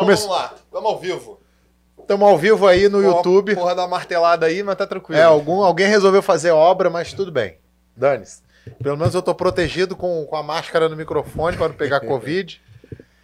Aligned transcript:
Então 0.00 0.06
Come- 0.06 0.14
vamos 0.14 0.30
lá, 0.30 0.54
vamos 0.72 0.90
ao 0.90 0.98
vivo. 0.98 1.40
Estamos 1.98 2.28
ao 2.28 2.38
vivo 2.38 2.66
aí 2.66 2.88
no 2.88 3.02
YouTube. 3.02 3.54
Porra 3.54 3.74
da 3.74 3.86
martelada 3.86 4.46
aí, 4.46 4.62
mas 4.62 4.76
tá 4.76 4.86
tranquilo. 4.86 5.20
É, 5.20 5.24
algum, 5.24 5.62
alguém 5.62 5.86
resolveu 5.86 6.22
fazer 6.22 6.50
obra, 6.50 6.88
mas 6.88 7.12
tudo 7.12 7.30
bem. 7.30 7.58
Dane-se. 7.94 8.42
Pelo 8.82 8.96
menos 8.96 9.14
eu 9.14 9.22
tô 9.22 9.34
protegido 9.34 9.94
com, 9.94 10.24
com 10.26 10.36
a 10.36 10.42
máscara 10.42 10.88
no 10.88 10.96
microfone 10.96 11.56
para 11.56 11.68
não 11.68 11.74
pegar 11.74 12.00
Covid. 12.06 12.60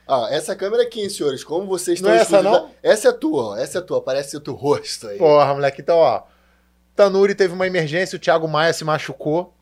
Ah, 0.07 0.29
essa 0.31 0.55
câmera 0.55 0.85
aqui, 0.85 1.01
hein, 1.01 1.09
senhores? 1.09 1.43
Como 1.43 1.67
vocês 1.67 2.01
Não 2.01 2.15
estão 2.15 2.39
é 2.39 2.41
essa, 2.41 2.43
não? 2.43 2.71
Essa 2.83 3.09
é 3.09 3.13
tua. 3.13 3.61
Essa 3.61 3.79
é 3.79 3.81
tua. 3.81 3.99
Aparece 3.99 4.37
o 4.37 4.41
teu 4.41 4.55
rosto 4.55 5.09
aí. 5.09 5.19
Porra, 5.19 5.53
moleque. 5.55 5.81
Então, 5.81 5.97
ó. 5.97 6.23
Tanuri 6.95 7.35
teve 7.35 7.55
uma 7.55 7.67
emergência, 7.67 8.17
o 8.17 8.21
Thiago 8.21 8.47
Maia 8.47 8.73
se 8.73 8.85
machucou. 8.85 9.53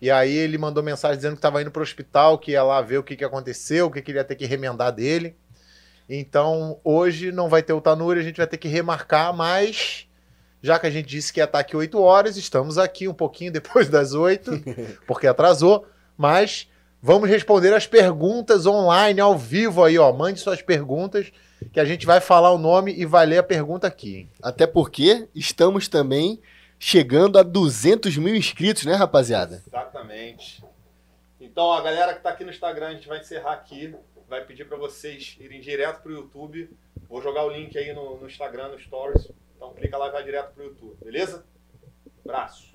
E 0.00 0.10
aí 0.10 0.34
ele 0.34 0.56
mandou 0.56 0.82
mensagem 0.82 1.16
dizendo 1.16 1.34
que 1.36 1.42
tava 1.42 1.60
indo 1.60 1.70
pro 1.70 1.82
hospital, 1.82 2.38
que 2.38 2.52
ia 2.52 2.62
lá 2.62 2.80
ver 2.80 2.98
o 2.98 3.02
que, 3.02 3.16
que 3.16 3.24
aconteceu, 3.24 3.86
o 3.86 3.90
que, 3.90 4.00
que 4.00 4.12
ele 4.12 4.18
ia 4.18 4.24
ter 4.24 4.36
que 4.36 4.46
remendar 4.46 4.92
dele. 4.92 5.36
Então, 6.12 6.80
hoje 6.82 7.30
não 7.30 7.48
vai 7.48 7.62
ter 7.62 7.72
o 7.72 7.80
Tanuri, 7.80 8.18
a 8.18 8.22
gente 8.24 8.38
vai 8.38 8.46
ter 8.48 8.58
que 8.58 8.66
remarcar, 8.66 9.32
mas 9.32 10.08
já 10.60 10.76
que 10.76 10.88
a 10.88 10.90
gente 10.90 11.06
disse 11.06 11.32
que 11.32 11.38
ia 11.38 11.44
estar 11.44 11.60
aqui 11.60 11.76
8 11.76 12.00
horas, 12.02 12.36
estamos 12.36 12.78
aqui 12.78 13.06
um 13.06 13.14
pouquinho 13.14 13.52
depois 13.54 13.88
das 13.88 14.12
8, 14.12 14.50
porque 15.06 15.28
atrasou, 15.28 15.86
mas 16.18 16.68
vamos 17.00 17.30
responder 17.30 17.72
as 17.72 17.86
perguntas 17.86 18.66
online, 18.66 19.20
ao 19.20 19.38
vivo 19.38 19.84
aí, 19.84 19.96
ó. 19.98 20.12
Mande 20.12 20.40
suas 20.40 20.60
perguntas, 20.60 21.30
que 21.72 21.78
a 21.78 21.84
gente 21.84 22.04
vai 22.04 22.20
falar 22.20 22.50
o 22.50 22.58
nome 22.58 22.92
e 22.92 23.06
vai 23.06 23.24
ler 23.24 23.38
a 23.38 23.44
pergunta 23.44 23.86
aqui, 23.86 24.16
hein? 24.16 24.30
Até 24.42 24.66
porque 24.66 25.28
estamos 25.32 25.86
também 25.86 26.40
chegando 26.76 27.38
a 27.38 27.44
200 27.44 28.16
mil 28.16 28.34
inscritos, 28.34 28.84
né, 28.84 28.94
rapaziada? 28.94 29.62
Exatamente. 29.64 30.64
Então, 31.40 31.70
a 31.70 31.80
galera 31.80 32.14
que 32.14 32.20
tá 32.20 32.30
aqui 32.30 32.42
no 32.42 32.50
Instagram, 32.50 32.88
a 32.88 32.94
gente 32.94 33.06
vai 33.06 33.20
encerrar 33.20 33.52
aqui. 33.52 33.94
Vai 34.30 34.44
pedir 34.44 34.64
pra 34.64 34.76
vocês 34.76 35.36
irem 35.40 35.60
direto 35.60 36.02
pro 36.02 36.12
YouTube. 36.12 36.70
Vou 37.08 37.20
jogar 37.20 37.44
o 37.44 37.50
link 37.50 37.76
aí 37.76 37.92
no, 37.92 38.16
no 38.16 38.28
Instagram, 38.28 38.68
no 38.68 38.78
Stories. 38.78 39.28
Então, 39.56 39.74
clica 39.74 39.98
lá 39.98 40.06
e 40.06 40.12
vai 40.12 40.22
direto 40.22 40.54
pro 40.54 40.62
YouTube, 40.62 40.96
beleza? 41.04 41.44
Abraço. 42.24 42.70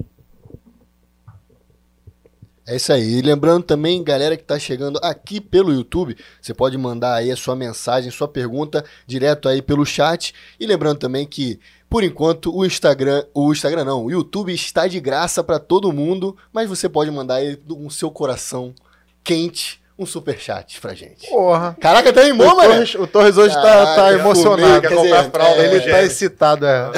É 2.67 2.75
isso 2.75 2.91
aí. 2.91 3.19
E 3.19 3.21
lembrando 3.21 3.63
também, 3.63 4.03
galera 4.03 4.35
que 4.35 4.43
tá 4.43 4.59
chegando 4.59 4.99
aqui 5.01 5.39
pelo 5.39 5.71
YouTube, 5.71 6.17
você 6.41 6.53
pode 6.53 6.77
mandar 6.77 7.15
aí 7.15 7.31
a 7.31 7.37
sua 7.37 7.55
mensagem, 7.55 8.11
sua 8.11 8.27
pergunta 8.27 8.83
direto 9.07 9.47
aí 9.47 9.61
pelo 9.61 9.85
chat. 9.85 10.35
E 10.59 10.67
lembrando 10.67 10.99
também 10.99 11.25
que, 11.25 11.57
por 11.89 12.03
enquanto, 12.03 12.53
o 12.53 12.65
Instagram, 12.65 13.25
o 13.33 13.53
Instagram 13.53 13.85
não, 13.85 14.03
o 14.03 14.11
YouTube 14.11 14.53
está 14.53 14.87
de 14.87 14.99
graça 14.99 15.41
para 15.41 15.57
todo 15.57 15.93
mundo, 15.93 16.35
mas 16.51 16.67
você 16.67 16.89
pode 16.89 17.09
mandar 17.11 17.35
aí 17.35 17.55
com 17.55 17.89
seu 17.89 18.11
coração 18.11 18.75
quente 19.23 19.84
um 19.97 20.05
superchat 20.05 20.79
pra 20.81 20.93
gente. 20.93 21.29
Porra. 21.29 21.75
Caraca, 21.79 22.11
tá 22.11 22.21
O 22.21 22.23
animou, 22.23 22.55
mano. 22.55 22.73
Torres, 22.73 22.95
o 22.95 23.07
Torres 23.07 23.37
hoje 23.37 23.55
tá, 23.55 23.61
Caraca, 23.61 23.95
tá 23.95 24.13
emocionado. 24.13 24.61
fumei, 24.61 24.81
Quer 24.81 24.95
dizer, 24.95 25.31
fralda, 25.31 25.61
é, 25.61 25.65
ele 25.75 25.91
tá 25.91 26.03
excitado, 26.03 26.65
é. 26.65 26.91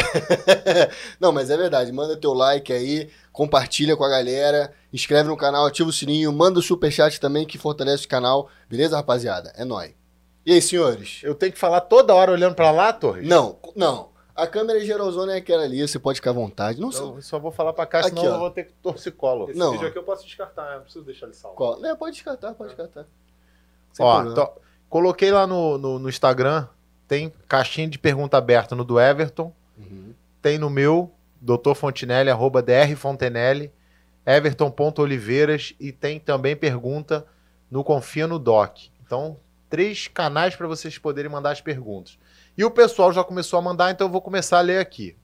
Não, 1.20 1.32
mas 1.32 1.50
é 1.50 1.58
verdade. 1.58 1.92
Manda 1.92 2.18
teu 2.18 2.34
like 2.34 2.74
aí, 2.74 3.10
compartilha 3.32 3.96
com 3.96 4.04
a 4.04 4.10
galera, 4.10 4.74
inscreve 4.92 5.30
no 5.30 5.38
canal, 5.38 5.66
ativa 5.68 5.90
o 5.90 5.94
sininho, 5.94 6.34
manda 6.34 6.60
o 6.60 6.64
superchat 6.64 7.20
também 7.20 7.46
que 7.46 7.58
fortalece 7.58 8.06
o 8.06 8.10
canal. 8.10 8.50
Beleza, 8.70 8.96
rapaziada? 8.96 9.54
É 9.56 9.64
nóis. 9.64 9.92
E 10.46 10.54
aí, 10.54 10.62
senhores? 10.62 11.20
Eu 11.24 11.36
tenho 11.36 11.52
que 11.52 11.60
falar 11.60 11.82
toda 11.82 12.16
hora 12.16 12.32
olhando 12.32 12.56
pra 12.56 12.72
lá, 12.72 12.92
Torres? 12.94 13.28
Não, 13.28 13.58
não. 13.76 14.10
A 14.38 14.46
câmera 14.46 14.80
geralzona 14.86 15.34
é 15.34 15.38
aquela 15.38 15.64
ali, 15.64 15.86
você 15.86 15.98
pode 15.98 16.18
ficar 16.20 16.30
à 16.30 16.34
vontade. 16.34 16.80
Não 16.80 16.92
sei. 16.92 17.04
Eu 17.04 17.22
só 17.24 17.40
vou 17.40 17.52
falar 17.52 17.74
pra 17.74 17.86
cá, 17.88 18.00
Aqui, 18.02 18.10
senão 18.10 18.22
ó. 18.24 18.26
eu 18.36 18.40
vou 18.40 18.52
ter 18.52 18.66
que 18.66 18.74
torcicolo. 18.74 19.50
Esse 19.50 19.58
Não. 19.58 19.72
vídeo 19.72 19.88
aqui 19.88 19.98
eu 19.98 20.04
posso 20.04 20.24
descartar, 20.24 20.68
eu 20.72 20.76
não 20.76 20.84
preciso 20.84 21.04
deixar 21.04 21.26
ele 21.26 21.34
salvo. 21.36 21.58
Qual? 21.58 21.84
É, 21.84 21.96
pode 21.96 22.14
descartar, 22.16 22.54
pode 22.54 22.70
descartar. 22.70 23.06
Sem 23.92 24.06
Ó, 24.06 24.14
problema. 24.22 24.32
então, 24.34 24.54
coloquei 24.90 25.32
lá 25.32 25.48
no, 25.48 25.78
no, 25.80 25.98
no 26.00 26.08
Instagram, 26.08 26.68
tem 27.08 27.34
caixinha 27.48 27.88
de 27.88 27.98
pergunta 27.98 28.38
aberta 28.38 28.76
no 28.76 28.84
do 28.86 29.00
Everton, 29.00 29.52
Uhum. 29.78 30.14
tem 30.42 30.58
no 30.60 30.70
meu, 30.70 31.12
Dr. 31.42 31.74
Fontinelli, 31.76 32.30
arroba 32.30 32.62
drfontenelle, 32.62 33.72
everton.oliveiras 34.26 35.74
e 35.80 35.92
tem 35.92 36.20
também 36.20 36.56
pergunta 36.56 37.26
no 37.70 37.84
Confia 37.84 38.28
no 38.28 38.40
Doc. 38.40 38.78
Então, 39.06 39.38
três 39.70 40.08
canais 40.08 40.56
para 40.56 40.68
vocês 40.68 40.98
poderem 40.98 41.30
mandar 41.32 41.52
as 41.52 41.62
perguntas. 41.62 42.18
E 42.58 42.66
o 42.66 42.72
pessoal 42.72 43.14
já 43.14 43.24
começou 43.24 43.60
a 43.60 43.62
mandar, 43.62 43.92
então 43.92 44.08
eu 44.08 44.12
vou 44.12 44.22
começar 44.22 44.58
a 44.58 44.62
ler 44.62 44.80
aqui. 44.80 45.16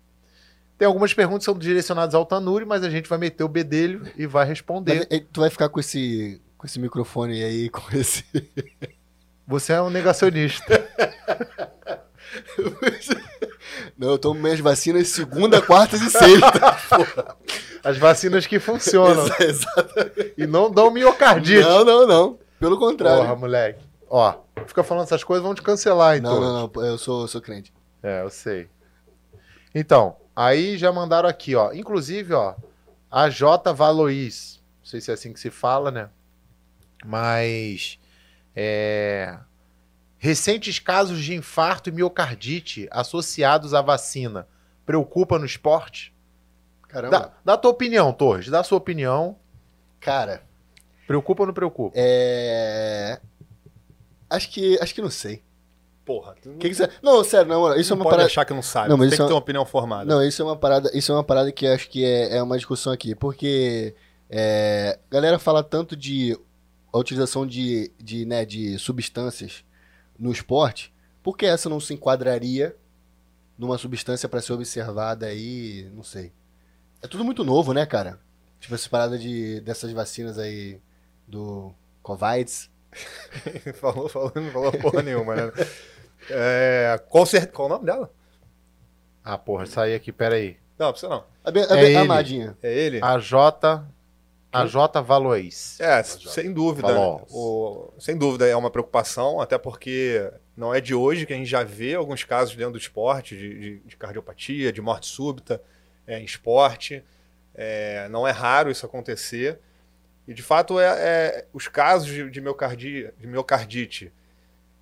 Tem 0.78 0.86
algumas 0.86 1.14
perguntas 1.14 1.46
que 1.46 1.52
são 1.52 1.58
direcionadas 1.58 2.14
ao 2.14 2.26
Tanuri, 2.26 2.66
mas 2.66 2.84
a 2.84 2.90
gente 2.90 3.10
vai 3.10 3.18
meter 3.18 3.44
o 3.44 3.48
bedelho 3.48 4.06
e 4.16 4.28
vai 4.28 4.46
responder. 4.46 4.96
Mas, 4.96 5.08
eh, 5.10 5.24
tu 5.32 5.42
vai 5.42 5.50
ficar 5.50 5.70
com 5.70 5.80
esse, 5.80 6.42
com 6.58 6.68
esse 6.68 6.80
microfone 6.80 7.44
aí, 7.44 7.70
com 7.70 7.82
esse. 7.96 8.24
Você 9.48 9.74
é 9.74 9.82
um 9.82 9.90
negacionista. 9.90 10.64
Não, 13.98 14.12
eu 14.12 14.18
tomo 14.18 14.40
minhas 14.40 14.60
vacinas 14.60 15.08
segunda, 15.10 15.62
quarta 15.62 15.96
e 15.96 16.00
sexta. 16.00 16.78
As 17.84 17.98
vacinas 17.98 18.48
que 18.48 18.60
funcionam 18.60 19.26
Exato. 19.40 20.12
e 20.38 20.48
não 20.48 20.72
dão 20.72 20.90
miocardite. 20.90 21.62
Não, 21.62 21.84
não, 21.84 22.08
não. 22.08 22.40
Pelo 22.60 22.80
contrário. 22.80 23.24
Porra, 23.24 23.36
moleque. 23.36 23.84
Ó, 24.16 24.44
fica 24.68 24.84
falando 24.84 25.06
essas 25.06 25.24
coisas, 25.24 25.44
vão 25.44 25.56
te 25.56 25.63
cancelar, 25.63 26.16
então. 26.16 26.40
não, 26.40 26.53
não, 26.53 26.72
não. 26.72 26.85
Eu 26.85 27.00
sou, 27.00 27.22
eu 27.24 27.28
sou 27.28 27.41
crente. 27.41 27.74
É, 28.03 28.22
eu 28.22 28.29
sei. 28.29 28.69
Então, 29.74 30.18
aí 30.35 30.78
já 30.78 30.91
mandaram 30.91 31.28
aqui, 31.28 31.56
ó. 31.56 31.74
Inclusive, 31.74 32.31
ó, 32.31 32.53
a 33.09 33.28
J. 33.28 33.73
Valois. 33.73 34.62
Não 34.81 34.85
sei 34.85 35.02
se 35.02 35.09
é 35.09 35.16
assim 35.16 35.34
que 35.34 35.40
se 35.40 35.50
fala, 35.50 35.90
né? 35.90 36.12
Mas. 37.03 37.97
É. 38.56 39.35
Recentes 40.19 40.78
casos 40.78 41.19
de 41.19 41.34
infarto 41.34 41.90
e 41.90 41.91
miocardite 41.91 42.88
associados 42.91 43.73
à 43.73 43.81
vacina 43.81 44.47
preocupa 44.85 45.40
no 45.40 45.46
esporte? 45.46 46.13
Caramba. 46.88 47.18
Dá, 47.19 47.31
dá 47.44 47.53
a 47.53 47.57
tua 47.57 47.72
opinião, 47.72 48.13
Torres. 48.13 48.47
Dá 48.47 48.59
a 48.59 48.63
sua 48.63 48.78
opinião. 48.78 49.40
Cara, 50.00 50.44
Preocupa 51.07 51.44
ou 51.44 51.47
não 51.47 51.53
preocupa? 51.53 51.94
é. 51.96 53.19
Acho 54.36 54.50
que. 54.50 54.78
Acho 54.82 54.94
que 54.96 55.02
não 55.02 55.10
sei. 55.10 55.42
Porra, 56.06 56.36
tu 56.42 56.52
que, 56.60 56.68
que 56.70 56.76
você. 56.76 56.90
Não, 57.02 57.24
sério, 57.24 57.48
não, 57.48 57.62
mano, 57.62 57.80
isso 57.80 57.94
é 57.94 57.96
não 57.96 58.00
uma 58.00 58.04
pode 58.04 58.16
parada. 58.16 58.28
achar 58.28 58.44
que 58.46 58.54
não 58.54 58.62
sabe. 58.62 58.90
Não, 58.90 58.98
mas 58.98 59.10
tem 59.10 59.18
que 59.18 59.24
é- 59.24 59.28
ter 59.28 59.32
uma 59.34 59.40
opinião 59.40 59.66
formada. 59.66 60.06
Não, 60.06 60.22
isso 60.22 60.42
é 60.42 60.46
uma 60.46 60.58
parada, 60.58 60.92
isso 60.94 61.12
é 61.12 61.16
uma 61.16 61.24
parada 61.24 61.52
que 61.52 61.66
acho 61.66 61.90
que 61.90 62.03
é, 62.03 62.38
é 62.38 62.44
uma 62.44 62.58
discussão 62.58 62.91
aqui, 62.91 63.16
porque 63.16 63.96
é, 64.30 65.00
a 65.09 65.14
galera 65.14 65.40
fala 65.40 65.64
tanto 65.64 65.96
de 65.96 66.38
a 66.91 66.97
utilização 66.97 67.47
de, 67.47 67.90
de, 67.97 68.26
né, 68.26 68.46
de 68.46 68.78
substâncias 68.78 69.64
no 70.20 70.32
esporte, 70.32 70.94
por 71.24 71.38
que 71.38 71.46
essa 71.46 71.70
não 71.70 71.79
se 71.79 71.94
enquadraria 71.94 72.76
numa 73.58 73.78
substância 73.78 74.28
para 74.28 74.41
ser 74.41 74.53
observada 74.53 75.26
aí, 75.28 75.90
não 75.96 76.03
sei. 76.03 76.34
É 77.02 77.08
tudo 77.08 77.24
muito 77.24 77.44
novo, 77.46 77.74
né, 77.74 77.86
cara? 77.86 78.20
Tipo 78.59 78.76
essa 78.76 78.90
parada 78.90 79.18
de 79.18 79.62
dessas 79.62 79.91
vacinas 79.94 80.38
aí 80.38 80.79
do 81.28 81.74
Covid. 82.02 82.52
falou, 83.75 84.07
falou, 84.09 84.31
não 84.35 84.51
falou 84.51 84.72
porra 84.73 85.01
nenhuma, 85.01 85.35
né? 85.35 85.51
É, 86.29 87.01
qual, 87.09 87.25
cer- 87.25 87.51
qual 87.51 87.67
o 87.67 87.69
nome 87.69 87.85
dela? 87.85 88.11
Ah, 89.23 89.37
porra, 89.37 89.66
saí 89.66 89.93
aqui, 89.95 90.11
peraí. 90.11 90.57
Não, 90.78 90.91
precisa 90.91 91.09
não. 91.09 91.23
A, 91.43 91.51
be- 91.51 91.59
a, 91.61 91.63
É 91.63 91.67
be- 91.75 91.85
ele. 91.85 91.97
amadinha. 91.97 92.57
É 92.61 92.73
ele? 92.73 92.99
A 93.01 93.17
J. 93.19 93.84
A 94.51 94.66
J. 94.67 95.01
Valois. 95.01 95.79
É, 95.79 96.01
sem 96.03 96.51
dúvida. 96.53 96.87
O, 97.31 97.91
sem 97.99 98.17
dúvida 98.17 98.45
é 98.47 98.55
uma 98.55 98.69
preocupação, 98.69 99.41
até 99.41 99.57
porque 99.57 100.31
não 100.55 100.73
é 100.73 100.79
de 100.79 100.93
hoje 100.93 101.25
que 101.25 101.34
a 101.34 101.35
gente 101.35 101.49
já 101.49 101.63
vê 101.63 101.95
alguns 101.95 102.23
casos 102.23 102.55
dentro 102.55 102.73
do 102.73 102.78
esporte 102.78 103.35
de, 103.35 103.59
de- 103.59 103.79
de 103.79 103.97
cardiopatia, 103.97 104.72
de 104.72 104.81
morte 104.81 105.07
súbita 105.07 105.61
é, 106.05 106.19
em 106.19 106.25
esporte. 106.25 107.03
É, 107.55 108.07
não 108.09 108.28
é 108.28 108.31
raro 108.31 108.69
isso 108.72 108.85
acontecer. 108.85 109.59
E 110.28 110.34
de 110.34 110.41
fato, 110.41 110.79
é, 110.79 110.85
é- 110.85 111.47
os 111.53 111.67
casos 111.67 112.08
de, 112.08 112.29
de, 112.29 112.41
miocardia, 112.41 113.14
de 113.20 113.28
miocardite 113.28 114.11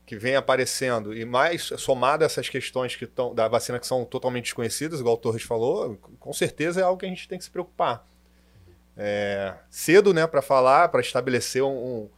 que 0.05 0.17
vem 0.17 0.35
aparecendo, 0.35 1.15
e 1.15 1.23
mais 1.23 1.71
somado 1.77 2.23
a 2.23 2.25
essas 2.25 2.49
questões 2.49 2.95
que 2.95 3.07
tão, 3.07 3.33
da 3.33 3.47
vacina 3.47 3.79
que 3.79 3.87
são 3.87 4.03
totalmente 4.03 4.45
desconhecidas, 4.45 4.99
igual 4.99 5.15
o 5.15 5.17
Torres 5.17 5.43
falou, 5.43 5.97
com 6.19 6.33
certeza 6.33 6.81
é 6.81 6.83
algo 6.83 6.99
que 6.99 7.05
a 7.05 7.09
gente 7.09 7.27
tem 7.29 7.37
que 7.37 7.45
se 7.45 7.49
preocupar 7.51 8.05
é, 8.97 9.55
cedo, 9.69 10.13
né, 10.13 10.27
para 10.27 10.41
falar, 10.41 10.89
para 10.89 11.01
estabelecer 11.01 11.63
um, 11.63 12.09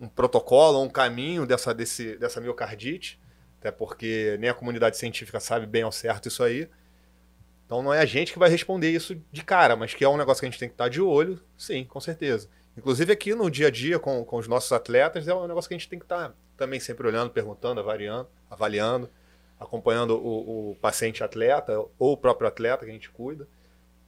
um, 0.00 0.08
protocolo, 0.08 0.82
um 0.82 0.88
caminho 0.88 1.46
dessa, 1.46 1.74
desse, 1.74 2.16
dessa 2.16 2.40
miocardite, 2.40 3.20
até 3.60 3.70
porque 3.70 4.36
nem 4.40 4.50
a 4.50 4.54
comunidade 4.54 4.96
científica 4.96 5.38
sabe 5.38 5.66
bem 5.66 5.82
ao 5.82 5.92
certo 5.92 6.28
isso 6.28 6.42
aí. 6.42 6.68
Então 7.70 7.84
não 7.84 7.94
é 7.94 8.00
a 8.00 8.04
gente 8.04 8.32
que 8.32 8.38
vai 8.40 8.50
responder 8.50 8.90
isso 8.90 9.14
de 9.30 9.44
cara, 9.44 9.76
mas 9.76 9.94
que 9.94 10.02
é 10.02 10.08
um 10.08 10.16
negócio 10.16 10.40
que 10.40 10.46
a 10.46 10.50
gente 10.50 10.58
tem 10.58 10.68
que 10.68 10.74
estar 10.74 10.88
de 10.88 11.00
olho, 11.00 11.40
sim, 11.56 11.84
com 11.84 12.00
certeza. 12.00 12.48
Inclusive 12.76 13.12
aqui 13.12 13.32
no 13.32 13.48
dia 13.48 13.68
a 13.68 13.70
dia 13.70 13.96
com, 13.96 14.24
com 14.24 14.38
os 14.38 14.48
nossos 14.48 14.72
atletas, 14.72 15.28
é 15.28 15.32
um 15.32 15.46
negócio 15.46 15.68
que 15.68 15.74
a 15.74 15.78
gente 15.78 15.88
tem 15.88 15.96
que 15.96 16.04
estar 16.04 16.34
também 16.56 16.80
sempre 16.80 17.06
olhando, 17.06 17.30
perguntando, 17.30 17.78
avaliando, 17.78 18.28
avaliando 18.50 19.08
acompanhando 19.56 20.16
o, 20.16 20.72
o 20.72 20.76
paciente 20.80 21.22
atleta 21.22 21.78
ou 21.96 22.14
o 22.14 22.16
próprio 22.16 22.48
atleta 22.48 22.84
que 22.84 22.90
a 22.90 22.94
gente 22.94 23.08
cuida 23.08 23.46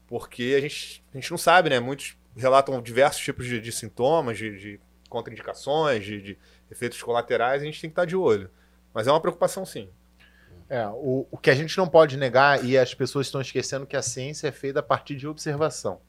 porque 0.08 0.54
a 0.58 0.60
gente, 0.60 1.04
a 1.14 1.16
gente 1.16 1.30
não 1.30 1.38
sabe, 1.38 1.70
né? 1.70 1.78
Muitos 1.78 2.18
relatam 2.36 2.82
diversos 2.82 3.22
tipos 3.22 3.46
de, 3.46 3.60
de 3.60 3.70
sintomas, 3.70 4.38
de, 4.38 4.58
de 4.58 4.80
contraindicações, 5.08 6.04
de, 6.04 6.20
de 6.20 6.38
efeitos 6.68 7.00
colaterais, 7.00 7.62
a 7.62 7.64
gente 7.64 7.80
tem 7.80 7.88
que 7.88 7.92
estar 7.92 8.06
de 8.06 8.16
olho. 8.16 8.50
Mas 8.92 9.06
é 9.06 9.12
uma 9.12 9.20
preocupação, 9.20 9.64
sim. 9.64 9.88
É, 10.72 10.86
o, 10.88 11.26
o 11.30 11.36
que 11.36 11.50
a 11.50 11.54
gente 11.54 11.76
não 11.76 11.86
pode 11.86 12.16
negar, 12.16 12.64
e 12.64 12.78
as 12.78 12.94
pessoas 12.94 13.26
estão 13.26 13.42
esquecendo 13.42 13.84
que 13.84 13.94
a 13.94 14.00
ciência 14.00 14.48
é 14.48 14.50
feita 14.50 14.80
a 14.80 14.82
partir 14.82 15.16
de 15.16 15.28
observação. 15.28 16.00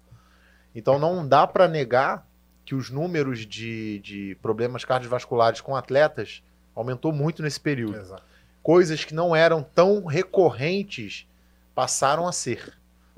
Então 0.74 0.98
não 0.98 1.28
dá 1.28 1.46
para 1.46 1.68
negar 1.68 2.26
que 2.64 2.74
os 2.74 2.90
números 2.90 3.46
de, 3.46 4.00
de 4.00 4.38
problemas 4.42 4.86
cardiovasculares 4.86 5.60
com 5.60 5.76
atletas 5.76 6.42
aumentou 6.74 7.12
muito 7.12 7.44
nesse 7.44 7.60
período. 7.60 7.98
Exato. 7.98 8.24
Coisas 8.62 9.04
que 9.04 9.14
não 9.14 9.36
eram 9.36 9.62
tão 9.62 10.06
recorrentes 10.06 11.28
passaram 11.76 12.26
a 12.26 12.32
ser, 12.32 12.74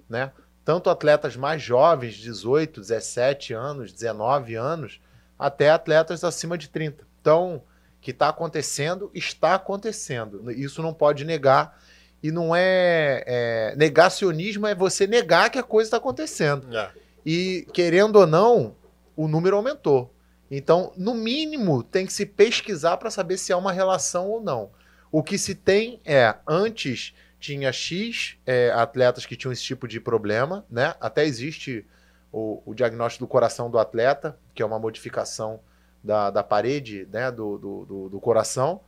né? 0.09 0.31
Tanto 0.63 0.89
atletas 0.89 1.35
mais 1.35 1.61
jovens, 1.61 2.15
18, 2.15 2.81
17 2.81 3.53
anos, 3.53 3.93
19 3.93 4.55
anos, 4.55 4.99
até 5.37 5.69
atletas 5.69 6.23
acima 6.23 6.57
de 6.57 6.69
30. 6.69 7.05
Então, 7.21 7.61
que 8.05 8.11
está 8.11 8.29
acontecendo, 8.29 9.09
está 9.15 9.55
acontecendo. 9.55 10.51
Isso 10.51 10.83
não 10.83 10.93
pode 10.93 11.25
negar. 11.25 11.81
E 12.21 12.31
não 12.31 12.55
é, 12.55 13.23
é 13.25 13.75
Negacionismo 13.75 14.67
é 14.67 14.75
você 14.75 15.07
negar 15.07 15.49
que 15.49 15.57
a 15.57 15.63
coisa 15.63 15.87
está 15.87 15.97
acontecendo. 15.97 16.71
É. 16.77 16.91
E, 17.25 17.67
querendo 17.73 18.17
ou 18.17 18.27
não, 18.27 18.75
o 19.15 19.27
número 19.27 19.57
aumentou. 19.57 20.13
Então, 20.51 20.93
no 20.95 21.15
mínimo, 21.15 21.81
tem 21.81 22.05
que 22.05 22.13
se 22.13 22.27
pesquisar 22.27 22.97
para 22.97 23.09
saber 23.09 23.39
se 23.39 23.51
há 23.51 23.57
uma 23.57 23.71
relação 23.71 24.29
ou 24.29 24.39
não. 24.39 24.69
O 25.11 25.23
que 25.23 25.39
se 25.39 25.55
tem 25.55 25.99
é, 26.05 26.35
antes 26.47 27.11
tinha 27.39 27.71
X 27.71 28.37
é, 28.45 28.69
atletas 28.69 29.25
que 29.25 29.35
tinham 29.35 29.51
esse 29.51 29.63
tipo 29.63 29.87
de 29.87 29.99
problema, 29.99 30.63
né? 30.69 30.93
Até 31.01 31.25
existe 31.25 31.83
o, 32.31 32.61
o 32.67 32.75
diagnóstico 32.75 33.25
do 33.25 33.27
coração 33.27 33.67
do 33.67 33.79
atleta, 33.79 34.37
que 34.53 34.61
é 34.61 34.65
uma 34.65 34.77
modificação 34.77 35.59
da, 36.05 36.29
da 36.29 36.43
parede 36.43 37.07
né, 37.11 37.31
do, 37.31 37.57
do, 37.57 37.85
do, 37.85 38.09
do 38.09 38.19
coração. 38.19 38.79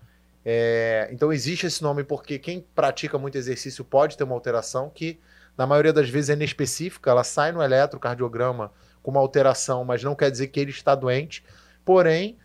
É, 0.45 1.09
então 1.11 1.33
existe 1.33 1.65
esse 1.65 1.81
nome 1.81 2.03
porque 2.03 2.39
quem 2.39 2.65
pratica 2.73 3.17
muito 3.17 3.37
exercício 3.37 3.83
pode 3.83 4.15
ter 4.15 4.23
uma 4.23 4.35
alteração 4.35 4.89
que, 4.93 5.19
na 5.57 5.65
maioria 5.65 5.91
das 5.91 6.09
vezes, 6.09 6.29
é 6.29 6.33
inespecífica. 6.33 7.09
Ela 7.09 7.23
sai 7.23 7.51
no 7.51 7.61
eletrocardiograma 7.61 8.71
com 9.01 9.11
uma 9.11 9.19
alteração, 9.19 9.83
mas 9.83 10.03
não 10.03 10.15
quer 10.15 10.29
dizer 10.29 10.47
que 10.47 10.59
ele 10.59 10.71
está 10.71 10.93
doente. 10.93 11.43
Porém, 11.83 12.37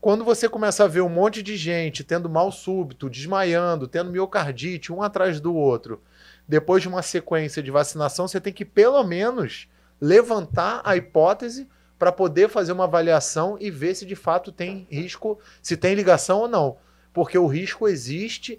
quando 0.00 0.24
você 0.24 0.48
começa 0.48 0.84
a 0.84 0.88
ver 0.88 1.02
um 1.02 1.08
monte 1.08 1.42
de 1.42 1.56
gente 1.56 2.04
tendo 2.04 2.30
mal 2.30 2.50
súbito, 2.52 3.10
desmaiando, 3.10 3.88
tendo 3.88 4.10
miocardite, 4.10 4.92
um 4.92 5.02
atrás 5.02 5.40
do 5.40 5.54
outro, 5.54 6.00
depois 6.48 6.82
de 6.82 6.88
uma 6.88 7.02
sequência 7.02 7.62
de 7.62 7.70
vacinação, 7.70 8.26
você 8.26 8.40
tem 8.40 8.52
que 8.52 8.64
pelo 8.64 9.02
menos 9.04 9.68
levantar 10.00 10.80
a 10.84 10.96
hipótese 10.96 11.68
para 12.00 12.10
poder 12.10 12.48
fazer 12.48 12.72
uma 12.72 12.84
avaliação 12.84 13.58
e 13.60 13.70
ver 13.70 13.94
se 13.94 14.06
de 14.06 14.16
fato 14.16 14.50
tem 14.50 14.86
risco, 14.90 15.38
se 15.60 15.76
tem 15.76 15.94
ligação 15.94 16.40
ou 16.40 16.48
não. 16.48 16.78
Porque 17.12 17.36
o 17.36 17.46
risco 17.46 17.86
existe, 17.86 18.58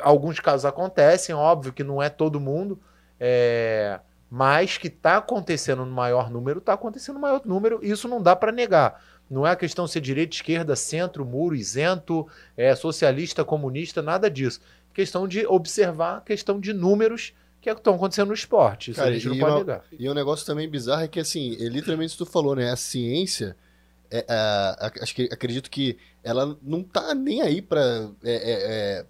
alguns 0.00 0.38
casos 0.38 0.64
acontecem, 0.64 1.34
óbvio 1.34 1.72
que 1.72 1.82
não 1.82 2.00
é 2.00 2.08
todo 2.08 2.38
mundo, 2.38 2.78
é, 3.18 3.98
mas 4.30 4.78
que 4.78 4.86
está 4.86 5.16
acontecendo 5.16 5.84
no 5.84 5.90
maior 5.90 6.30
número, 6.30 6.60
está 6.60 6.74
acontecendo 6.74 7.16
no 7.16 7.22
maior 7.22 7.42
número, 7.44 7.80
isso 7.82 8.06
não 8.06 8.22
dá 8.22 8.36
para 8.36 8.52
negar. 8.52 9.02
Não 9.28 9.44
é 9.44 9.50
a 9.50 9.56
questão 9.56 9.88
ser 9.88 10.00
direita, 10.00 10.36
esquerda, 10.36 10.76
centro, 10.76 11.24
muro, 11.24 11.56
isento, 11.56 12.24
é, 12.56 12.72
socialista, 12.76 13.44
comunista, 13.44 14.00
nada 14.00 14.30
disso. 14.30 14.60
Questão 14.92 15.26
de 15.26 15.44
observar, 15.44 16.22
questão 16.22 16.60
de 16.60 16.72
números 16.72 17.32
que 17.64 17.70
é 17.70 17.72
estão 17.72 17.94
acontecendo 17.96 18.28
no 18.28 18.34
esporte. 18.34 18.90
Isso 18.92 19.00
Cara, 19.00 19.10
a 19.10 19.14
gente 19.14 19.26
não 19.28 19.34
e 19.34 19.40
pode 19.40 19.52
uma- 19.52 19.58
negar. 19.58 19.84
E 19.98 20.08
um 20.08 20.14
negócio 20.14 20.46
também 20.46 20.68
bizarro 20.68 21.02
é 21.02 21.08
que, 21.08 21.18
assim, 21.18 21.54
é 21.58 21.68
literalmente 21.68 22.16
tu 22.16 22.24
falou, 22.26 22.54
né? 22.54 22.70
A 22.70 22.76
ciência, 22.76 23.56
é, 24.10 24.24
a- 24.28 24.76
a- 24.86 25.02
acho 25.02 25.14
que, 25.14 25.22
acredito 25.32 25.70
que 25.70 25.96
ela 26.22 26.56
não 26.62 26.82
tá 26.82 27.14
nem 27.14 27.42
aí 27.42 27.60
para 27.60 28.10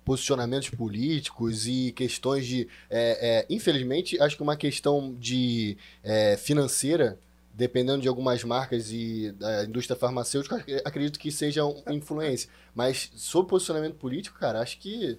posicionamentos 0.04 0.70
políticos 0.70 1.66
e 1.66 1.92
questões 1.92 2.46
de. 2.46 2.68
é, 2.90 3.40
é, 3.40 3.46
infelizmente, 3.50 4.20
acho 4.20 4.36
que 4.36 4.42
uma 4.42 4.56
questão 4.56 5.14
de 5.18 5.76
é, 6.02 6.36
financeira, 6.36 7.18
dependendo 7.52 8.02
de 8.02 8.08
algumas 8.08 8.42
marcas 8.44 8.90
e 8.90 9.32
da 9.38 9.64
indústria 9.64 9.96
farmacêutica, 9.96 10.56
ac- 10.56 10.82
acredito 10.84 11.18
que 11.18 11.30
seja 11.30 11.62
influência. 11.90 12.48
Mas 12.74 13.10
sobre 13.16 13.50
posicionamento 13.50 13.94
político, 13.94 14.38
cara, 14.38 14.60
acho 14.60 14.78
que 14.78 15.18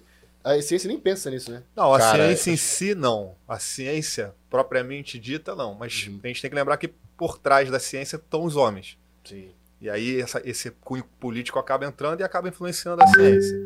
a 0.52 0.62
ciência 0.62 0.88
nem 0.88 0.98
pensa 0.98 1.30
nisso, 1.30 1.50
né? 1.50 1.62
Não, 1.74 1.92
a 1.92 1.98
Cara, 1.98 2.16
ciência 2.26 2.50
em 2.50 2.56
si, 2.56 2.94
não. 2.94 3.34
A 3.48 3.58
ciência 3.58 4.34
propriamente 4.48 5.18
dita, 5.18 5.54
não. 5.54 5.74
Mas 5.74 6.06
Uhum. 6.06 6.20
a 6.22 6.26
gente 6.28 6.40
tem 6.42 6.50
que 6.50 6.54
lembrar 6.56 6.76
que 6.76 6.88
por 7.16 7.38
trás 7.38 7.70
da 7.70 7.78
ciência 7.80 8.16
estão 8.16 8.44
os 8.44 8.56
homens. 8.56 8.98
Sim. 9.24 9.50
E 9.80 9.90
aí 9.90 10.20
essa- 10.20 10.40
esse 10.44 10.70
cunho 10.70 11.04
político 11.20 11.58
acaba 11.58 11.84
entrando 11.84 12.20
e 12.20 12.24
acaba 12.24 12.48
influenciando 12.48 13.02
a 13.02 13.06
ciência. 13.06 13.56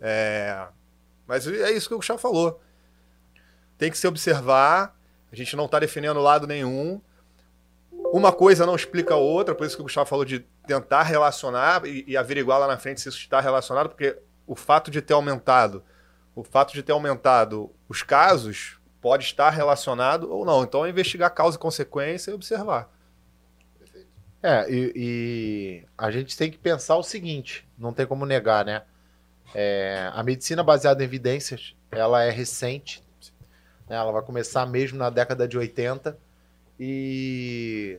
É, 0.00 0.66
mas 1.26 1.46
é 1.46 1.70
isso 1.72 1.88
que 1.88 1.94
o 1.94 1.98
Gustavo 1.98 2.18
falou. 2.18 2.60
Tem 3.78 3.90
que 3.90 3.96
se 3.98 4.06
observar. 4.06 4.98
A 5.32 5.36
gente 5.36 5.56
não 5.56 5.64
está 5.66 5.78
defendendo 5.78 6.20
lado 6.20 6.46
nenhum. 6.46 7.00
Uma 8.12 8.32
coisa 8.32 8.66
não 8.66 8.76
explica 8.76 9.14
a 9.14 9.16
outra, 9.16 9.54
por 9.54 9.66
isso 9.66 9.76
que 9.76 9.82
o 9.82 9.84
Gustavo 9.84 10.08
falou 10.08 10.24
de 10.24 10.40
tentar 10.66 11.02
relacionar 11.02 11.84
e, 11.86 12.04
e 12.06 12.16
averiguar 12.16 12.58
lá 12.60 12.66
na 12.66 12.76
frente 12.78 13.00
se 13.00 13.08
isso 13.08 13.18
está 13.18 13.40
relacionado, 13.40 13.88
porque 13.88 14.16
o 14.46 14.54
fato 14.54 14.90
de 14.90 15.00
ter 15.02 15.14
aumentado, 15.14 15.82
o 16.34 16.42
fato 16.42 16.72
de 16.72 16.82
ter 16.82 16.92
aumentado 16.92 17.70
os 17.88 18.02
casos 18.02 18.78
pode 19.00 19.24
estar 19.24 19.50
relacionado 19.50 20.32
ou 20.32 20.44
não. 20.44 20.62
Então 20.62 20.84
é 20.84 20.90
investigar 20.90 21.32
causa 21.34 21.56
e 21.56 21.60
consequência 21.60 22.30
e 22.30 22.34
observar. 22.34 22.90
É, 24.42 24.70
e, 24.70 24.92
e 24.94 25.84
a 25.96 26.10
gente 26.10 26.36
tem 26.36 26.50
que 26.50 26.58
pensar 26.58 26.96
o 26.96 27.02
seguinte, 27.02 27.66
não 27.78 27.94
tem 27.94 28.06
como 28.06 28.26
negar, 28.26 28.64
né? 28.64 28.82
É, 29.54 30.10
a 30.12 30.22
medicina 30.22 30.62
baseada 30.62 31.02
em 31.02 31.06
evidências, 31.06 31.74
ela 31.90 32.22
é 32.22 32.30
recente, 32.30 33.02
né? 33.88 33.96
ela 33.96 34.12
vai 34.12 34.22
começar 34.22 34.66
mesmo 34.66 34.98
na 34.98 35.08
década 35.08 35.46
de 35.46 35.56
80 35.56 36.18
e 36.78 37.98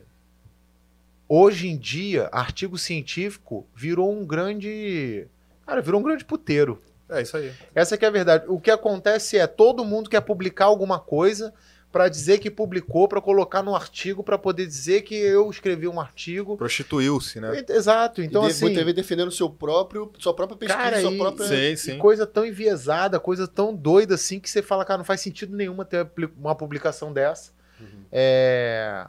hoje 1.28 1.68
em 1.68 1.76
dia, 1.76 2.28
artigo 2.30 2.76
científico 2.76 3.66
virou 3.74 4.12
um 4.12 4.24
grande, 4.24 5.26
cara, 5.66 5.80
virou 5.80 6.00
um 6.00 6.04
grande 6.04 6.24
puteiro. 6.24 6.82
É 7.08 7.22
isso 7.22 7.36
aí. 7.36 7.52
Essa 7.74 7.96
que 7.96 8.04
é 8.04 8.08
a 8.08 8.10
verdade. 8.10 8.44
O 8.48 8.60
que 8.60 8.70
acontece 8.70 9.38
é 9.38 9.46
todo 9.46 9.84
mundo 9.84 10.10
quer 10.10 10.20
publicar 10.20 10.66
alguma 10.66 10.98
coisa 10.98 11.52
para 11.92 12.08
dizer 12.08 12.38
que 12.38 12.50
publicou, 12.50 13.08
para 13.08 13.22
colocar 13.22 13.62
no 13.62 13.74
artigo, 13.74 14.22
para 14.22 14.36
poder 14.36 14.66
dizer 14.66 15.02
que 15.02 15.14
eu 15.14 15.48
escrevi 15.48 15.88
um 15.88 15.98
artigo. 15.98 16.56
Prostituiu-se, 16.56 17.40
né? 17.40 17.64
Exato. 17.68 18.20
Então, 18.20 18.44
e 18.44 18.48
assim, 18.48 18.74
vezes 18.74 18.94
defendendo 18.94 19.30
seu 19.30 19.48
próprio, 19.48 20.12
sua 20.18 20.34
própria 20.34 20.58
pesquisa, 20.58 20.82
Cara, 20.82 21.00
sua 21.00 21.12
e- 21.12 21.16
própria. 21.16 21.46
Sim, 21.46 21.76
sim. 21.76 21.98
coisa 21.98 22.26
tão 22.26 22.44
enviesada, 22.44 23.18
coisa 23.18 23.48
tão 23.48 23.74
doida 23.74 24.14
assim, 24.16 24.38
que 24.38 24.50
você 24.50 24.60
fala, 24.60 24.84
cara, 24.84 24.98
não 24.98 25.04
faz 25.04 25.20
sentido 25.22 25.56
nenhuma 25.56 25.84
ter 25.84 26.06
uma 26.36 26.54
publicação 26.54 27.12
dessa. 27.12 27.52
Uhum. 27.80 28.04
É, 28.12 29.06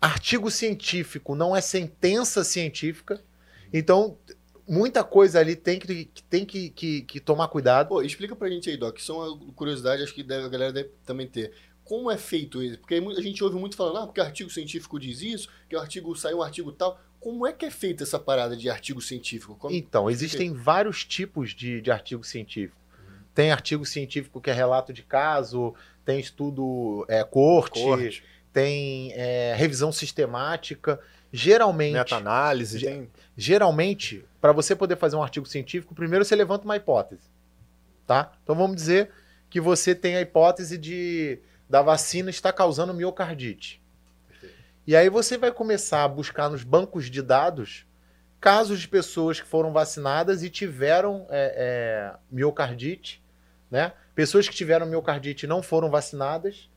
Artigo 0.00 0.50
científico 0.50 1.34
não 1.34 1.56
é 1.56 1.62
sentença 1.62 2.44
científica. 2.44 3.20
Então, 3.72 4.18
muita 4.66 5.02
coisa 5.04 5.40
ali 5.40 5.54
tem 5.56 5.78
que, 5.78 6.04
que 6.06 6.22
tem 6.22 6.44
que, 6.44 6.70
que, 6.70 7.02
que 7.02 7.20
tomar 7.20 7.48
cuidado. 7.48 7.88
Pô, 7.88 8.02
explica 8.02 8.34
pra 8.36 8.48
gente 8.48 8.68
aí, 8.70 8.76
Doc. 8.76 8.98
Isso 8.98 9.12
é 9.12 9.16
uma 9.16 9.52
curiosidade, 9.54 10.02
acho 10.02 10.14
que 10.14 10.22
deve- 10.22 10.46
a 10.46 10.48
galera 10.48 10.72
deve 10.72 10.90
também 11.04 11.26
ter. 11.26 11.52
Como 11.84 12.10
é 12.10 12.16
feito 12.16 12.62
isso? 12.62 12.78
Porque 12.78 12.94
a 12.94 13.20
gente 13.20 13.44
ouve 13.44 13.56
muito 13.56 13.76
falando, 13.76 13.98
ah, 13.98 14.06
porque 14.06 14.20
artigo 14.20 14.48
científico 14.48 14.98
diz 14.98 15.20
isso, 15.20 15.48
que 15.68 15.76
o 15.76 15.80
artigo 15.80 16.14
saiu 16.16 16.38
um 16.38 16.42
artigo 16.42 16.72
tal. 16.72 16.98
Como 17.20 17.46
é 17.46 17.52
que 17.52 17.64
é 17.66 17.70
feita 17.70 18.02
essa 18.04 18.18
parada 18.18 18.56
de 18.56 18.68
artigo 18.70 19.00
científico? 19.02 19.54
Como- 19.54 19.74
Então, 19.74 20.08
existem 20.10 20.52
vários 20.52 21.04
tipos 21.04 21.54
de, 21.54 21.80
de 21.82 21.90
artigo 21.90 22.24
científico. 22.24 22.76
Tem 23.34 23.50
artigo 23.50 23.84
científico 23.84 24.40
que 24.40 24.48
é 24.48 24.52
relato 24.52 24.92
de 24.92 25.02
caso, 25.02 25.74
tem 26.04 26.20
estudo 26.20 27.04
é, 27.08 27.22
corte, 27.24 27.82
Corte, 27.82 28.22
tem 28.52 29.12
é, 29.12 29.54
revisão 29.56 29.90
sistemática. 29.90 31.00
Geralmente, 31.32 31.94
meta-análise, 31.94 32.78
Ge- 32.78 32.86
tem 32.86 33.10
geralmente, 33.36 34.24
para 34.44 34.52
você 34.52 34.76
poder 34.76 34.96
fazer 34.96 35.16
um 35.16 35.22
artigo 35.22 35.46
científico, 35.46 35.94
primeiro 35.94 36.22
você 36.22 36.36
levanta 36.36 36.66
uma 36.66 36.76
hipótese, 36.76 37.30
tá? 38.06 38.30
Então 38.42 38.54
vamos 38.54 38.76
dizer 38.76 39.10
que 39.48 39.58
você 39.58 39.94
tem 39.94 40.16
a 40.16 40.20
hipótese 40.20 40.76
de 40.76 41.38
da 41.66 41.80
vacina 41.80 42.28
estar 42.28 42.52
causando 42.52 42.92
miocardite. 42.92 43.82
E 44.86 44.94
aí 44.94 45.08
você 45.08 45.38
vai 45.38 45.50
começar 45.50 46.04
a 46.04 46.08
buscar 46.08 46.50
nos 46.50 46.62
bancos 46.62 47.06
de 47.06 47.22
dados 47.22 47.86
casos 48.38 48.80
de 48.80 48.86
pessoas 48.86 49.40
que 49.40 49.46
foram 49.46 49.72
vacinadas 49.72 50.42
e 50.42 50.50
tiveram 50.50 51.26
é, 51.30 51.54
é, 51.56 52.16
miocardite, 52.30 53.24
né? 53.70 53.94
Pessoas 54.14 54.46
que 54.46 54.54
tiveram 54.54 54.84
miocardite 54.84 55.46
e 55.46 55.48
não 55.48 55.62
foram 55.62 55.88
vacinadas, 55.88 56.68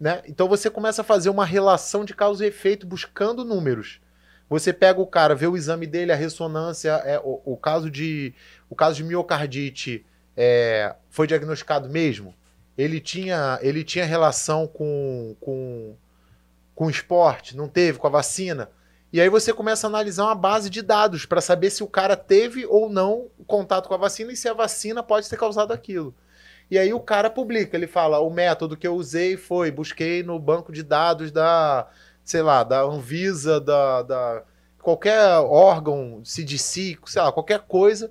né? 0.00 0.22
Então 0.26 0.48
você 0.48 0.70
começa 0.70 1.02
a 1.02 1.04
fazer 1.04 1.28
uma 1.28 1.44
relação 1.44 2.06
de 2.06 2.14
causa 2.14 2.42
e 2.46 2.48
efeito 2.48 2.86
buscando 2.86 3.44
números. 3.44 4.00
Você 4.48 4.72
pega 4.72 5.00
o 5.00 5.06
cara, 5.06 5.34
vê 5.34 5.46
o 5.46 5.56
exame 5.56 5.86
dele, 5.86 6.12
a 6.12 6.16
ressonância, 6.16 6.90
é, 7.04 7.18
o, 7.18 7.40
o 7.44 7.56
caso 7.56 7.90
de 7.90 8.34
o 8.68 8.74
caso 8.74 8.96
de 8.96 9.04
miocardite 9.04 10.04
é, 10.36 10.94
foi 11.10 11.26
diagnosticado 11.26 11.88
mesmo. 11.88 12.34
Ele 12.76 13.00
tinha 13.00 13.58
ele 13.62 13.84
tinha 13.84 14.04
relação 14.04 14.66
com 14.66 15.36
com 15.40 15.96
com 16.74 16.90
esporte, 16.90 17.56
não 17.56 17.68
teve 17.68 17.98
com 17.98 18.06
a 18.06 18.10
vacina. 18.10 18.70
E 19.12 19.20
aí 19.20 19.28
você 19.28 19.52
começa 19.52 19.86
a 19.86 19.90
analisar 19.90 20.24
uma 20.24 20.34
base 20.34 20.70
de 20.70 20.80
dados 20.80 21.26
para 21.26 21.42
saber 21.42 21.68
se 21.68 21.82
o 21.82 21.86
cara 21.86 22.16
teve 22.16 22.64
ou 22.64 22.88
não 22.88 23.28
contato 23.46 23.86
com 23.86 23.94
a 23.94 23.98
vacina 23.98 24.32
e 24.32 24.36
se 24.36 24.48
a 24.48 24.54
vacina 24.54 25.02
pode 25.02 25.28
ter 25.28 25.36
causado 25.36 25.72
aquilo. 25.72 26.14
E 26.70 26.78
aí 26.78 26.94
o 26.94 27.00
cara 27.00 27.28
publica, 27.28 27.76
ele 27.76 27.86
fala: 27.86 28.20
o 28.20 28.30
método 28.30 28.78
que 28.78 28.86
eu 28.86 28.94
usei 28.94 29.36
foi, 29.36 29.70
busquei 29.70 30.22
no 30.22 30.38
banco 30.38 30.72
de 30.72 30.82
dados 30.82 31.30
da, 31.30 31.86
sei 32.24 32.42
lá, 32.42 32.62
da 32.62 32.82
Anvisa, 32.82 33.60
da, 33.60 34.02
da 34.02 34.42
qualquer 34.80 35.38
órgão, 35.38 36.20
CDC, 36.24 36.98
sei 37.06 37.22
lá, 37.22 37.32
qualquer 37.32 37.60
coisa. 37.60 38.10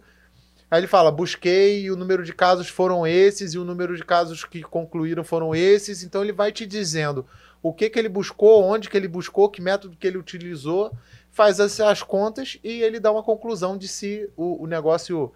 Aí 0.69 0.79
ele 0.79 0.87
fala: 0.87 1.11
busquei 1.11 1.83
e 1.83 1.91
o 1.91 1.95
número 1.97 2.23
de 2.23 2.33
casos 2.33 2.69
foram 2.69 3.05
esses, 3.05 3.53
e 3.53 3.57
o 3.59 3.65
número 3.65 3.95
de 3.95 4.05
casos 4.05 4.45
que 4.45 4.61
concluíram 4.61 5.23
foram 5.23 5.53
esses. 5.53 6.03
Então 6.03 6.23
ele 6.23 6.31
vai 6.31 6.51
te 6.51 6.65
dizendo 6.65 7.25
o 7.61 7.73
que, 7.73 7.89
que 7.89 7.99
ele 7.99 8.09
buscou, 8.09 8.63
onde 8.63 8.89
que 8.89 8.97
ele 8.97 9.07
buscou, 9.07 9.49
que 9.49 9.61
método 9.61 9.97
que 9.97 10.07
ele 10.07 10.17
utilizou, 10.17 10.91
faz 11.29 11.59
as, 11.59 11.79
as 11.79 12.01
contas 12.01 12.57
e 12.63 12.81
ele 12.81 12.99
dá 12.99 13.11
uma 13.11 13.21
conclusão 13.21 13.77
de 13.77 13.87
se 13.87 14.29
o, 14.35 14.63
o 14.63 14.67
negócio 14.67 15.31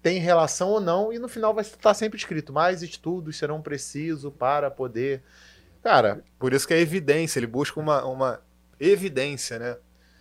tem 0.00 0.18
relação 0.20 0.68
ou 0.70 0.80
não, 0.80 1.12
e 1.12 1.18
no 1.18 1.28
final 1.28 1.52
vai 1.52 1.62
estar 1.62 1.92
sempre 1.92 2.16
escrito: 2.16 2.52
mais 2.52 2.82
estudos 2.82 3.36
serão 3.36 3.60
precisos 3.60 4.32
para 4.32 4.70
poder. 4.70 5.22
Cara. 5.86 6.20
Por 6.36 6.52
isso 6.52 6.66
que 6.66 6.74
é 6.74 6.80
evidência, 6.80 7.38
ele 7.38 7.46
busca 7.46 7.78
uma, 7.78 8.04
uma 8.04 8.40
evidência, 8.80 9.56
né? 9.56 9.76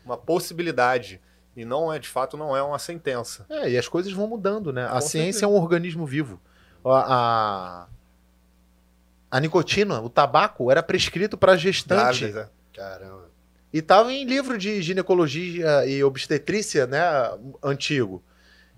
Uma 0.06 0.16
possibilidade. 0.16 1.20
E 1.58 1.66
não 1.66 1.92
é, 1.92 1.98
de 1.98 2.08
fato, 2.08 2.38
não 2.38 2.56
é 2.56 2.62
uma 2.62 2.78
sentença. 2.78 3.48
É, 3.50 3.72
e 3.72 3.76
as 3.76 3.88
coisas 3.88 4.14
vão 4.14 4.28
mudando, 4.28 4.72
né? 4.72 4.88
Com 4.88 4.96
a 4.96 5.02
ciência 5.02 5.40
certeza. 5.40 5.46
é 5.46 5.48
um 5.48 5.60
organismo 5.60 6.06
vivo. 6.06 6.40
A, 6.86 7.88
a, 9.32 9.40
nicotina, 9.40 10.02
o 10.02 10.10
tabaco, 10.10 10.70
era 10.70 10.84
prescrito 10.84 11.36
para 11.36 11.58
gestante. 11.58 12.20
Grávidas, 12.20 12.48
é. 12.48 12.50
Caramba. 12.78 13.32
E 13.74 13.80
estava 13.80 14.14
em 14.14 14.24
livro 14.24 14.60
de 14.60 14.84
ginecologia 14.84 15.84
e 15.88 16.04
obstetrícia, 16.04 16.86
né? 16.86 17.02
Antigo. 17.64 18.24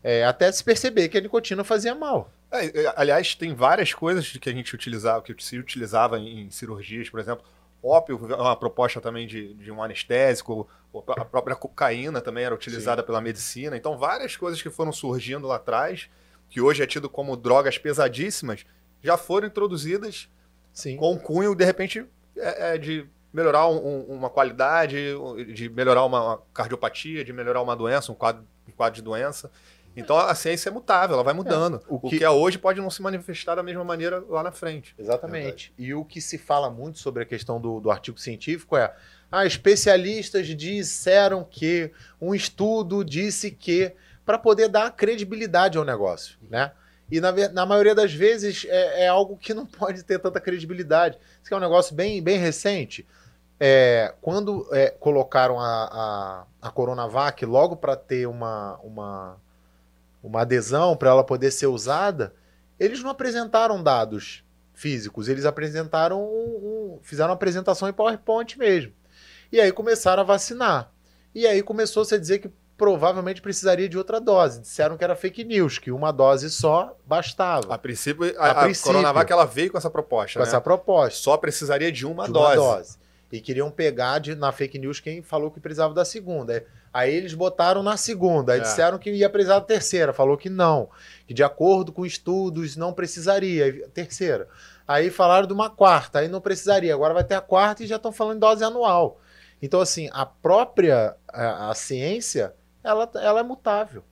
É, 0.02 0.24
até 0.24 0.50
se 0.54 0.64
perceber 0.64 1.10
que 1.10 1.18
a 1.18 1.22
nicotina 1.22 1.66
fazia 1.66 1.94
mal. 1.94 2.32
É, 2.52 2.84
é 2.84 2.94
aliás, 2.96 3.36
tem 3.36 3.54
várias 3.54 3.94
coisas 3.94 4.30
que 4.30 4.50
a 4.50 4.54
gente 4.54 4.74
utilizava, 4.74 5.22
que 5.22 5.36
se 5.44 5.58
utilizava 5.58 6.20
em 6.20 6.50
cirurgias, 6.50 7.10
por 7.10 7.20
exemplo. 7.20 7.46
Ópio 7.84 8.20
é 8.32 8.36
uma 8.36 8.56
proposta 8.56 9.00
também 9.00 9.28
de, 9.28 9.54
de 9.54 9.72
um 9.72 9.82
anestésico, 9.82 10.68
a 11.16 11.24
própria 11.26 11.56
cocaína 11.56 12.20
também 12.22 12.44
era 12.44 12.56
utilizada 12.56 13.02
Sim. 13.02 13.06
pela 13.06 13.22
medicina. 13.22 13.78
Então, 13.78 13.98
várias 13.98 14.36
coisas 14.36 14.62
que 14.62 14.70
foram 14.70 14.92
surgindo 14.92 15.48
lá 15.48 15.58
atrás, 15.58 16.10
que 16.50 16.60
hoje 16.60 16.82
é 16.82 16.88
tido 16.88 17.10
como 17.10 17.38
drogas 17.38 17.78
pesadíssimas, 17.78 18.66
já 19.04 19.16
foram 19.16 19.48
introduzidas 19.48 20.28
Sim. 20.74 20.98
com 20.98 21.14
um 21.14 21.20
cunho, 21.20 21.54
de 21.54 21.64
repente, 21.64 22.06
é, 22.36 22.74
é 22.74 22.78
de 22.78 23.08
melhorar 23.32 23.68
um, 23.68 24.02
uma 24.04 24.30
qualidade, 24.30 24.98
de 25.54 25.70
melhorar 25.70 26.04
uma 26.06 26.42
cardiopatia, 26.54 27.24
de 27.24 27.32
melhorar 27.32 27.62
uma 27.62 27.76
doença, 27.76 28.12
um 28.12 28.16
quadro, 28.16 28.44
um 28.68 28.72
quadro 28.72 28.96
de 28.96 29.02
doença. 29.02 29.52
Então 29.98 30.16
a 30.16 30.36
ciência 30.36 30.70
é 30.70 30.72
mutável, 30.72 31.16
ela 31.16 31.24
vai 31.24 31.34
é, 31.34 31.36
mudando. 31.36 31.78
É, 31.78 31.80
o, 31.88 32.00
que... 32.00 32.08
o, 32.08 32.20
que... 32.20 32.24
é 32.24 32.30
hoje 32.30 32.60
pode 32.60 32.80
não 32.80 32.90
se 32.90 33.02
manifestar 33.02 33.56
da 33.56 33.64
mesma 33.64 33.84
maneira 33.84 34.24
lá 34.30 34.44
na 34.44 34.52
frente. 34.52 34.94
Exatamente. 34.98 35.74
É 35.78 35.82
e 35.82 35.94
o 35.96 36.06
que 36.06 36.22
se 36.22 36.38
fala 36.38 36.70
muito 36.70 37.00
sobre 37.00 37.24
a 37.24 37.26
questão 37.26 37.60
do, 37.60 37.80
do 37.80 37.90
artigo 37.90 38.20
científico 38.20 38.78
é: 38.78 38.94
ah, 39.32 39.46
especialistas 39.46 40.48
disseram 40.48 41.44
que, 41.44 41.92
um 42.22 42.36
estudo 42.36 43.04
disse 43.04 43.50
que, 43.50 43.92
para 44.24 44.38
poder 44.38 44.70
dar 44.70 44.92
credibilidade 44.92 45.80
ao 45.80 45.84
negócio, 45.84 46.38
né? 46.48 46.72
E 47.10 47.20
na, 47.20 47.32
na 47.50 47.66
maioria 47.66 47.96
das 47.96 48.14
vezes 48.14 48.66
é, 48.70 49.06
é, 49.06 49.08
algo 49.08 49.36
que 49.38 49.54
não 49.54 49.66
pode 49.68 50.04
ter 50.04 50.20
tanta 50.20 50.40
credibilidade. 50.40 51.18
Isso 51.44 51.54
é 51.54 51.58
um 51.58 51.62
negócio 51.62 51.96
bem, 51.96 52.22
bem 52.22 52.38
recente. 52.38 53.08
É, 53.60 54.14
quando 54.22 54.68
é, 54.72 54.92
colocaram 54.92 55.60
a, 55.60 56.46
a, 56.62 56.68
a 56.68 56.72
Coronavac 56.72 57.44
logo 57.44 57.76
para 57.76 57.96
ter 57.96 58.28
uma, 58.28 58.78
uma 58.84 59.38
uma 60.28 60.42
adesão 60.42 60.96
para 60.96 61.10
ela 61.10 61.24
poder 61.24 61.52
ser 61.52 61.68
usada, 61.68 62.34
eles 62.80 63.02
não 63.02 63.10
apresentaram 63.10 63.82
dados 63.82 64.44
físicos, 64.74 65.28
eles 65.28 65.46
apresentaram 65.46 66.22
um, 66.22 66.96
um, 66.96 67.00
fizeram 67.02 67.30
uma 67.30 67.36
apresentação 67.36 67.90
em 67.90 67.94
PowerPoint 67.94 68.58
mesmo. 68.60 68.94
E 69.52 69.60
aí 69.60 69.72
começaram 69.72 70.22
a 70.22 70.26
vacinar. 70.26 70.92
E 71.34 71.48
aí 71.48 71.64
começou 71.64 72.04
-se 72.04 72.14
a 72.14 72.18
dizer 72.18 72.40
que 72.40 72.52
provavelmente 72.78 73.42
precisaria 73.42 73.90
de 73.90 73.98
outra 73.98 74.22
dose. 74.22 74.62
Disseram 74.62 74.98
que 74.98 75.04
era 75.04 75.16
fake 75.16 75.44
news, 75.44 75.80
que 75.80 75.92
uma 75.92 76.12
dose 76.12 76.50
só 76.50 76.96
bastava. 77.06 77.74
A 77.74 77.78
princípio, 77.78 78.40
a, 78.40 78.52
a, 78.52 78.64
princípio, 78.64 78.92
a 78.92 78.94
Coronavac 78.94 79.32
ela 79.32 79.46
veio 79.46 79.72
com 79.72 79.78
essa 79.78 79.90
proposta. 79.90 80.34
Com 80.40 80.44
né? 80.44 80.48
essa 80.48 80.62
proposta. 80.62 81.18
Só 81.18 81.38
precisaria 81.38 81.92
de 81.92 82.06
uma, 82.06 82.26
de 82.26 82.32
uma 82.32 82.56
dose. 82.56 82.56
dose. 82.56 82.98
E 83.32 83.42
queriam 83.42 83.72
pegar 83.72 84.20
de, 84.20 84.36
na 84.36 84.52
fake 84.52 84.78
news 84.78 85.00
quem 85.00 85.22
falou 85.22 85.50
que 85.50 85.60
precisava 85.60 85.94
da 85.94 86.06
segunda. 86.06 86.66
Aí 86.98 87.14
eles 87.14 87.36
botaram 87.36 87.84
na 87.84 87.96
segunda, 87.96 88.54
aí 88.54 88.60
é. 88.60 88.64
disseram 88.64 88.98
que 88.98 89.12
ia 89.12 89.30
precisar 89.30 89.60
da 89.60 89.66
terceira, 89.66 90.12
falou 90.12 90.36
que 90.36 90.50
não, 90.50 90.90
que 91.28 91.34
de 91.34 91.44
acordo 91.44 91.92
com 91.92 92.04
estudos 92.04 92.76
não 92.76 92.92
precisaria, 92.92 93.88
terceira. 93.90 94.48
Aí 94.88 95.12
falaram 95.12 95.46
de 95.46 95.54
uma 95.54 95.70
quarta, 95.70 96.18
aí 96.18 96.28
não 96.28 96.42
precisaria, 96.42 96.92
agora 96.92 97.14
vai 97.14 97.24
ter 97.24 97.36
a 97.36 97.42
quarta 97.42 97.84
e 97.84 97.86
já 97.86 97.98
estão 97.98 98.12
falando 98.12 98.38
em 98.38 98.40
dose 98.40 98.64
anual. 98.64 99.22
Então, 99.62 99.80
assim, 99.80 100.10
a 100.12 100.26
própria 100.26 101.16
a, 101.32 101.70
a 101.70 101.76
ciência, 101.76 102.56
ela, 102.84 103.08
ela 103.14 103.42
é 103.42 103.44
mutável. 103.44 104.04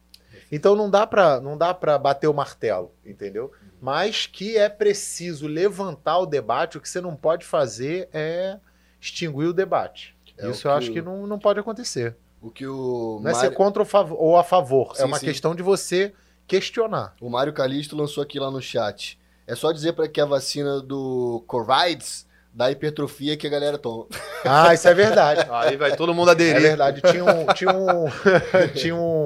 Então 0.51 0.75
não 0.75 0.87
dá 0.87 1.07
para 1.07 1.41
não 1.41 1.57
dá 1.57 1.73
para 1.73 1.97
bater 1.97 2.27
o 2.27 2.33
martelo, 2.35 2.93
entendeu? 3.03 3.51
Mas 3.81 4.27
que 4.27 4.57
é 4.57 4.69
preciso 4.69 5.47
levantar 5.47 6.19
o 6.19 6.27
debate, 6.27 6.77
o 6.77 6.81
que 6.81 6.87
você 6.87 7.01
não 7.01 7.15
pode 7.15 7.47
fazer 7.47 8.09
é 8.13 8.59
extinguir 9.01 9.47
o 9.47 9.53
debate. 9.53 10.15
É 10.37 10.47
Isso 10.51 10.67
eu 10.67 10.71
acho 10.71 10.91
que 10.91 11.01
não, 11.01 11.25
não 11.25 11.39
pode 11.39 11.59
acontecer. 11.59 12.15
O 12.45 12.51
que 12.51 12.67
o 12.67 13.19
não 13.23 13.31
é 13.31 13.33
ser 13.33 13.51
contra 13.55 13.83
ou, 14.11 14.37
a 14.37 14.43
favor, 14.43 14.91
é 14.91 14.97
sim, 14.97 15.01
é 15.01 15.05
uma 15.05 15.17
sim. 15.17 15.25
questão 15.25 15.55
de 15.55 15.63
você 15.63 16.13
questionar. 16.45 17.15
O 17.19 17.27
Mário 17.27 17.51
Calisto 17.51 17.95
lançou 17.95 18.21
aqui 18.21 18.39
lá 18.39 18.51
no 18.51 18.61
chat. 18.61 19.19
É 19.47 19.55
só 19.55 19.71
dizer 19.71 19.93
para 19.93 20.07
que 20.07 20.21
a 20.21 20.25
vacina 20.25 20.79
do 20.79 21.43
Covides 21.47 22.27
da 22.53 22.69
hipertrofia 22.69 23.35
que 23.35 23.47
a 23.47 23.49
galera 23.49 23.79
toma. 23.79 24.05
Ah, 24.47 24.75
isso 24.75 24.87
é 24.87 24.93
verdade. 24.93 25.43
Aí 25.49 25.75
vai 25.75 25.95
todo 25.95 26.13
mundo 26.13 26.29
aderir. 26.29 26.57
É 26.57 26.59
verdade. 26.59 27.01
Tinha 27.01 27.25
um, 27.25 27.47
tinha 27.47 27.71
um, 27.71 28.05
tinha 28.77 28.95
um 28.95 29.25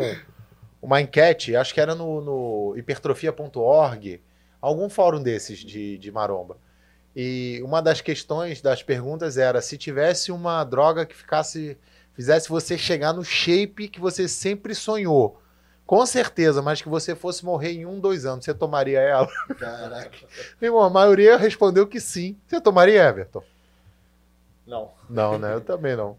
uma 0.82 1.02
enquete, 1.02 1.58
acho 1.58 1.74
que 1.74 1.82
era 1.82 1.94
no, 1.94 2.22
no 2.22 2.78
hipertrofia.org, 2.78 4.22
algum 4.62 4.90
fórum 4.90 5.22
desses 5.22 5.60
de, 5.60 5.98
de 5.98 6.10
maromba. 6.10 6.56
E 7.14 7.62
uma 7.66 7.82
das 7.82 8.00
questões, 8.00 8.62
das 8.62 8.82
perguntas 8.82 9.38
era 9.38 9.62
se 9.62 9.78
tivesse 9.78 10.32
uma 10.32 10.64
droga 10.64 11.06
que 11.06 11.14
ficasse, 11.14 11.78
fizesse 12.20 12.50
você 12.50 12.78
chegar 12.78 13.14
no 13.14 13.24
shape 13.24 13.88
que 13.88 13.98
você 13.98 14.28
sempre 14.28 14.76
sonhou. 14.76 15.42
Com 15.86 16.06
certeza, 16.06 16.62
mas 16.62 16.82
que 16.82 16.90
você 16.90 17.16
fosse 17.16 17.46
morrer 17.46 17.72
em 17.72 17.86
um, 17.86 17.98
dois 17.98 18.26
anos, 18.26 18.44
você 18.44 18.54
tomaria 18.54 19.00
ela? 19.00 19.26
Caraca. 19.58 20.18
Meu 20.60 20.68
irmão, 20.68 20.84
a 20.84 20.90
maioria 20.90 21.38
respondeu 21.38 21.88
que 21.88 22.02
sim. 22.02 22.38
Você 22.46 22.60
tomaria, 22.60 23.08
Everton? 23.08 23.42
Não. 24.68 24.92
Não, 25.10 25.40
né? 25.40 25.54
Eu 25.54 25.62
também 25.62 25.96
não. 25.96 26.18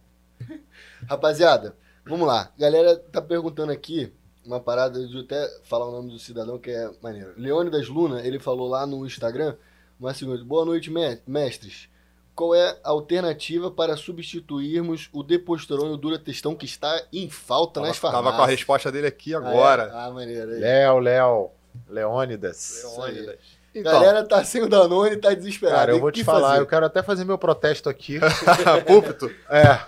Rapaziada, 1.06 1.76
vamos 2.06 2.26
lá. 2.26 2.50
Galera 2.58 2.96
tá 2.96 3.20
perguntando 3.20 3.70
aqui 3.70 4.10
uma 4.42 4.58
parada 4.58 5.06
de 5.06 5.20
até 5.20 5.50
falar 5.64 5.86
o 5.86 5.92
nome 5.92 6.12
do 6.12 6.18
cidadão 6.18 6.58
que 6.58 6.70
é 6.70 6.90
maneiro. 7.02 7.34
Leônidas 7.36 7.88
Luna, 7.88 8.22
ele 8.26 8.38
falou 8.38 8.70
lá 8.70 8.86
no 8.86 9.04
Instagram 9.04 9.54
uma 10.00 10.14
segunda. 10.14 10.42
Boa 10.42 10.64
noite, 10.64 10.90
mestres. 11.26 11.90
Qual 12.34 12.54
é 12.54 12.78
a 12.82 12.90
alternativa 12.90 13.70
para 13.70 13.96
substituirmos 13.96 15.08
o 15.12 15.22
deposterone 15.22 15.98
dura 15.98 16.18
testão 16.18 16.54
que 16.54 16.64
está 16.64 17.02
em 17.12 17.28
falta 17.28 17.74
tava, 17.74 17.88
nas 17.88 17.96
farmácias? 17.98 18.24
Tava 18.24 18.36
com 18.36 18.42
a 18.42 18.46
resposta 18.46 18.92
dele 18.92 19.06
aqui 19.08 19.34
agora. 19.34 19.90
Ah, 19.92 20.04
é? 20.04 20.06
ah 20.06 20.10
maneiro. 20.10 20.50
Léo, 20.50 20.98
Léo. 20.98 21.50
Leônidas. 21.88 22.82
Leônidas. 22.84 23.60
Então, 23.74 23.92
Galera 23.92 24.24
tá 24.24 24.42
sem 24.42 24.62
o 24.62 24.68
Danone 24.68 25.14
e 25.14 25.16
tá 25.16 25.32
desesperado. 25.32 25.78
Cara, 25.78 25.92
eu 25.92 26.00
vou 26.00 26.10
te 26.10 26.24
falar, 26.24 26.48
fazer? 26.48 26.60
eu 26.60 26.66
quero 26.66 26.86
até 26.86 27.02
fazer 27.02 27.24
meu 27.24 27.38
protesto 27.38 27.88
aqui. 27.88 28.18
Púlpito? 28.86 29.30
É. 29.48 29.78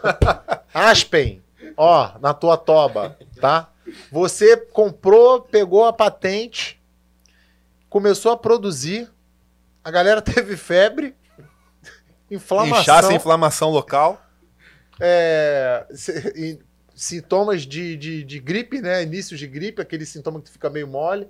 Aspen, 0.72 1.42
ó, 1.76 2.12
na 2.20 2.32
tua 2.32 2.56
toba, 2.56 3.16
tá? 3.40 3.68
Você 4.10 4.56
comprou, 4.56 5.40
pegou 5.40 5.84
a 5.84 5.92
patente, 5.92 6.80
começou 7.90 8.30
a 8.30 8.36
produzir, 8.36 9.10
a 9.82 9.90
galera 9.90 10.22
teve 10.22 10.56
febre, 10.56 11.14
inflamação. 12.34 12.80
Inchaço, 12.80 13.12
inflamação 13.12 13.70
local. 13.70 14.20
É, 15.00 15.86
sintomas 16.94 17.62
de, 17.62 17.96
de, 17.96 18.24
de, 18.24 18.38
gripe, 18.38 18.80
né? 18.80 19.02
Inícios 19.02 19.38
de 19.38 19.46
gripe, 19.46 19.82
aquele 19.82 20.06
sintoma 20.06 20.40
que 20.40 20.50
fica 20.50 20.70
meio 20.70 20.86
mole. 20.86 21.26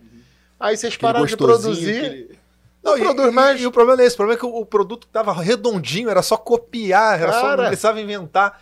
Aí 0.59 0.77
vocês 0.77 0.95
aquele 0.95 1.03
pararam 1.03 1.27
de 1.27 1.37
produzir. 1.37 2.05
Aquele... 2.05 2.39
Não, 2.83 2.93
não 2.93 2.99
e, 2.99 3.03
produz 3.03 3.33
mais. 3.33 3.61
E, 3.61 3.65
e, 3.65 3.67
o 3.67 3.73
problema 3.73 4.03
é 4.03 4.07
esse: 4.07 4.15
o 4.15 4.19
problema 4.19 4.39
é 4.39 4.41
que 4.41 4.47
o, 4.47 4.61
o 4.61 4.67
produto 4.67 5.07
tava 5.11 5.33
redondinho, 5.33 6.11
era 6.11 6.23
só 6.23 6.37
copiar, 6.37 7.21
era 7.21 7.33
Cara. 7.33 7.41
só, 7.41 7.57
não 7.57 7.67
precisava 7.67 8.01
inventar 8.01 8.61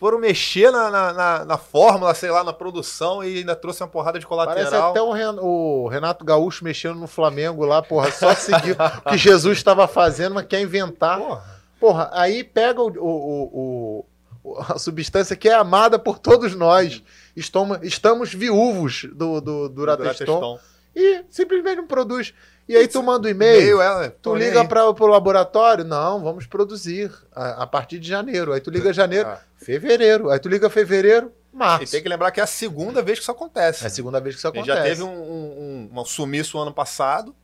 foram 0.00 0.18
mexer 0.18 0.72
na, 0.72 0.90
na, 0.90 1.12
na, 1.12 1.44
na, 1.44 1.58
fórmula, 1.58 2.14
sei 2.14 2.30
lá, 2.30 2.42
na 2.42 2.54
produção 2.54 3.22
e 3.22 3.40
ainda 3.40 3.54
trouxe 3.54 3.82
uma 3.82 3.88
porrada 3.88 4.18
de 4.18 4.26
colateral. 4.26 4.64
Parece 4.64 4.74
até 4.74 5.02
o, 5.02 5.12
Ren, 5.12 5.36
o 5.38 5.88
Renato 5.88 6.24
Gaúcho 6.24 6.64
mexendo 6.64 6.98
no 6.98 7.06
Flamengo 7.06 7.66
lá, 7.66 7.82
porra, 7.82 8.10
só 8.10 8.34
seguir 8.34 8.78
o 9.04 9.10
que 9.10 9.18
Jesus 9.20 9.58
estava 9.58 9.86
fazendo, 9.86 10.36
mas 10.36 10.46
quer 10.46 10.62
inventar. 10.62 11.18
Porra. 11.18 11.59
Porra, 11.80 12.10
aí 12.12 12.44
pega 12.44 12.82
o, 12.82 12.92
o, 12.98 14.04
o, 14.44 14.56
a 14.68 14.78
substância 14.78 15.34
que 15.34 15.48
é 15.48 15.54
amada 15.54 15.98
por 15.98 16.18
todos 16.18 16.54
nós. 16.54 17.02
Estamos, 17.34 17.78
estamos 17.82 18.34
viúvos 18.34 19.06
do, 19.14 19.40
do, 19.40 19.68
do 19.68 19.68
Durateston 19.70 20.60
e 20.94 21.24
simplesmente 21.30 21.76
não 21.76 21.86
produz. 21.86 22.34
E 22.68 22.76
aí 22.76 22.86
tu 22.86 23.02
manda 23.02 23.26
um 23.26 23.30
e-mail, 23.30 23.80
ela, 23.80 24.10
tu 24.22 24.34
liga 24.34 24.64
para 24.64 24.88
o 24.88 25.06
laboratório, 25.06 25.84
não, 25.84 26.22
vamos 26.22 26.46
produzir 26.46 27.10
a, 27.34 27.64
a, 27.64 27.66
partir 27.66 27.98
de 27.98 28.08
janeiro. 28.08 28.52
Aí 28.52 28.60
tu 28.60 28.70
liga 28.70 28.92
janeiro, 28.94 29.28
ah. 29.28 29.40
fevereiro. 29.56 30.30
Aí 30.30 30.38
tu 30.38 30.48
liga 30.48 30.70
fevereiro, 30.70 31.32
março. 31.52 31.84
E 31.84 31.86
tem 31.88 32.02
que 32.02 32.08
lembrar 32.08 32.30
que 32.30 32.38
é 32.38 32.42
a 32.44 32.46
segunda 32.46 33.02
vez 33.02 33.18
que 33.18 33.22
isso 33.22 33.30
acontece. 33.32 33.82
É 33.82 33.86
a 33.88 33.90
segunda 33.90 34.20
vez 34.20 34.36
que 34.36 34.38
isso 34.38 34.48
acontece. 34.48 34.68
já 34.68 34.82
teve 34.82 35.02
um, 35.02 35.08
um, 35.10 35.90
um 35.92 36.04
sumiço 36.04 36.58
ano 36.58 36.72
passado 36.72 37.34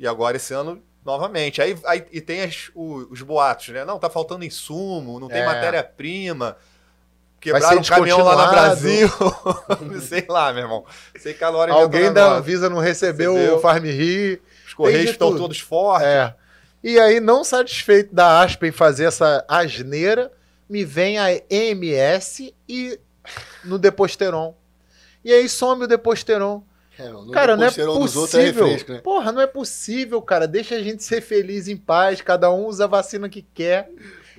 e 0.00 0.06
agora 0.06 0.36
esse 0.36 0.52
ano 0.52 0.82
novamente. 1.06 1.62
Aí, 1.62 1.78
aí 1.86 2.04
e 2.10 2.20
tem 2.20 2.42
as, 2.42 2.70
os, 2.74 3.06
os, 3.10 3.22
boatos, 3.22 3.68
né? 3.68 3.84
Não, 3.84 3.98
tá 3.98 4.10
faltando 4.10 4.44
insumo, 4.44 5.20
não 5.20 5.28
tem 5.28 5.40
é. 5.40 5.46
matéria-prima. 5.46 6.56
Quebraram 7.40 7.78
um 7.78 7.84
caminhão 7.84 8.22
lá 8.24 8.44
no 8.44 8.50
Brasil. 8.50 9.08
Sei 10.02 10.26
lá, 10.28 10.52
meu 10.52 10.64
irmão. 10.64 10.84
Sei 11.16 11.32
que 11.32 11.44
a 11.44 11.50
hora 11.50 11.72
Alguém 11.72 12.12
da 12.12 12.32
Anvisa 12.32 12.68
não 12.68 12.78
recebeu, 12.78 13.34
recebeu. 13.34 13.56
o 13.56 13.60
Farm 13.60 13.84
Rio. 13.84 14.40
Os 14.66 14.74
Correios 14.74 15.10
estão 15.10 15.28
tudo. 15.28 15.40
todos 15.42 15.60
fortes. 15.60 16.08
É. 16.08 16.34
E 16.82 16.98
aí, 16.98 17.20
não 17.20 17.44
satisfeito 17.44 18.14
da 18.14 18.42
Aspen 18.42 18.72
fazer 18.72 19.04
essa 19.04 19.44
asneira, 19.48 20.32
me 20.68 20.84
vem 20.84 21.18
a 21.18 21.28
MS 21.48 22.52
e 22.68 22.98
no 23.64 23.78
Deposteron. 23.78 24.54
E 25.24 25.32
aí 25.32 25.48
some 25.48 25.84
o 25.84 25.86
Deposteron. 25.86 26.62
É, 26.98 27.32
cara, 27.32 27.56
não 27.56 27.64
é, 27.64 27.68
é 27.68 27.70
possível. 27.70 28.40
É 28.40 28.44
refresco, 28.44 28.92
né? 28.92 29.00
Porra, 29.00 29.32
não 29.32 29.40
é 29.40 29.46
possível, 29.46 30.20
cara. 30.22 30.48
Deixa 30.48 30.76
a 30.76 30.82
gente 30.82 31.02
ser 31.02 31.20
feliz 31.20 31.68
em 31.68 31.76
paz. 31.76 32.20
Cada 32.22 32.50
um 32.50 32.66
usa 32.66 32.84
a 32.84 32.88
vacina 32.88 33.28
que 33.28 33.42
quer. 33.42 33.90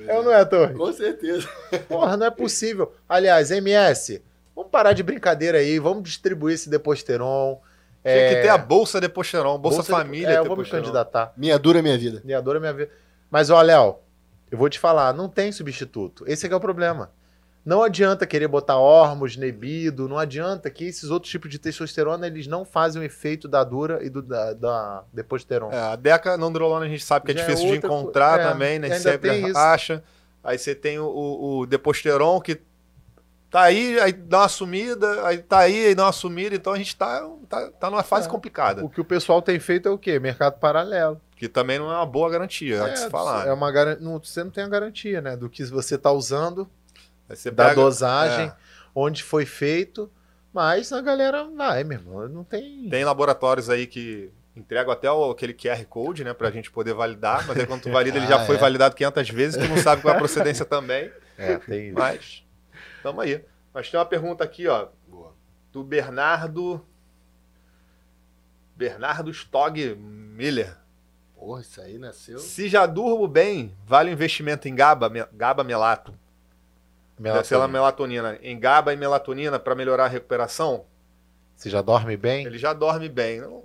É 0.05 0.15
ou 0.15 0.23
não 0.23 0.33
é, 0.33 0.43
Torre? 0.45 0.73
Com 0.73 0.91
certeza. 0.91 1.47
Porra, 1.87 2.17
não 2.17 2.25
é 2.25 2.31
possível. 2.31 2.93
Aliás, 3.07 3.51
MS, 3.51 4.21
vamos 4.55 4.71
parar 4.71 4.93
de 4.93 5.03
brincadeira 5.03 5.59
aí. 5.59 5.79
Vamos 5.79 6.03
distribuir 6.03 6.55
esse 6.55 6.69
Deposteron. 6.69 7.59
Tinha 8.03 8.15
é... 8.15 8.35
que 8.35 8.41
ter 8.41 8.49
a 8.49 8.57
Bolsa 8.57 9.01
Deposteron, 9.01 9.57
Bolsa, 9.57 9.77
Bolsa 9.77 9.91
Família. 9.91 10.27
De... 10.27 10.33
É, 10.33 10.37
eu 10.37 10.45
vou 10.45 10.57
me 10.57 10.65
candidatar. 10.65 11.33
Minha 11.35 11.59
dura, 11.59 11.81
minha 11.81 11.97
vida. 11.97 12.21
Minha 12.23 12.41
dura, 12.41 12.59
minha 12.59 12.73
vida. 12.73 12.91
Mas, 13.29 13.49
ó, 13.49 13.61
Léo, 13.61 13.97
eu 14.49 14.57
vou 14.57 14.69
te 14.69 14.79
falar, 14.79 15.13
não 15.13 15.27
tem 15.27 15.51
substituto. 15.51 16.23
Esse 16.27 16.47
é, 16.47 16.51
é 16.51 16.55
o 16.55 16.59
problema. 16.59 17.11
Não 17.67 17.83
adianta 17.83 18.25
querer 18.25 18.47
botar 18.47 18.77
hormos, 18.77 19.35
nebido, 19.35 20.07
não 20.07 20.17
adianta 20.17 20.69
que 20.69 20.85
esses 20.85 21.09
outros 21.09 21.29
tipos 21.29 21.51
de 21.51 21.59
testosterona 21.59 22.25
eles 22.25 22.47
não 22.47 22.63
fazem 22.63 23.01
o 23.01 23.03
efeito 23.03 23.45
da 23.45 23.61
dura 23.61 23.99
e 24.01 24.09
do, 24.09 24.21
da, 24.21 24.53
da 24.53 25.03
deposteron. 25.11 25.69
É, 25.69 25.77
a 25.77 25.97
deca 25.97 26.37
nandrolona 26.37 26.85
a 26.85 26.87
gente 26.87 27.03
sabe 27.03 27.25
que 27.25 27.33
é 27.33 27.35
Já 27.35 27.41
é 27.41 27.45
difícil 27.45 27.67
é 27.67 27.71
de 27.71 27.85
encontrar 27.85 28.39
é, 28.39 28.43
também, 28.43 28.79
né? 28.79 28.97
Sempre 28.97 29.51
acha. 29.53 30.01
Aí 30.41 30.57
você 30.57 30.73
tem 30.73 30.97
o, 30.97 31.07
o, 31.07 31.59
o 31.59 31.65
deposteron 31.65 32.39
que 32.39 32.61
tá 33.49 33.63
aí, 33.63 33.99
aí 33.99 34.13
dá 34.13 34.43
uma 34.43 34.47
sumida, 34.47 35.27
aí 35.27 35.39
tá 35.39 35.57
aí, 35.57 35.87
aí 35.87 35.93
dá 35.93 36.05
uma 36.05 36.13
sumida, 36.13 36.55
então 36.55 36.71
a 36.71 36.77
gente 36.77 36.95
tá, 36.95 37.29
tá, 37.49 37.69
tá 37.71 37.89
numa 37.89 38.03
fase 38.03 38.29
é. 38.29 38.31
complicada. 38.31 38.81
O 38.85 38.89
que 38.89 39.01
o 39.01 39.05
pessoal 39.05 39.41
tem 39.41 39.59
feito 39.59 39.89
é 39.89 39.91
o 39.91 39.97
quê? 39.97 40.19
Mercado 40.19 40.57
paralelo. 40.57 41.19
Que 41.35 41.49
também 41.49 41.77
não 41.77 41.91
é 41.91 41.97
uma 41.97 42.05
boa 42.05 42.29
garantia, 42.29 42.77
é, 42.77 42.93
é 42.93 43.09
falar. 43.09 43.45
É 43.45 43.51
uma 43.51 43.69
gar... 43.73 43.99
não, 43.99 44.19
você 44.19 44.41
não 44.41 44.51
tem 44.51 44.63
a 44.63 44.69
garantia, 44.69 45.19
né? 45.19 45.35
Do 45.35 45.49
que 45.49 45.65
você 45.65 45.95
está 45.95 46.13
usando 46.13 46.65
da 47.53 47.73
dosagem, 47.73 48.47
é. 48.47 48.55
onde 48.95 49.23
foi 49.23 49.45
feito, 49.45 50.11
mas 50.53 50.91
a 50.91 51.01
galera 51.01 51.43
vai, 51.45 51.83
meu 51.83 51.99
irmão, 51.99 52.27
não 52.27 52.43
tem... 52.43 52.89
Tem 52.89 53.05
laboratórios 53.05 53.69
aí 53.69 53.85
que 53.85 54.31
entregam 54.55 54.91
até 54.91 55.11
o, 55.11 55.29
aquele 55.29 55.53
QR 55.53 55.85
Code, 55.85 56.23
né, 56.23 56.33
pra 56.33 56.49
gente 56.49 56.71
poder 56.71 56.93
validar, 56.93 57.45
mas 57.45 57.57
aí 57.57 57.67
quando 57.67 57.83
tu 57.83 57.91
valida, 57.91 58.17
ele 58.17 58.25
ah, 58.33 58.39
já 58.39 58.45
foi 58.45 58.55
é. 58.55 58.59
validado 58.59 58.95
500 58.95 59.29
vezes, 59.29 59.63
tu 59.63 59.69
não 59.69 59.77
sabe 59.77 60.01
qual 60.01 60.13
é 60.13 60.17
a 60.17 60.19
procedência 60.19 60.65
também. 60.65 61.11
É, 61.37 61.57
tem 61.57 61.89
isso. 61.89 61.97
Mas, 61.97 62.43
tamo 63.03 63.21
aí. 63.21 63.43
Mas 63.73 63.89
tem 63.89 63.99
uma 63.99 64.05
pergunta 64.05 64.43
aqui, 64.43 64.67
ó, 64.67 64.87
Boa. 65.07 65.33
do 65.71 65.83
Bernardo... 65.83 66.83
Bernardo 68.75 69.31
Stog 69.31 69.95
Miller. 69.95 70.75
Porra, 71.35 71.61
isso 71.61 71.81
aí 71.81 71.97
nasceu... 71.97 72.39
Se 72.39 72.67
já 72.67 72.85
durmo 72.85 73.27
bem, 73.27 73.75
vale 73.85 74.09
o 74.09 74.13
investimento 74.13 74.67
em 74.67 74.75
GABA, 74.75 75.29
GABA 75.33 75.63
melato? 75.63 76.13
Melatonina. 77.19 77.67
melatonina 77.67 78.39
em 78.41 78.59
GABA 78.59 78.93
e 78.93 78.97
melatonina 78.97 79.57
para 79.57 79.75
melhorar 79.75 80.05
a 80.05 80.07
recuperação. 80.07 80.85
Você 81.55 81.69
já 81.69 81.81
dorme 81.81 82.15
bem? 82.15 82.45
Ele 82.45 82.57
já 82.57 82.73
dorme 82.73 83.09
bem. 83.09 83.41
Não, 83.41 83.63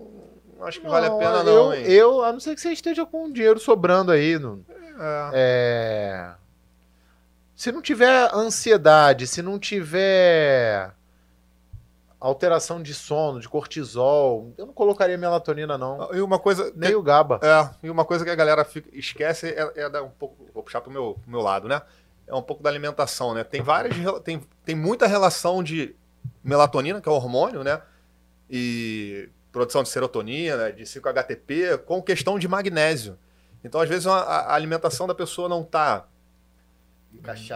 não 0.59 0.67
acho 0.67 0.79
que 0.79 0.85
não, 0.85 0.93
vale 0.93 1.07
a 1.07 1.11
pena, 1.11 1.43
não. 1.43 1.53
Eu, 1.53 1.75
hein? 1.75 1.87
eu, 1.87 2.25
a 2.25 2.33
não 2.33 2.41
ser 2.41 2.55
que 2.55 2.61
você 2.61 2.73
esteja 2.73 3.05
com 3.05 3.31
dinheiro 3.31 3.61
sobrando 3.61 4.11
aí. 4.11 4.39
No, 4.39 4.65
é. 4.99 5.31
É... 5.35 6.35
Se 7.55 7.71
não 7.71 7.83
tiver 7.83 8.35
ansiedade, 8.35 9.27
se 9.27 9.43
não 9.43 9.59
tiver 9.59 10.95
alteração 12.19 12.81
de 12.81 12.95
sono, 12.95 13.41
de 13.41 13.49
cortisol, 13.49 14.53
eu 14.57 14.65
não 14.65 14.73
colocaria 14.73 15.19
melatonina, 15.19 15.77
não. 15.77 16.15
E 16.15 16.21
uma 16.21 16.39
coisa. 16.39 16.73
Nem 16.75 16.91
que, 16.91 16.97
o 16.97 17.03
GABA. 17.03 17.41
É, 17.43 17.87
e 17.87 17.91
uma 17.91 18.05
coisa 18.05 18.25
que 18.25 18.31
a 18.31 18.35
galera 18.35 18.65
fica, 18.65 18.89
esquece 18.93 19.49
é, 19.49 19.73
é 19.75 19.91
dar 19.91 20.03
um 20.03 20.11
pouco. 20.11 20.47
Vou 20.55 20.63
puxar 20.63 20.81
pro 20.81 20.91
meu, 20.91 21.19
pro 21.21 21.31
meu 21.31 21.41
lado, 21.41 21.69
né? 21.69 21.83
É 22.27 22.35
um 22.35 22.43
pouco 22.43 22.63
da 22.63 22.71
alimentação, 22.71 23.35
né? 23.35 23.45
Tem 23.45 23.63
várias, 23.63 23.95
tem, 24.23 24.41
tem 24.65 24.75
muita 24.75 25.07
relação 25.07 25.63
de 25.63 25.95
melatonina, 26.43 27.01
que 27.01 27.09
é 27.09 27.13
o 27.13 27.15
hormônio, 27.15 27.63
né? 27.63 27.81
E 28.49 29.29
produção 29.51 29.83
de 29.83 29.89
serotonina, 29.89 30.73
de 30.73 30.85
5-HTP, 30.85 31.79
com 31.85 32.03
questão 32.03 32.39
de 32.39 32.49
magnésio. 32.49 33.19
Então, 33.63 33.81
às 33.81 33.89
vezes, 33.89 34.07
a, 34.07 34.17
a 34.17 34.55
alimentação 34.55 35.07
da 35.07 35.15
pessoa 35.15 35.49
não 35.49 35.63
está 35.63 36.07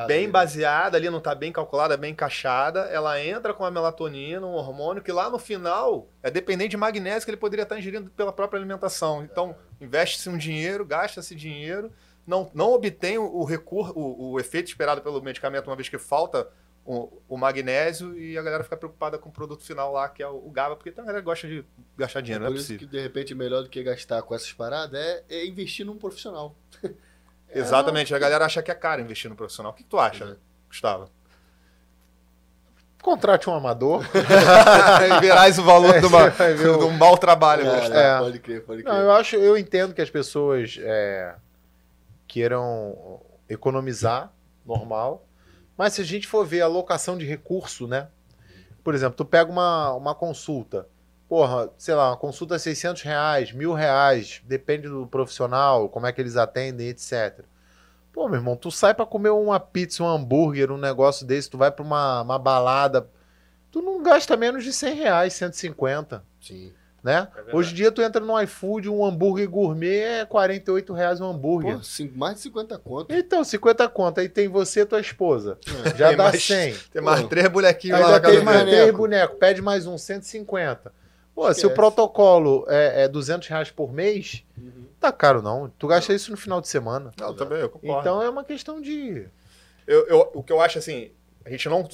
bem 0.07 0.31
baseada 0.31 0.97
ali, 0.99 1.09
não 1.09 1.19
está 1.19 1.35
bem 1.35 1.51
calculada, 1.51 1.97
bem 1.97 2.13
encaixada. 2.13 2.81
Ela 2.81 3.21
entra 3.23 3.55
com 3.55 3.65
a 3.65 3.71
melatonina, 3.71 4.47
um 4.47 4.53
hormônio 4.53 5.03
que 5.03 5.11
lá 5.11 5.31
no 5.31 5.39
final 5.39 6.09
é 6.23 6.31
dependente 6.31 6.71
de 6.71 6.77
magnésio 6.77 7.25
que 7.25 7.31
ele 7.31 7.39
poderia 7.39 7.63
estar 7.63 7.79
ingerindo 7.79 8.11
pela 8.11 8.33
própria 8.33 8.59
alimentação. 8.59 9.25
Então, 9.25 9.57
investe-se 9.81 10.29
um 10.29 10.37
dinheiro, 10.37 10.85
gasta-se 10.85 11.35
dinheiro 11.35 11.91
não, 12.27 12.51
não 12.53 12.73
obtém 12.73 13.19
o, 13.19 13.45
recurso, 13.45 13.93
o, 13.95 14.33
o, 14.33 14.41
efeito 14.41 14.69
esperado 14.69 15.01
pelo 15.01 15.23
medicamento, 15.23 15.69
uma 15.69 15.77
vez 15.77 15.89
que 15.89 15.99
falta 15.99 16.49
o, 16.85 17.23
o, 17.29 17.37
magnésio 17.37 18.19
e 18.19 18.37
a 18.37 18.43
galera 18.43 18.65
fica 18.65 18.77
preocupada 18.77 19.17
com 19.17 19.29
o 19.29 19.33
produto 19.33 19.63
final 19.63 19.93
lá, 19.93 20.09
que 20.09 20.23
é 20.23 20.29
o, 20.29 20.47
o 20.47 20.51
GABA, 20.51 20.77
porque 20.77 20.91
a 20.91 21.03
galera 21.03 21.21
gosta 21.21 21.47
de 21.47 21.65
gastar 21.97 22.21
dinheiro, 22.21 22.45
é 22.45 22.49
não 22.49 22.55
é 22.55 22.59
possível. 22.59 22.81
que, 22.81 22.87
de 22.87 23.01
repente, 23.01 23.35
melhor 23.35 23.63
do 23.63 23.69
que 23.69 23.83
gastar 23.83 24.23
com 24.23 24.35
essas 24.35 24.53
paradas 24.53 24.99
é, 24.99 25.25
é 25.29 25.47
investir 25.47 25.87
num 25.87 25.97
profissional. 25.97 26.57
é 26.83 26.91
Exatamente, 27.59 28.15
a 28.15 28.19
galera 28.19 28.45
acha 28.45 28.63
que 28.63 28.71
é 28.71 28.75
caro 28.75 29.01
investir 29.01 29.31
no 29.31 29.37
profissional. 29.37 29.73
O 29.73 29.75
que, 29.75 29.85
que 29.85 29.89
tu 29.89 29.99
acha, 29.99 30.25
é. 30.25 30.37
Gustavo? 30.69 31.09
Contrate 33.01 33.49
um 33.49 33.55
amador. 33.55 34.05
e 34.13 35.21
verás 35.21 35.61
o 35.61 35.63
valor 35.63 35.95
é, 35.95 36.01
de, 36.01 36.07
uma, 36.07 36.29
de 36.29 36.69
um 36.85 36.91
mau 36.91 37.17
trabalho. 37.17 37.65
É, 37.65 38.19
pode 38.19 38.41
crer, 38.41 38.65
pode 38.65 38.83
crer. 38.83 38.93
Não, 38.93 39.01
eu, 39.01 39.13
acho, 39.13 39.37
eu 39.37 39.57
entendo 39.57 39.95
que 39.95 40.03
as 40.03 40.11
pessoas 40.11 40.77
é, 40.81 41.37
queiram 42.27 43.21
economizar, 43.49 44.33
normal. 44.65 45.27
Mas 45.77 45.95
se 45.95 46.01
a 46.01 46.05
gente 46.05 46.27
for 46.27 46.45
ver 46.47 46.63
a 46.63 46.65
alocação 46.65 47.19
de 47.19 47.27
recurso, 47.27 47.87
né? 47.87 48.09
Por 48.83 48.95
exemplo, 48.95 49.17
tu 49.17 49.25
pega 49.25 49.51
uma, 49.51 49.93
uma 49.95 50.15
consulta, 50.15 50.89
porra, 51.29 51.71
sei 51.77 51.95
lá, 51.95 52.11
uma 52.11 52.17
consulta 52.17 52.55
é 52.55 52.59
600 52.59 53.03
reais, 53.03 53.53
mil 53.53 53.73
reais, 53.73 54.41
depende 54.45 54.89
do 54.89 55.07
profissional, 55.07 55.89
como 55.89 56.07
é 56.07 56.13
que 56.13 56.21
eles 56.21 56.37
atendem, 56.37 56.89
etc. 56.89 57.45
Pô, 58.13 58.29
meu 58.29 58.39
irmão, 58.39 58.57
tu 58.57 58.71
sai 58.71 58.95
para 58.95 59.05
comer 59.05 59.31
uma 59.31 59.61
pizza, 59.61 60.03
um 60.03 60.09
hambúrguer, 60.09 60.71
um 60.71 60.79
negócio 60.79 61.27
desse, 61.27 61.51
tu 61.51 61.59
vai 61.59 61.71
para 61.71 61.85
uma, 61.85 62.23
uma 62.23 62.39
balada, 62.39 63.11
tu 63.71 63.83
não 63.83 64.03
gasta 64.03 64.37
menos 64.37 64.65
de 64.65 64.73
100 64.73 64.95
reais, 64.95 65.33
150. 65.35 66.25
Sim. 66.41 66.73
Né? 67.07 67.29
É 67.47 67.55
Hoje 67.55 67.71
em 67.71 67.77
dia 67.77 67.93
tu 67.93 68.03
entra 68.03 68.21
no 68.21 68.37
iFood, 68.43 68.91
um 68.91 69.05
hambúrguer 69.05 69.49
gourmet 69.49 70.01
é 70.01 70.25
48 70.25 70.93
reais 70.93 71.21
um 71.21 71.31
hambúrguer. 71.31 71.79
Pô, 71.79 72.19
mais 72.19 72.35
de 72.35 72.41
50 72.41 72.79
conto. 72.81 73.15
Então, 73.15 73.45
50 73.45 73.89
conto. 73.91 74.19
Aí 74.19 74.29
tem 74.29 74.49
você 74.49 74.81
e 74.81 74.87
tua 74.87 74.99
esposa. 74.99 75.57
É. 75.85 75.97
Já 75.97 76.09
tem 76.09 76.17
dá 76.17 76.25
mais, 76.25 76.43
100. 76.43 76.75
Tem 76.93 77.01
mais 77.01 77.21
Pô. 77.21 77.29
três 77.29 77.47
bonequinhos 77.47 78.01
lá. 78.01 78.07
Ainda 78.17 78.21
tem 78.29 78.43
mais 78.43 78.63
três 78.63 78.91
bonecos. 78.91 79.39
Pede 79.39 79.63
mais 79.63 79.87
um, 79.87 79.97
150. 79.97 80.93
Pô, 81.33 81.43
Esquece. 81.43 81.61
se 81.61 81.67
o 81.69 81.71
protocolo 81.71 82.67
é, 82.67 83.05
é 83.05 83.09
200 83.09 83.47
reais 83.47 83.71
por 83.71 83.93
mês, 83.93 84.43
uhum. 84.59 84.87
tá 84.99 85.13
caro 85.13 85.41
não. 85.41 85.71
Tu 85.79 85.87
gasta 85.87 86.13
não. 86.13 86.17
isso 86.17 86.33
no 86.33 86.37
final 86.37 86.61
de 86.61 86.67
semana. 86.67 87.13
Não, 87.21 87.37
também, 87.37 87.61
eu 87.61 87.69
concordo. 87.69 88.01
Então 88.01 88.21
é 88.21 88.29
uma 88.29 88.43
questão 88.43 88.81
de... 88.81 89.29
Eu, 89.87 90.09
eu, 90.09 90.31
o 90.35 90.43
que 90.43 90.53
eu 90.53 90.61
acho 90.61 90.77
assim, 90.81 91.13
a 91.45 91.51
gente 91.51 91.69
não 91.69 91.89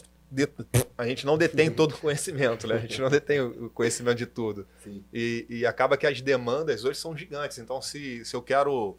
a 0.96 1.06
gente 1.06 1.26
não 1.26 1.36
detém 1.36 1.70
todo 1.70 1.92
o 1.92 1.98
conhecimento, 1.98 2.66
né? 2.66 2.76
A 2.76 2.78
gente 2.78 3.00
não 3.00 3.10
detém 3.10 3.40
o 3.40 3.68
conhecimento 3.70 4.16
de 4.16 4.26
tudo. 4.26 4.66
E, 5.12 5.46
e, 5.48 5.66
acaba 5.66 5.96
que 5.96 6.06
as 6.06 6.20
demandas 6.20 6.84
hoje 6.84 6.98
são 6.98 7.16
gigantes. 7.16 7.58
Então, 7.58 7.82
se, 7.82 8.24
se 8.24 8.34
eu 8.34 8.42
quero. 8.42 8.96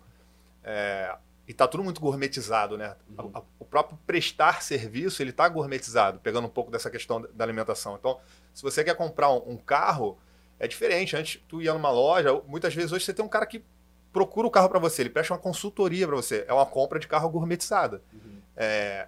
É, 0.64 1.16
e 1.48 1.52
está 1.52 1.68
tudo 1.68 1.84
muito 1.84 2.00
gourmetizado, 2.00 2.78
né? 2.78 2.96
Uhum. 3.18 3.32
O 3.60 3.66
próprio 3.66 3.98
prestar 4.06 4.62
serviço, 4.62 5.22
ele 5.22 5.32
está 5.32 5.48
gourmetizado, 5.50 6.20
pegando 6.20 6.46
um 6.46 6.50
pouco 6.50 6.72
dessa 6.72 6.90
questão 6.90 7.22
da 7.34 7.44
alimentação. 7.44 7.96
Então, 8.00 8.20
se 8.54 8.62
você 8.62 8.84
quer 8.84 8.96
comprar 8.96 9.30
um, 9.32 9.52
um 9.52 9.58
carro, 9.58 10.18
é 10.60 10.68
diferente. 10.68 11.16
Antes, 11.16 11.42
tu 11.48 11.62
ia 11.62 11.74
numa 11.74 11.92
loja, 11.92 12.42
muitas 12.48 12.74
vezes 12.74 12.92
hoje 12.92 13.04
você 13.04 13.14
tem 13.14 13.26
um 13.26 13.30
cara 13.30 13.46
que 13.46 13.64
procura 14.14 14.48
o 14.48 14.52
carro 14.52 14.70
para 14.70 14.80
você, 14.80 15.02
ele 15.02 15.10
presta 15.10 15.34
uma 15.34 15.40
consultoria 15.40 16.08
para 16.08 16.16
você. 16.16 16.46
É 16.48 16.54
uma 16.54 16.66
compra 16.66 17.00
de 17.00 17.08
carro 17.08 17.28
gourmetizada. 17.30 18.02
Uhum. 18.14 18.42
É, 18.56 19.08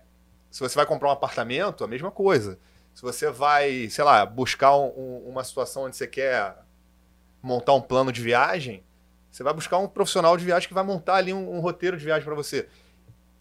Se 0.56 0.62
você 0.62 0.74
vai 0.76 0.86
comprar 0.86 1.10
um 1.10 1.12
apartamento, 1.12 1.84
a 1.84 1.88
mesma 1.88 2.10
coisa. 2.10 2.58
Se 2.94 3.02
você 3.02 3.30
vai, 3.30 3.90
sei 3.90 4.06
lá, 4.06 4.26
buscar 4.26 4.74
um- 4.78 4.88
um- 4.98 5.24
uma 5.28 5.44
situação 5.44 5.84
onde 5.84 5.98
você 5.98 6.08
quer 6.08 6.56
montar 7.44 7.74
um 7.74 7.82
plano 7.82 8.10
de 8.10 8.22
viagem, 8.22 8.82
você 9.30 9.44
vai 9.44 9.54
buscar 9.54 9.80
um 9.80 9.86
profissional 9.90 10.38
de 10.38 10.46
viagem 10.46 10.66
que 10.66 10.74
vai 10.74 10.82
montar 10.86 11.16
ali 11.16 11.34
um, 11.34 11.58
um 11.58 11.60
roteiro 11.60 11.98
de 11.98 12.06
viagem 12.06 12.24
para 12.24 12.34
você. 12.34 12.70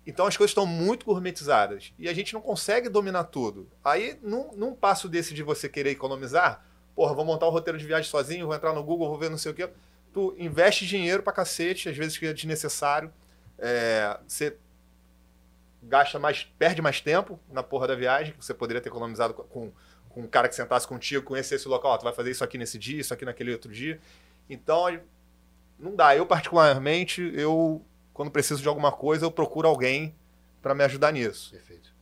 Então 0.04 0.26
as 0.26 0.36
coisas 0.36 0.50
estão 0.50 0.66
muito 0.66 1.06
gourmetizadas 1.06 1.92
e 2.00 2.08
a 2.08 2.12
gente 2.12 2.34
não 2.34 2.40
consegue 2.40 2.88
dominar 2.88 3.22
tudo. 3.22 3.70
Aí, 3.84 4.18
num, 4.20 4.50
num 4.56 4.74
passo 4.74 5.08
desse 5.08 5.34
de 5.34 5.44
você 5.44 5.68
querer 5.68 5.90
economizar, 5.90 6.64
porra, 6.96 7.14
vou 7.14 7.24
montar 7.24 7.46
um 7.46 7.50
roteiro 7.50 7.78
de 7.78 7.86
viagem 7.86 8.10
sozinho, 8.10 8.46
vou 8.46 8.56
entrar 8.56 8.72
no 8.72 8.82
Google, 8.82 9.08
vou 9.08 9.18
ver 9.20 9.30
não 9.30 9.38
sei 9.38 9.52
o 9.52 9.54
quê. 9.54 9.70
Tu 10.12 10.34
investe 10.36 10.84
dinheiro 10.84 11.22
pra 11.22 11.32
cacete, 11.32 11.88
às 11.88 11.96
vezes 11.96 12.18
que 12.18 12.26
é 12.26 12.32
desnecessário. 12.32 13.12
É, 13.56 14.18
você 14.26 14.58
gasta 15.88 16.18
mais, 16.18 16.44
perde 16.58 16.82
mais 16.82 17.00
tempo 17.00 17.38
na 17.50 17.62
porra 17.62 17.88
da 17.88 17.94
viagem, 17.94 18.32
que 18.32 18.44
você 18.44 18.54
poderia 18.54 18.80
ter 18.80 18.88
economizado 18.88 19.34
com, 19.34 19.72
com 20.08 20.20
um 20.20 20.26
cara 20.26 20.48
que 20.48 20.54
sentasse 20.54 20.86
contigo, 20.86 21.24
conhecesse 21.24 21.56
esse 21.56 21.68
local, 21.68 21.92
ó, 21.92 21.98
tu 21.98 22.04
vai 22.04 22.12
fazer 22.12 22.30
isso 22.30 22.44
aqui 22.44 22.58
nesse 22.58 22.78
dia, 22.78 23.00
isso 23.00 23.12
aqui 23.12 23.24
naquele 23.24 23.52
outro 23.52 23.70
dia. 23.70 24.00
Então, 24.48 25.00
não 25.78 25.94
dá. 25.94 26.16
Eu, 26.16 26.26
particularmente, 26.26 27.22
eu, 27.34 27.84
quando 28.12 28.30
preciso 28.30 28.62
de 28.62 28.68
alguma 28.68 28.92
coisa, 28.92 29.24
eu 29.26 29.30
procuro 29.30 29.68
alguém 29.68 30.14
pra 30.62 30.74
me 30.74 30.84
ajudar 30.84 31.12
nisso. 31.12 31.50
Perfeito. 31.50 31.92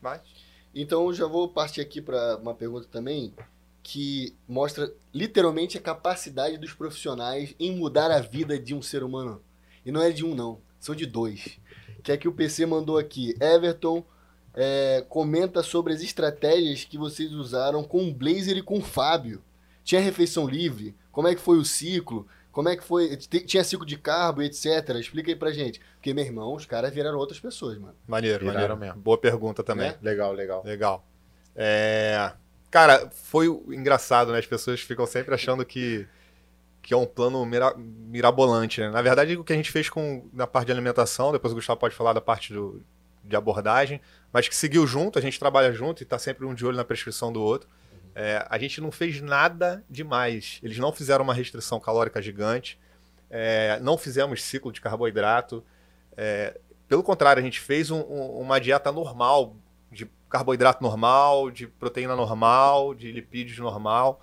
Mas, 0.00 0.20
Então 0.74 1.06
eu 1.06 1.12
já 1.12 1.26
vou 1.26 1.48
partir 1.48 1.80
aqui 1.80 2.00
para 2.00 2.36
uma 2.38 2.54
pergunta 2.54 2.88
também 2.90 3.34
que 3.82 4.34
mostra 4.48 4.92
literalmente 5.12 5.76
a 5.76 5.80
capacidade 5.80 6.56
dos 6.56 6.72
profissionais 6.72 7.54
em 7.58 7.76
mudar 7.76 8.10
a 8.10 8.20
vida 8.20 8.58
de 8.58 8.74
um 8.74 8.80
ser 8.80 9.02
humano. 9.02 9.42
E 9.84 9.90
não 9.92 10.00
é 10.00 10.10
de 10.10 10.24
um, 10.24 10.34
não. 10.34 10.60
São 10.80 10.94
de 10.94 11.04
dois. 11.04 11.58
Que 12.02 12.12
é 12.12 12.16
que 12.16 12.28
o 12.28 12.32
PC 12.32 12.66
mandou 12.66 12.98
aqui. 12.98 13.34
Everton 13.40 14.04
é, 14.54 15.04
comenta 15.08 15.62
sobre 15.62 15.92
as 15.92 16.02
estratégias 16.02 16.84
que 16.84 16.98
vocês 16.98 17.32
usaram 17.32 17.82
com 17.84 18.08
o 18.08 18.12
Blazer 18.12 18.56
e 18.56 18.62
com 18.62 18.78
o 18.78 18.82
Fábio. 18.82 19.42
Tinha 19.84 20.00
refeição 20.00 20.46
livre? 20.46 20.94
Como 21.10 21.28
é 21.28 21.34
que 21.34 21.40
foi 21.40 21.58
o 21.58 21.64
ciclo? 21.64 22.26
Como 22.50 22.68
é 22.68 22.76
que 22.76 22.84
foi? 22.84 23.16
Tinha 23.16 23.64
ciclo 23.64 23.86
de 23.86 23.96
carbo, 23.96 24.42
etc. 24.42 24.66
Explica 25.00 25.30
aí 25.30 25.36
pra 25.36 25.52
gente. 25.52 25.80
Porque, 25.94 26.12
meu 26.12 26.24
irmão, 26.24 26.54
os 26.54 26.66
caras 26.66 26.92
viraram 26.92 27.16
outras 27.18 27.40
pessoas, 27.40 27.78
mano. 27.78 27.94
maneiro, 28.06 28.40
Viraram 28.40 28.60
maneiro. 28.60 28.76
mesmo. 28.78 29.00
Boa 29.00 29.16
pergunta 29.16 29.62
também. 29.62 29.88
Né? 29.90 29.96
Legal, 30.02 30.32
legal. 30.32 30.62
Legal. 30.64 31.06
É, 31.56 32.32
Cara, 32.70 33.10
foi 33.10 33.48
o- 33.48 33.64
engraçado, 33.72 34.32
né? 34.32 34.38
As 34.38 34.46
pessoas 34.46 34.80
ficam 34.80 35.06
sempre 35.06 35.34
achando 35.34 35.64
que, 35.64 36.06
que 36.82 36.92
é 36.92 36.96
um 36.96 37.06
plano 37.06 37.44
mira- 37.46 37.74
mirabolante, 37.76 38.80
né? 38.80 38.90
Na 38.90 39.00
verdade, 39.00 39.36
o 39.36 39.44
que 39.44 39.52
a 39.52 39.56
gente 39.56 39.70
fez 39.70 39.88
com, 39.88 40.28
na 40.32 40.46
parte 40.46 40.66
de 40.66 40.72
alimentação, 40.72 41.30
depois 41.32 41.52
o 41.52 41.56
Gustavo 41.56 41.78
pode 41.78 41.94
falar 41.94 42.12
da 42.12 42.20
parte 42.20 42.52
do, 42.52 42.82
de 43.24 43.36
abordagem, 43.36 44.00
mas 44.32 44.48
que 44.48 44.54
seguiu 44.56 44.86
junto, 44.86 45.18
a 45.18 45.22
gente 45.22 45.38
trabalha 45.38 45.72
junto 45.72 46.02
e 46.02 46.06
tá 46.06 46.18
sempre 46.18 46.44
um 46.44 46.52
de 46.54 46.66
olho 46.66 46.76
na 46.76 46.84
prescrição 46.84 47.32
do 47.32 47.40
outro. 47.40 47.68
É, 48.14 48.44
a 48.50 48.58
gente 48.58 48.80
não 48.80 48.90
fez 48.90 49.20
nada 49.20 49.82
demais. 49.88 50.58
Eles 50.62 50.76
não 50.78 50.92
fizeram 50.92 51.24
uma 51.24 51.32
restrição 51.32 51.78
calórica 51.80 52.20
gigante, 52.20 52.78
é, 53.30 53.78
não 53.80 53.96
fizemos 53.96 54.42
ciclo 54.42 54.70
de 54.72 54.80
carboidrato. 54.80 55.64
É, 56.16 56.58
pelo 56.88 57.02
contrário, 57.02 57.40
a 57.40 57.44
gente 57.44 57.60
fez 57.60 57.90
um- 57.90 58.00
um- 58.02 58.40
uma 58.40 58.60
dieta 58.60 58.90
normal, 58.92 59.56
de 59.90 60.10
carboidrato 60.28 60.82
normal, 60.82 61.50
de 61.50 61.66
proteína 61.66 62.16
normal, 62.16 62.92
de 62.92 63.10
lipídios 63.12 63.58
normal, 63.58 64.20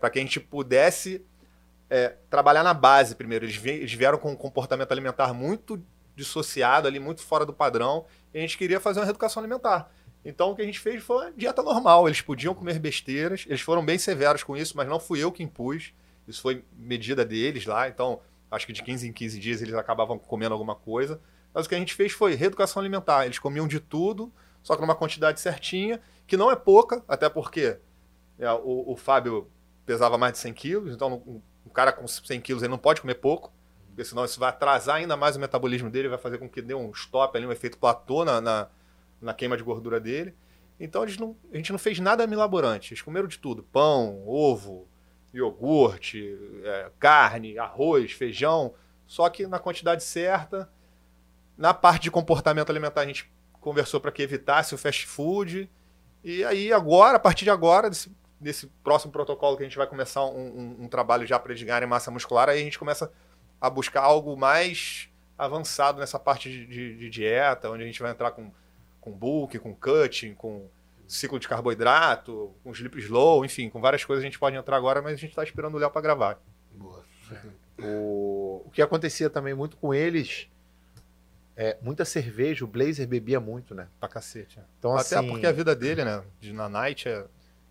para 0.00 0.08
que 0.10 0.18
a 0.18 0.22
gente 0.22 0.38
pudesse 0.40 1.22
é, 1.90 2.16
trabalhar 2.30 2.62
na 2.62 2.74
base 2.74 3.14
primeiro. 3.14 3.44
Eles, 3.44 3.56
vi- 3.56 3.70
eles 3.70 3.92
vieram 3.92 4.18
com 4.18 4.32
um 4.32 4.36
comportamento 4.36 4.90
alimentar 4.92 5.32
muito 5.32 5.82
dissociado 6.16 6.86
ali, 6.86 7.00
muito 7.00 7.22
fora 7.22 7.44
do 7.44 7.52
padrão, 7.52 8.06
e 8.32 8.38
a 8.38 8.40
gente 8.40 8.56
queria 8.56 8.78
fazer 8.80 9.00
uma 9.00 9.04
reeducação 9.04 9.40
alimentar. 9.42 9.90
Então 10.24 10.52
o 10.52 10.56
que 10.56 10.62
a 10.62 10.64
gente 10.64 10.78
fez 10.80 11.02
foi 11.02 11.16
uma 11.26 11.32
dieta 11.32 11.62
normal. 11.62 12.08
Eles 12.08 12.20
podiam 12.20 12.54
comer 12.54 12.78
besteiras, 12.78 13.44
eles 13.46 13.60
foram 13.60 13.84
bem 13.84 13.98
severos 13.98 14.42
com 14.42 14.56
isso, 14.56 14.76
mas 14.76 14.88
não 14.88 14.98
fui 15.00 15.22
eu 15.22 15.30
que 15.32 15.42
impus. 15.42 15.92
Isso 16.26 16.40
foi 16.40 16.64
medida 16.76 17.24
deles 17.24 17.66
lá, 17.66 17.88
então 17.88 18.20
acho 18.50 18.66
que 18.66 18.72
de 18.72 18.82
15 18.82 19.08
em 19.08 19.12
15 19.12 19.38
dias 19.38 19.60
eles 19.60 19.74
acabavam 19.74 20.18
comendo 20.18 20.54
alguma 20.54 20.74
coisa. 20.74 21.20
Mas 21.52 21.66
o 21.66 21.68
que 21.68 21.74
a 21.74 21.78
gente 21.78 21.94
fez 21.94 22.12
foi 22.12 22.34
reeducação 22.34 22.80
alimentar. 22.80 23.26
Eles 23.26 23.38
comiam 23.38 23.68
de 23.68 23.78
tudo, 23.80 24.32
só 24.62 24.74
que 24.74 24.80
numa 24.80 24.94
quantidade 24.94 25.40
certinha, 25.40 26.00
que 26.26 26.36
não 26.36 26.50
é 26.50 26.56
pouca, 26.56 27.04
até 27.06 27.28
porque 27.28 27.78
é, 28.38 28.50
o, 28.52 28.92
o 28.92 28.96
Fábio 28.96 29.50
pesava 29.84 30.16
mais 30.16 30.32
de 30.32 30.38
100 30.38 30.54
quilos, 30.54 30.94
então 30.94 31.22
um, 31.26 31.42
um 31.66 31.70
cara 31.70 31.92
com 31.92 32.06
100 32.06 32.40
quilos 32.40 32.62
ele 32.62 32.70
não 32.70 32.78
pode 32.78 33.00
comer 33.00 33.14
pouco, 33.14 33.52
porque 33.88 34.04
senão 34.04 34.24
isso 34.24 34.40
vai 34.40 34.48
atrasar 34.48 34.96
ainda 34.96 35.16
mais 35.16 35.36
o 35.36 35.40
metabolismo 35.40 35.88
dele, 35.88 36.08
vai 36.08 36.18
fazer 36.18 36.38
com 36.38 36.48
que 36.48 36.60
dê 36.60 36.74
um 36.74 36.90
stop 36.90 37.36
ali, 37.36 37.46
um 37.46 37.52
efeito 37.52 37.78
platô 37.78 38.24
na, 38.24 38.40
na, 38.40 38.68
na 39.20 39.34
queima 39.34 39.56
de 39.56 39.62
gordura 39.62 40.00
dele. 40.00 40.34
Então 40.78 41.04
não, 41.18 41.36
a 41.52 41.56
gente 41.56 41.70
não 41.70 41.78
fez 41.78 42.00
nada 42.00 42.26
milaborante. 42.26 42.92
Eles 42.92 43.02
comeram 43.02 43.28
de 43.28 43.38
tudo: 43.38 43.62
pão, 43.62 44.26
ovo, 44.26 44.88
iogurte, 45.32 46.36
é, 46.64 46.90
carne, 46.98 47.58
arroz, 47.58 48.12
feijão, 48.12 48.74
só 49.06 49.28
que 49.28 49.46
na 49.46 49.58
quantidade 49.58 50.02
certa. 50.02 50.70
Na 51.56 51.72
parte 51.72 52.02
de 52.02 52.10
comportamento 52.10 52.70
alimentar, 52.70 53.02
a 53.02 53.06
gente 53.06 53.32
conversou 53.60 54.00
para 54.00 54.10
que 54.10 54.22
evitasse 54.22 54.74
o 54.74 54.78
fast 54.78 55.06
food. 55.06 55.70
E 56.24 56.42
aí, 56.44 56.72
agora, 56.72 57.16
a 57.16 57.20
partir 57.20 57.44
de 57.44 57.50
agora, 57.50 57.90
desse 58.40 58.66
próximo 58.82 59.12
protocolo 59.12 59.56
que 59.56 59.62
a 59.62 59.66
gente 59.66 59.76
vai 59.78 59.86
começar 59.86 60.24
um, 60.24 60.38
um- 60.38 60.76
um 60.84 60.88
trabalho 60.88 61.26
já 61.26 61.38
para 61.38 61.52
eles 61.52 61.62
ganharem 61.62 61.88
massa 61.88 62.10
muscular, 62.10 62.48
aí 62.48 62.60
a 62.60 62.64
gente 62.64 62.78
começa 62.78 63.10
a 63.60 63.70
buscar 63.70 64.02
algo 64.02 64.36
mais 64.36 65.08
avançado 65.38 65.98
nessa 65.98 66.18
parte 66.18 66.48
de, 66.50 66.66
de- 66.66 66.96
de 66.96 67.10
dieta, 67.10 67.70
onde 67.70 67.82
a 67.82 67.86
gente 67.86 68.00
vai 68.02 68.10
entrar 68.10 68.30
com, 68.32 68.50
com 69.00 69.10
bulk, 69.12 69.58
com 69.58 69.74
cutting, 69.74 70.34
com 70.34 70.68
ciclo 71.06 71.38
de 71.38 71.46
carboidrato, 71.48 72.54
com 72.62 72.70
sleep 72.72 72.98
slow, 72.98 73.44
enfim, 73.44 73.68
com 73.70 73.80
várias 73.80 74.04
coisas 74.04 74.22
a 74.22 74.26
gente 74.26 74.38
pode 74.38 74.56
entrar 74.56 74.76
agora, 74.76 75.00
mas 75.02 75.12
a 75.14 75.16
gente 75.16 75.30
está 75.30 75.42
esperando 75.42 75.74
o 75.74 75.78
Léo 75.78 75.90
para 75.90 76.00
gravar. 76.02 76.38
Boa. 76.72 77.04
O, 77.82 78.62
o 78.66 78.70
que 78.70 78.80
acontecia 78.80 79.28
também 79.28 79.52
muito 79.54 79.76
com 79.76 79.92
eles 79.92 80.48
é 81.56 81.76
muita 81.82 82.04
cerveja, 82.04 82.64
o 82.64 82.68
Blazer 82.68 83.06
bebia 83.06 83.38
muito, 83.40 83.74
né? 83.74 83.88
Pra 84.00 84.08
cacete. 84.08 84.58
é. 84.58 84.62
Então, 84.78 84.96
Até 84.96 85.16
assim, 85.18 85.28
porque 85.28 85.46
a 85.46 85.52
vida 85.52 85.74
dele, 85.74 86.04
né, 86.04 86.22
de 86.40 86.52
na 86.52 86.68
night 86.68 87.08
é 87.08 87.24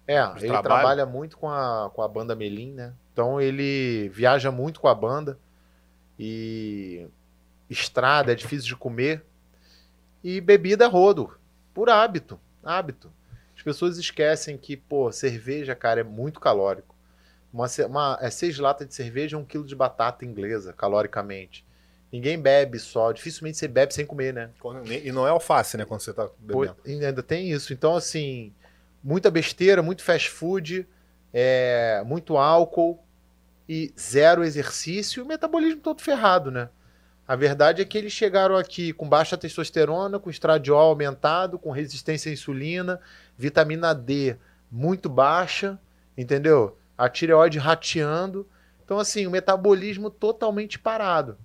É, 0.08 0.20
ele 0.20 0.48
trabalho. 0.48 0.64
trabalha 0.64 1.06
muito 1.06 1.38
com 1.38 1.50
a, 1.50 1.90
com 1.94 2.02
a 2.02 2.08
banda 2.08 2.36
Melim, 2.36 2.74
né? 2.74 2.94
Então 3.12 3.40
ele 3.40 4.10
viaja 4.10 4.52
muito 4.52 4.80
com 4.80 4.88
a 4.88 4.96
banda 4.96 5.38
e 6.20 7.08
estrada 7.70 8.32
é 8.32 8.36
difícil 8.36 8.68
de 8.68 8.76
comer 8.76 9.24
e 10.24 10.40
bebida 10.40 10.86
a 10.86 10.90
rodo, 10.90 11.38
por 11.74 11.90
hábito, 11.90 12.40
hábito. 12.64 13.12
As 13.56 13.62
pessoas 13.62 13.98
esquecem 13.98 14.58
que, 14.58 14.76
pô, 14.76 15.12
cerveja, 15.12 15.76
cara, 15.76 16.02
é 16.02 16.04
muito 16.04 16.40
calórico. 16.40 16.96
Uma, 17.54 17.68
uma, 17.88 18.18
é 18.20 18.30
seis 18.30 18.58
latas 18.58 18.88
de 18.88 18.96
cerveja, 18.96 19.38
um 19.38 19.46
quilo 19.46 19.66
de 19.66 19.76
batata 19.76 20.26
inglesa, 20.26 20.74
caloricamente. 20.74 21.66
Ninguém 22.12 22.40
bebe 22.40 22.80
só, 22.80 23.12
dificilmente 23.12 23.58
você 23.58 23.68
bebe 23.68 23.94
sem 23.94 24.06
comer, 24.06 24.34
né? 24.34 24.50
E 25.04 25.12
não 25.12 25.28
é 25.28 25.30
alface, 25.30 25.78
né, 25.78 25.86
quando 25.86 26.02
você 26.02 26.14
tá 26.14 26.28
Pô, 26.28 26.62
bebendo. 26.62 26.78
e 26.86 27.06
ainda 27.06 27.24
tem 27.24 27.52
isso. 27.52 27.74
Então, 27.74 27.96
assim, 27.96 28.54
muita 29.04 29.30
besteira, 29.30 29.84
muito 29.84 30.04
fast 30.04 30.30
food, 30.30 30.88
é, 31.34 32.04
muito 32.06 32.38
álcool 32.38 33.04
e 33.68 33.94
zero 34.00 34.44
exercício 34.44 35.24
o 35.24 35.28
metabolismo 35.28 35.82
todo 35.82 36.02
ferrado, 36.02 36.52
né? 36.52 36.70
A 37.28 37.36
verdade 37.36 37.82
é 37.82 37.86
que 37.86 37.98
eles 37.98 38.12
chegaram 38.12 38.58
aqui 38.58 38.92
com 38.92 39.08
baixa 39.08 39.38
testosterona, 39.38 40.20
com 40.20 40.30
estradiol 40.30 40.90
aumentado, 40.90 41.58
com 41.58 41.72
resistência 41.72 42.30
à 42.30 42.34
insulina, 42.34 43.00
vitamina 43.38 43.94
D 43.94 44.36
muito 44.70 45.08
baixa, 45.08 45.80
entendeu? 46.18 46.78
A 46.98 47.08
tireoide 47.08 47.60
rateando. 47.60 48.48
Então, 48.84 49.00
assim, 49.00 49.26
o 49.26 49.32
metabolismo 49.32 50.10
totalmente 50.10 50.78
parado. 50.78 51.38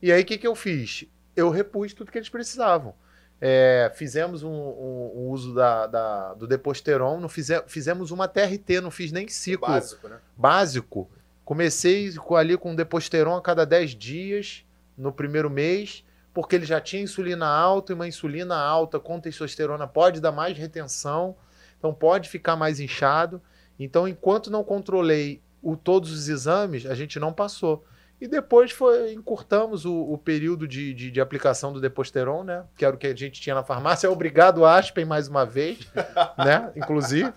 E 0.00 0.10
aí, 0.10 0.22
o 0.22 0.24
que, 0.24 0.38
que 0.38 0.46
eu 0.46 0.54
fiz? 0.54 1.04
Eu 1.34 1.50
repus 1.50 1.92
tudo 1.92 2.10
que 2.10 2.16
eles 2.16 2.30
precisavam. 2.30 2.94
É, 3.40 3.92
fizemos 3.94 4.42
um, 4.42 4.48
um- 4.50 5.12
um 5.14 5.28
uso 5.30 5.54
da, 5.54 5.86
da- 5.86 6.34
do 6.34 6.46
Deposteron, 6.46 7.20
não 7.20 7.28
fize, 7.28 7.52
fizemos 7.66 8.10
uma 8.10 8.26
TRT, 8.26 8.80
não 8.80 8.90
fiz 8.90 9.12
nem 9.12 9.28
ciclo 9.28 9.68
Básico, 9.68 10.08
né? 10.08 10.18
básico. 10.36 11.10
Comecei 11.44 12.12
com- 12.14 12.34
ali 12.34 12.56
com 12.56 12.74
Deposteron 12.74 13.36
a 13.36 13.42
cada 13.42 13.64
10 13.66 13.90
dias 13.94 14.64
no 14.96 15.12
primeiro 15.12 15.50
mês, 15.50 16.02
porque 16.32 16.56
ele 16.56 16.66
já 16.66 16.80
tinha 16.80 17.02
insulina 17.02 17.46
alta 17.46 17.92
e 17.92 17.94
uma 17.94 18.08
insulina 18.08 18.56
alta 18.56 18.98
com 18.98 19.20
testosterona 19.20 19.86
pode 19.86 20.20
dar 20.20 20.32
mais 20.32 20.56
retenção, 20.56 21.36
então 21.78 21.92
pode 21.92 22.28
ficar 22.28 22.56
mais 22.56 22.80
inchado. 22.80 23.40
Então, 23.78 24.08
enquanto 24.08 24.50
não 24.50 24.64
controlei 24.64 25.42
o, 25.62 25.76
todos 25.76 26.10
os 26.10 26.28
exames, 26.28 26.86
a 26.86 26.94
gente 26.94 27.18
não 27.20 27.32
passou. 27.32 27.84
E 28.20 28.26
depois 28.26 28.72
foi, 28.72 29.12
encurtamos 29.12 29.84
o, 29.84 29.94
o 29.94 30.16
período 30.16 30.66
de, 30.66 30.94
de, 30.94 31.10
de 31.10 31.20
aplicação 31.20 31.72
do 31.72 31.80
Deposteron, 31.80 32.44
né? 32.44 32.64
Que 32.76 32.84
era 32.84 32.94
o 32.94 32.98
que 32.98 33.06
a 33.06 33.14
gente 33.14 33.40
tinha 33.40 33.54
na 33.54 33.62
farmácia. 33.62 34.10
Obrigado, 34.10 34.64
Aspen, 34.64 35.04
mais 35.04 35.28
uma 35.28 35.44
vez, 35.44 35.78
né? 36.38 36.72
Inclusive. 36.74 37.32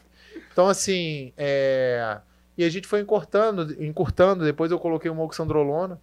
Então, 0.52 0.68
assim, 0.68 1.34
é... 1.38 2.20
e 2.58 2.63
a 2.63 2.70
gente 2.70 2.88
foi 2.88 3.02
encurtando, 3.02 3.84
encurtando. 3.84 4.46
Depois 4.46 4.72
eu 4.72 4.80
coloquei 4.80 5.12
uma 5.12 5.24
oxandrolona, 5.24 6.00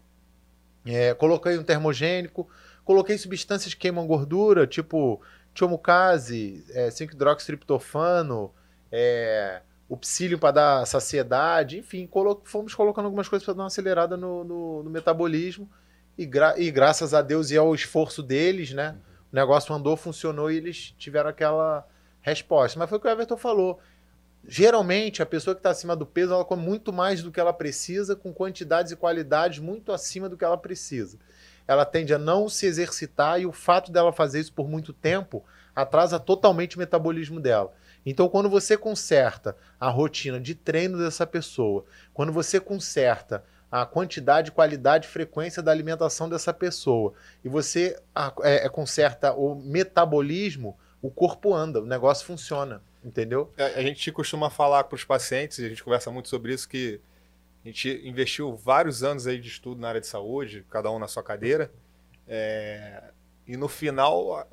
é, 0.85 1.15
coloquei 1.15 1.59
um 1.59 1.65
termogênico, 1.65 2.49
Coloquei 2.87 3.19
substâncias 3.19 3.75
que 3.75 3.81
queimam 3.81 4.07
gordura, 4.07 4.65
tipo 4.65 5.21
chomocase, 5.53 6.65
é, 6.71 6.87
5-hidroxitriptofano, 6.89 8.55
é, 8.93 9.61
o 9.89 9.97
psílio 9.97 10.39
para 10.39 10.51
dar 10.53 10.87
saciedade, 10.87 11.79
enfim, 11.79 12.07
colo 12.07 12.43
fomos 12.45 12.75
colocando 12.75 13.05
algumas 13.05 13.29
coisas 13.29 13.45
para 13.45 13.55
dar 13.55 13.63
uma 13.63 13.67
acelerada 13.69 14.17
no, 14.17 14.43
no, 14.43 14.83
no 14.83 14.91
metabolismo 14.91 15.71
e, 16.19 16.27
gra 16.27 16.55
e, 16.59 16.71
graças 16.71 17.15
a 17.15 17.23
Deus 17.23 17.51
e 17.51 17.57
ao 17.57 17.75
esforço 17.75 18.23
deles, 18.23 18.73
né, 18.73 18.97
o 19.33 19.37
negócio 19.37 19.75
andou, 19.75 19.97
funcionou 19.97 20.51
e 20.51 20.57
eles 20.57 20.95
tiveram 20.99 21.31
aquela 21.31 21.87
resposta. 22.21 22.79
Mas 22.79 22.89
foi 22.89 22.99
o 22.99 23.01
que 23.01 23.07
o 23.07 23.11
Everton 23.11 23.37
falou. 23.37 23.79
Geralmente, 24.49 25.23
a 25.23 25.27
pessoa 25.27 25.55
que 25.55 25.61
está 25.61 25.71
acima 25.71 25.97
do 25.97 26.07
peso, 26.07 26.33
ela 26.33 26.45
come 26.45 26.63
muito 26.63 26.93
mais 26.93 27.23
do 27.23 27.33
que 27.33 27.41
ela 27.41 27.53
precisa, 27.53 28.15
com 28.15 28.33
quantidades 28.33 28.93
e 28.93 28.97
qualidades 28.97 29.59
muito 29.59 29.93
acima 29.93 30.29
do 30.29 30.37
que 30.37 30.45
ela 30.45 30.57
precisa. 30.57 31.19
Ela 31.67 31.85
tende 31.85 32.15
a 32.15 32.19
não 32.19 32.49
se 32.49 32.65
exercitar 32.67 33.41
e 33.41 33.47
o 33.47 33.53
fato 33.53 33.91
dela 33.91 34.13
fazer 34.13 34.41
isso 34.41 34.53
por 34.53 34.69
muito 34.69 34.93
tempo 34.93 35.45
atrasa 35.75 36.19
totalmente 36.19 36.77
o 36.77 36.79
metabolismo 36.79 37.41
dela. 37.41 37.73
Então, 38.07 38.29
quando 38.29 38.49
você 38.49 38.77
conserta 38.77 39.57
a 39.81 39.91
rotina 39.91 40.39
de 40.39 40.55
treino 40.55 40.97
dessa 40.97 41.27
pessoa, 41.27 41.85
quando 42.15 42.33
você 42.33 42.61
conserta 42.61 43.45
a 43.71 43.85
quantidade, 43.85 44.53
qualidade, 44.53 45.09
frequência 45.09 45.61
da 45.61 45.73
alimentação 45.73 46.29
dessa 46.29 46.55
pessoa 46.55 47.13
e 47.45 47.49
você 47.49 48.01
é, 48.45 48.67
é, 48.67 48.69
conserta 48.69 49.35
o 49.35 49.57
metabolismo, 49.57 50.79
o 51.03 51.11
corpo 51.11 51.53
anda, 51.53 51.81
o 51.83 51.87
negócio 51.87 52.25
funciona. 52.25 52.81
Entendeu? 53.05 53.53
A, 53.59 53.79
a 53.79 53.83
gente 53.83 54.11
costuma 54.13 54.51
falar 54.51 54.85
para 54.85 54.97
os 54.97 55.05
pacientes, 55.05 55.59
a 55.59 55.69
gente 55.69 55.83
conversa 55.83 56.11
muito 56.11 56.29
sobre 56.29 56.55
isso, 56.55 56.69
que 56.69 57.01
a 57.65 57.69
gente 57.69 58.03
investiu 58.05 58.55
vários 58.55 59.03
anos 59.03 59.27
aí 59.27 59.41
de 59.41 59.49
estudo 59.49 59.81
na 59.81 59.89
área 59.89 60.01
de 60.01 60.07
saúde, 60.07 60.65
cada 60.71 60.91
um 60.91 60.99
na 60.99 61.09
sua 61.09 61.23
cadeira. 61.23 61.71
É, 62.27 63.03
e 63.47 63.57
no 63.57 63.69
final, 63.69 64.49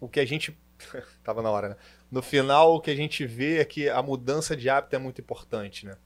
o 0.00 0.08
que 0.08 0.20
a 0.20 0.26
gente. 0.26 0.58
Tava 1.24 1.42
na 1.42 1.50
hora, 1.50 1.70
né? 1.70 1.76
No 2.10 2.22
final, 2.22 2.74
o 2.74 2.80
que 2.80 2.90
a 2.90 2.96
gente 2.96 3.26
vê 3.26 3.58
é 3.58 3.64
que 3.64 3.88
a 3.88 4.02
mudança 4.02 4.56
de 4.56 4.70
hábito 4.70 4.96
é 4.96 4.98
muito 4.98 5.20
importante, 5.20 5.84
né? 5.84 5.96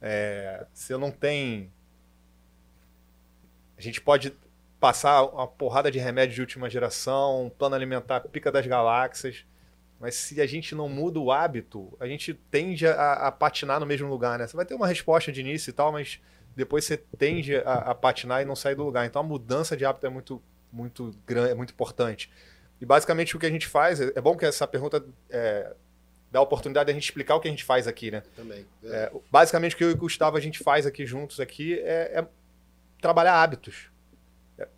É, 0.00 0.66
você 0.72 0.96
não 0.96 1.10
tem. 1.10 1.70
A 3.76 3.80
gente 3.80 4.00
pode 4.00 4.32
passar 4.80 5.24
uma 5.24 5.46
porrada 5.46 5.90
de 5.90 5.98
remédio 5.98 6.34
de 6.34 6.40
última 6.40 6.70
geração, 6.70 7.52
plano 7.58 7.74
alimentar 7.74 8.20
pica 8.20 8.50
das 8.50 8.66
galáxias. 8.66 9.44
Mas 9.98 10.14
se 10.14 10.40
a 10.40 10.46
gente 10.46 10.74
não 10.74 10.88
muda 10.88 11.18
o 11.18 11.32
hábito, 11.32 11.96
a 11.98 12.06
gente 12.06 12.34
tende 12.34 12.86
a, 12.86 13.12
a, 13.12 13.32
patinar 13.32 13.80
no 13.80 13.86
mesmo 13.86 14.08
lugar, 14.08 14.38
né? 14.38 14.46
Você 14.46 14.56
vai 14.56 14.66
ter 14.66 14.74
uma 14.74 14.86
resposta 14.86 15.32
de 15.32 15.40
início 15.40 15.70
e 15.70 15.72
tal, 15.72 15.90
mas 15.90 16.20
depois 16.54 16.84
você 16.84 16.96
tende 16.96 17.56
a, 17.56 17.72
a 17.72 17.94
patinar 17.94 18.42
e 18.42 18.44
não 18.44 18.54
sair 18.54 18.74
do 18.74 18.84
lugar. 18.84 19.06
Então 19.06 19.20
a 19.20 19.24
mudança 19.24 19.76
de 19.76 19.86
hábito 19.86 20.06
é 20.06 20.10
muito, 20.10 20.42
muito 20.70 21.16
grande, 21.26 21.50
é 21.50 21.54
muito 21.54 21.72
importante. 21.72 22.30
E 22.80 22.86
basicamente 22.86 23.36
o 23.36 23.38
que 23.38 23.46
a 23.46 23.50
gente 23.50 23.66
faz, 23.66 24.00
é, 24.00 24.12
é 24.14 24.20
bom 24.20 24.36
que 24.36 24.44
essa 24.44 24.66
pergunta 24.66 25.04
é, 25.30 25.72
dá 26.30 26.38
a 26.38 26.42
oportunidade 26.42 26.86
de 26.86 26.90
a 26.92 26.94
gente 26.94 27.04
explicar 27.04 27.36
o 27.36 27.40
que 27.40 27.48
a 27.48 27.50
gente 27.50 27.64
faz 27.64 27.86
aqui, 27.86 28.10
né? 28.10 28.22
Também. 28.34 28.66
É, 28.84 29.10
basicamente 29.30 29.74
o 29.74 29.78
que 29.78 29.84
eu 29.84 29.90
e 29.90 29.94
o 29.94 29.96
Gustavo 29.96 30.36
a 30.36 30.40
gente 30.40 30.62
faz 30.62 30.86
aqui 30.86 31.06
juntos 31.06 31.40
aqui 31.40 31.78
é, 31.80 32.18
é 32.20 32.28
trabalhar 33.00 33.42
hábitos. 33.42 33.90
É, 34.58 34.68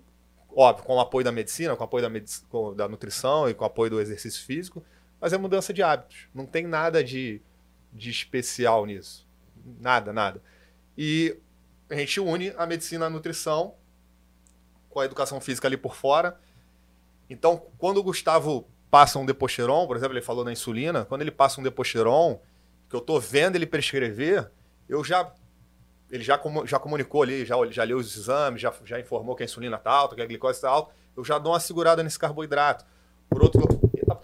óbvio, 0.54 0.84
com 0.84 0.96
o 0.96 1.00
apoio 1.00 1.24
da 1.24 1.32
medicina, 1.32 1.74
com 1.74 1.82
o 1.82 1.84
apoio 1.84 2.02
da, 2.02 2.08
medic... 2.08 2.42
da 2.76 2.88
nutrição 2.88 3.48
e 3.48 3.54
com 3.54 3.64
o 3.64 3.66
apoio 3.66 3.90
do 3.90 4.00
exercício 4.00 4.44
físico 4.44 4.84
mas 5.20 5.32
é 5.32 5.38
mudança 5.38 5.72
de 5.72 5.82
hábitos. 5.82 6.28
Não 6.34 6.46
tem 6.46 6.66
nada 6.66 7.02
de, 7.02 7.40
de 7.92 8.10
especial 8.10 8.86
nisso. 8.86 9.26
Nada, 9.80 10.12
nada. 10.12 10.42
E 10.96 11.36
a 11.90 11.94
gente 11.94 12.20
une 12.20 12.52
a 12.56 12.66
medicina 12.66 13.06
e 13.06 13.08
a 13.08 13.10
nutrição 13.10 13.74
com 14.88 15.00
a 15.00 15.04
educação 15.04 15.40
física 15.40 15.66
ali 15.66 15.76
por 15.76 15.94
fora. 15.94 16.38
Então, 17.28 17.62
quando 17.78 17.98
o 17.98 18.02
Gustavo 18.02 18.66
passa 18.90 19.18
um 19.18 19.26
depocheron, 19.26 19.86
por 19.86 19.96
exemplo, 19.96 20.14
ele 20.14 20.24
falou 20.24 20.44
na 20.44 20.52
insulina, 20.52 21.04
quando 21.04 21.22
ele 21.22 21.30
passa 21.30 21.60
um 21.60 21.64
depocheron, 21.64 22.40
que 22.88 22.96
eu 22.96 23.00
estou 23.00 23.20
vendo 23.20 23.56
ele 23.56 23.66
prescrever, 23.66 24.50
eu 24.88 25.04
já 25.04 25.30
ele 26.10 26.24
já, 26.24 26.40
já 26.64 26.78
comunicou 26.78 27.22
ali, 27.22 27.44
já, 27.44 27.54
já 27.70 27.84
leu 27.84 27.98
os 27.98 28.16
exames, 28.16 28.62
já, 28.62 28.72
já 28.84 28.98
informou 28.98 29.36
que 29.36 29.42
a 29.42 29.46
insulina 29.46 29.76
está 29.76 29.90
alta, 29.90 30.14
que 30.14 30.22
a 30.22 30.26
glicose 30.26 30.56
está 30.56 30.70
alta, 30.70 30.90
eu 31.14 31.22
já 31.22 31.38
dou 31.38 31.52
uma 31.52 31.60
segurada 31.60 32.02
nesse 32.02 32.18
carboidrato. 32.18 32.86
Por 33.28 33.42
outro 33.42 33.78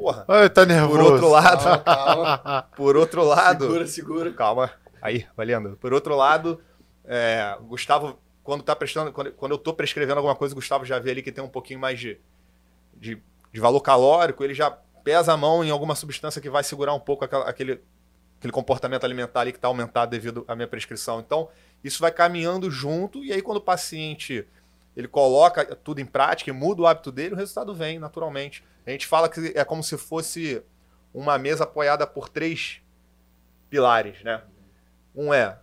porra. 0.05 0.25
Ai, 0.29 0.51
tá 0.51 0.67
nervoso. 0.67 0.99
Por 0.99 1.13
outro 1.13 1.29
lado. 1.31 1.65
Calma, 1.65 1.79
calma. 1.79 2.69
por 2.77 2.97
outro 2.97 3.25
lado. 3.25 3.65
Segura, 3.65 3.87
segura. 3.87 4.33
Calma. 4.33 4.71
Aí, 5.01 5.27
valendo. 5.37 5.77
Por 5.81 5.93
outro 5.93 6.15
lado, 6.15 6.61
é, 7.05 7.57
Gustavo, 7.63 8.19
quando 8.43 8.63
tá 8.63 8.77
prestando. 8.77 9.13
Quando, 9.13 9.33
quando 9.33 9.53
eu 9.53 9.59
tô 9.59 9.73
prescrevendo 9.73 10.19
alguma 10.19 10.37
coisa, 10.37 10.53
o 10.53 10.57
Gustavo 10.57 10.85
já 10.85 10.99
vê 10.99 11.13
ali 11.13 11.23
que 11.23 11.33
tem 11.33 11.43
um 11.43 11.49
pouquinho 11.49 11.81
mais 11.81 11.99
de, 11.99 12.21
de, 12.97 13.23
de 13.53 13.61
valor 13.61 13.81
calórico, 13.81 14.43
ele 14.43 14.55
já 14.55 14.71
pesa 14.71 15.33
a 15.33 15.37
mão 15.37 15.63
em 15.63 15.71
alguma 15.71 15.95
substância 15.95 16.41
que 16.41 16.49
vai 16.49 16.65
segurar 16.65 16.95
um 16.95 17.01
pouco 17.01 17.25
aquela, 17.25 17.49
aquele, 17.49 17.81
aquele 18.39 18.53
comportamento 18.53 19.05
alimentar 19.05 19.41
ali 19.41 19.53
que 19.53 19.59
está 19.59 19.69
aumentado 19.69 20.11
devido 20.11 20.45
à 20.49 20.57
minha 20.57 20.69
prescrição. 20.69 21.21
Então, 21.21 21.49
isso 21.83 22.01
vai 22.01 22.11
caminhando 22.11 22.71
junto, 22.71 23.23
e 23.23 23.33
aí 23.33 23.43
quando 23.43 23.59
o 23.59 23.63
paciente 23.63 24.47
ele 24.97 25.09
coloca 25.09 25.65
tudo 25.77 26.01
em 26.01 26.07
prática 26.07 26.51
e 26.51 26.53
muda 26.53 26.83
o 26.83 26.87
hábito 26.87 27.11
dele, 27.11 27.35
o 27.35 27.37
resultado 27.37 27.75
vem 27.75 27.99
naturalmente. 27.99 28.65
A 28.87 28.91
gente 28.91 29.07
fala 29.07 29.29
que 29.29 29.53
é 29.55 29.65
como 29.65 29.83
se 29.83 29.99
fosse 29.99 30.63
uma 31.13 31.37
mesa 31.37 31.65
apoiada 31.65 32.07
por 32.07 32.29
três 32.29 32.81
pilares, 33.69 34.23
né? 34.23 34.43
Um 35.15 35.35
é 35.35 35.59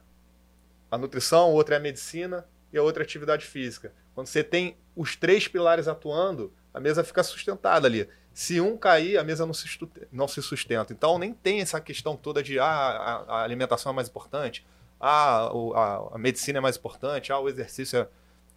a 0.89 0.97
nutrição, 0.97 1.51
o 1.51 1.53
outro 1.53 1.73
é 1.73 1.77
a 1.77 1.79
medicina 1.79 2.45
e 2.73 2.77
a 2.77 2.83
outra 2.83 3.01
é 3.01 3.03
a 3.03 3.07
atividade 3.07 3.45
física. 3.45 3.93
Quando 4.13 4.27
você 4.27 4.43
tem 4.43 4.77
os 4.95 5.15
três 5.15 5.47
pilares 5.47 5.87
atuando, 5.87 6.53
a 6.73 6.79
mesa 6.79 7.03
fica 7.03 7.23
sustentada 7.23 7.87
ali. 7.87 8.07
Se 8.33 8.61
um 8.61 8.77
cair, 8.77 9.17
a 9.17 9.23
mesa 9.23 9.45
não 9.45 9.53
se, 9.53 9.67
não 10.11 10.27
se 10.27 10.41
sustenta. 10.41 10.93
Então 10.93 11.17
nem 11.19 11.33
tem 11.33 11.59
essa 11.59 11.81
questão 11.81 12.15
toda 12.15 12.41
de 12.41 12.59
ah, 12.59 12.65
a, 12.65 13.35
a 13.39 13.43
alimentação 13.43 13.91
é 13.91 13.95
mais 13.95 14.07
importante, 14.07 14.65
ah, 14.99 15.49
o, 15.53 15.73
a, 15.73 16.15
a, 16.15 16.17
medicina 16.17 16.59
é 16.59 16.61
mais 16.61 16.77
importante, 16.77 17.31
ah, 17.31 17.39
o 17.39 17.49
exercício 17.49 17.99
é, 17.99 18.07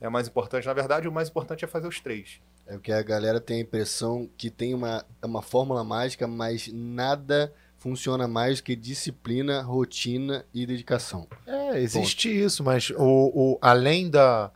é 0.02 0.08
mais 0.08 0.28
importante. 0.28 0.66
Na 0.66 0.74
verdade, 0.74 1.08
o 1.08 1.12
mais 1.12 1.28
importante 1.28 1.64
é 1.64 1.68
fazer 1.68 1.88
os 1.88 2.00
três. 2.00 2.40
É 2.66 2.76
o 2.76 2.80
que 2.80 2.92
a 2.92 3.02
galera 3.02 3.40
tem 3.40 3.58
a 3.58 3.60
impressão 3.60 4.28
que 4.36 4.50
tem 4.50 4.74
uma, 4.74 5.04
uma 5.22 5.42
fórmula 5.42 5.82
mágica, 5.82 6.26
mas 6.26 6.68
nada 6.72 7.52
funciona 7.78 8.26
mais 8.26 8.58
do 8.58 8.64
que 8.64 8.76
disciplina, 8.76 9.60
rotina 9.60 10.44
e 10.54 10.64
dedicação. 10.64 11.26
É, 11.46 11.78
existe 11.80 12.28
Ponto. 12.28 12.38
isso, 12.46 12.64
mas 12.64 12.90
o, 12.90 12.96
o, 12.98 13.58
além 13.60 14.08
da, 14.08 14.50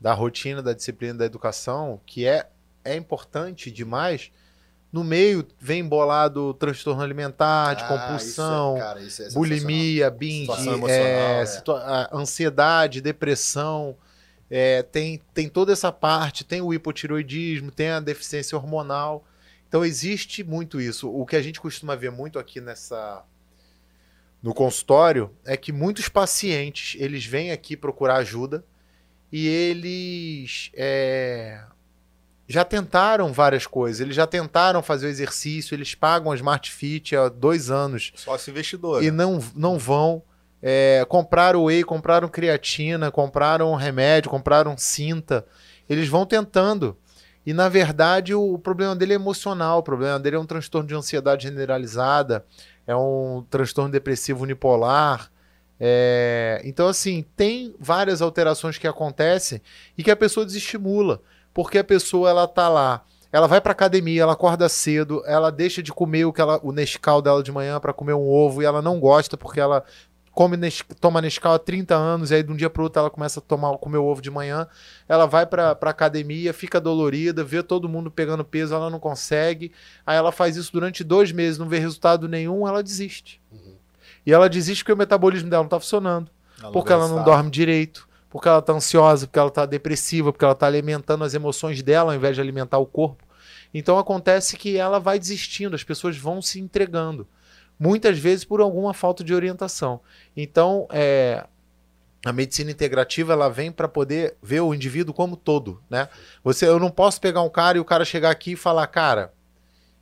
da 0.00 0.14
rotina, 0.14 0.62
da 0.62 0.72
disciplina, 0.72 1.14
da 1.14 1.24
educação, 1.24 2.00
que 2.06 2.24
é, 2.24 2.48
é 2.84 2.96
importante 2.96 3.70
demais, 3.70 4.30
no 4.92 5.04
meio 5.04 5.46
vem 5.60 5.80
embolado 5.80 6.54
transtorno 6.54 7.02
alimentar, 7.02 7.74
de 7.74 7.84
ah, 7.84 7.88
compulsão, 7.88 8.74
isso 8.74 8.82
é, 8.82 8.86
cara, 8.86 9.00
isso 9.00 9.22
é 9.22 9.30
bulimia, 9.30 10.10
binge, 10.10 10.50
é, 10.88 11.42
é. 11.42 12.08
ansiedade, 12.12 13.00
depressão. 13.00 13.96
É, 14.50 14.82
tem, 14.82 15.20
tem 15.34 15.46
toda 15.46 15.72
essa 15.72 15.92
parte, 15.92 16.42
tem 16.42 16.62
o 16.62 16.72
hipotiroidismo, 16.72 17.70
tem 17.70 17.90
a 17.90 18.00
deficiência 18.00 18.56
hormonal. 18.56 19.26
Então 19.68 19.84
existe 19.84 20.42
muito 20.42 20.80
isso. 20.80 21.10
O 21.10 21.26
que 21.26 21.36
a 21.36 21.42
gente 21.42 21.60
costuma 21.60 21.94
ver 21.94 22.10
muito 22.10 22.38
aqui 22.38 22.58
nessa 22.58 23.22
no 24.42 24.54
consultório 24.54 25.30
é 25.44 25.56
que 25.56 25.72
muitos 25.72 26.08
pacientes 26.08 26.98
eles 26.98 27.26
vêm 27.26 27.50
aqui 27.50 27.76
procurar 27.76 28.16
ajuda 28.16 28.64
e 29.30 29.46
eles 29.46 30.70
é, 30.74 31.62
já 32.48 32.64
tentaram 32.64 33.30
várias 33.30 33.66
coisas. 33.66 34.00
Eles 34.00 34.16
já 34.16 34.26
tentaram 34.26 34.82
fazer 34.82 35.06
o 35.06 35.10
exercício, 35.10 35.74
eles 35.74 35.94
pagam 35.94 36.32
a 36.32 36.34
Smart 36.34 36.72
Fit 36.72 37.14
há 37.14 37.28
dois 37.28 37.70
anos. 37.70 38.12
Sócio 38.16 38.50
investidor. 38.50 39.02
E 39.04 39.10
né? 39.10 39.16
não, 39.16 39.38
não 39.54 39.78
vão. 39.78 40.22
É, 40.62 41.04
compraram 41.08 41.64
whey, 41.64 41.84
compraram 41.84 42.26
creatina, 42.26 43.10
compraram 43.10 43.74
remédio, 43.74 44.30
compraram 44.30 44.76
cinta. 44.78 45.44
Eles 45.88 46.08
vão 46.08 46.24
tentando. 46.24 46.96
E 47.44 47.52
na 47.52 47.68
verdade 47.68 48.34
o, 48.34 48.54
o 48.54 48.58
problema 48.58 48.96
dele 48.96 49.12
é 49.12 49.16
emocional, 49.16 49.78
o 49.78 49.82
problema 49.82 50.18
dele 50.18 50.36
é 50.36 50.38
um 50.38 50.46
transtorno 50.46 50.88
de 50.88 50.94
ansiedade 50.94 51.44
generalizada, 51.44 52.44
é 52.86 52.96
um 52.96 53.44
transtorno 53.48 53.92
depressivo 53.92 54.42
unipolar. 54.42 55.30
É... 55.78 56.60
Então, 56.64 56.88
assim, 56.88 57.24
tem 57.36 57.74
várias 57.78 58.20
alterações 58.20 58.78
que 58.78 58.88
acontecem 58.88 59.62
e 59.96 60.02
que 60.02 60.10
a 60.10 60.16
pessoa 60.16 60.44
desestimula, 60.44 61.22
porque 61.58 61.78
a 61.78 61.82
pessoa 61.82 62.30
ela 62.30 62.46
tá 62.46 62.68
lá. 62.68 63.02
Ela 63.32 63.48
vai 63.48 63.60
para 63.60 63.72
academia, 63.72 64.22
ela 64.22 64.34
acorda 64.34 64.68
cedo, 64.68 65.24
ela 65.26 65.50
deixa 65.50 65.82
de 65.82 65.92
comer 65.92 66.24
o 66.24 66.32
que 66.32 66.40
ela, 66.40 66.60
o 66.62 66.70
Nescau 66.70 67.20
dela 67.20 67.42
de 67.42 67.50
manhã 67.50 67.80
para 67.80 67.92
comer 67.92 68.12
um 68.12 68.28
ovo 68.28 68.62
e 68.62 68.64
ela 68.64 68.80
não 68.80 69.00
gosta 69.00 69.36
porque 69.36 69.58
ela 69.58 69.82
come 70.30 70.56
toma 71.00 71.20
Nescau 71.20 71.52
há 71.52 71.58
30 71.58 71.96
anos, 71.96 72.30
e 72.30 72.36
aí 72.36 72.44
de 72.44 72.52
um 72.52 72.54
dia 72.54 72.70
para 72.70 72.80
outro 72.80 73.00
ela 73.00 73.10
começa 73.10 73.40
a 73.40 73.42
tomar, 73.42 73.76
comer 73.78 73.98
o 73.98 74.04
ovo 74.04 74.22
de 74.22 74.30
manhã, 74.30 74.68
ela 75.08 75.26
vai 75.26 75.46
para 75.46 75.72
academia, 75.72 76.52
fica 76.52 76.80
dolorida, 76.80 77.42
vê 77.42 77.60
todo 77.60 77.88
mundo 77.88 78.08
pegando 78.08 78.44
peso, 78.44 78.72
ela 78.72 78.88
não 78.88 79.00
consegue, 79.00 79.72
aí 80.06 80.16
ela 80.16 80.30
faz 80.30 80.56
isso 80.56 80.70
durante 80.72 81.02
dois 81.02 81.32
meses, 81.32 81.58
não 81.58 81.68
vê 81.68 81.80
resultado 81.80 82.28
nenhum, 82.28 82.68
ela 82.68 82.84
desiste. 82.84 83.42
Uhum. 83.50 83.74
E 84.24 84.32
ela 84.32 84.48
desiste 84.48 84.84
porque 84.84 84.92
o 84.92 84.96
metabolismo 84.96 85.50
dela 85.50 85.64
não 85.64 85.66
está 85.66 85.80
funcionando, 85.80 86.30
ela 86.62 86.70
porque 86.70 86.92
ela 86.92 87.08
não 87.08 87.24
dorme 87.24 87.50
direito, 87.50 88.07
porque 88.30 88.48
ela 88.48 88.62
tá 88.62 88.72
ansiosa, 88.72 89.26
porque 89.26 89.38
ela 89.38 89.50
tá 89.50 89.64
depressiva, 89.66 90.32
porque 90.32 90.44
ela 90.44 90.54
tá 90.54 90.66
alimentando 90.66 91.24
as 91.24 91.34
emoções 91.34 91.82
dela 91.82 92.12
ao 92.12 92.16
invés 92.16 92.34
de 92.34 92.40
alimentar 92.40 92.78
o 92.78 92.86
corpo. 92.86 93.24
Então 93.72 93.98
acontece 93.98 94.56
que 94.56 94.76
ela 94.76 94.98
vai 94.98 95.18
desistindo, 95.18 95.74
as 95.74 95.84
pessoas 95.84 96.16
vão 96.16 96.40
se 96.40 96.60
entregando. 96.60 97.26
Muitas 97.78 98.18
vezes 98.18 98.44
por 98.44 98.60
alguma 98.60 98.92
falta 98.92 99.22
de 99.22 99.34
orientação. 99.34 100.00
Então, 100.36 100.88
é, 100.90 101.46
a 102.24 102.32
medicina 102.32 102.70
integrativa 102.70 103.32
ela 103.32 103.48
vem 103.48 103.70
para 103.70 103.86
poder 103.86 104.36
ver 104.42 104.60
o 104.60 104.74
indivíduo 104.74 105.14
como 105.14 105.36
todo, 105.36 105.80
né? 105.88 106.08
Você, 106.42 106.66
eu 106.66 106.80
não 106.80 106.90
posso 106.90 107.20
pegar 107.20 107.42
um 107.42 107.50
cara 107.50 107.78
e 107.78 107.80
o 107.80 107.84
cara 107.84 108.04
chegar 108.04 108.30
aqui 108.30 108.52
e 108.52 108.56
falar, 108.56 108.86
cara, 108.88 109.32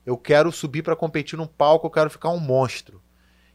eu 0.07 0.17
quero 0.17 0.51
subir 0.51 0.83
para 0.83 0.97
competir 0.97 1.37
num 1.37 1.47
palco, 1.47 1.87
eu 1.87 1.91
quero 1.91 2.09
ficar 2.09 2.31
um 2.31 2.39
monstro. 2.39 3.03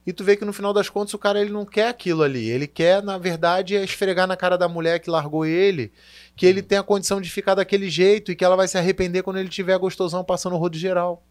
E 0.05 0.11
tu 0.11 0.23
vê 0.23 0.35
que 0.35 0.43
no 0.43 0.53
final 0.53 0.73
das 0.73 0.89
contas 0.89 1.13
o 1.13 1.19
cara 1.19 1.39
ele 1.39 1.51
não 1.51 1.65
quer 1.65 1.87
aquilo 1.87 2.23
ali. 2.23 2.49
Ele 2.49 2.65
quer, 2.65 3.03
na 3.03 3.17
verdade, 3.17 3.75
é 3.75 3.83
esfregar 3.83 4.25
na 4.25 4.35
cara 4.35 4.57
da 4.57 4.67
mulher 4.67 4.99
que 4.99 5.09
largou 5.09 5.45
ele, 5.45 5.91
que 6.35 6.45
ele 6.45 6.61
tem 6.61 6.77
a 6.77 6.83
condição 6.83 7.21
de 7.21 7.29
ficar 7.29 7.53
daquele 7.53 7.89
jeito 7.89 8.31
e 8.31 8.35
que 8.35 8.43
ela 8.43 8.55
vai 8.55 8.67
se 8.67 8.77
arrepender 8.77 9.21
quando 9.21 9.37
ele 9.37 9.49
tiver 9.49 9.77
gostosão 9.77 10.23
passando 10.23 10.53
o 10.53 10.57
rodo 10.57 10.77
geral. 10.77 11.23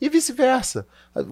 E 0.00 0.08
vice-versa. 0.08 0.86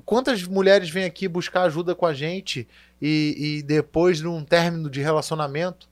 Quantas 0.04 0.42
mulheres 0.42 0.90
vêm 0.90 1.04
aqui 1.04 1.26
buscar 1.26 1.62
ajuda 1.62 1.94
com 1.94 2.04
a 2.04 2.12
gente 2.12 2.68
e, 3.00 3.34
e 3.58 3.62
depois 3.62 4.18
de 4.18 4.26
um 4.26 4.44
término 4.44 4.90
de 4.90 5.00
relacionamento? 5.00 5.88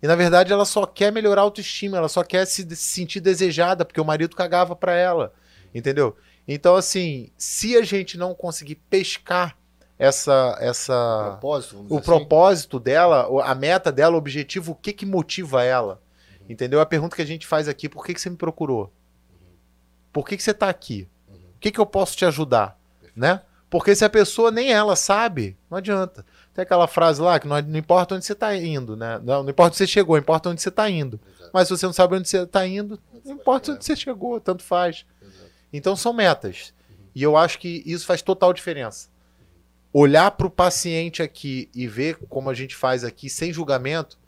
E 0.00 0.06
na 0.06 0.14
verdade 0.14 0.52
ela 0.52 0.64
só 0.64 0.86
quer 0.86 1.10
melhorar 1.12 1.42
a 1.42 1.44
autoestima, 1.44 1.98
ela 1.98 2.08
só 2.08 2.22
quer 2.22 2.46
se, 2.46 2.62
se 2.70 2.76
sentir 2.76 3.20
desejada, 3.20 3.84
porque 3.84 4.00
o 4.00 4.04
marido 4.04 4.36
cagava 4.36 4.76
para 4.76 4.94
ela. 4.94 5.34
Entendeu? 5.74 6.16
Então, 6.46 6.76
assim, 6.76 7.30
se 7.36 7.76
a 7.76 7.82
gente 7.82 8.16
não 8.16 8.34
conseguir 8.34 8.76
pescar 8.76 9.56
essa 10.00 10.56
essa 10.60 11.36
Propósito, 11.38 11.86
o 11.88 11.96
assim. 11.96 12.04
propósito 12.04 12.80
dela, 12.80 13.28
a 13.44 13.54
meta 13.54 13.92
dela, 13.92 14.14
o 14.14 14.18
objetivo, 14.18 14.72
o 14.72 14.74
que 14.74 14.94
que 14.94 15.04
motiva 15.04 15.62
ela? 15.62 16.00
Entendeu? 16.48 16.80
A 16.80 16.86
pergunta 16.86 17.14
que 17.14 17.22
a 17.22 17.26
gente 17.26 17.46
faz 17.46 17.68
aqui, 17.68 17.86
por 17.88 18.04
que 18.04 18.14
que 18.14 18.20
você 18.20 18.30
me 18.30 18.36
procurou? 18.36 18.90
Por 20.10 20.26
que 20.26 20.36
que 20.38 20.42
você 20.42 20.54
tá 20.54 20.70
aqui? 20.70 21.06
O 21.28 21.60
que 21.60 21.70
que 21.70 21.78
eu 21.78 21.84
posso 21.84 22.16
te 22.16 22.24
ajudar? 22.24 22.78
Né? 23.14 23.42
Porque 23.68 23.94
se 23.94 24.04
a 24.04 24.10
pessoa 24.10 24.50
nem 24.50 24.72
ela 24.72 24.96
sabe, 24.96 25.56
não 25.70 25.78
adianta. 25.78 26.24
Tem 26.54 26.62
aquela 26.62 26.88
frase 26.88 27.20
lá 27.20 27.38
que 27.38 27.46
não, 27.46 27.60
não 27.60 27.78
importa 27.78 28.14
onde 28.14 28.24
você 28.24 28.34
tá 28.34 28.56
indo, 28.56 28.96
né? 28.96 29.20
Não, 29.22 29.42
não 29.42 29.50
importa 29.50 29.72
onde 29.72 29.76
você 29.76 29.86
chegou, 29.86 30.16
importa 30.16 30.48
onde 30.48 30.62
você 30.62 30.70
tá 30.70 30.88
indo. 30.88 31.20
Exato. 31.36 31.50
Mas 31.52 31.68
se 31.68 31.76
você 31.76 31.86
não 31.86 31.92
sabe 31.92 32.16
onde 32.16 32.28
você 32.28 32.46
tá 32.46 32.66
indo, 32.66 32.98
não 33.24 33.34
importa 33.34 33.72
onde 33.72 33.84
você 33.84 33.94
chegou, 33.94 34.40
tanto 34.40 34.64
faz. 34.64 35.04
Exato. 35.22 35.50
Então 35.72 35.94
são 35.94 36.12
metas. 36.12 36.72
E 37.14 37.22
eu 37.22 37.36
acho 37.36 37.58
que 37.58 37.82
isso 37.84 38.06
faz 38.06 38.22
total 38.22 38.52
diferença. 38.52 39.09
Olhar 39.92 40.30
para 40.30 40.46
o 40.46 40.50
paciente 40.50 41.22
aqui 41.22 41.68
e 41.74 41.86
ver 41.86 42.16
como 42.28 42.48
a 42.48 42.54
gente 42.54 42.76
faz 42.76 43.02
aqui, 43.02 43.28
sem 43.28 43.52
julgamento. 43.52 44.18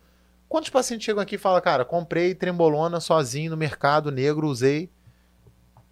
Quantos 0.48 0.70
pacientes 0.70 1.04
chegam 1.04 1.22
aqui 1.22 1.36
e 1.36 1.38
falam, 1.38 1.60
cara, 1.60 1.84
comprei 1.84 2.34
trembolona 2.34 3.00
sozinho 3.00 3.52
no 3.52 3.56
mercado 3.56 4.10
negro, 4.10 4.48
usei. 4.48 4.90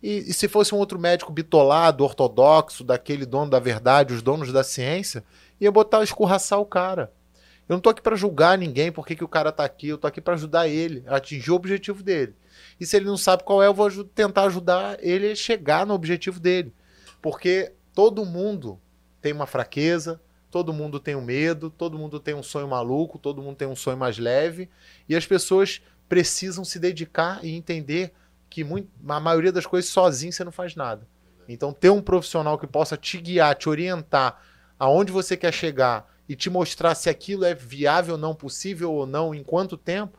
E, 0.02 0.18
e 0.18 0.32
se 0.32 0.48
fosse 0.48 0.74
um 0.74 0.78
outro 0.78 0.98
médico 0.98 1.32
bitolado, 1.32 2.04
ortodoxo, 2.04 2.82
daquele 2.82 3.24
dono 3.24 3.50
da 3.50 3.58
verdade, 3.58 4.12
os 4.12 4.22
donos 4.22 4.52
da 4.52 4.64
ciência, 4.64 5.22
ia 5.60 5.70
botar, 5.70 6.02
escorraçar 6.02 6.58
o 6.58 6.66
cara. 6.66 7.12
Eu 7.68 7.74
não 7.74 7.80
tô 7.80 7.88
aqui 7.88 8.02
para 8.02 8.16
julgar 8.16 8.58
ninguém, 8.58 8.90
por 8.90 9.06
que 9.06 9.22
o 9.22 9.28
cara 9.28 9.52
tá 9.52 9.64
aqui, 9.64 9.88
eu 9.88 9.98
tô 9.98 10.08
aqui 10.08 10.20
para 10.20 10.34
ajudar 10.34 10.66
ele, 10.66 11.04
a 11.06 11.16
atingir 11.16 11.52
o 11.52 11.54
objetivo 11.54 12.02
dele. 12.02 12.34
E 12.80 12.84
se 12.84 12.96
ele 12.96 13.04
não 13.04 13.16
sabe 13.16 13.44
qual 13.44 13.62
é, 13.62 13.68
eu 13.68 13.74
vou 13.74 13.88
tentar 14.04 14.42
ajudar 14.44 14.98
ele 15.00 15.30
a 15.30 15.36
chegar 15.36 15.86
no 15.86 15.94
objetivo 15.94 16.40
dele. 16.40 16.74
Porque 17.22 17.72
todo 17.94 18.26
mundo 18.26 18.80
tem 19.20 19.32
uma 19.32 19.46
fraqueza, 19.46 20.20
todo 20.50 20.72
mundo 20.72 20.98
tem 20.98 21.14
um 21.14 21.20
medo, 21.22 21.70
todo 21.70 21.98
mundo 21.98 22.18
tem 22.18 22.34
um 22.34 22.42
sonho 22.42 22.68
maluco, 22.68 23.18
todo 23.18 23.42
mundo 23.42 23.56
tem 23.56 23.68
um 23.68 23.76
sonho 23.76 23.96
mais 23.96 24.18
leve. 24.18 24.68
E 25.08 25.14
as 25.14 25.26
pessoas 25.26 25.82
precisam 26.08 26.64
se 26.64 26.78
dedicar 26.78 27.44
e 27.44 27.54
entender 27.54 28.12
que 28.48 28.64
muito, 28.64 28.88
a 29.08 29.20
maioria 29.20 29.52
das 29.52 29.64
coisas 29.64 29.90
sozinho 29.90 30.32
você 30.32 30.42
não 30.42 30.52
faz 30.52 30.74
nada. 30.74 31.06
Então, 31.48 31.72
ter 31.72 31.90
um 31.90 32.02
profissional 32.02 32.58
que 32.58 32.66
possa 32.66 32.96
te 32.96 33.18
guiar, 33.18 33.54
te 33.54 33.68
orientar 33.68 34.40
aonde 34.78 35.12
você 35.12 35.36
quer 35.36 35.52
chegar 35.52 36.10
e 36.28 36.34
te 36.34 36.48
mostrar 36.48 36.94
se 36.94 37.10
aquilo 37.10 37.44
é 37.44 37.54
viável 37.54 38.14
ou 38.14 38.20
não, 38.20 38.34
possível 38.34 38.92
ou 38.92 39.06
não, 39.06 39.34
em 39.34 39.42
quanto 39.42 39.76
tempo, 39.76 40.18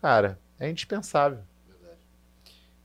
cara, 0.00 0.38
é 0.58 0.68
indispensável. 0.68 1.38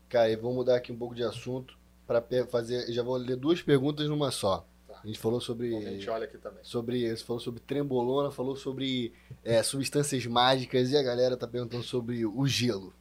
Cara, 0.10 0.30
e 0.30 0.36
vou 0.36 0.54
mudar 0.54 0.78
aqui 0.78 0.92
um 0.92 0.98
pouco 0.98 1.16
de 1.16 1.24
assunto 1.24 1.78
para 2.08 2.24
fazer. 2.50 2.92
Já 2.92 3.04
vou 3.04 3.18
ler 3.18 3.36
duas 3.36 3.62
perguntas 3.62 4.08
numa 4.08 4.32
só. 4.32 4.66
A 5.06 5.08
gente 5.08 5.20
falou 5.20 5.40
sobre. 5.40 5.72
olha 6.10 6.24
aqui 6.24 6.36
também. 6.40 6.58
sobre 6.64 7.16
você 7.16 7.24
falou 7.24 7.40
sobre 7.40 7.60
trembolona, 7.60 8.32
falou 8.32 8.56
sobre 8.56 9.14
é, 9.44 9.62
substâncias 9.62 10.26
mágicas 10.26 10.90
e 10.90 10.98
a 10.98 11.04
galera 11.04 11.38
tá 11.38 11.48
perguntando 11.48 11.84
sobre 11.84 12.26
o 12.26 12.48
gelo, 12.48 12.92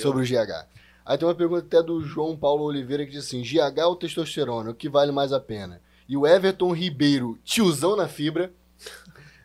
sobre 0.00 0.22
o 0.22 0.24
GH. 0.24 0.68
Aí 1.04 1.18
tem 1.18 1.26
uma 1.26 1.34
pergunta 1.34 1.66
até 1.66 1.82
do 1.82 2.00
João 2.00 2.36
Paulo 2.36 2.62
Oliveira 2.62 3.04
que 3.04 3.10
diz 3.10 3.24
assim: 3.24 3.42
GH 3.42 3.76
ou 3.84 3.96
testosterona, 3.96 4.70
o 4.70 4.74
que 4.74 4.88
vale 4.88 5.10
mais 5.10 5.32
a 5.32 5.40
pena? 5.40 5.82
E 6.08 6.16
o 6.16 6.24
Everton 6.24 6.72
Ribeiro, 6.72 7.36
tiozão 7.42 7.96
na 7.96 8.06
fibra, 8.06 8.52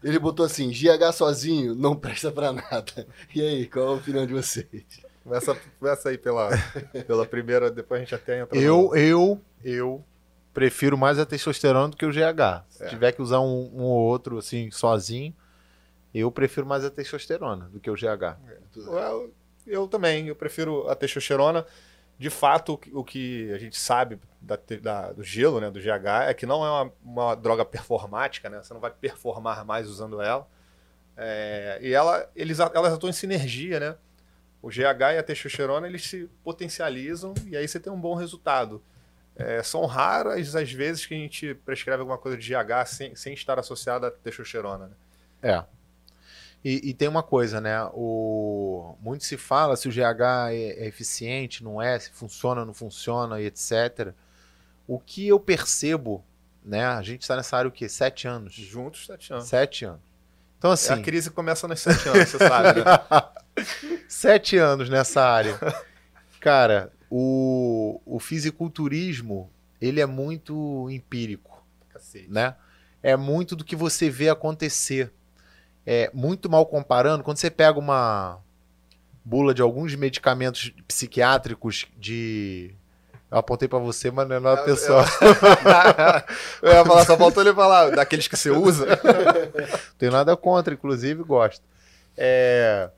ele 0.03 0.19
botou 0.19 0.45
assim: 0.45 0.69
GH 0.69 1.11
sozinho 1.15 1.73
não 1.73 1.95
presta 1.95 2.31
pra 2.31 2.53
nada. 2.53 3.07
E 3.33 3.41
aí, 3.41 3.65
qual 3.65 3.87
a 3.87 3.93
opinião 3.93 4.27
de 4.27 4.33
vocês? 4.33 4.85
Começa, 5.23 5.57
começa 5.79 6.09
aí 6.09 6.17
pela, 6.19 6.51
pela 7.07 7.25
primeira, 7.25 7.71
depois 7.71 8.01
a 8.01 8.03
gente 8.03 8.13
até 8.13 8.39
entra. 8.39 8.55
Eu, 8.55 8.95
eu, 8.95 9.41
eu 9.63 10.03
prefiro 10.57 10.97
mais 10.97 11.19
a 11.19 11.25
testosterona 11.25 11.89
do 11.89 11.95
que 11.95 12.03
o 12.05 12.09
GH. 12.11 12.63
Se 12.67 12.83
É. 12.83 12.87
tiver 12.87 13.11
que 13.11 13.21
usar 13.21 13.39
um, 13.41 13.69
um 13.75 13.83
ou 13.83 13.99
outro 14.07 14.39
assim 14.39 14.71
sozinho, 14.71 15.31
eu 16.11 16.31
prefiro 16.31 16.65
mais 16.65 16.83
a 16.83 16.89
testosterona 16.89 17.69
do 17.69 17.79
que 17.79 17.91
o 17.91 17.93
GH. 17.93 18.37
no... 18.75 18.97
eu, 18.97 19.33
eu 19.67 19.87
também, 19.87 20.27
eu 20.27 20.35
prefiro 20.35 20.89
a 20.89 20.95
testosterona. 20.95 21.63
De 22.17 22.31
fato, 22.31 22.79
o 22.91 23.03
que- 23.03 23.51
a 23.53 23.59
gente 23.59 23.77
sabe 23.77 24.19
da 24.41 24.57
da- 24.81 25.13
do 25.13 25.23
gelo, 25.23 25.59
né, 25.61 25.69
do 25.69 25.79
GH, 25.79 26.23
é 26.29 26.33
que 26.33 26.47
não 26.47 26.65
é 26.65 26.71
uma, 26.71 26.93
uma 27.03 27.35
droga 27.35 27.63
performática, 27.63 28.49
né? 28.49 28.57
Você 28.63 28.73
não 28.73 28.81
vai 28.81 28.89
performar 28.89 29.63
mais 29.63 29.87
usando 29.87 30.19
ela. 30.19 30.47
É, 31.15 31.77
e 31.83 31.93
ela, 31.93 32.27
eles, 32.35 32.59
elas 32.59 32.93
atuam 32.93 33.11
em 33.11 33.13
sinergia, 33.13 33.79
né? 33.79 33.95
O 34.59 34.69
GH 34.69 35.13
e 35.13 35.17
a 35.19 35.23
testosterona 35.23 35.85
eles 35.85 36.03
se 36.09 36.27
potencializam 36.43 37.35
e 37.45 37.55
aí 37.55 37.67
você 37.67 37.79
tem 37.79 37.93
um 37.93 38.01
bom 38.01 38.15
resultado. 38.15 38.81
É, 39.37 39.61
são 39.61 39.85
raras 39.85 40.55
as 40.55 40.71
vezes 40.71 41.05
que 41.05 41.13
a 41.13 41.17
gente 41.17 41.53
prescreve 41.53 41.99
alguma 41.99 42.17
coisa 42.17 42.35
de 42.35 42.49
GH 42.49 42.87
sem, 42.87 43.15
sem 43.15 43.33
estar 43.33 43.59
associada 43.59 44.07
à 44.07 44.11
testosterona. 44.11 44.87
Né? 44.87 44.93
É. 45.43 45.63
E, 46.65 46.89
e 46.89 46.93
tem 46.93 47.07
uma 47.07 47.21
coisa, 47.21 47.61
né? 47.61 47.83
O... 47.93 48.97
Muito 48.99 49.23
se 49.23 49.37
fala 49.37 49.75
se 49.75 49.87
o 49.87 49.91
GH 49.91 50.51
é, 50.51 50.55
é 50.55 50.87
eficiente, 50.87 51.63
não 51.63 51.79
é, 51.79 51.99
se 51.99 52.09
funciona, 52.09 52.65
não 52.65 52.73
funciona, 52.73 53.39
e 53.39 53.45
etc. 53.45 54.11
O 54.87 54.99
que 54.99 55.27
eu 55.27 55.39
percebo, 55.39 56.25
né? 56.65 56.85
A 56.85 57.01
gente 57.03 57.21
está 57.21 57.35
nessa 57.35 57.55
área 57.57 57.69
o 57.69 57.71
quê? 57.71 57.87
Sete 57.87 58.27
anos. 58.27 58.53
Juntos, 58.53 59.05
sete 59.05 59.31
anos. 59.31 59.47
Sete 59.47 59.85
anos. 59.85 60.01
Então, 60.57 60.71
assim. 60.71 60.93
A 60.93 61.01
crise 61.01 61.29
começa 61.29 61.67
nos 61.67 61.79
sete 61.79 62.09
anos, 62.09 62.27
você 62.27 62.37
sabe, 62.39 62.79
né? 62.79 62.85
Sete 64.07 64.57
anos 64.57 64.89
nessa 64.89 65.23
área. 65.23 65.59
Cara, 66.39 66.91
o, 67.09 68.01
o 68.05 68.19
fisiculturismo, 68.19 69.49
ele 69.79 69.99
é 70.01 70.05
muito 70.05 70.89
empírico, 70.89 71.63
Cacete. 71.89 72.27
né? 72.29 72.55
É 73.03 73.15
muito 73.15 73.55
do 73.55 73.63
que 73.63 73.75
você 73.75 74.09
vê 74.09 74.29
acontecer. 74.29 75.11
É 75.85 76.09
muito 76.13 76.49
mal 76.49 76.65
comparando, 76.65 77.23
quando 77.23 77.37
você 77.37 77.49
pega 77.49 77.79
uma 77.79 78.39
bula 79.23 79.53
de 79.53 79.61
alguns 79.61 79.93
medicamentos 79.95 80.73
psiquiátricos 80.87 81.85
de... 81.97 82.73
Eu 83.29 83.37
apontei 83.37 83.67
pra 83.67 83.77
você, 83.79 84.09
mas 84.09 84.27
não 84.27 84.37
é 84.37 84.39
nada 84.39 84.61
Eu- 84.61 84.65
pessoal. 84.65 85.03
Eu 86.61 86.71
ia 86.73 86.85
falar, 86.85 87.05
só 87.05 87.17
faltou 87.17 87.43
ele 87.43 87.53
falar, 87.53 87.91
daqueles 87.91 88.27
que 88.27 88.37
você 88.37 88.49
usa. 88.49 88.85
Não 88.85 89.95
tenho 89.97 90.11
nada 90.11 90.35
contra, 90.37 90.73
inclusive 90.73 91.23
gosto. 91.23 91.61
É... 92.17 92.89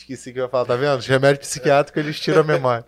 Esqueci 0.00 0.32
que 0.32 0.38
eu 0.40 0.44
ia 0.44 0.48
falar, 0.48 0.64
tá 0.64 0.76
vendo? 0.76 0.98
Os 0.98 1.06
remédios 1.06 1.46
psiquiátricos 1.46 2.02
eles 2.02 2.18
tiram 2.18 2.40
a 2.40 2.44
memória. 2.44 2.84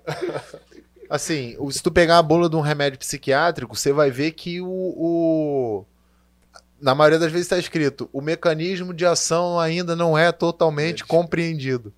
Assim, 1.09 1.57
se 1.71 1.83
tu 1.83 1.91
pegar 1.91 2.19
a 2.19 2.23
bula 2.23 2.49
de 2.49 2.57
um 2.57 2.61
remédio 2.61 2.99
psiquiátrico, 2.99 3.77
você 3.77 3.93
vai 3.93 4.11
ver 4.11 4.33
que 4.33 4.61
o. 4.63 4.67
o- 4.67 5.85
Na 6.81 6.95
maioria 6.95 7.19
das 7.19 7.31
vezes 7.31 7.47
está 7.47 7.59
escrito: 7.59 8.09
o 8.13 8.21
mecanismo 8.23 8.95
de 8.95 9.05
ação 9.05 9.61
ainda 9.61 9.95
não 9.95 10.17
é 10.17 10.33
totalmente 10.33 11.01
Gente. 11.01 11.05
compreendido. 11.05 11.93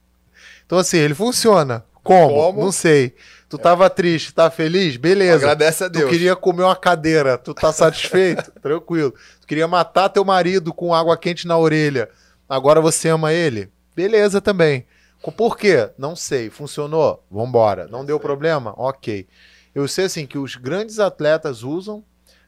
Então, 0.66 0.78
assim, 0.78 0.98
ele 0.98 1.14
funciona. 1.14 1.84
Como? 2.02 2.34
Como? 2.34 2.60
Não 2.64 2.72
sei. 2.72 3.14
Tu 3.48 3.56
tava 3.56 3.88
triste, 3.88 4.34
tá 4.34 4.50
feliz? 4.50 4.96
Beleza. 4.96 5.36
Agradece 5.36 5.84
a 5.84 5.88
Tu 5.90 5.98
Deus. 6.00 6.10
queria 6.10 6.34
comer 6.34 6.64
uma 6.64 6.74
cadeira, 6.76 7.38
tu 7.38 7.54
tá 7.54 7.72
satisfeito? 7.72 8.50
Tranquilo. 8.60 9.14
Tu 9.40 9.46
queria 9.46 9.68
matar 9.68 10.08
teu 10.08 10.24
marido 10.24 10.74
com 10.74 10.92
água 10.92 11.16
quente 11.16 11.46
na 11.46 11.56
orelha. 11.56 12.08
Agora 12.48 12.80
você 12.80 13.08
ama 13.08 13.32
ele? 13.32 13.70
Beleza 13.94 14.40
também. 14.40 14.84
Por 15.32 15.56
quê? 15.56 15.90
Não 15.96 16.14
sei. 16.14 16.50
Funcionou? 16.50 17.24
Vambora. 17.30 17.86
Não 17.88 18.04
deu 18.04 18.18
problema? 18.20 18.74
Ok. 18.76 19.26
Eu 19.74 19.88
sei 19.88 20.04
assim 20.06 20.26
que 20.26 20.38
os 20.38 20.56
grandes 20.56 20.98
atletas 20.98 21.62
usam. 21.62 22.04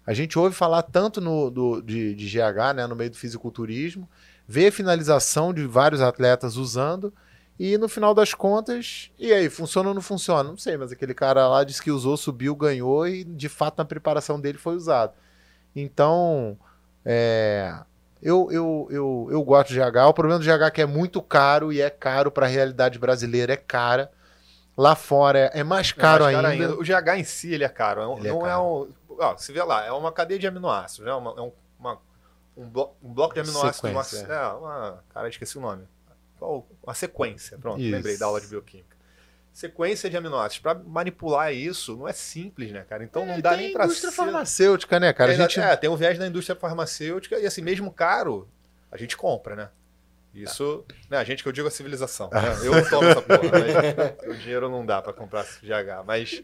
A 0.07 0.15
gente 0.15 0.39
ouve 0.39 0.55
falar 0.55 0.83
tanto 0.83 1.21
no, 1.21 1.51
do, 1.51 1.83
de, 1.83 2.15
de 2.15 2.27
GH, 2.27 2.77
né, 2.77 2.87
no 2.87 2.95
meio 2.95 3.11
do 3.11 3.17
fisiculturismo. 3.17 4.09
vê 4.47 4.71
finalização 4.71 5.53
de 5.53 5.67
vários 5.67 6.01
atletas 6.01 6.57
usando 6.57 7.13
e 7.59 7.79
no 7.79 7.89
final 7.89 8.15
das 8.15 8.35
contas, 8.35 9.11
e 9.19 9.33
aí, 9.33 9.49
funciona 9.49 9.89
ou 9.89 9.95
não 9.95 10.03
funciona? 10.03 10.51
Não 10.51 10.59
sei, 10.59 10.77
mas 10.77 10.93
aquele 10.93 11.15
cara 11.15 11.49
lá 11.49 11.65
disse 11.65 11.83
que 11.83 11.91
usou, 11.91 12.17
subiu, 12.17 12.55
ganhou 12.55 13.09
e 13.09 13.25
de 13.25 13.49
fato 13.49 13.79
na 13.79 13.85
preparação 13.85 14.39
dele 14.39 14.59
foi 14.59 14.77
usado. 14.77 15.15
Então, 15.75 16.59
é, 17.05 17.75
eu, 18.23 18.49
eu, 18.51 18.89
eu, 18.91 19.29
eu 19.31 19.43
gosto 19.43 19.69
de 19.73 19.79
GH. 19.79 19.97
O 20.09 20.15
problema 20.15 20.39
do 20.39 20.45
GH 20.45 20.63
é 20.67 20.71
que 20.71 20.83
é 20.83 20.87
muito 20.87 21.21
caro 21.23 21.73
e 21.73 21.81
é 21.81 21.91
caro 21.91 22.31
para 22.31 22.47
a 22.47 22.49
realidade 22.49 22.99
brasileira, 22.99 23.53
é 23.53 23.57
cara. 23.57 24.11
Lá 24.77 24.95
fora 24.95 25.51
é 25.55 25.63
mais 25.65 25.91
caro, 25.93 26.25
É 26.25 26.33
mais 26.33 26.37
caro 26.37 26.47
ainda. 26.49 26.75
O 26.75 26.83
GH 26.83 27.19
em 27.19 27.25
si 27.25 27.53
ele 27.55 27.65
é 27.65 27.69
caro. 27.69 28.01
É 28.03 28.07
um- 28.07 28.19
Ele 28.19 28.29
é 28.29 28.31
não 28.33 28.47
é, 28.47 28.51
caro. 28.51 28.95
um. 29.09 29.17
Ó, 29.19 29.37
se 29.37 29.51
vê 29.53 29.63
lá, 29.63 29.85
é 29.85 29.93
uma 29.93 30.13
cadeia 30.13 30.39
de 30.39 30.47
aminoácidos, 30.47 31.07
né? 31.07 31.13
Uma- 31.15 31.31
é 31.31 31.41
um, 31.41 31.53
uma- 31.79 31.99
um, 32.57 32.69
blo- 32.69 32.95
um 33.03 33.13
bloco 33.13 33.33
de 33.35 33.41
aminoácidos. 33.41 33.91
Uma, 33.91 34.35
é, 34.35 34.47
uma. 34.49 35.05
Cara, 35.15 35.29
esqueci 35.29 35.57
o 35.57 35.61
nome. 35.63 35.85
Uma 36.83 36.93
sequência. 36.95 37.57
Pronto, 37.59 37.81
Isso. 37.81 37.91
lembrei 37.95 38.19
da 38.19 38.27
aula 38.27 38.41
de 38.41 38.47
bioquímica. 38.47 38.96
Sequência 39.57 40.11
de 40.11 40.19
aminoácidos. 40.19 40.59
Para 40.59 40.75
manipular 40.75 41.51
isso 41.51 41.97
não 41.97 42.07
é 42.07 42.13
simples, 42.13 42.71
né, 42.71 42.85
cara? 42.87 43.03
Então 43.03 43.25
não 43.25 43.41
dá 43.41 43.57
nem 43.57 43.73
para 43.73 43.87
indústria 43.87 44.13
farmacêutica, 44.13 45.01
né, 45.01 45.15
cara? 45.15 45.31
A 45.31 45.35
é, 45.35 45.37
gente... 45.39 45.59
é, 45.59 45.75
tem 45.77 45.89
um 45.89 45.97
viés 45.97 46.19
da 46.19 46.27
indústria 46.27 46.55
farmacêutica 46.55 47.39
e 47.39 47.47
assim, 47.47 47.63
mesmo 47.63 47.91
caro, 47.91 48.47
a 48.93 48.99
gente 48.99 49.17
compra, 49.17 49.57
né? 49.57 49.71
Isso, 50.35 50.85
né, 51.09 51.17
a 51.17 51.25
gente 51.25 51.43
que 51.43 51.49
eu 51.49 51.53
digo 51.55 51.67
a 51.67 51.71
civilização. 51.71 52.29
né? 52.31 52.39
Eu 52.63 52.71
não 52.71 52.85
tomo 52.85 53.09
essa 53.09 53.23
porra, 53.23 53.41
mas 53.51 54.29
o 54.29 54.39
dinheiro 54.39 54.69
não 54.69 54.85
dá 54.85 55.01
para 55.01 55.15
comprar 55.15 55.43
GH, 55.45 56.05
mas, 56.05 56.43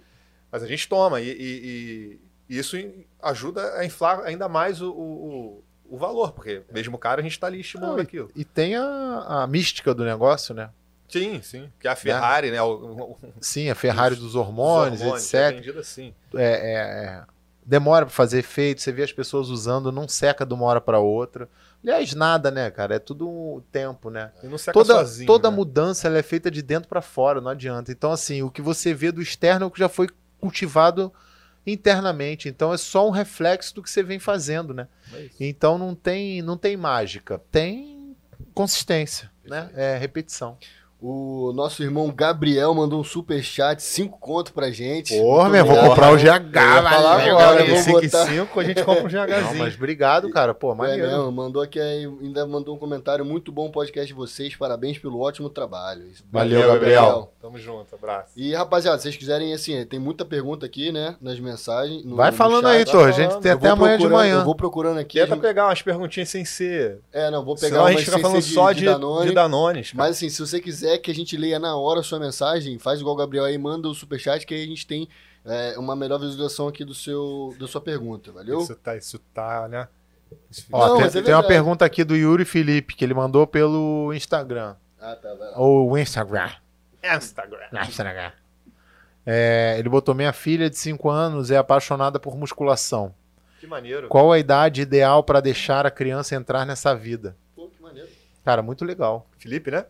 mas 0.50 0.62
a 0.62 0.66
gente 0.66 0.88
toma 0.88 1.20
e, 1.20 1.28
e- 1.28 2.20
e 2.48 2.58
isso 2.58 2.78
ajuda 3.20 3.74
a 3.74 3.84
inflar 3.84 4.20
ainda 4.20 4.48
mais 4.48 4.80
o, 4.80 4.90
o, 4.90 5.64
o 5.84 5.98
valor, 5.98 6.32
porque 6.32 6.62
mesmo 6.72 6.96
caro 6.96 7.20
a 7.20 7.22
gente 7.22 7.32
está 7.32 7.46
ali 7.46 7.60
estimulando 7.60 7.96
Não, 7.96 7.98
e- 7.98 8.04
aquilo. 8.04 8.30
E 8.34 8.42
tem 8.42 8.74
a, 8.74 9.42
a 9.42 9.46
mística 9.46 9.92
do 9.94 10.02
negócio, 10.02 10.54
né? 10.54 10.70
Sim, 11.12 11.42
sim. 11.42 11.70
Que 11.78 11.86
é 11.86 11.90
a 11.90 11.96
Ferrari, 11.96 12.50
né? 12.50 12.62
O, 12.62 12.72
o, 12.72 13.18
Sim, 13.38 13.68
a 13.68 13.74
Ferrari 13.74 14.16
dos 14.16 14.34
hormônios, 14.34 15.02
hormônios, 15.02 15.34
é 15.34 15.46
etc. 15.48 15.56
vendido 15.56 15.78
assim. 15.78 16.14
É, 16.34 16.42
é, 16.42 16.74
é. 16.74 17.22
demora 17.66 18.06
para 18.06 18.14
fazer 18.14 18.38
efeito, 18.38 18.80
você 18.80 18.90
vê 18.90 19.02
as 19.02 19.12
pessoas 19.12 19.50
usando, 19.50 19.92
não 19.92 20.08
seca 20.08 20.46
de 20.46 20.54
uma 20.54 20.64
hora 20.64 20.80
para 20.80 20.98
outra. 20.98 21.50
Aliás, 21.82 22.14
nada, 22.14 22.50
né, 22.50 22.70
cara? 22.70 22.94
É 22.94 22.98
tudo 22.98 23.28
um 23.28 23.62
tempo, 23.70 24.08
né? 24.08 24.32
E 24.42 24.46
não 24.46 24.56
seca 24.56 24.72
Toda, 24.72 24.94
sozinho. 24.94 25.26
toda 25.26 25.50
né? 25.50 25.56
mudança 25.56 26.08
ela 26.08 26.16
é 26.16 26.22
feita 26.22 26.50
de 26.50 26.62
dentro 26.62 26.88
para 26.88 27.02
fora, 27.02 27.42
não 27.42 27.50
adianta. 27.50 27.92
Então, 27.92 28.10
assim, 28.10 28.42
o 28.42 28.50
que 28.50 28.62
você 28.62 28.94
vê 28.94 29.12
do 29.12 29.20
externo 29.20 29.64
é 29.64 29.66
o 29.66 29.70
que 29.70 29.80
já 29.80 29.90
foi 29.90 30.08
cultivado 30.40 31.12
internamente. 31.66 32.48
Então, 32.48 32.72
é 32.72 32.78
só 32.78 33.06
um 33.06 33.10
reflexo 33.10 33.74
do 33.74 33.82
que 33.82 33.90
você 33.90 34.02
vem 34.02 34.18
fazendo, 34.18 34.72
né? 34.72 34.88
É. 35.12 35.28
Então, 35.38 35.76
não 35.76 35.94
tem, 35.94 36.40
não 36.40 36.56
tem 36.56 36.74
mágica, 36.74 37.38
tem 37.50 38.16
consistência, 38.54 39.30
né? 39.44 39.70
É 39.74 39.98
repetição. 39.98 40.56
O 41.04 41.52
nosso 41.52 41.82
irmão 41.82 42.12
Gabriel 42.14 42.72
mandou 42.72 43.00
um 43.00 43.02
super 43.02 43.42
chat, 43.42 43.82
5 43.82 44.18
conto 44.20 44.52
pra 44.52 44.70
gente. 44.70 45.18
Porra, 45.18 45.48
meu, 45.48 45.64
vou 45.66 45.76
comprar 45.76 46.12
o 46.12 46.16
GH, 46.16 46.52
falar 46.54 47.20
agora, 47.28 47.60
eu 47.60 47.66
vou 47.74 47.76
5 47.82 47.98
e 47.98 48.02
botar- 48.06 48.26
5 48.26 48.60
a 48.60 48.64
gente 48.64 48.84
compra 48.84 49.02
um 49.02 49.08
Não, 49.10 49.26
GHzinho. 49.26 49.58
mas 49.58 49.74
obrigado, 49.74 50.30
cara. 50.30 50.54
Pô, 50.54 50.70
É 50.70 50.74
maneiro. 50.76 51.08
mesmo, 51.08 51.32
mandou 51.32 51.60
aqui, 51.60 51.80
aí, 51.80 52.04
ainda 52.22 52.46
mandou 52.46 52.76
um 52.76 52.78
comentário, 52.78 53.24
muito 53.24 53.50
bom 53.50 53.66
o 53.66 53.72
podcast 53.72 54.06
de 54.06 54.14
vocês, 54.14 54.54
parabéns 54.54 54.96
pelo 54.96 55.18
ótimo 55.18 55.50
trabalho. 55.50 56.04
Valeu, 56.30 56.68
Gabriel. 56.68 57.32
Tamo 57.40 57.58
junto, 57.58 57.92
abraço. 57.96 58.30
E 58.36 58.54
rapaziada, 58.54 58.96
se 58.98 59.02
vocês 59.02 59.16
quiserem, 59.16 59.52
assim, 59.52 59.84
tem 59.84 59.98
muita 59.98 60.24
pergunta 60.24 60.64
aqui, 60.66 60.92
né, 60.92 61.16
nas 61.20 61.40
mensagens. 61.40 62.04
no- 62.04 62.14
Vai 62.14 62.30
no 62.30 62.36
falando 62.36 62.62
chat. 62.68 62.76
aí, 62.76 62.84
Thor. 62.84 63.08
A 63.08 63.10
gente 63.10 63.40
tem 63.40 63.50
até 63.50 63.68
amanhã 63.70 63.98
de 63.98 64.06
manhã. 64.08 64.38
Eu 64.38 64.44
vou 64.44 64.54
procurando 64.54 64.98
aqui. 65.00 65.18
Tenta 65.18 65.34
as- 65.34 65.40
pegar 65.40 65.66
umas 65.66 65.82
perguntinhas 65.82 66.28
sem 66.28 66.44
ser. 66.44 67.00
É, 67.12 67.28
não, 67.28 67.44
vou 67.44 67.56
pegar 67.56 67.68
Senão 67.70 67.80
a 67.80 67.84
umas 67.86 67.92
gente 67.94 68.04
fica 68.04 68.12
sem 68.18 68.22
falando 68.22 68.40
ser 68.42 68.48
de, 68.48 68.54
só 68.54 68.70
de 68.70 68.78
de, 68.78 68.84
Danone. 68.84 69.28
de 69.28 69.34
Danones. 69.34 69.90
cara. 69.90 70.04
Mas 70.04 70.16
assim, 70.16 70.28
se 70.28 70.38
você 70.40 70.60
quiser 70.60 70.91
que 70.98 71.10
a 71.10 71.14
gente 71.14 71.36
leia 71.36 71.58
na 71.58 71.76
hora 71.76 72.00
a 72.00 72.02
sua 72.02 72.18
mensagem, 72.18 72.78
faz 72.78 73.00
igual 73.00 73.14
o 73.14 73.18
Gabriel 73.18 73.44
aí, 73.44 73.58
manda 73.58 73.88
o 73.88 73.94
superchat 73.94 74.46
que 74.46 74.54
aí 74.54 74.64
a 74.64 74.66
gente 74.66 74.86
tem 74.86 75.08
é, 75.44 75.74
uma 75.78 75.96
melhor 75.96 76.18
visualização 76.18 76.68
aqui 76.68 76.84
do 76.84 76.94
seu, 76.94 77.54
da 77.58 77.66
sua 77.66 77.80
pergunta, 77.80 78.32
valeu? 78.32 78.60
Isso 78.60 78.76
tá, 78.76 78.96
isso 78.96 79.18
tá, 79.32 79.68
né? 79.68 79.88
Isso 80.50 80.66
Ó, 80.72 80.88
Não, 80.88 81.10
tem, 81.10 81.20
é 81.20 81.24
tem 81.24 81.34
uma 81.34 81.46
pergunta 81.46 81.84
aqui 81.84 82.04
do 82.04 82.16
Yuri 82.16 82.44
Felipe, 82.44 82.94
que 82.94 83.04
ele 83.04 83.14
mandou 83.14 83.46
pelo 83.46 84.12
Instagram. 84.14 84.76
Ah, 85.00 85.16
tá, 85.16 85.34
vai 85.34 85.50
lá. 85.50 85.58
Ou 85.58 85.98
Instagram. 85.98 86.50
Instagram. 87.02 87.66
Instagram. 87.88 88.32
É, 89.26 89.76
ele 89.78 89.88
botou: 89.88 90.14
Minha 90.14 90.32
filha 90.32 90.70
de 90.70 90.78
5 90.78 91.10
anos 91.10 91.50
é 91.50 91.56
apaixonada 91.56 92.18
por 92.18 92.36
musculação. 92.36 93.14
Que 93.60 93.66
maneiro. 93.66 94.08
Qual 94.08 94.32
a 94.32 94.38
idade 94.38 94.82
ideal 94.82 95.22
para 95.22 95.40
deixar 95.40 95.86
a 95.86 95.90
criança 95.90 96.34
entrar 96.34 96.64
nessa 96.64 96.94
vida? 96.94 97.36
Pô, 97.54 97.68
que 97.68 97.80
maneiro. 97.80 98.08
Cara, 98.44 98.62
muito 98.62 98.84
legal. 98.84 99.26
Felipe, 99.38 99.70
né? 99.70 99.86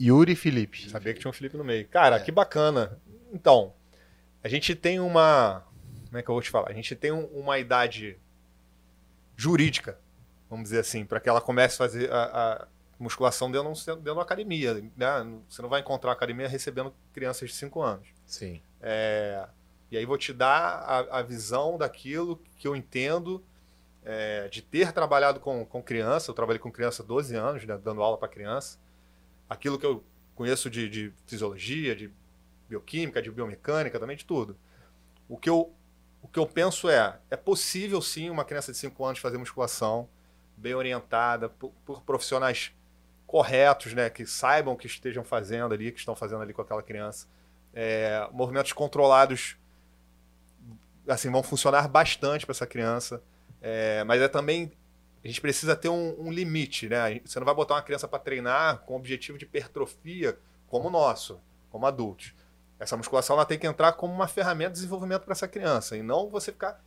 Yuri 0.00 0.34
Felipe. 0.34 0.88
Sabia 0.90 1.12
que 1.14 1.20
tinha 1.20 1.28
um 1.30 1.32
Felipe 1.32 1.56
no 1.56 1.64
meio. 1.64 1.86
Cara, 1.88 2.18
que 2.20 2.32
bacana. 2.32 2.98
Então, 3.32 3.72
a 4.42 4.48
gente 4.48 4.74
tem 4.74 4.98
uma. 5.00 5.64
Como 6.06 6.18
é 6.18 6.22
que 6.22 6.28
eu 6.28 6.34
vou 6.34 6.42
te 6.42 6.50
falar? 6.50 6.70
A 6.70 6.74
gente 6.74 6.94
tem 6.94 7.10
um- 7.12 7.26
uma 7.26 7.58
idade 7.58 8.18
jurídica, 9.36 9.98
vamos 10.48 10.64
dizer 10.64 10.80
assim, 10.80 11.04
para 11.04 11.20
que 11.20 11.28
ela 11.28 11.40
comece 11.40 11.74
a 11.74 11.78
fazer 11.78 12.12
a, 12.12 12.22
a 12.62 12.68
musculação 12.98 13.50
dentro, 13.50 13.72
de 13.72 13.84
dentro 13.86 14.02
de 14.02 14.10
uma 14.10 14.22
academia. 14.22 14.74
Né? 14.96 15.40
Você 15.48 15.62
não 15.62 15.68
vai 15.68 15.80
encontrar 15.80 16.10
uma 16.10 16.14
academia 16.16 16.48
recebendo 16.48 16.92
crianças 17.12 17.50
de 17.50 17.56
5 17.56 17.80
anos. 17.82 18.06
Sim. 18.26 18.60
É, 18.80 19.46
e 19.90 19.96
aí 19.96 20.04
vou 20.04 20.18
te 20.18 20.32
dar 20.32 20.50
a, 20.50 21.18
a 21.18 21.22
visão 21.22 21.78
daquilo 21.78 22.40
que 22.56 22.68
eu 22.68 22.76
entendo 22.76 23.42
é, 24.04 24.48
de 24.48 24.60
ter 24.62 24.92
trabalhado 24.92 25.40
com, 25.40 25.64
com 25.64 25.82
criança. 25.82 26.30
Eu 26.30 26.34
trabalhei 26.34 26.60
com 26.60 26.70
criança 26.70 27.02
há 27.02 27.06
12 27.06 27.34
anos, 27.34 27.64
né, 27.64 27.78
dando 27.82 28.02
aula 28.02 28.18
para 28.18 28.28
criança. 28.28 28.78
Aquilo 29.48 29.78
que 29.78 29.86
eu 29.86 30.04
conheço 30.34 30.70
de, 30.70 30.88
de 30.88 31.12
fisiologia, 31.26 31.94
de 31.94 32.10
bioquímica, 32.68 33.20
de 33.20 33.30
biomecânica, 33.30 34.00
também 34.00 34.16
de 34.16 34.24
tudo. 34.24 34.56
O 35.28 35.36
que 35.36 35.48
eu, 35.48 35.72
o 36.22 36.28
que 36.28 36.38
eu 36.38 36.46
penso 36.46 36.88
é, 36.88 37.18
é 37.30 37.36
possível 37.36 38.00
sim 38.00 38.30
uma 38.30 38.44
criança 38.44 38.72
de 38.72 38.78
5 38.78 39.04
anos 39.04 39.18
fazer 39.18 39.38
musculação 39.38 40.08
bem 40.56 40.74
orientada, 40.74 41.48
por, 41.48 41.72
por 41.84 42.02
profissionais 42.02 42.72
corretos, 43.26 43.94
né, 43.94 44.10
que 44.10 44.26
saibam 44.26 44.74
o 44.74 44.76
que 44.76 44.86
estejam 44.86 45.24
fazendo 45.24 45.72
ali, 45.72 45.90
que 45.90 45.98
estão 45.98 46.14
fazendo 46.14 46.42
ali 46.42 46.52
com 46.52 46.62
aquela 46.62 46.82
criança. 46.82 47.26
É, 47.74 48.28
movimentos 48.32 48.72
controlados 48.72 49.56
assim 51.08 51.30
vão 51.30 51.42
funcionar 51.42 51.88
bastante 51.88 52.44
para 52.44 52.52
essa 52.52 52.66
criança 52.66 53.22
É, 53.62 54.02
mas 54.04 54.20
é 54.20 54.28
também 54.28 54.72
a 55.24 55.28
gente 55.28 55.40
precisa 55.40 55.76
ter 55.76 55.88
um, 55.88 56.20
um 56.20 56.32
limite 56.32 56.88
né? 56.88 57.20
Você 57.24 57.38
não 57.38 57.46
vai 57.46 57.54
botar 57.54 57.74
uma 57.74 57.82
criança 57.82 58.08
para 58.08 58.18
treinar 58.18 58.78
com 58.80 58.94
o 58.94 58.96
objetivo 58.96 59.38
de 59.38 59.44
hipertrofia 59.44 60.38
como 60.66 60.88
o 60.88 60.90
nosso 60.90 61.40
como 61.70 61.86
adultos. 61.86 62.34
Essa 62.78 62.96
musculação 62.96 63.36
ela 63.36 63.46
tem 63.46 63.58
que 63.58 63.66
entrar 63.66 63.92
como 63.92 64.12
uma 64.12 64.28
ferramenta 64.28 64.70
de 64.70 64.76
desenvolvimento 64.76 65.22
para 65.22 65.32
essa 65.32 65.48
criança 65.48 65.96
e 65.96 66.02
não 66.02 66.28
você 66.28 66.52
ficar 66.52 66.82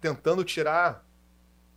tentando 0.00 0.44
tirar 0.44 1.04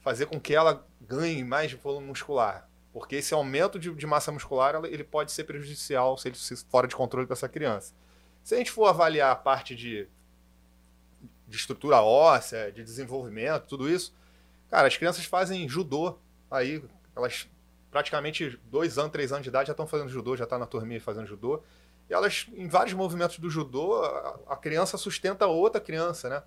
fazer 0.01 0.25
com 0.27 0.39
que 0.39 0.53
ela 0.53 0.86
ganhe 1.01 1.43
mais 1.43 1.71
volume 1.73 2.07
muscular. 2.07 2.69
Porque 2.93 3.15
esse 3.17 3.33
aumento 3.33 3.77
de, 3.77 3.93
de 3.93 4.07
massa 4.07 4.31
muscular 4.31 4.83
ele 4.86 5.03
pode 5.03 5.31
ser 5.31 5.43
prejudicial 5.43 6.17
se 6.17 6.27
ele 6.27 6.36
se 6.36 6.55
fora 6.65 6.88
de 6.88 6.95
controle 6.95 7.27
para 7.27 7.33
essa 7.33 7.49
criança. 7.49 7.93
Se 8.43 8.53
a 8.53 8.57
gente 8.57 8.71
for 8.71 8.86
avaliar 8.86 9.31
a 9.31 9.36
parte 9.36 9.75
de, 9.75 10.07
de 11.47 11.57
estrutura 11.57 12.01
óssea, 12.01 12.71
de 12.71 12.83
desenvolvimento, 12.83 13.65
tudo 13.67 13.89
isso, 13.89 14.13
cara, 14.70 14.88
as 14.88 14.97
crianças 14.97 15.26
fazem 15.26 15.68
judô 15.68 16.18
aí, 16.49 16.84
elas 17.16 17.47
praticamente 17.91 18.59
dois 18.66 18.97
anos, 18.97 19.11
três 19.11 19.32
anos 19.32 19.43
de 19.43 19.49
idade 19.49 19.68
já 19.68 19.72
estão 19.72 19.88
fazendo 19.88 20.09
judô, 20.09 20.36
já 20.36 20.43
está 20.43 20.59
na 20.59 20.66
turminha 20.66 20.99
fazendo 20.99 21.26
judô, 21.26 21.63
e 22.09 22.13
elas, 22.13 22.47
em 22.53 22.68
vários 22.68 22.93
movimentos 22.93 23.39
do 23.39 23.49
judô, 23.49 24.03
a, 24.47 24.55
criança 24.57 24.97
sustenta 24.97 25.47
outra 25.47 25.80
criança, 25.80 26.30
né? 26.30 26.43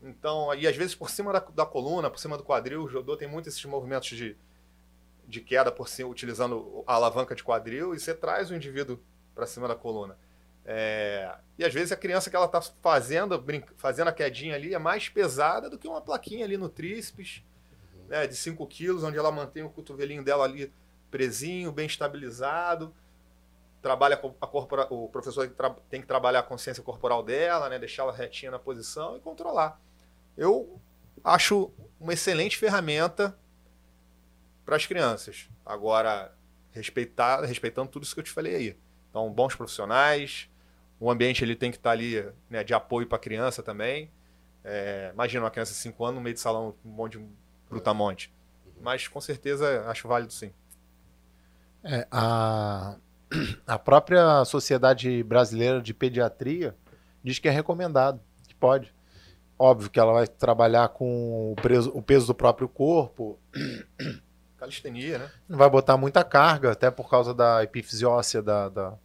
Então, 0.00 0.54
e 0.54 0.66
às 0.66 0.76
vezes 0.76 0.94
por 0.94 1.10
cima 1.10 1.32
da, 1.32 1.40
da 1.40 1.66
coluna, 1.66 2.08
por 2.08 2.18
cima 2.18 2.38
do 2.38 2.44
quadril, 2.44 2.84
o 2.84 2.88
judô 2.88 3.16
tem 3.16 3.26
muito 3.28 3.48
esses 3.48 3.64
movimentos 3.64 4.08
de, 4.08 4.36
de 5.26 5.40
queda 5.40 5.72
por 5.72 5.88
cima, 5.88 6.08
utilizando 6.08 6.84
a 6.86 6.94
alavanca 6.94 7.34
de 7.34 7.42
quadril, 7.42 7.94
e 7.94 7.98
você 7.98 8.14
traz 8.14 8.50
o 8.50 8.54
indivíduo 8.54 8.98
para 9.34 9.46
cima 9.46 9.66
da 9.66 9.74
coluna. 9.74 10.16
É, 10.68 11.32
e 11.56 11.64
às 11.64 11.72
vezes 11.72 11.92
a 11.92 11.96
criança 11.96 12.28
que 12.28 12.34
ela 12.34 12.46
está 12.46 12.60
fazendo, 12.60 13.42
fazendo 13.76 14.08
a 14.08 14.12
quedinha 14.12 14.56
ali 14.56 14.74
é 14.74 14.78
mais 14.80 15.08
pesada 15.08 15.70
do 15.70 15.78
que 15.78 15.86
uma 15.86 16.00
plaquinha 16.00 16.44
ali 16.44 16.56
no 16.56 16.68
tríceps, 16.68 17.40
né, 18.08 18.26
de 18.26 18.34
5 18.34 18.66
quilos, 18.66 19.04
onde 19.04 19.16
ela 19.16 19.30
mantém 19.30 19.62
o 19.62 19.70
cotovelinho 19.70 20.24
dela 20.24 20.44
ali 20.44 20.72
presinho, 21.08 21.70
bem 21.70 21.86
estabilizado. 21.86 22.92
Trabalha 23.80 24.16
com 24.16 24.34
a 24.40 24.46
corpora, 24.46 24.92
o 24.92 25.08
professor 25.08 25.42
tem 25.42 25.50
que, 25.50 25.56
tra- 25.56 25.76
tem 25.88 26.00
que 26.00 26.06
trabalhar 26.06 26.40
a 26.40 26.42
consciência 26.42 26.82
corporal 26.82 27.22
dela, 27.22 27.68
né, 27.68 27.78
deixar 27.78 28.02
ela 28.02 28.12
retinha 28.12 28.50
na 28.50 28.58
posição 28.58 29.16
e 29.16 29.20
controlar. 29.20 29.80
Eu 30.36 30.80
acho 31.22 31.70
uma 32.00 32.12
excelente 32.12 32.58
ferramenta 32.58 33.38
para 34.64 34.74
as 34.74 34.84
crianças. 34.84 35.48
Agora, 35.64 36.34
respeitar, 36.72 37.44
respeitando 37.44 37.88
tudo 37.88 38.02
isso 38.02 38.14
que 38.14 38.20
eu 38.20 38.24
te 38.24 38.32
falei 38.32 38.56
aí. 38.56 38.76
Então, 39.10 39.32
bons 39.32 39.54
profissionais, 39.54 40.50
o 40.98 41.10
ambiente 41.10 41.44
ele 41.44 41.54
tem 41.54 41.70
que 41.70 41.76
estar 41.76 41.90
ali 41.90 42.24
né, 42.48 42.64
de 42.64 42.74
apoio 42.74 43.06
para 43.06 43.16
a 43.16 43.20
criança 43.20 43.62
também. 43.62 44.10
É, 44.64 45.10
imagina 45.12 45.44
uma 45.44 45.50
criança 45.50 45.72
de 45.72 45.78
5 45.78 46.04
anos 46.04 46.16
no 46.16 46.20
meio 46.22 46.34
de 46.34 46.40
salão, 46.40 46.74
um 46.84 46.90
monte 46.90 47.18
de 47.18 47.24
brutamonte. 47.68 48.32
Mas 48.80 49.06
com 49.08 49.20
certeza 49.20 49.84
acho 49.88 50.08
válido 50.08 50.32
sim. 50.32 50.52
É, 51.84 52.06
a, 52.10 52.96
a 53.66 53.78
própria 53.78 54.44
Sociedade 54.44 55.22
Brasileira 55.22 55.80
de 55.80 55.94
Pediatria 55.94 56.74
diz 57.22 57.38
que 57.38 57.48
é 57.48 57.50
recomendado, 57.50 58.20
que 58.48 58.54
pode. 58.54 58.94
Óbvio 59.58 59.88
que 59.88 59.98
ela 59.98 60.12
vai 60.12 60.26
trabalhar 60.26 60.88
com 60.90 61.52
o, 61.52 61.56
preso- 61.56 61.90
o 61.94 62.02
peso 62.02 62.26
do 62.26 62.34
próprio 62.34 62.68
corpo, 62.68 63.38
Calistenia, 64.58 65.18
né? 65.18 65.30
não 65.48 65.56
vai 65.56 65.68
botar 65.70 65.96
muita 65.96 66.22
carga, 66.22 66.72
até 66.72 66.90
por 66.90 67.08
causa 67.08 67.32
da 67.32 67.62
epífise 67.62 68.04
óssea 68.04 68.42
da, 68.42 68.68
da, 68.68 68.98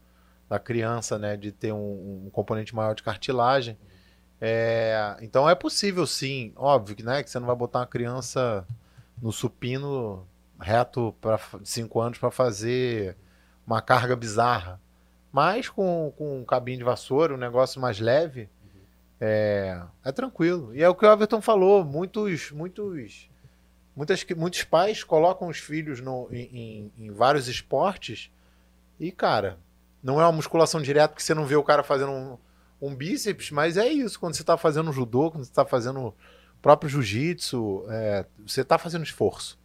da 0.51 0.59
criança, 0.59 1.17
né? 1.17 1.37
De 1.37 1.49
ter 1.49 1.71
um, 1.71 2.25
um 2.25 2.29
componente 2.29 2.75
maior 2.75 2.93
de 2.93 3.01
cartilagem. 3.01 3.77
É, 4.41 5.15
então 5.21 5.49
é 5.49 5.55
possível 5.55 6.05
sim, 6.05 6.51
óbvio 6.57 6.93
que, 6.95 7.03
né, 7.03 7.23
que 7.23 7.29
você 7.29 7.39
não 7.39 7.47
vai 7.47 7.55
botar 7.55 7.79
uma 7.79 7.85
criança 7.87 8.67
no 9.21 9.31
supino 9.31 10.27
reto 10.59 11.15
para 11.21 11.39
5 11.63 12.01
anos 12.01 12.17
para 12.17 12.31
fazer 12.31 13.15
uma 13.65 13.81
carga 13.81 14.13
bizarra. 14.15 14.81
Mas 15.31 15.69
com, 15.69 16.11
com 16.17 16.39
um 16.41 16.43
cabinho 16.43 16.79
de 16.79 16.83
vassoura, 16.83 17.33
um 17.33 17.37
negócio 17.37 17.79
mais 17.79 17.99
leve, 17.99 18.49
é, 19.21 19.81
é 20.03 20.11
tranquilo. 20.11 20.75
E 20.75 20.83
é 20.83 20.89
o 20.89 20.95
que 20.95 21.05
o 21.05 21.11
Everton 21.13 21.39
falou, 21.39 21.85
muitos, 21.85 22.51
muitos, 22.51 23.29
muitas, 23.95 24.25
muitos 24.35 24.63
pais 24.63 25.01
colocam 25.03 25.47
os 25.47 25.59
filhos 25.59 26.01
no, 26.01 26.27
em, 26.29 26.91
em- 26.97 27.05
em 27.05 27.11
vários 27.11 27.47
esportes 27.47 28.29
e, 28.99 29.11
cara, 29.11 29.57
não 30.03 30.19
é 30.19 30.25
uma 30.25 30.31
musculação 30.31 30.81
direta 30.81 31.09
porque 31.09 31.23
você 31.23 31.33
não 31.33 31.45
vê 31.45 31.55
o 31.55 31.63
cara 31.63 31.83
fazendo 31.83 32.11
um, 32.11 32.37
um 32.81 32.95
bíceps, 32.95 33.51
mas 33.51 33.77
é 33.77 33.87
isso. 33.87 34.19
Quando 34.19 34.35
você 34.35 34.41
está 34.41 34.57
fazendo 34.57 34.91
judô, 34.91 35.31
quando 35.31 35.43
você 35.43 35.51
está 35.51 35.65
fazendo 35.65 36.13
próprio 36.61 36.89
jiu-jitsu, 36.89 37.85
é, 37.89 38.25
você 38.45 38.61
está 38.61 38.77
fazendo 38.77 39.03
esforço. 39.03 39.59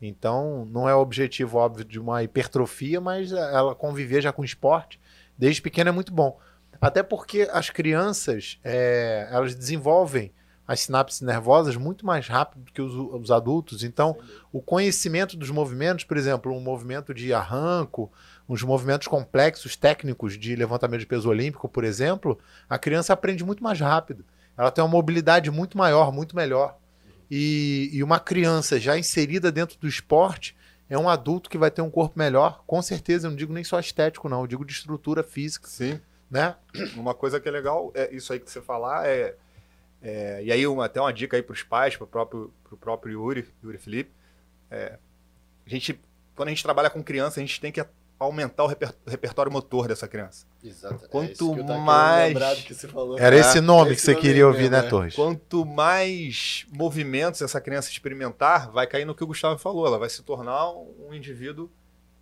Então, 0.00 0.64
não 0.64 0.88
é 0.88 0.94
o 0.94 1.00
objetivo, 1.00 1.58
óbvio, 1.58 1.84
de 1.84 1.98
uma 1.98 2.22
hipertrofia, 2.22 3.00
mas 3.00 3.32
ela 3.32 3.74
conviver 3.74 4.22
já 4.22 4.32
com 4.32 4.42
esporte, 4.42 4.98
desde 5.36 5.60
pequena 5.60 5.90
é 5.90 5.92
muito 5.92 6.12
bom. 6.12 6.38
Até 6.80 7.02
porque 7.02 7.46
as 7.52 7.68
crianças, 7.68 8.58
é, 8.64 9.28
elas 9.30 9.54
desenvolvem 9.54 10.32
as 10.66 10.80
sinapses 10.80 11.20
nervosas 11.20 11.76
muito 11.76 12.06
mais 12.06 12.28
rápido 12.28 12.62
do 12.62 12.72
que 12.72 12.80
os, 12.80 12.94
os 12.94 13.30
adultos. 13.30 13.82
Então, 13.82 14.16
o 14.52 14.62
conhecimento 14.62 15.36
dos 15.36 15.50
movimentos, 15.50 16.04
por 16.04 16.16
exemplo, 16.16 16.56
um 16.56 16.60
movimento 16.60 17.12
de 17.12 17.34
arranco, 17.34 18.10
uns 18.50 18.64
movimentos 18.64 19.06
complexos, 19.06 19.76
técnicos 19.76 20.36
de 20.36 20.56
levantamento 20.56 20.98
de 20.98 21.06
peso 21.06 21.28
olímpico, 21.28 21.68
por 21.68 21.84
exemplo, 21.84 22.36
a 22.68 22.76
criança 22.76 23.12
aprende 23.12 23.44
muito 23.44 23.62
mais 23.62 23.78
rápido. 23.78 24.24
Ela 24.58 24.72
tem 24.72 24.82
uma 24.82 24.90
mobilidade 24.90 25.52
muito 25.52 25.78
maior, 25.78 26.12
muito 26.12 26.34
melhor. 26.34 26.76
E, 27.30 27.88
e 27.92 28.02
uma 28.02 28.18
criança 28.18 28.80
já 28.80 28.98
inserida 28.98 29.52
dentro 29.52 29.78
do 29.78 29.86
esporte 29.86 30.56
é 30.88 30.98
um 30.98 31.08
adulto 31.08 31.48
que 31.48 31.56
vai 31.56 31.70
ter 31.70 31.80
um 31.80 31.90
corpo 31.90 32.18
melhor, 32.18 32.64
com 32.66 32.82
certeza. 32.82 33.28
Eu 33.28 33.30
não 33.30 33.36
digo 33.36 33.52
nem 33.52 33.62
só 33.62 33.78
estético, 33.78 34.28
não. 34.28 34.40
Eu 34.40 34.48
digo 34.48 34.64
de 34.64 34.72
estrutura 34.72 35.22
física, 35.22 35.68
Sim. 35.68 36.00
né? 36.28 36.56
Uma 36.96 37.14
coisa 37.14 37.38
que 37.38 37.48
é 37.48 37.52
legal, 37.52 37.92
é 37.94 38.12
isso 38.12 38.32
aí 38.32 38.40
que 38.40 38.50
você 38.50 38.60
falar, 38.60 39.06
é, 39.06 39.36
é- 40.02 40.42
e 40.42 40.50
aí 40.50 40.66
uma, 40.66 40.86
até 40.86 41.00
uma 41.00 41.12
dica 41.12 41.36
aí 41.36 41.42
para 41.42 41.52
os 41.52 41.62
pais, 41.62 41.96
para 41.96 42.04
o 42.04 42.08
próprio, 42.08 42.52
pro 42.64 42.76
próprio 42.76 43.12
Yuri, 43.12 43.48
Yuri 43.62 43.78
Felipe, 43.78 44.10
é, 44.68 44.98
a 45.64 45.70
gente, 45.70 46.00
quando 46.34 46.48
a 46.48 46.50
gente 46.50 46.64
trabalha 46.64 46.90
com 46.90 47.00
criança, 47.00 47.38
a 47.38 47.42
gente 47.44 47.60
tem 47.60 47.70
que 47.70 47.78
aumentar 48.20 48.64
o 48.64 48.66
reper- 48.66 48.94
repertório 49.06 49.50
motor 49.50 49.88
dessa 49.88 50.06
criança. 50.06 50.46
Exato. 50.62 51.08
Quanto 51.08 51.30
é 51.32 51.34
tava 51.34 51.54
querendo 51.64 51.78
mais- 51.80 52.28
lembrar 52.28 52.54
do 52.54 52.62
que 52.62 52.74
você 52.74 52.86
falou. 52.86 53.18
Era 53.18 53.34
É, 53.34 53.38
esse 53.40 53.60
nome 53.62 53.86
que 53.90 53.96
esse 53.96 54.04
você 54.04 54.12
nome 54.12 54.22
queria 54.22 54.46
ouvir, 54.46 54.70
mesmo, 54.70 54.76
né, 54.76 54.86
é. 54.86 54.88
Torres? 54.90 55.14
Quanto 55.16 55.64
mais 55.64 56.66
movimentos 56.70 57.40
essa 57.40 57.60
criança 57.60 57.90
experimentar, 57.90 58.70
vai 58.70 58.86
cair 58.86 59.06
no 59.06 59.14
que 59.14 59.24
o 59.24 59.26
Gustavo 59.26 59.58
falou, 59.58 59.86
ela 59.86 59.98
vai 59.98 60.10
se 60.10 60.22
tornar 60.22 60.70
um 60.70 61.12
indivíduo 61.14 61.70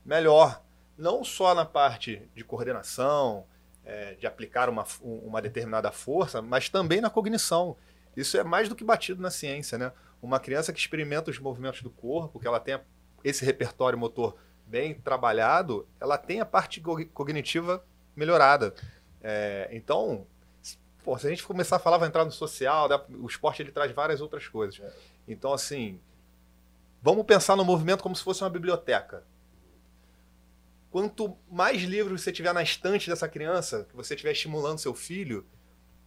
melhor. 0.04 0.62
Não 0.96 1.24
só 1.24 1.54
na 1.54 1.64
parte 1.64 2.22
de 2.34 2.44
coordenação, 2.44 3.44
é, 3.84 4.14
de 4.14 4.26
aplicar 4.26 4.68
uma, 4.68 4.84
uma 5.02 5.42
determinada 5.42 5.90
força, 5.90 6.40
mas 6.40 6.68
também 6.68 7.00
na 7.00 7.10
cognição. 7.10 7.76
Isso 8.16 8.36
é 8.36 8.44
mais 8.44 8.68
do 8.68 8.74
que 8.76 8.84
batido 8.84 9.20
na 9.22 9.30
ciência, 9.30 9.76
né? 9.78 9.92
Uma 10.22 10.38
criança 10.40 10.72
que 10.72 10.78
experimenta 10.78 11.30
os 11.30 11.38
movimentos 11.38 11.82
do 11.82 11.90
corpo, 11.90 12.38
que 12.40 12.46
ela 12.46 12.60
tenha 12.60 12.80
esse 13.24 13.44
repertório 13.44 13.98
motor 13.98 14.36
bem 14.68 14.94
trabalhado, 14.94 15.86
ela 16.00 16.18
tem 16.18 16.40
a 16.40 16.46
parte 16.46 16.80
co- 16.80 17.04
cognitiva 17.06 17.84
melhorada. 18.14 18.74
É, 19.22 19.68
então, 19.72 20.26
pô, 21.02 21.16
se 21.18 21.26
a 21.26 21.30
gente 21.30 21.42
começar 21.44 21.76
a 21.76 21.80
falar, 21.80 21.98
vai 21.98 22.08
entrar 22.08 22.24
no 22.24 22.30
social, 22.32 22.88
né? 22.88 23.00
o 23.20 23.26
esporte 23.26 23.62
ele 23.62 23.72
traz 23.72 23.90
várias 23.92 24.20
outras 24.20 24.46
coisas. 24.46 24.80
Então, 25.26 25.52
assim, 25.52 25.98
vamos 27.02 27.24
pensar 27.24 27.56
no 27.56 27.64
movimento 27.64 28.02
como 28.02 28.14
se 28.14 28.22
fosse 28.22 28.42
uma 28.42 28.50
biblioteca. 28.50 29.24
Quanto 30.90 31.36
mais 31.50 31.82
livros 31.82 32.22
você 32.22 32.32
tiver 32.32 32.52
na 32.52 32.62
estante 32.62 33.10
dessa 33.10 33.28
criança, 33.28 33.86
que 33.88 33.96
você 33.96 34.14
estiver 34.14 34.32
estimulando 34.32 34.78
seu 34.78 34.94
filho, 34.94 35.46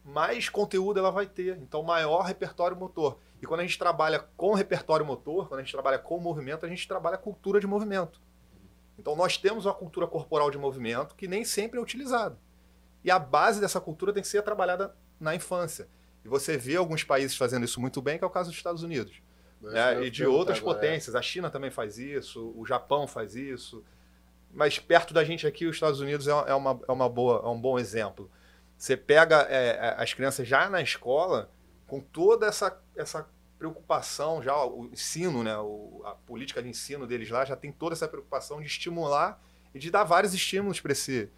mais 0.03 0.49
conteúdo 0.49 0.99
ela 0.99 1.11
vai 1.11 1.27
ter. 1.27 1.57
Então, 1.57 1.83
maior 1.83 2.21
repertório 2.23 2.75
motor. 2.75 3.19
E 3.41 3.45
quando 3.45 3.59
a 3.59 3.63
gente 3.63 3.77
trabalha 3.77 4.19
com 4.35 4.53
repertório 4.53 5.05
motor, 5.05 5.47
quando 5.47 5.59
a 5.59 5.63
gente 5.63 5.71
trabalha 5.71 5.99
com 5.99 6.19
movimento, 6.19 6.65
a 6.65 6.69
gente 6.69 6.87
trabalha 6.87 7.17
cultura 7.17 7.59
de 7.59 7.67
movimento. 7.67 8.19
Então, 9.01 9.15
nós 9.15 9.35
temos 9.35 9.65
uma 9.65 9.73
cultura 9.73 10.05
corporal 10.05 10.51
de 10.51 10.59
movimento 10.59 11.15
que 11.15 11.27
nem 11.27 11.43
sempre 11.43 11.79
é 11.79 11.81
utilizada. 11.81 12.37
E 13.03 13.09
a 13.09 13.17
base 13.17 13.59
dessa 13.59 13.81
cultura 13.81 14.13
tem 14.13 14.21
que 14.21 14.27
ser 14.29 14.43
trabalhada 14.43 14.95
na 15.19 15.33
infância. 15.33 15.87
E 16.23 16.27
você 16.27 16.55
vê 16.55 16.75
alguns 16.75 17.03
países 17.03 17.35
fazendo 17.35 17.65
isso 17.65 17.81
muito 17.81 17.99
bem, 17.99 18.19
que 18.19 18.23
é 18.23 18.27
o 18.27 18.29
caso 18.29 18.49
dos 18.49 18.57
Estados 18.57 18.83
Unidos. 18.83 19.19
né? 19.59 20.05
E 20.05 20.11
de 20.11 20.23
outras 20.23 20.59
potências. 20.59 21.15
A 21.15 21.21
China 21.21 21.49
também 21.49 21.71
faz 21.71 21.97
isso, 21.97 22.53
o 22.55 22.63
Japão 22.63 23.07
faz 23.07 23.35
isso. 23.35 23.83
Mas 24.53 24.77
perto 24.77 25.15
da 25.15 25.23
gente 25.23 25.47
aqui, 25.47 25.65
os 25.65 25.75
Estados 25.75 25.99
Unidos 25.99 26.27
é 26.27 26.31
é 26.31 26.53
uma, 26.53 26.79
é 26.87 26.91
uma 26.91 27.09
boa, 27.09 27.41
é 27.43 27.47
um 27.47 27.59
bom 27.59 27.79
exemplo. 27.79 28.29
Você 28.77 28.95
pega 28.95 29.47
é, 29.49 29.77
é, 29.77 29.95
as 29.97 30.13
crianças 30.13 30.47
já 30.47 30.69
na 30.69 30.79
escola 30.81 31.49
com 31.87 31.99
toda 31.99 32.45
essa, 32.45 32.79
essa 32.95 33.27
preocupação, 33.61 34.41
já 34.41 34.55
o 34.65 34.89
ensino, 34.91 35.43
né, 35.43 35.55
o- 35.57 36.01
a 36.03 36.11
política 36.15 36.63
de 36.63 36.69
ensino 36.69 37.05
deles 37.05 37.29
lá 37.29 37.45
já 37.45 37.55
tem 37.55 37.71
toda 37.71 37.93
essa 37.93 38.07
preocupação 38.07 38.59
de 38.59 38.65
estimular 38.65 39.39
e 39.73 39.77
de 39.77 39.91
dar 39.91 40.03
vários 40.03 40.33
estímulos 40.33 40.79
para 40.81 40.91
esse, 40.93 41.29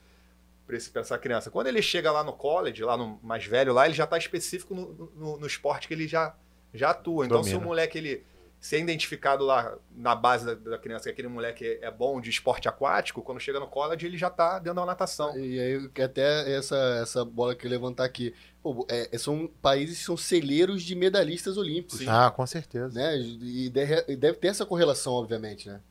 pra 0.65 0.78
esse, 0.78 0.89
pra 0.89 1.01
essa 1.01 1.17
criança. 1.17 1.51
Quando 1.51 1.67
ele 1.67 1.82
chega 1.82 2.09
lá 2.13 2.24
no 2.24 2.32
college, 2.32 2.82
lá 2.82 2.95
no 2.95 3.19
mais 3.21 3.45
velho, 3.45 3.74
lá 3.74 3.86
ele 3.86 3.93
já 3.93 4.05
está 4.05 4.17
específico 4.17 4.74
no, 4.74 5.11
no, 5.15 5.38
no 5.38 5.45
esporte 5.47 5.86
que 5.86 5.93
ele 5.93 6.07
já, 6.07 6.34
já 6.74 6.91
atua. 6.91 7.26
Então, 7.26 7.43
se 7.43 7.49
o 7.49 7.53
Domina. 7.53 7.67
moleque 7.67 7.97
ele 7.97 8.26
se 8.64 8.78
é 8.78 8.80
identificado 8.80 9.43
lá 9.43 9.78
na 9.93 10.16
base 10.16 10.45
da, 10.45 10.53
da 10.53 10.78
criança 10.78 11.03
que 11.03 11.09
aquele 11.09 11.28
moleque 11.28 11.66
é, 11.82 11.88
é 11.88 11.91
bom 11.91 12.22
de 12.22 12.30
esporte 12.30 12.70
aquático, 12.70 13.22
quando 13.22 13.38
chega 13.41 13.59
no 13.59 13.68
college 13.68 14.05
ele 14.05 14.18
já 14.18 14.30
está 14.30 14.57
dentro 14.57 14.76
da 14.76 14.86
natação. 14.86 15.38
E 15.38 15.59
aí, 15.59 15.89
que 15.89 16.01
até 16.01 16.49
essa, 16.55 16.78
essa 17.01 17.26
bola 17.26 17.53
que 17.55 17.68
eu 17.68 17.70
levantar 17.70 18.05
aqui. 18.05 18.34
Pô, 18.61 18.88
é, 18.89 19.18
são 19.18 19.51
países 19.61 19.97
que 19.99 20.05
são 20.05 20.16
celeiros 20.16 20.82
de 20.82 20.95
medalhistas 20.95 21.57
olímpicos. 21.57 21.97
Sim. 21.99 22.05
Ah, 22.07 22.32
com 22.32 22.47
certeza. 22.47 22.97
Né? 22.97 23.18
E 23.20 23.70
deve, 23.70 24.16
deve 24.16 24.38
ter 24.38 24.47
essa 24.47 24.66
correlação, 24.66 25.11
obviamente, 25.11 25.68
né? 25.68 25.82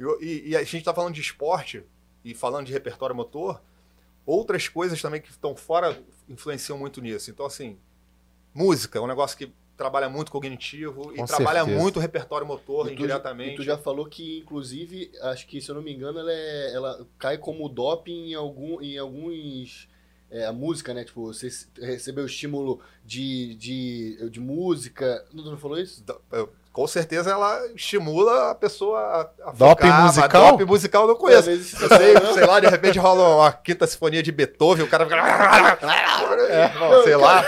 E, 0.00 0.24
e- 0.24 0.48
e 0.48 0.56
a 0.56 0.60
gente 0.60 0.78
está 0.78 0.94
falando 0.94 1.12
de 1.12 1.20
esporte 1.20 1.82
e 2.24 2.34
falando 2.34 2.64
de 2.68 2.72
repertório 2.72 3.14
motor, 3.14 3.60
outras 4.24 4.66
coisas 4.66 5.02
também 5.02 5.20
que 5.20 5.28
estão 5.30 5.54
fora 5.54 6.02
influenciam 6.26 6.78
muito 6.78 7.02
nisso. 7.02 7.30
Então, 7.30 7.44
assim, 7.44 7.76
música 8.54 8.98
é 8.98 9.02
um 9.02 9.06
negócio 9.06 9.36
que 9.36 9.52
trabalha 9.78 10.08
muito 10.10 10.30
cognitivo 10.30 11.12
e 11.14 11.16
Com 11.18 11.24
trabalha 11.24 11.60
certeza. 11.60 11.80
muito 11.80 11.96
o 11.96 12.00
repertório 12.00 12.46
motor 12.46 12.86
E 12.86 12.90
tu, 12.90 12.94
indiretamente. 12.94 13.52
e 13.52 13.56
tu 13.56 13.62
já 13.62 13.78
falou 13.78 14.04
que, 14.06 14.40
inclusive, 14.40 15.10
acho 15.22 15.46
que, 15.46 15.60
se 15.60 15.70
eu 15.70 15.74
não 15.76 15.80
me 15.82 15.94
engano, 15.94 16.18
ela, 16.18 16.32
é- 16.32 16.72
ela 16.74 17.06
cai 17.18 17.38
como 17.38 17.68
doping 17.68 18.30
em, 18.32 18.34
algum, 18.34 18.82
em 18.82 18.98
alguns. 18.98 19.88
É, 20.30 20.44
a 20.44 20.52
música, 20.52 20.92
né? 20.92 21.04
Tipo, 21.04 21.32
você 21.32 21.48
recebeu 21.80 22.26
estímulo 22.26 22.80
de, 23.02 23.54
de, 23.54 24.28
de 24.28 24.38
música. 24.40 25.24
Não, 25.32 25.42
tu 25.42 25.50
não 25.52 25.56
falou 25.56 25.78
isso? 25.78 26.04
Eu- 26.30 26.52
Com 26.70 26.86
certeza 26.86 27.30
ela 27.30 27.66
estimula 27.74 28.50
a 28.50 28.54
pessoa 28.54 28.98
a, 29.00 29.20
a 29.48 29.54
mas 29.80 30.16
musical? 30.16 30.50
Doping 30.52 30.64
musical 30.66 31.02
eu 31.04 31.08
não 31.08 31.14
conheço. 31.16 31.38
Às 31.38 31.46
vezes- 31.46 31.80
Eu 31.80 31.88
sei, 31.88 32.16
sei 32.34 32.46
lá, 32.46 32.60
de 32.60 32.66
repente 32.68 32.98
rola 32.98 33.36
uma 33.36 33.52
quinta 33.52 33.86
sinfonia 33.86 34.22
de 34.22 34.30
Beethoven, 34.30 34.84
o 34.84 34.88
cara 34.88 35.06
fica. 35.06 35.16
É, 36.50 36.74
não, 36.78 37.02
sei 37.04 37.16
lá. 37.16 37.42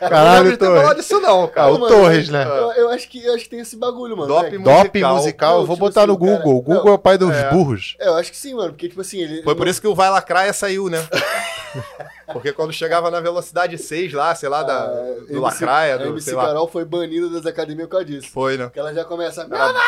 Não 0.00 0.08
Caralho, 0.08 0.34
lembro 0.44 0.50
de 0.52 0.56
ter 0.58 0.64
Torres. 0.66 0.80
falado 0.82 0.96
disso, 0.96 1.20
não, 1.20 1.44
Ah, 1.44 1.48
cara. 1.48 1.72
o 1.72 1.78
mano, 1.80 1.94
Torres, 1.94 2.28
né? 2.28 2.44
Eu, 2.46 2.72
eu 2.72 2.90
acho 2.90 3.08
que, 3.08 3.24
eu 3.24 3.34
acho 3.34 3.44
que 3.44 3.50
tem 3.50 3.60
esse 3.60 3.76
bagulho, 3.76 4.16
mano. 4.16 4.28
Doping 4.34 4.58
né? 4.58 4.72
Musical. 4.74 5.16
musical, 5.16 5.52
Não, 5.54 5.60
eu 5.60 5.66
vou 5.66 5.76
tipo 5.76 5.86
botar 5.86 6.00
assim, 6.00 6.08
no 6.08 6.14
o 6.14 6.18
cara- 6.18 6.32
Google. 6.38 6.56
O 6.56 6.62
Google 6.62 6.88
é 6.92 6.94
o 6.94 6.98
pai 6.98 7.18
dos 7.18 7.34
É. 7.34 7.50
burros. 7.50 7.96
É, 7.98 8.08
eu 8.08 8.14
acho 8.14 8.30
que 8.30 8.36
sim, 8.36 8.54
mano. 8.54 8.70
Porque, 8.70 8.88
tipo 8.88 9.00
assim, 9.00 9.20
ele. 9.20 9.42
Foi 9.42 9.54
por 9.54 9.68
isso 9.68 9.80
que 9.80 9.86
o 9.88 9.94
Vai 9.94 10.10
Lacraia 10.10 10.52
saiu, 10.52 10.88
né? 10.88 11.06
Porque 12.32 12.52
quando 12.52 12.72
chegava 12.72 13.10
na 13.10 13.20
velocidade 13.20 13.76
6 13.78 14.12
lá, 14.12 14.34
sei 14.34 14.48
lá, 14.48 14.62
da, 14.62 14.84
Ah, 14.84 14.86
do 15.28 15.32
MC 15.32 15.38
Lacraia, 15.40 15.94
A 15.94 15.98
do, 15.98 16.04
MC 16.10 16.26
sei 16.26 16.34
lá. 16.34 16.46
Carol 16.46 16.68
foi 16.68 16.84
banida 16.84 17.28
das 17.28 17.44
academias 17.46 17.86
por 17.88 17.92
causa 17.92 18.04
disso. 18.06 18.28
Foi, 18.32 18.56
né? 18.56 18.64
Porque 18.64 18.78
ela 18.78 18.94
já 18.94 19.04
começa. 19.04 19.46
Meu 19.46 19.58
namorado! 19.58 19.80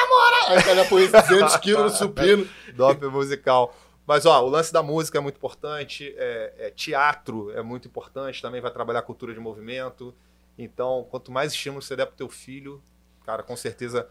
Aí 0.49 0.59
o 0.59 0.63
cara 0.65 0.77
já 0.77 0.85
põe 0.87 1.07
200 1.11 1.57
quilos 1.59 1.93
no 1.93 1.99
supino. 1.99 2.47
Doping 2.75 3.07
musical. 3.07 3.73
Mas, 4.07 4.27
ó, 4.27 4.45
o 4.45 4.49
lance 4.49 4.73
da 4.73 4.83
música 4.83 5.19
é 5.19 5.21
muito 5.21 5.37
importante, 5.37 6.13
é, 6.17 6.55
é 6.59 6.71
teatro 6.71 7.51
é 7.53 7.63
muito 7.63 7.87
importante, 7.89 8.43
também 8.43 8.61
vai 8.61 8.71
trabalhar 8.71 8.99
a 8.99 9.03
cultura 9.03 9.33
de 9.33 9.41
movimento. 9.41 10.15
Então, 10.59 11.07
quanto 11.11 11.31
mais 11.31 11.53
estímulo 11.53 11.81
você 11.81 11.95
der 11.97 12.07
pro 12.07 12.17
teu 12.17 12.29
filho, 12.29 12.83
cara, 13.25 13.43
com 13.43 13.57
certeza, 13.57 14.09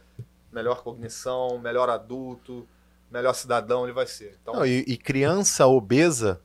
melhor 0.52 0.82
cognição, 0.82 1.60
melhor 1.60 1.90
adulto, 1.90 2.68
melhor 3.12 3.34
cidadão 3.34 3.84
ele 3.84 3.94
vai 3.94 4.08
ser. 4.08 4.38
Então, 4.42 4.54
Não, 4.56 4.66
e, 4.66 4.80
e 4.88 4.98
criança 4.98 5.68
obesa 5.68 6.42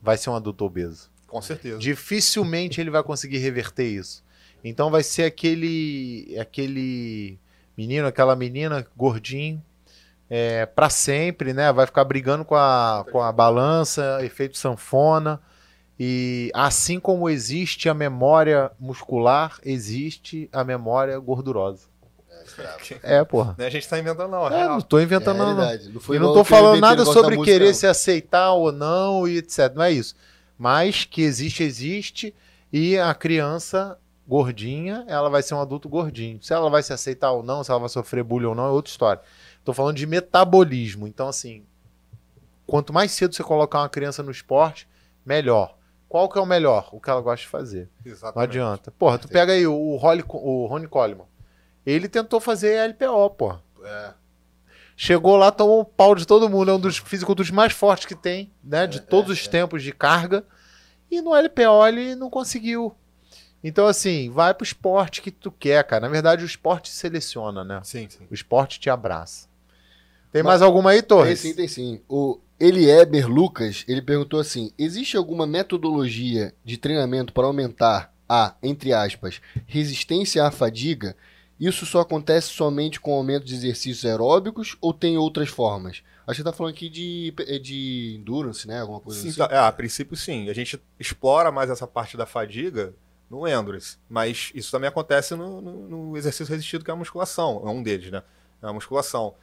vai 0.00 0.16
ser 0.16 0.30
um 0.30 0.34
adulto 0.34 0.64
obeso. 0.64 1.10
com 1.28 1.40
certeza. 1.40 1.78
Dificilmente 1.78 2.80
ele 2.80 2.90
vai 2.90 3.02
conseguir 3.02 3.38
reverter 3.38 3.86
isso. 3.86 4.22
Então 4.64 4.90
vai 4.90 5.02
ser 5.02 5.24
aquele 5.24 6.36
aquele 6.38 7.38
menino, 7.76 8.06
aquela 8.06 8.36
menina 8.36 8.86
gordinho 8.96 9.62
é, 10.34 10.64
para 10.64 10.88
sempre, 10.88 11.52
né? 11.52 11.70
Vai 11.74 11.84
ficar 11.84 12.04
brigando 12.04 12.42
com 12.42 12.54
a, 12.54 13.04
com 13.12 13.20
a 13.20 13.30
balança, 13.30 14.18
efeito 14.22 14.56
sanfona. 14.56 15.38
E 16.00 16.50
assim 16.54 16.98
como 16.98 17.28
existe 17.28 17.86
a 17.86 17.92
memória 17.92 18.70
muscular, 18.80 19.58
existe 19.62 20.48
a 20.50 20.64
memória 20.64 21.18
gordurosa. 21.18 21.86
É, 23.02 23.22
porra. 23.22 23.54
Né, 23.58 23.66
A 23.66 23.70
gente 23.70 23.86
tá 23.86 23.98
inventando, 23.98 24.30
não. 24.30 24.48
É 24.48 24.62
É, 24.62 24.68
não 24.68 24.80
tô 24.80 24.98
inventando, 24.98 25.36
É 25.36 25.38
não, 25.38 25.54
não. 25.54 25.92
Não 25.92 26.00
foi 26.00 26.16
E 26.16 26.18
não 26.18 26.32
tô 26.32 26.44
falando 26.44 26.80
nada 26.80 27.04
sobre 27.04 27.38
querer 27.42 27.66
não. 27.66 27.74
se 27.74 27.86
aceitar 27.86 28.52
ou 28.52 28.72
não 28.72 29.28
e 29.28 29.36
etc. 29.36 29.70
Não 29.74 29.82
é 29.82 29.92
isso. 29.92 30.16
Mas 30.56 31.04
que 31.04 31.20
existe, 31.20 31.62
existe. 31.62 32.34
E 32.72 32.98
a 32.98 33.12
criança 33.14 33.98
gordinha, 34.26 35.04
ela 35.06 35.28
vai 35.28 35.42
ser 35.42 35.54
um 35.54 35.60
adulto 35.60 35.90
gordinho. 35.90 36.42
Se 36.42 36.54
ela 36.54 36.70
vai 36.70 36.82
se 36.82 36.90
aceitar 36.90 37.32
ou 37.32 37.42
não, 37.42 37.62
se 37.62 37.70
ela 37.70 37.80
vai 37.80 37.90
sofrer 37.90 38.24
bullying 38.24 38.46
ou 38.46 38.54
não, 38.54 38.64
é 38.64 38.70
outra 38.70 38.90
história. 38.90 39.20
Tô 39.64 39.72
falando 39.72 39.96
de 39.96 40.06
metabolismo. 40.06 41.06
Então, 41.06 41.28
assim, 41.28 41.64
quanto 42.66 42.92
mais 42.92 43.12
cedo 43.12 43.34
você 43.34 43.42
colocar 43.42 43.80
uma 43.80 43.88
criança 43.88 44.22
no 44.22 44.30
esporte, 44.30 44.88
melhor. 45.24 45.76
Qual 46.08 46.28
que 46.28 46.38
é 46.38 46.42
o 46.42 46.46
melhor? 46.46 46.88
O 46.92 47.00
que 47.00 47.08
ela 47.08 47.20
gosta 47.20 47.42
de 47.44 47.48
fazer. 47.48 47.88
Não 48.04 48.12
Exatamente. 48.12 48.48
adianta. 48.50 48.90
Porra, 48.90 49.18
tu 49.18 49.28
pega 49.28 49.52
aí 49.52 49.66
o, 49.66 49.74
o, 49.74 49.96
Holly- 49.96 50.24
o 50.28 50.66
Ronnie 50.66 50.88
Coleman. 50.88 51.24
Ele 51.86 52.08
tentou 52.08 52.38
fazer 52.40 52.74
LPO, 52.74 53.30
porra. 53.30 53.62
É. 53.82 54.12
Chegou 54.96 55.36
lá, 55.36 55.50
tomou 55.50 55.80
um 55.80 55.84
pau 55.84 56.14
de 56.14 56.26
todo 56.26 56.48
mundo. 56.48 56.70
É 56.70 56.74
um 56.74 56.78
dos 56.80 56.98
fisiculturistas 56.98 57.54
mais 57.56 57.72
fortes 57.72 58.04
que 58.06 58.14
tem, 58.14 58.52
né? 58.62 58.86
De 58.86 58.98
É, 58.98 59.00
todos 59.00 59.30
é, 59.30 59.40
os 59.40 59.46
é. 59.46 59.50
tempos 59.50 59.82
de 59.82 59.90
carga. 59.92 60.44
E 61.10 61.20
no 61.22 61.34
LPO 61.34 61.86
ele 61.86 62.14
não 62.14 62.28
conseguiu. 62.30 62.94
Então, 63.64 63.86
assim, 63.86 64.28
vai 64.30 64.52
pro 64.52 64.64
esporte 64.64 65.22
que 65.22 65.30
tu 65.30 65.50
quer, 65.50 65.82
cara. 65.84 66.02
Na 66.02 66.08
verdade, 66.08 66.42
o 66.42 66.46
esporte 66.46 66.90
te 66.90 66.96
seleciona, 66.96 67.64
né? 67.64 67.80
Sim, 67.84 68.08
sim. 68.10 68.26
O 68.30 68.34
esporte 68.34 68.78
te 68.80 68.90
abraça. 68.90 69.48
Tem 70.32 70.42
Mas- 70.42 70.52
mais 70.52 70.62
alguma 70.62 70.90
aí, 70.90 71.02
Tem 71.02 71.08
Torres? 71.08 71.40
sim, 71.40 71.54
tem 71.54 71.68
sim. 71.68 72.00
O 72.08 72.38
Elieber 72.58 73.28
Lucas, 73.28 73.84
ele 73.86 74.00
perguntou 74.02 74.40
assim: 74.40 74.72
existe 74.78 75.16
alguma 75.16 75.46
metodologia 75.46 76.54
de 76.64 76.76
treinamento 76.76 77.32
para 77.32 77.46
aumentar 77.46 78.12
a, 78.28 78.54
entre 78.62 78.92
aspas, 78.92 79.40
resistência 79.66 80.44
à 80.44 80.50
fadiga? 80.50 81.16
Isso 81.60 81.84
só 81.86 82.00
acontece 82.00 82.48
somente 82.48 82.98
com 82.98 83.12
aumento 83.12 83.44
de 83.44 83.54
exercícios 83.54 84.04
aeróbicos 84.04 84.76
ou 84.80 84.92
tem 84.92 85.16
outras 85.18 85.48
formas? 85.48 86.02
Acho 86.26 86.38
que 86.38 86.44
tá 86.44 86.52
falando 86.52 86.72
aqui 86.72 86.88
de, 86.88 87.32
de 87.62 88.16
endurance, 88.18 88.66
né? 88.66 88.80
Alguma 88.80 89.00
coisa 89.00 89.20
Sim, 89.20 89.28
assim. 89.28 89.38
tá- 89.38 89.48
é, 89.50 89.58
a 89.58 89.70
princípio 89.70 90.16
sim. 90.16 90.48
A 90.48 90.54
gente 90.54 90.80
explora 90.98 91.52
mais 91.52 91.68
essa 91.70 91.86
parte 91.86 92.16
da 92.16 92.26
fadiga 92.26 92.94
no 93.30 93.46
endurance. 93.46 93.96
Mas 94.08 94.50
isso 94.54 94.70
também 94.72 94.88
acontece 94.88 95.34
no, 95.34 95.60
no- 95.60 95.88
no 95.88 96.16
exercício 96.16 96.50
resistido, 96.52 96.84
que 96.84 96.90
é 96.90 96.94
a 96.94 96.96
musculação. 96.96 97.62
É 97.64 97.68
um 97.70 97.82
deles, 97.82 98.10
né? 98.10 98.22
É 98.62 98.66
a 98.66 98.72
musculação. 98.72 99.34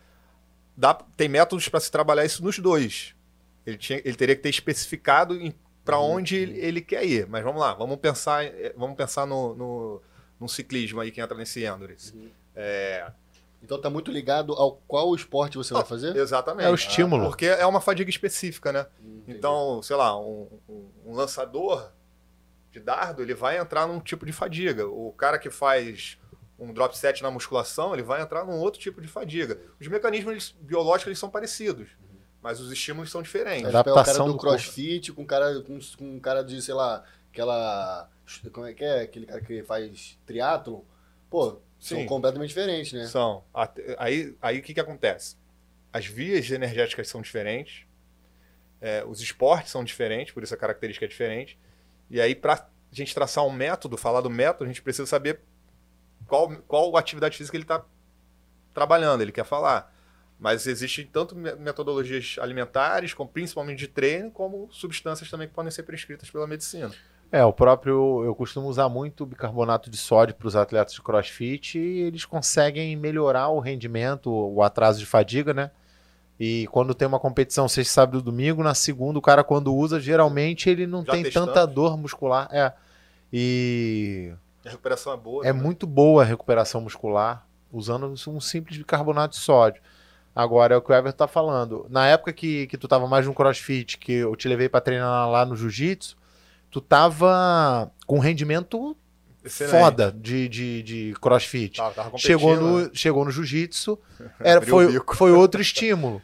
Dá, 0.80 0.94
tem 0.94 1.28
métodos 1.28 1.68
para 1.68 1.80
se 1.82 1.92
trabalhar 1.92 2.24
isso 2.24 2.42
nos 2.42 2.58
dois. 2.58 3.14
Ele, 3.66 3.78
tinha, 3.78 4.00
ele 4.06 4.16
teria 4.16 4.34
que 4.36 4.42
ter 4.42 4.48
especificado 4.50 5.38
para 5.84 6.00
Uhum, 6.00 6.12
onde 6.16 6.38
ele, 6.38 6.58
ele 6.58 6.82
quer 6.82 7.04
ir. 7.06 7.28
Mas 7.28 7.44
vamos 7.44 7.60
lá, 7.60 7.74
vamos 7.74 7.98
pensar, 7.98 8.46
eh, 8.46 8.74
vamos 8.78 8.96
pensar 8.96 9.26
no, 9.26 9.54
no, 9.56 10.02
no 10.40 10.48
ciclismo 10.48 11.02
aí 11.02 11.12
que 11.12 11.20
entra 11.20 11.38
nesse 11.38 11.66
endurance. 11.66 12.16
Uhum. 12.16 12.30
É, 12.56 13.12
Então 13.62 13.80
tá 13.82 13.90
muito 13.90 14.10
ligado 14.10 14.54
ao 14.54 14.78
qual 14.88 15.14
esporte 15.14 15.58
você 15.58 15.74
vai 15.74 15.84
fazer? 15.84 16.16
exatamente. 16.16 16.66
É 16.66 16.70
o 16.72 16.76
estímulo. 16.76 17.26
Porque 17.28 17.46
é 17.48 17.66
uma 17.66 17.82
fadiga 17.82 18.10
específica, 18.10 18.72
né? 18.72 18.86
Hum, 19.04 19.18
entendi. 19.24 19.38
Então, 19.38 19.82
sei 19.84 19.98
lá, 19.98 20.18
um, 20.18 20.48
um- 20.70 20.86
um 21.08 21.14
lançador 21.14 21.92
de 22.72 22.80
dardo, 22.80 23.22
ele 23.22 23.34
vai 23.34 23.58
entrar 23.58 23.86
num 23.88 24.00
tipo 24.00 24.26
de 24.26 24.32
fadiga. 24.32 24.88
O 24.88 25.12
cara 25.12 25.38
que 25.40 25.50
faz 25.50 26.19
um 26.60 26.74
drop 26.74 26.98
set 26.98 27.22
na 27.24 27.32
musculação, 27.32 27.94
ele 27.94 28.04
vai 28.04 28.22
entrar 28.22 28.44
num 28.46 28.58
outro 28.60 28.80
tipo 28.80 29.02
de 29.02 29.08
fadiga. 29.08 29.60
Os 29.80 29.88
mecanismos 29.88 30.32
eles- 30.32 30.56
biológicos 30.62 31.08
eles 31.08 31.20
são 31.20 31.30
parecidos, 31.30 31.90
mas 32.42 32.60
os 32.60 32.72
estímulos 32.72 33.10
são 33.12 33.22
diferentes. 33.22 33.66
Acho 33.66 33.72
que 33.84 33.90
é 33.90 33.92
o 33.92 33.96
cara 33.96 34.02
adaptação 34.02 34.26
do, 34.28 34.34
do 34.34 34.38
corpo. 34.38 34.52
crossfit 34.56 35.12
com 35.14 35.22
um 35.22 35.26
cara, 35.26 35.62
com, 35.62 35.80
com 35.98 36.16
um 36.16 36.20
cara 36.20 36.44
de, 36.44 36.62
sei 36.62 36.74
lá, 36.74 37.04
aquela. 37.32 38.10
Como 38.52 38.66
é 38.66 38.74
que 38.74 38.84
é? 38.84 39.02
Aquele 39.02 39.26
cara 39.26 39.42
que 39.42 39.64
faz 39.64 40.18
triatlon. 40.26 40.82
Pô, 41.30 41.60
são 41.80 41.98
Sim. 42.00 42.06
completamente 42.06 42.50
diferentes, 42.50 42.94
né? 42.94 43.06
São. 43.08 43.44
Aí, 43.98 44.36
aí 44.42 44.60
o 44.60 44.62
que, 44.62 44.74
que 44.74 44.80
acontece? 44.80 45.36
As 45.94 46.06
vias 46.06 46.50
energéticas 46.52 47.08
são 47.08 47.22
diferentes, 47.22 47.86
é, 48.82 49.04
os 49.06 49.22
esportes 49.22 49.72
são 49.72 49.84
diferentes, 49.84 50.34
por 50.34 50.44
isso 50.44 50.54
a 50.54 50.58
característica 50.58 51.06
é 51.06 51.10
diferente. 51.10 51.58
E 52.10 52.20
aí, 52.22 52.36
para 52.36 52.54
a 52.54 52.68
gente 52.92 53.14
traçar 53.14 53.46
um 53.46 53.52
método, 53.52 53.98
falar 53.98 54.22
do 54.22 54.30
método, 54.30 54.66
a 54.66 54.68
gente 54.68 54.82
precisa 54.82 55.06
saber 55.08 55.40
qual, 56.30 56.50
qual 56.68 56.96
atividade 56.96 57.36
física 57.38 57.58
ele 57.58 57.64
está 57.64 57.84
trabalhando, 58.74 59.22
ele 59.22 59.32
quer 59.32 59.44
falar. 59.46 59.94
Mas 60.40 60.66
existem 60.68 61.06
tanto 61.06 61.36
me- 61.36 61.56
metodologias 61.56 62.38
alimentares, 62.40 63.14
como 63.14 63.30
principalmente 63.30 63.80
de 63.80 63.88
treino, 63.88 64.32
como 64.32 64.70
substâncias 64.72 65.30
também 65.30 65.48
que 65.50 65.54
podem 65.54 65.70
ser 65.72 65.84
prescritas 65.84 66.30
pela 66.30 66.48
medicina. 66.48 66.92
É, 67.32 67.44
o 67.44 67.52
próprio. 67.54 68.24
Eu 68.24 68.34
costumo 68.34 68.68
usar 68.68 68.88
muito 68.90 69.26
bicarbonato 69.26 69.90
de 69.90 69.98
sódio 69.98 70.34
para 70.34 70.48
os 70.48 70.56
atletas 70.56 70.94
de 70.94 71.02
crossfit 71.02 71.78
e 71.78 72.00
eles 72.02 72.24
conseguem 72.26 72.96
melhorar 72.96 73.50
o 73.50 73.60
rendimento, 73.60 74.32
o 74.32 74.64
atraso 74.64 74.98
de 75.00 75.06
fadiga, 75.06 75.54
né? 75.54 75.72
E 76.40 76.66
quando 76.72 76.96
tem 76.96 77.06
uma 77.08 77.20
competição 77.20 77.68
sexta, 77.68 77.94
sábado 77.96 78.20
e 78.20 78.22
domingo, 78.24 78.64
na 78.64 78.74
segunda, 78.74 79.20
o 79.20 79.22
cara, 79.22 79.44
quando 79.44 79.76
usa, 79.76 80.00
geralmente 80.00 80.70
ele 80.70 80.88
não 80.88 81.04
Já 81.06 81.12
tem 81.12 81.24
testamos. 81.24 81.50
tanta 81.54 81.68
dor 81.68 81.98
muscular. 81.98 82.48
É. 82.50 82.74
E 83.32 84.34
A 84.66 84.70
recuperação 84.70 85.14
é 85.14 85.18
boa. 85.18 85.44
é 85.46 85.48
também. 85.48 85.64
muito 85.64 85.88
boa 85.88 86.24
a 86.24 86.26
recuperação 86.26 86.82
muscular 86.82 87.48
usando 87.72 88.14
um 88.28 88.40
simples 88.40 88.78
bicarbonato 88.78 89.36
de 89.36 89.42
sódio. 89.42 89.82
Agora 90.36 90.74
é 90.74 90.78
o 90.78 90.82
que 90.82 90.92
o 90.92 90.96
Everton 90.96 91.18
tá 91.18 91.28
falando. 91.28 91.86
Na 91.90 92.08
época 92.08 92.32
que, 92.32 92.68
que 92.68 92.78
tu 92.78 92.88
tava 92.88 93.08
mais 93.08 93.26
no 93.26 93.34
crossfit, 93.34 93.98
que 93.98 94.14
eu 94.14 94.36
te 94.36 94.48
levei 94.48 94.70
para 94.70 94.82
treinar 94.82 95.30
lá 95.30 95.46
no 95.46 95.56
jiu-jitsu, 95.56 96.16
tu 96.72 96.80
tava 96.80 97.92
com 98.06 98.20
rendimento 98.20 98.96
Excelente. 99.44 99.72
foda 99.72 100.12
de, 100.12 100.48
de, 100.48 100.84
de 100.84 101.14
crossfit. 101.22 101.78
Tava, 101.78 101.94
tava 101.94 102.18
chegou 102.18 102.56
competindo, 102.56 102.78
né? 102.78 102.90
no, 102.90 102.96
chegou 102.96 103.26
no 103.26 103.32
jiu-jitsu, 103.32 104.00
era, 104.40 104.62
foi, 104.62 105.00
foi 105.16 105.32
outro 105.32 105.62
estímulo. 105.62 106.22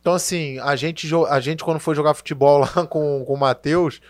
Então, 0.00 0.14
assim, 0.14 0.58
a 0.60 0.76
gente, 0.76 1.08
a 1.28 1.40
gente 1.40 1.64
quando 1.64 1.80
foi 1.80 1.94
jogar 1.94 2.14
futebol 2.14 2.58
lá 2.62 2.86
com, 2.86 3.24
com 3.24 3.34
o 3.34 3.38
Matheus, 3.38 4.00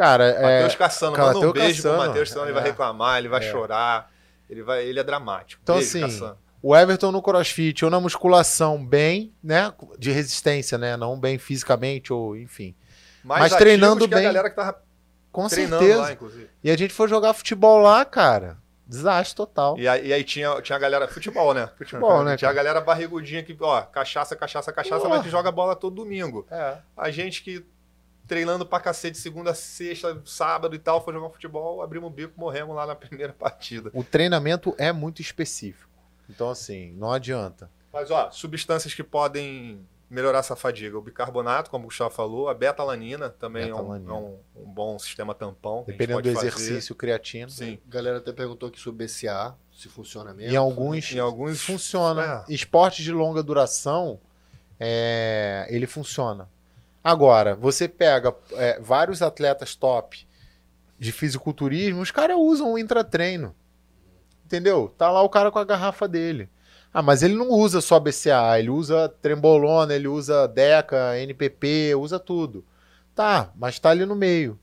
cara, 0.00 0.24
é, 0.24 0.42
Matheus 0.42 0.74
caçando, 0.76 1.16
cara, 1.16 1.32
manda 1.34 1.48
um 1.48 1.52
beijo 1.52 1.82
pro 1.82 1.90
caçando, 1.90 2.08
Matheus, 2.08 2.28
senão 2.30 2.44
ele 2.44 2.52
vai 2.52 2.62
é. 2.62 2.66
reclamar, 2.66 3.18
ele 3.18 3.28
vai 3.28 3.44
É. 3.44 3.50
chorar, 3.50 4.10
ele, 4.48 4.62
vai, 4.62 4.84
ele 4.84 4.98
é 4.98 5.02
dramático. 5.04 5.60
Então, 5.62 5.76
Beijo, 5.76 5.88
assim, 5.90 6.00
Caçando. 6.00 6.38
o 6.62 6.74
Everton 6.74 7.12
no 7.12 7.20
crossfit 7.22 7.84
ou 7.84 7.90
na 7.90 8.00
musculação 8.00 8.82
bem, 8.84 9.32
né, 9.42 9.72
de 9.98 10.10
resistência, 10.10 10.78
né, 10.78 10.96
não 10.96 11.18
bem 11.20 11.36
fisicamente 11.38 12.12
ou 12.12 12.36
enfim. 12.36 12.74
Mais 13.22 13.42
mas 13.42 13.56
treinando 13.56 14.08
que 14.08 14.14
a 14.14 14.16
bem. 14.16 14.26
galera 14.26 14.48
que 14.48 14.56
tava 14.56 14.82
Com 15.30 15.48
certeza. 15.48 16.00
lá, 16.00 16.12
inclusive. 16.12 16.48
E 16.64 16.70
a 16.70 16.76
gente 16.76 16.94
foi 16.94 17.06
jogar 17.06 17.34
futebol 17.34 17.78
lá, 17.78 18.02
cara. 18.04 18.56
Desastre 18.86 19.36
total. 19.36 19.78
E 19.78 19.86
aí, 19.86 20.08
e 20.08 20.12
aí 20.12 20.24
tinha, 20.24 20.60
tinha 20.62 20.74
a 20.74 20.78
galera. 20.80 21.06
Futebol, 21.06 21.54
né? 21.54 21.68
Futebol, 21.78 22.24
né, 22.24 22.36
Tinha 22.36 22.50
a 22.50 22.52
galera 22.52 22.80
barrigudinha 22.80 23.40
que, 23.40 23.56
ó, 23.60 23.82
cachaça, 23.82 24.34
cachaça, 24.34 24.72
cachaça, 24.72 25.02
Porra. 25.02 25.10
mas 25.16 25.22
que 25.22 25.30
joga 25.30 25.52
bola 25.52 25.76
todo 25.76 25.94
domingo. 25.94 26.44
É. 26.50 26.78
A 26.96 27.08
gente 27.10 27.44
que 27.44 27.64
treinando 28.30 28.64
pra 28.64 28.78
cacete 28.78 29.18
segunda, 29.18 29.52
sexta, 29.52 30.22
sábado 30.24 30.76
e 30.76 30.78
tal, 30.78 31.04
foi 31.04 31.12
jogar 31.12 31.30
futebol, 31.30 31.82
abrimos 31.82 32.08
o 32.08 32.12
bico, 32.12 32.32
morremos 32.36 32.76
lá 32.76 32.86
na 32.86 32.94
primeira 32.96 33.32
partida. 33.32 33.90
O 33.92 34.04
treinamento 34.04 34.72
é 34.78 34.92
muito 34.92 35.20
específico. 35.20 35.90
Então, 36.28 36.48
assim, 36.48 36.92
não 36.92 37.10
adianta. 37.10 37.68
Mas, 37.92 38.08
ó, 38.08 38.30
substâncias 38.30 38.94
que 38.94 39.02
podem 39.02 39.84
melhorar 40.08 40.38
essa 40.38 40.54
fadiga. 40.54 40.96
O 40.96 41.02
bicarbonato, 41.02 41.70
como 41.72 41.84
o 41.84 41.86
Gustavo 41.88 42.10
falou, 42.14 42.48
a 42.48 42.54
beta-alanina 42.54 43.30
também 43.30 43.64
é 43.68 43.74
um- 43.74 43.78
Beta-alanina. 43.78 44.12
É, 44.12 44.14
um, 44.14 44.38
um 44.56 44.64
bom 44.72 44.96
sistema 45.00 45.34
tampão. 45.34 45.82
Dependendo 45.84 46.20
do 46.22 46.32
pode 46.32 46.34
fazer. 46.36 46.46
exercício, 46.48 46.94
creatina. 46.94 47.48
Sim. 47.50 47.78
A 47.88 47.90
galera 47.92 48.18
até 48.18 48.32
perguntou 48.32 48.68
aqui 48.68 48.78
sobre 48.78 49.04
BCA, 49.06 49.56
se 49.76 49.88
funciona 49.88 50.32
mesmo. 50.32 50.52
Em 50.52 50.56
alguns, 50.56 51.12
Em 51.12 51.18
alguns 51.18 51.60
funciona. 51.62 52.44
É. 52.48 52.52
Esporte 52.54 53.02
de 53.02 53.10
longa 53.12 53.42
duração, 53.42 54.20
é, 54.78 55.66
ele 55.68 55.86
funciona. 55.88 56.48
Agora, 57.02 57.54
você 57.54 57.88
pega 57.88 58.34
é, 58.52 58.78
vários 58.80 59.22
atletas 59.22 59.74
top 59.74 60.26
de 60.98 61.12
fisiculturismo, 61.12 62.00
os 62.02 62.10
caras 62.10 62.36
usam 62.38 62.72
o 62.72 62.78
intratreino. 62.78 63.54
Entendeu? 64.44 64.92
Tá 64.98 65.10
lá 65.10 65.22
o 65.22 65.28
cara 65.28 65.50
com 65.50 65.58
a 65.58 65.64
garrafa 65.64 66.06
dele. 66.06 66.48
Ah, 66.92 67.02
mas 67.02 67.22
ele 67.22 67.34
não 67.34 67.48
usa 67.50 67.80
só 67.80 68.00
BCA, 68.00 68.58
ele 68.58 68.68
usa 68.68 69.08
trembolona, 69.22 69.94
ele 69.94 70.08
usa 70.08 70.46
DECA, 70.48 71.16
NPP, 71.18 71.94
usa 71.94 72.18
tudo. 72.18 72.64
Tá, 73.14 73.52
mas 73.56 73.78
tá 73.78 73.90
ali 73.90 74.04
no 74.04 74.16
meio. 74.16 74.58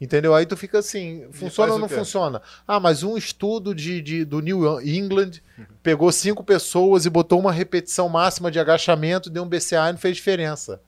Entendeu? 0.00 0.34
Aí 0.34 0.44
tu 0.44 0.56
fica 0.56 0.80
assim, 0.80 1.26
funciona 1.32 1.72
ou 1.72 1.78
não 1.78 1.86
funciona? 2.04 2.42
Ah, 2.66 2.78
mas 2.80 3.02
um 3.02 3.16
estudo 3.16 3.74
de, 3.74 4.02
de- 4.02 4.24
do 4.24 4.40
New 4.40 4.80
England 4.82 5.40
pegou 5.82 6.10
cinco 6.12 6.44
pessoas 6.44 7.06
e 7.06 7.10
botou 7.10 7.38
uma 7.38 7.52
repetição 7.52 8.08
máxima 8.08 8.50
de 8.50 8.58
agachamento, 8.60 9.30
deu 9.30 9.44
um 9.44 9.48
BCA 9.48 9.88
e 9.88 9.92
não 9.92 9.98
fez 9.98 10.16
diferença. 10.16 10.80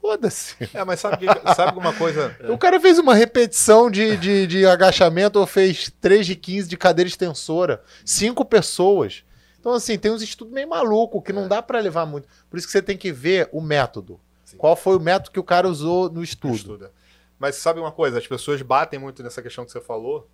Foda-se. 0.00 0.56
É, 0.72 0.82
mas 0.84 0.98
sabe, 1.00 1.18
que- 1.26 1.54
sabe 1.54 1.68
alguma 1.68 1.92
coisa? 1.92 2.34
O 2.48 2.56
cara 2.56 2.80
fez 2.80 2.98
uma 2.98 3.14
repetição 3.14 3.90
de, 3.90 4.16
de, 4.16 4.46
de 4.46 4.66
agachamento 4.66 5.38
ou 5.38 5.46
fez 5.46 5.92
3 6.00 6.26
de 6.26 6.34
15 6.36 6.68
de 6.68 6.76
cadeira 6.76 7.08
extensora. 7.08 7.82
Cinco 8.04 8.44
pessoas. 8.44 9.24
Então, 9.58 9.74
assim, 9.74 9.98
tem 9.98 10.10
uns 10.10 10.22
estudos 10.22 10.54
meio 10.54 10.68
maluco 10.68 11.20
que 11.20 11.32
não 11.34 11.46
dá 11.46 11.60
pra 11.60 11.78
levar 11.80 12.06
muito. 12.06 12.26
Por 12.48 12.56
isso 12.56 12.66
que 12.66 12.72
você 12.72 12.80
tem 12.80 12.96
que 12.96 13.12
ver 13.12 13.48
o 13.52 13.60
método. 13.60 14.18
Sim. 14.44 14.56
Qual 14.56 14.74
foi 14.74 14.96
o 14.96 15.00
método 15.00 15.30
que 15.30 15.38
o 15.38 15.44
cara 15.44 15.68
usou 15.68 16.10
no 16.10 16.22
estudo. 16.24 16.54
Estuda. 16.54 16.92
Mas 17.38 17.56
sabe 17.56 17.78
uma 17.78 17.92
coisa? 17.92 18.18
As 18.18 18.26
pessoas 18.26 18.60
batem 18.62 18.98
muito 18.98 19.22
nessa 19.22 19.42
questão 19.42 19.64
que 19.66 19.70
você 19.70 19.80
falou. 19.80 20.26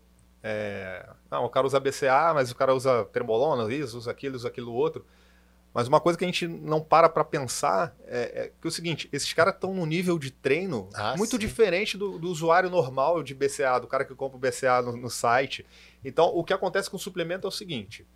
É, 0.42 1.04
Não, 1.28 1.44
o 1.44 1.48
cara 1.48 1.66
usa 1.66 1.80
BCA, 1.80 2.32
mas 2.32 2.52
o 2.52 2.54
cara 2.54 2.72
usa 2.72 3.04
trembolona, 3.12 3.72
isso, 3.74 3.98
usa 3.98 4.12
aquilo, 4.12 4.36
usa 4.36 4.46
aquilo 4.46 4.72
outro. 4.72 5.04
Mas 5.76 5.88
uma 5.88 6.00
coisa 6.00 6.18
que 6.18 6.24
a 6.24 6.26
gente 6.26 6.48
não 6.48 6.80
para 6.80 7.06
pra 7.06 7.22
pensar 7.22 7.94
é, 8.06 8.44
é 8.44 8.46
que 8.48 8.66
é 8.66 8.68
o 8.68 8.70
seguinte: 8.70 9.10
esses 9.12 9.30
caras 9.34 9.52
estão 9.52 9.74
num 9.74 9.84
nível 9.84 10.18
de 10.18 10.30
treino 10.30 10.88
Ah, 10.94 11.14
muito 11.18 11.32
sim. 11.32 11.38
diferente 11.38 11.98
do, 11.98 12.18
do 12.18 12.30
usuário 12.30 12.70
normal 12.70 13.22
de 13.22 13.34
BCA, 13.34 13.78
do 13.78 13.86
cara 13.86 14.02
que 14.02 14.14
compra 14.14 14.38
o 14.38 14.40
BCA 14.40 14.80
no, 14.80 14.96
no 14.96 15.10
site. 15.10 15.66
Então, 16.02 16.28
o 16.34 16.42
que 16.42 16.54
acontece 16.54 16.88
com 16.88 16.96
o 16.96 16.98
suplemento 16.98 17.46
é 17.46 17.48
o 17.48 17.52
seguinte: 17.52 18.06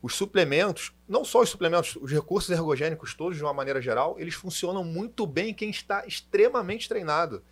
os 0.00 0.14
suplementos, 0.14 0.92
não 1.08 1.24
só 1.24 1.40
os 1.40 1.48
suplementos, 1.48 1.96
os 1.96 2.12
recursos 2.12 2.48
ergogênicos 2.48 3.12
todos, 3.12 3.36
de 3.36 3.42
uma 3.42 3.52
maneira 3.52 3.82
geral, 3.82 4.14
eles 4.16 4.34
funcionam 4.34 4.84
muito 4.84 5.26
bem 5.26 5.48
em 5.48 5.54
quem 5.54 5.68
está 5.68 6.06
extremamente 6.06 6.88
treinado. 6.88 7.42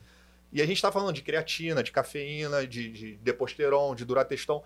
E 0.53 0.63
a 0.63 0.67
gente 0.67 0.77
está 0.77 0.93
falando 0.93 1.17
de 1.17 1.23
creatina, 1.23 1.83
de 1.83 1.91
cafeína, 1.91 2.65
de, 2.65 2.93
de 2.93 3.17
deposteron, 3.17 3.93
de 3.97 4.05
durateston. 4.05 4.65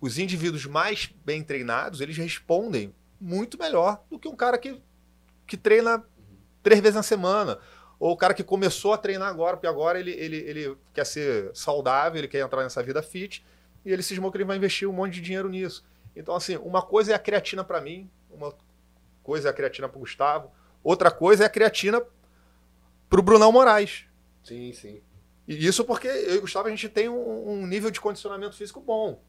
Os 0.00 0.18
indivíduos 0.18 0.66
mais 0.66 1.08
bem 1.24 1.44
treinados, 1.44 2.00
eles 2.00 2.16
respondem 2.16 2.92
muito 3.20 3.58
melhor 3.58 4.02
do 4.10 4.18
que 4.18 4.28
um 4.28 4.36
cara 4.36 4.58
que, 4.58 4.80
que 5.46 5.56
treina 5.56 6.04
três 6.62 6.80
vezes 6.80 6.96
na 6.96 7.02
semana. 7.02 7.58
Ou 7.98 8.12
o 8.12 8.16
cara 8.16 8.34
que 8.34 8.42
começou 8.42 8.92
a 8.92 8.98
treinar 8.98 9.28
agora, 9.28 9.56
porque 9.56 9.66
agora 9.66 9.98
ele, 9.98 10.10
ele, 10.10 10.36
ele 10.36 10.76
quer 10.92 11.06
ser 11.06 11.50
saudável, 11.54 12.18
ele 12.18 12.28
quer 12.28 12.40
entrar 12.40 12.62
nessa 12.62 12.82
vida 12.82 13.02
fit, 13.02 13.44
e 13.84 13.92
ele 13.92 14.02
cismou 14.02 14.30
que 14.30 14.36
ele 14.36 14.44
vai 14.44 14.56
investir 14.56 14.88
um 14.88 14.92
monte 14.92 15.14
de 15.14 15.20
dinheiro 15.20 15.48
nisso. 15.48 15.84
Então, 16.16 16.34
assim, 16.34 16.56
uma 16.56 16.82
coisa 16.82 17.12
é 17.12 17.14
a 17.14 17.18
creatina 17.18 17.62
para 17.64 17.80
mim, 17.80 18.10
uma 18.30 18.54
coisa 19.22 19.48
é 19.48 19.50
a 19.50 19.54
creatina 19.54 19.88
para 19.88 19.98
Gustavo, 19.98 20.50
outra 20.82 21.10
coisa 21.10 21.44
é 21.44 21.46
a 21.46 21.50
creatina 21.50 22.02
para 23.08 23.20
o 23.20 23.22
Brunão 23.22 23.52
Moraes. 23.52 24.06
Sim, 24.42 24.72
sim. 24.72 25.02
E 25.46 25.66
isso 25.66 25.84
porque 25.84 26.08
eu 26.08 26.34
e 26.34 26.38
o 26.38 26.40
Gustavo 26.42 26.68
a 26.68 26.70
gente 26.70 26.88
tem 26.88 27.08
um, 27.08 27.50
um 27.50 27.66
nível 27.66 27.90
de 27.90 28.00
condicionamento 28.00 28.56
físico 28.56 28.80
bom. 28.80 29.20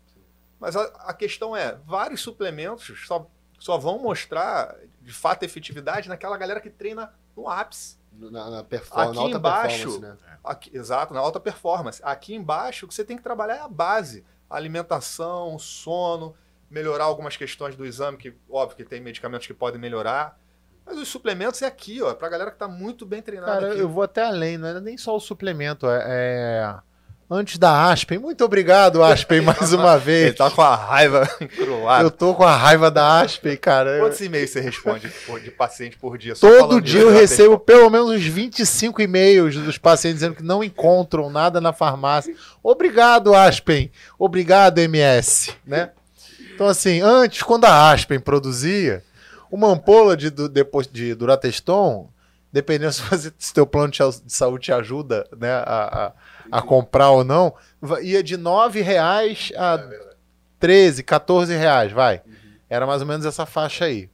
Mas 0.59 0.75
a, 0.75 0.83
a 0.83 1.13
questão 1.13 1.55
é, 1.55 1.77
vários 1.85 2.21
suplementos 2.21 3.05
só, 3.05 3.29
só 3.59 3.77
vão 3.77 3.99
mostrar 3.99 4.75
de 5.01 5.13
fato 5.13 5.43
efetividade 5.43 6.09
naquela 6.09 6.37
galera 6.37 6.59
que 6.59 6.69
treina 6.69 7.13
no 7.35 7.47
ápice. 7.49 7.97
Na, 8.13 8.49
na, 8.49 8.63
perform- 8.63 9.07
Aqui 9.09 9.15
na 9.15 9.21
alta 9.21 9.37
embaixo- 9.37 9.77
performance, 9.99 10.01
né? 10.01 10.37
Aqui- 10.43 10.71
exato, 10.77 11.13
na 11.13 11.19
alta 11.19 11.39
performance. 11.39 12.01
Aqui 12.03 12.33
embaixo, 12.33 12.85
o 12.85 12.89
que 12.89 12.95
você 12.95 13.03
tem 13.03 13.17
que 13.17 13.23
trabalhar 13.23 13.55
é 13.57 13.59
a 13.61 13.67
base. 13.67 14.23
Alimentação, 14.49 15.57
sono, 15.59 16.35
melhorar 16.69 17.03
algumas 17.05 17.37
questões 17.37 17.75
do 17.75 17.85
exame, 17.85 18.17
que 18.17 18.33
óbvio 18.49 18.77
que 18.77 18.83
tem 18.83 18.99
medicamentos 19.01 19.45
que 19.47 19.53
podem 19.53 19.79
melhorar. 19.79 20.39
Mas 20.85 20.97
os 20.97 21.07
suplementos 21.07 21.61
é 21.61 21.65
aqui, 21.65 22.01
ó, 22.01 22.13
pra 22.13 22.29
galera 22.29 22.51
que 22.51 22.57
tá 22.57 22.67
muito 22.67 23.05
bem 23.05 23.21
treinada 23.21 23.53
Cara, 23.53 23.71
aqui. 23.71 23.79
eu 23.79 23.89
vou 23.89 24.03
até 24.03 24.23
além, 24.23 24.57
não 24.57 24.67
é 24.67 24.79
nem 24.79 24.97
só 24.97 25.15
o 25.15 25.19
suplemento, 25.19 25.87
é. 25.87 26.03
é- 26.05 26.79
Antes 27.27 27.57
da 27.57 27.89
Aspen, 27.91 28.19
muito 28.19 28.45
obrigado, 28.45 29.01
Aspen, 29.03 29.41
mais 29.45 29.73
uma 29.73 29.93
Ele 29.95 30.03
vez. 30.03 30.35
tá 30.35 30.51
com 30.51 30.61
a 30.61 30.75
raiva 30.75 31.27
encruada. 31.41 32.03
Eu 32.03 32.11
tô 32.11 32.35
com 32.35 32.43
a 32.43 32.55
raiva 32.55 32.91
da 32.91 33.21
Aspen, 33.21 33.57
cara. 33.57 33.97
Quantos 33.99 34.21
e-mails 34.21 34.51
você 34.51 34.59
responde 34.61 35.11
de 35.43 35.49
paciente 35.49 35.97
por 35.97 36.19
dia? 36.19 36.35
Só 36.35 36.47
Todo 36.47 36.79
dia 36.79 37.01
eu 37.01 37.09
hidratação? 37.09 37.21
recebo 37.37 37.59
pelo 37.59 37.89
menos 37.89 38.11
uns 38.11 38.23
25 38.23 39.01
e-mails 39.01 39.55
dos 39.55 39.77
pacientes 39.79 40.19
dizendo 40.19 40.35
que 40.35 40.43
não 40.43 40.63
encontram 40.63 41.31
nada 41.31 41.59
na 41.59 41.73
farmácia. 41.73 42.35
Obrigado, 42.61 43.33
Aspen. 43.33 43.91
Obrigado, 44.19 44.77
MS. 44.77 45.51
Né? 45.65 45.89
Então, 46.53 46.67
assim, 46.67 47.01
antes, 47.01 47.41
quando 47.41 47.65
a 47.65 47.91
Aspen 47.91 48.19
produzia, 48.19 49.03
uma 49.51 49.69
ampola 49.69 50.15
de, 50.15 50.29
de 50.91 51.15
Durateston, 51.15 52.07
dependendo 52.53 52.93
se, 52.93 53.01
você, 53.01 53.33
se 53.39 53.51
teu 53.51 53.65
plano 53.65 53.89
de 53.89 53.97
sa- 53.97 54.09
de 54.23 54.31
saúde 54.31 54.65
te 54.65 54.71
ajuda 54.71 55.27
né, 55.35 55.51
a, 55.51 55.61
a, 55.63 56.11
a 56.51 56.61
comprar 56.61 57.11
ou 57.11 57.23
não, 57.23 57.53
ia 58.01 58.21
de 58.23 58.37
9 58.37 58.81
reais 58.81 59.51
a 59.55 59.73
É 59.73 59.77
verdade. 59.77 60.15
13, 60.59 61.03
14 61.03 61.53
reais, 61.55 61.91
vai. 61.91 62.21
Era 62.69 62.87
mais 62.87 63.01
ou 63.01 63.07
menos 63.07 63.25
essa 63.25 63.45
faixa 63.45 63.85
aí. 63.85 64.09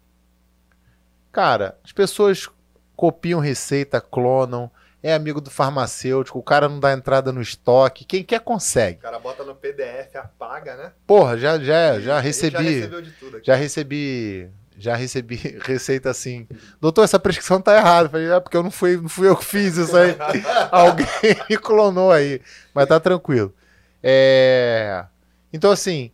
Cara, 1.31 1.77
as 1.83 1.91
pessoas 1.91 2.49
copiam 2.95 3.39
receita, 3.39 4.01
clonam, 4.01 4.69
é 5.01 5.13
amigo 5.13 5.39
do 5.41 5.49
farmacêutico, 5.49 6.37
o 6.37 6.43
cara 6.43 6.67
não 6.67 6.79
dá 6.79 6.91
entrada 6.93 7.31
no 7.31 7.41
estoque, 7.41 8.05
quem 8.05 8.23
quer 8.23 8.41
consegue. 8.41 8.97
O 8.99 9.01
cara 9.01 9.17
bota 9.19 9.43
no 9.43 9.55
PDF, 9.55 10.15
apaga, 10.15 10.75
né? 10.75 10.91
Porra, 11.07 11.37
já, 11.37 11.57
já, 11.57 11.99
já 11.99 12.19
recebi, 12.19 12.51
Já 12.55 12.61
recebeu 12.61 13.01
de 13.01 13.11
tudo 13.11 13.37
aqui. 13.37 13.47
já 13.47 13.55
recebi, 13.55 14.49
já 14.77 14.95
recebi 14.95 15.35
receita 15.63 16.09
assim. 16.09 16.47
Doutor, 16.79 17.03
essa 17.03 17.19
prescrição 17.19 17.61
tá 17.61 17.75
errada. 17.77 18.09
Falei, 18.09 18.31
é 18.31 18.39
porque 18.39 18.57
eu 18.57 18.63
não 18.63 18.71
fui, 18.71 18.97
não 18.97 19.09
fui 19.09 19.27
eu 19.27 19.35
que 19.35 19.45
fiz 19.45 19.77
isso 19.77 19.95
aí. 19.95 20.15
Alguém 20.71 21.07
me 21.49 21.57
clonou 21.57 22.11
aí, 22.11 22.41
mas 22.73 22.87
tá 22.87 22.99
tranquilo. 22.99 23.53
É... 24.01 25.05
Então, 25.53 25.71
assim, 25.71 26.11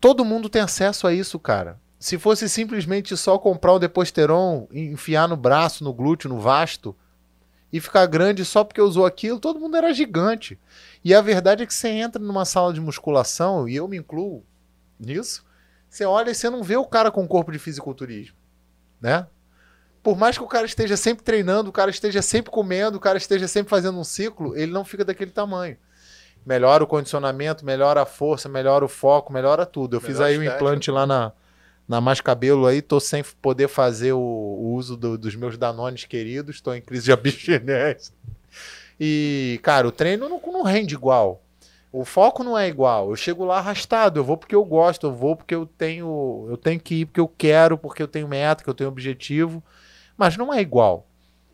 todo 0.00 0.24
mundo 0.24 0.48
tem 0.48 0.62
acesso 0.62 1.06
a 1.06 1.12
isso, 1.12 1.38
cara. 1.38 1.78
Se 1.98 2.18
fosse 2.18 2.48
simplesmente 2.48 3.16
só 3.16 3.38
comprar 3.38 3.72
o 3.72 3.78
Deposteron, 3.78 4.68
enfiar 4.72 5.26
no 5.26 5.36
braço, 5.36 5.82
no 5.82 5.92
glúteo, 5.92 6.28
no 6.28 6.38
vasto, 6.38 6.94
e 7.72 7.80
ficar 7.80 8.06
grande 8.06 8.44
só 8.44 8.62
porque 8.62 8.80
usou 8.80 9.04
aquilo, 9.04 9.40
todo 9.40 9.58
mundo 9.58 9.76
era 9.76 9.92
gigante. 9.92 10.58
E 11.04 11.12
a 11.12 11.20
verdade 11.20 11.62
é 11.62 11.66
que 11.66 11.74
você 11.74 11.88
entra 11.88 12.22
numa 12.22 12.44
sala 12.44 12.72
de 12.72 12.80
musculação, 12.80 13.68
e 13.68 13.74
eu 13.74 13.88
me 13.88 13.96
incluo 13.96 14.44
nisso, 15.00 15.43
você 15.94 16.04
olha 16.04 16.30
e 16.30 16.34
você 16.34 16.50
não 16.50 16.62
vê 16.62 16.76
o 16.76 16.84
cara 16.84 17.10
com 17.10 17.26
corpo 17.28 17.52
de 17.52 17.58
fisiculturismo, 17.58 18.36
né? 19.00 19.26
Por 20.02 20.16
mais 20.18 20.36
que 20.36 20.44
o 20.44 20.48
cara 20.48 20.66
esteja 20.66 20.96
sempre 20.96 21.24
treinando, 21.24 21.70
o 21.70 21.72
cara 21.72 21.90
esteja 21.90 22.20
sempre 22.20 22.50
comendo, 22.50 22.96
o 22.98 23.00
cara 23.00 23.16
esteja 23.16 23.48
sempre 23.48 23.70
fazendo 23.70 23.98
um 23.98 24.04
ciclo, 24.04 24.56
ele 24.56 24.72
não 24.72 24.84
fica 24.84 25.04
daquele 25.04 25.30
tamanho. 25.30 25.76
Melhora 26.44 26.84
o 26.84 26.86
condicionamento, 26.86 27.64
melhora 27.64 28.02
a 28.02 28.06
força, 28.06 28.48
melhora 28.48 28.84
o 28.84 28.88
foco, 28.88 29.32
melhora 29.32 29.64
tudo. 29.64 29.96
Eu 29.96 30.00
fiz 30.00 30.16
Melhora 30.18 30.26
aí 30.26 30.36
um 30.38 30.42
estética. 30.42 30.56
implante 30.62 30.90
lá 30.90 31.06
na, 31.06 31.32
na 31.88 32.00
Mais 32.02 32.20
Cabelo 32.20 32.66
aí, 32.66 32.82
tô 32.82 33.00
sem 33.00 33.24
poder 33.40 33.66
fazer 33.68 34.12
o, 34.12 34.18
o 34.18 34.74
uso 34.74 34.94
do- 34.96 35.16
dos 35.16 35.34
meus 35.34 35.56
danones 35.56 36.04
queridos, 36.04 36.60
tô 36.60 36.74
em 36.74 36.82
crise 36.82 37.04
de 37.04 37.12
abstinência. 37.12 38.12
E, 39.00 39.58
cara, 39.62 39.88
o 39.88 39.92
treino 39.92 40.28
não, 40.28 40.40
não 40.52 40.62
rende 40.62 40.94
igual. 40.94 41.42
O 41.96 42.04
foco 42.04 42.42
não 42.42 42.58
é 42.58 42.66
igual. 42.66 43.10
Eu 43.10 43.14
chego 43.14 43.44
lá 43.44 43.58
arrastado, 43.58 44.18
eu 44.18 44.24
vou 44.24 44.36
porque 44.36 44.56
eu 44.56 44.64
gosto, 44.64 45.06
eu 45.06 45.12
vou 45.12 45.36
porque 45.36 45.54
eu 45.54 45.64
tenho, 45.64 46.44
eu 46.50 46.56
tenho 46.56 46.80
que 46.80 46.96
ir 46.96 47.06
porque 47.06 47.20
eu 47.20 47.28
quero, 47.28 47.78
porque 47.78 48.02
eu 48.02 48.08
tenho 48.08 48.26
meta, 48.26 48.64
que 48.64 48.68
eu 48.68 48.74
tenho 48.74 48.90
objetivo, 48.90 49.62
mas 50.16 50.36
não 50.36 50.52
é 50.52 50.60
igual. 50.60 51.06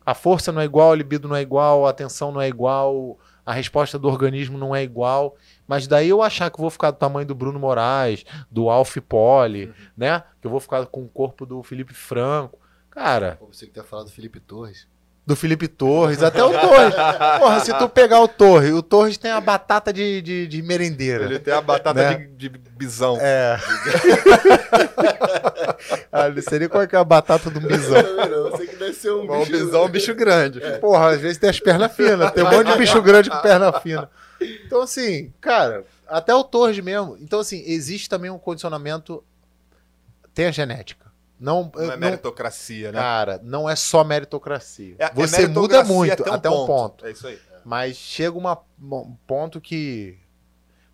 A 0.03 0.15
força 0.15 0.51
não 0.51 0.59
é 0.59 0.65
igual, 0.65 0.93
a 0.93 0.95
libido 0.95 1.27
não 1.27 1.35
é 1.35 1.43
igual, 1.43 1.85
a 1.85 1.91
atenção 1.91 2.31
não 2.31 2.41
é 2.41 2.47
igual, 2.47 3.19
a 3.45 3.53
resposta 3.53 3.99
do 3.99 4.07
organismo 4.07 4.57
não 4.57 4.75
é 4.75 4.81
igual. 4.81 5.35
Mas 5.67 5.85
daí 5.85 6.09
eu 6.09 6.23
achar 6.23 6.49
que 6.49 6.55
eu 6.57 6.61
vou 6.61 6.71
ficar 6.71 6.89
do 6.89 6.97
tamanho 6.97 7.27
do 7.27 7.35
Bruno 7.35 7.59
Moraes, 7.59 8.25
do 8.49 8.67
Alf 8.67 8.97
Poli, 8.97 9.71
né? 9.95 10.23
Que 10.41 10.47
eu 10.47 10.51
vou 10.51 10.59
ficar 10.59 10.83
com 10.87 11.03
o 11.03 11.07
corpo 11.07 11.45
do 11.45 11.61
Felipe 11.61 11.93
Franco. 11.93 12.59
Cara, 12.89 13.37
Você 13.47 13.67
que 13.67 13.73
ter 13.73 13.83
falado 13.83 14.07
do 14.07 14.11
Felipe 14.11 14.39
Torres. 14.39 14.87
Do 15.31 15.35
Felipe 15.37 15.69
Torres, 15.69 16.21
até 16.21 16.43
o 16.43 16.51
Torres. 16.51 16.93
Porra, 17.39 17.59
se 17.61 17.73
tu 17.73 17.87
pegar 17.87 18.19
o 18.19 18.27
Torres, 18.27 18.73
o 18.73 18.83
Torres 18.83 19.17
tem 19.17 19.31
a 19.31 19.39
batata 19.39 19.93
de, 19.93 20.21
de, 20.21 20.45
de 20.45 20.61
merendeira. 20.61 21.23
Ele 21.23 21.39
tem 21.39 21.53
a 21.53 21.61
batata 21.61 22.01
Né? 22.01 22.27
de, 22.35 22.49
de 22.49 22.51
bisão. 22.75 23.17
É. 23.21 23.57
ah, 26.11 26.27
não 26.27 26.41
sei 26.41 26.59
nem 26.59 26.67
qual 26.67 26.83
é, 26.83 26.87
que 26.87 26.97
é 26.97 26.99
a 26.99 27.03
batata 27.03 27.49
do 27.49 27.61
bisão. 27.61 28.03
não, 28.29 28.51
você 28.51 28.67
que 28.67 28.75
deve 28.75 28.93
ser 28.93 29.11
um 29.11 29.25
Mas 29.25 29.47
o 29.47 29.51
bisão 29.51 29.83
é 29.83 29.85
um 29.85 29.89
bicho 29.89 30.13
grande. 30.13 30.59
Porra, 30.81 31.11
às 31.11 31.21
vezes 31.21 31.37
tem 31.37 31.49
as 31.49 31.61
pernas 31.61 31.95
finas. 31.95 32.29
Tem 32.31 32.43
um 32.43 32.51
monte 32.51 32.73
de 32.73 32.77
bicho 32.77 33.01
grande 33.01 33.29
com 33.29 33.37
perna 33.37 33.71
fina. 33.79 34.09
Então, 34.65 34.81
assim, 34.81 35.31
cara, 35.39 35.85
até 36.09 36.35
o 36.35 36.43
Torres 36.43 36.77
mesmo. 36.81 37.17
Então, 37.21 37.39
assim, 37.39 37.63
existe 37.65 38.09
também 38.09 38.29
um 38.29 38.37
condicionamento. 38.37 39.23
Tem 40.33 40.47
a 40.47 40.51
genética. 40.51 41.00
Não, 41.41 41.71
Não 41.75 41.83
é 41.83 41.87
não- 41.87 41.97
meritocracia, 41.97 42.91
né? 42.91 42.99
cara, 42.99 43.39
não 43.43 43.67
é 43.67 43.75
só 43.75 44.03
meritocracia. 44.03 44.95
É- 44.99 45.05
é 45.05 45.09
Você 45.15 45.47
muda 45.47 45.83
meritocracia 45.83 45.93
muito 45.95 46.31
até, 46.31 46.49
um 46.49 46.67
ponto. 46.67 47.05
É 47.05 47.11
isso 47.11 47.25
aí. 47.27 47.39
Mas 47.65 47.95
chega 47.97 48.37
uma- 48.37 48.59
um 48.79 49.15
ponto 49.25 49.59
que. 49.59 50.19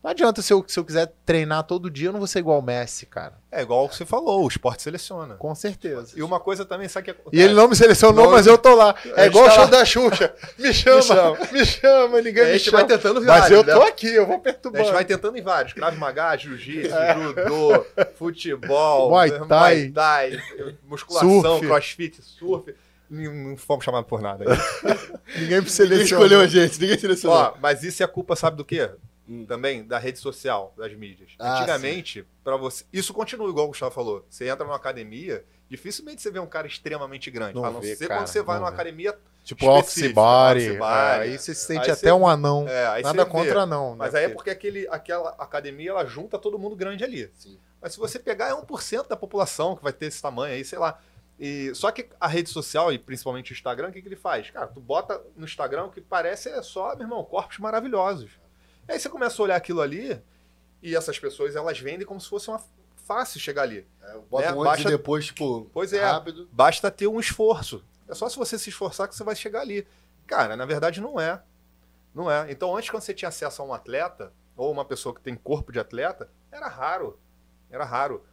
Não 0.08 0.12
adianta 0.12 0.42
se 0.42 0.54
eu, 0.54 0.64
se 0.66 0.80
eu 0.80 0.86
quiser 0.86 1.12
treinar 1.26 1.64
todo 1.64 1.90
dia, 1.90 2.08
eu 2.08 2.12
não 2.14 2.20
vou 2.22 2.28
ser 2.28 2.40
igual 2.40 2.60
o 2.60 2.62
Messi, 2.62 3.06
cara. 3.06 3.34
É 3.52 3.62
igual 3.62 3.84
o 3.84 3.90
que 3.90 3.96
você 3.98 4.06
falou, 4.06 4.46
o 4.46 4.48
esporte 4.48 4.82
seleciona. 4.82 5.36
Com 5.36 5.54
certeza. 5.54 6.14
E 6.16 6.24
uma 6.24 6.40
coisa 6.40 6.64
também, 6.64 6.88
sabe 6.88 7.12
que 7.12 7.16
E 7.34 7.42
ele 7.42 7.54
não 7.54 7.68
me 7.68 7.76
selecionou, 7.76 8.24
Não, 8.24 8.32
mas 8.32 8.48
eu 8.48 8.58
tô 8.58 8.74
lá. 8.74 8.96
a 9.04 9.10
É 9.20 9.24
gente 9.26 9.32
igual 9.32 9.44
o 9.44 9.48
tá 9.50 9.54
show 9.56 9.64
lá. 9.66 9.70
da 9.70 9.84
Xuxa. 9.84 10.34
Me 10.58 10.74
chama, 10.74 11.38
me 11.52 11.66
chama, 11.66 11.66
chama. 11.66 12.22
ninguém 12.22 12.44
a 12.44 12.46
me 12.46 12.52
gente 12.54 12.64
chama. 12.70 12.78
vai 12.78 12.88
tentando 12.88 13.16
Mas 13.22 13.26
vários, 13.42 13.52
eu 13.52 13.64
né? 13.66 13.74
tô 13.74 13.82
aqui, 13.82 14.08
eu 14.14 14.26
vou 14.26 14.38
A 14.38 14.40
perturbando. 14.40 14.86
gente 14.86 14.94
vai 14.94 15.04
tentando 15.04 15.38
em 15.38 15.42
vários. 15.42 15.74
Krav 15.74 15.98
Maga, 15.98 16.38
jiu-jitsu, 16.38 16.96
judô, 17.36 17.86
futebol, 18.16 19.10
Muay 19.10 19.30
Muay 19.40 19.48
Thai. 19.50 19.92
Thai, 19.92 20.42
musculação, 20.88 21.42
Surf. 21.42 21.66
crossfit, 21.68 22.22
surf. 22.22 22.74
Não 23.10 23.58
fomos 23.58 23.84
chamados 23.84 24.08
por 24.08 24.22
nada. 24.22 24.46
Ninguém 25.36 25.48
me 25.48 25.48
Ninguém 25.50 25.66
selecionou. 25.68 26.04
escolheu 26.26 26.40
a 26.42 26.48
gente, 26.48 26.80
ninguém 26.80 26.98
selecionou. 26.98 27.38
Ó, 27.38 27.54
mas 27.62 27.84
isso 27.84 28.02
é 28.04 28.08
culpa, 28.08 28.36
sabe 28.36 28.56
do 28.58 28.64
quê? 28.66 28.90
Hum. 29.30 29.46
Também 29.46 29.84
da 29.86 29.98
rede 29.98 30.20
social, 30.20 30.74
das 30.78 30.94
mídias. 30.94 31.32
Ah, 31.38 31.58
Antigamente, 31.58 32.26
para 32.44 32.56
você. 32.56 32.86
Isso 32.94 33.14
continua 33.14 33.50
igual 33.50 33.66
o 33.66 33.70
Gustavo 33.70 33.94
falou. 33.94 34.26
Você 34.30 34.48
entra 34.48 34.64
numa 34.66 34.76
academia, 34.78 35.44
dificilmente 35.70 36.22
você 36.22 36.32
vê 36.32 36.40
um 36.40 36.48
cara 36.48 36.66
extremamente 36.68 37.30
grande. 37.30 37.56
Não 37.56 37.66
a 37.66 37.72
não 37.72 37.82
vê, 37.82 37.96
ser 37.96 38.08
cara, 38.08 38.22
quando 38.22 38.28
você 38.28 38.42
vai 38.42 38.56
não 38.56 38.62
numa 38.64 38.72
vê. 38.72 38.76
academia. 38.76 39.18
Tipo 39.44 39.66
office 39.70 40.12
body. 40.12 40.76
é, 40.76 41.20
aí 41.20 41.38
você 41.38 41.54
se 41.56 41.66
sente 41.66 41.90
até 41.90 42.10
você- 42.10 42.12
um 42.12 42.28
anão. 42.28 42.66
É, 42.68 43.02
Nada 43.02 43.24
vê. 43.24 43.30
contra 43.30 43.66
não. 43.66 43.96
Mas 43.96 44.14
né? 44.14 44.20
aí 44.20 44.26
é 44.26 44.30
porque 44.30 44.50
aquele, 44.50 44.88
aquela 44.90 45.30
academia 45.38 45.92
ela 45.92 46.06
junta 46.06 46.38
todo 46.38 46.60
mundo 46.60 46.76
grande 46.76 47.04
ali. 47.04 47.30
Sim. 47.34 47.58
Mas 47.82 47.94
se 47.94 48.00
você 48.00 48.20
pegar, 48.20 48.50
é 48.50 48.54
1% 48.54 49.08
da 49.08 49.16
população 49.16 49.76
que 49.76 49.84
vai 49.84 49.94
ter 49.94 50.08
esse 50.08 50.22
tamanho 50.22 50.54
aí, 50.54 50.66
sei 50.66 50.80
lá. 50.80 51.00
E, 51.40 51.72
só 51.76 51.92
que 51.92 52.10
a 52.20 52.28
rede 52.28 52.50
social, 52.50 52.92
e 52.92 52.98
principalmente 52.98 53.52
o 53.52 53.54
Instagram, 53.54 53.90
o 53.90 53.92
que, 53.92 54.02
que 54.02 54.08
ele 54.08 54.16
faz? 54.16 54.50
Cara, 54.50 54.68
tu 54.68 54.80
bota 54.82 55.22
no 55.36 55.46
Instagram 55.46 55.86
o 55.86 55.92
que 55.92 56.02
parece 56.02 56.50
é 56.50 56.62
só, 56.62 56.96
meu 56.96 57.06
irmão, 57.06 57.24
corpos 57.24 57.60
maravilhosos. 57.60 58.32
Aí 58.88 59.00
você 59.00 59.10
começa 59.10 59.42
a 59.42 59.44
olhar 59.44 59.56
aquilo 59.56 59.82
ali, 59.82 60.22
e 60.82 60.96
essas 60.96 61.20
pessoas 61.20 61.56
elas 61.56 61.80
vendem 61.80 62.06
como 62.06 62.20
se 62.22 62.30
fosse 62.30 62.50
uma 62.50 62.62
fácil 63.06 63.40
chegar 63.40 63.64
ali. 63.64 63.88
Bota 64.30 64.48
É, 64.48 64.54
um 64.54 64.62
antes 64.62 64.64
baixa- 64.84 64.90
e 64.90 64.92
depois, 64.92 65.26
tipo, 65.28 65.70
Pois 65.74 65.94
é. 65.94 66.04
rápido. 66.04 66.48
Basta 66.52 66.90
ter 66.92 67.08
um 67.08 67.20
esforço. 67.20 67.84
É 68.08 68.14
só 68.16 68.28
se 68.30 68.38
você 68.38 68.58
se 68.58 68.70
esforçar 68.70 69.08
que 69.08 69.16
você 69.16 69.24
vai 69.24 69.36
chegar 69.36 69.62
ali. 69.62 69.86
Cara, 70.26 70.56
na 70.56 70.66
verdade 70.66 71.00
não 71.02 71.20
é. 71.20 71.42
Não 72.14 72.30
é. 72.32 72.50
Então, 72.52 72.76
antes, 72.76 72.90
quando 72.90 73.04
você 73.04 73.14
tinha 73.14 73.30
acesso 73.30 73.62
a 73.62 73.66
um 73.66 73.74
atleta, 73.74 74.32
ou 74.56 74.72
uma 74.72 74.84
pessoa 74.86 75.14
que 75.14 75.22
tem 75.22 75.36
corpo 75.36 75.72
de 75.72 75.80
atleta, 75.80 76.30
era 76.52 76.68
raro. 76.68 77.20
Era 77.70 77.84
raro. 77.86 78.24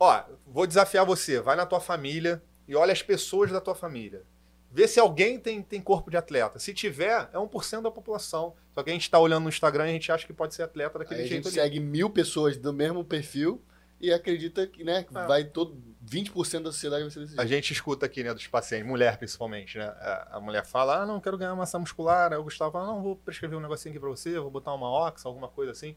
Ó, 0.00 0.22
vou 0.46 0.66
desafiar 0.66 1.04
você. 1.04 1.40
Vai 1.40 1.56
na 1.56 1.66
tua 1.66 1.80
família 1.80 2.42
e 2.66 2.74
olha 2.74 2.92
as 2.92 3.02
pessoas 3.02 3.50
da 3.50 3.60
tua 3.60 3.74
família. 3.74 4.24
Vê 4.70 4.86
se 4.86 5.00
alguém 5.00 5.38
tem, 5.40 5.62
tem 5.62 5.80
corpo 5.80 6.10
de 6.10 6.16
atleta. 6.16 6.58
Se 6.58 6.74
tiver, 6.74 7.28
é 7.32 7.36
1% 7.38 7.82
da 7.82 7.90
população. 7.90 8.54
Só 8.72 8.82
que 8.82 8.90
a 8.90 8.92
gente 8.92 9.02
está 9.02 9.18
olhando 9.18 9.44
no 9.44 9.48
Instagram 9.48 9.86
e 9.86 9.90
a 9.90 9.92
gente 9.94 10.12
acha 10.12 10.26
que 10.26 10.32
pode 10.32 10.54
ser 10.54 10.62
atleta 10.62 10.98
daquele 10.98 11.20
Aí 11.20 11.26
a 11.26 11.28
jeito 11.28 11.44
gente 11.48 11.58
ali. 11.58 11.68
segue 11.70 11.80
mil 11.80 12.10
pessoas 12.10 12.56
do 12.58 12.72
mesmo 12.72 13.02
perfil 13.02 13.62
e 14.00 14.12
acredita 14.12 14.66
que, 14.66 14.84
né, 14.84 15.04
É. 15.12 15.26
vai 15.26 15.42
todo 15.44 15.82
20% 16.04 16.62
da 16.64 16.70
sociedade 16.72 17.02
vai 17.02 17.10
ser 17.10 17.20
desse 17.20 17.32
A 17.34 17.38
jeito. 17.38 17.48
gente 17.48 17.72
escuta 17.72 18.06
aqui, 18.06 18.22
né, 18.22 18.32
dos 18.34 18.46
pacientes, 18.46 18.86
mulher 18.86 19.16
principalmente, 19.16 19.78
né? 19.78 19.86
A, 19.86 20.36
a 20.36 20.40
mulher 20.40 20.64
fala, 20.64 21.02
ah, 21.02 21.06
não, 21.06 21.18
quero 21.20 21.36
ganhar 21.38 21.54
massa 21.56 21.78
muscular. 21.78 22.32
Aí 22.32 22.38
o 22.38 22.44
Gustavo 22.44 22.70
fala, 22.72 22.86
não, 22.86 23.02
vou 23.02 23.16
prescrever 23.16 23.58
um 23.58 23.60
negocinho 23.62 23.92
aqui 23.92 23.98
pra 24.00 24.08
você, 24.10 24.38
vou 24.38 24.50
botar 24.50 24.72
uma 24.74 24.88
ox, 25.08 25.24
alguma 25.26 25.48
coisa 25.48 25.72
assim, 25.72 25.96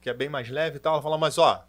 que 0.00 0.10
é 0.10 0.14
bem 0.14 0.28
mais 0.28 0.50
leve 0.50 0.76
e 0.76 0.80
tal. 0.80 0.94
Ela 0.94 1.02
fala, 1.02 1.16
mas 1.16 1.38
ó, 1.38 1.66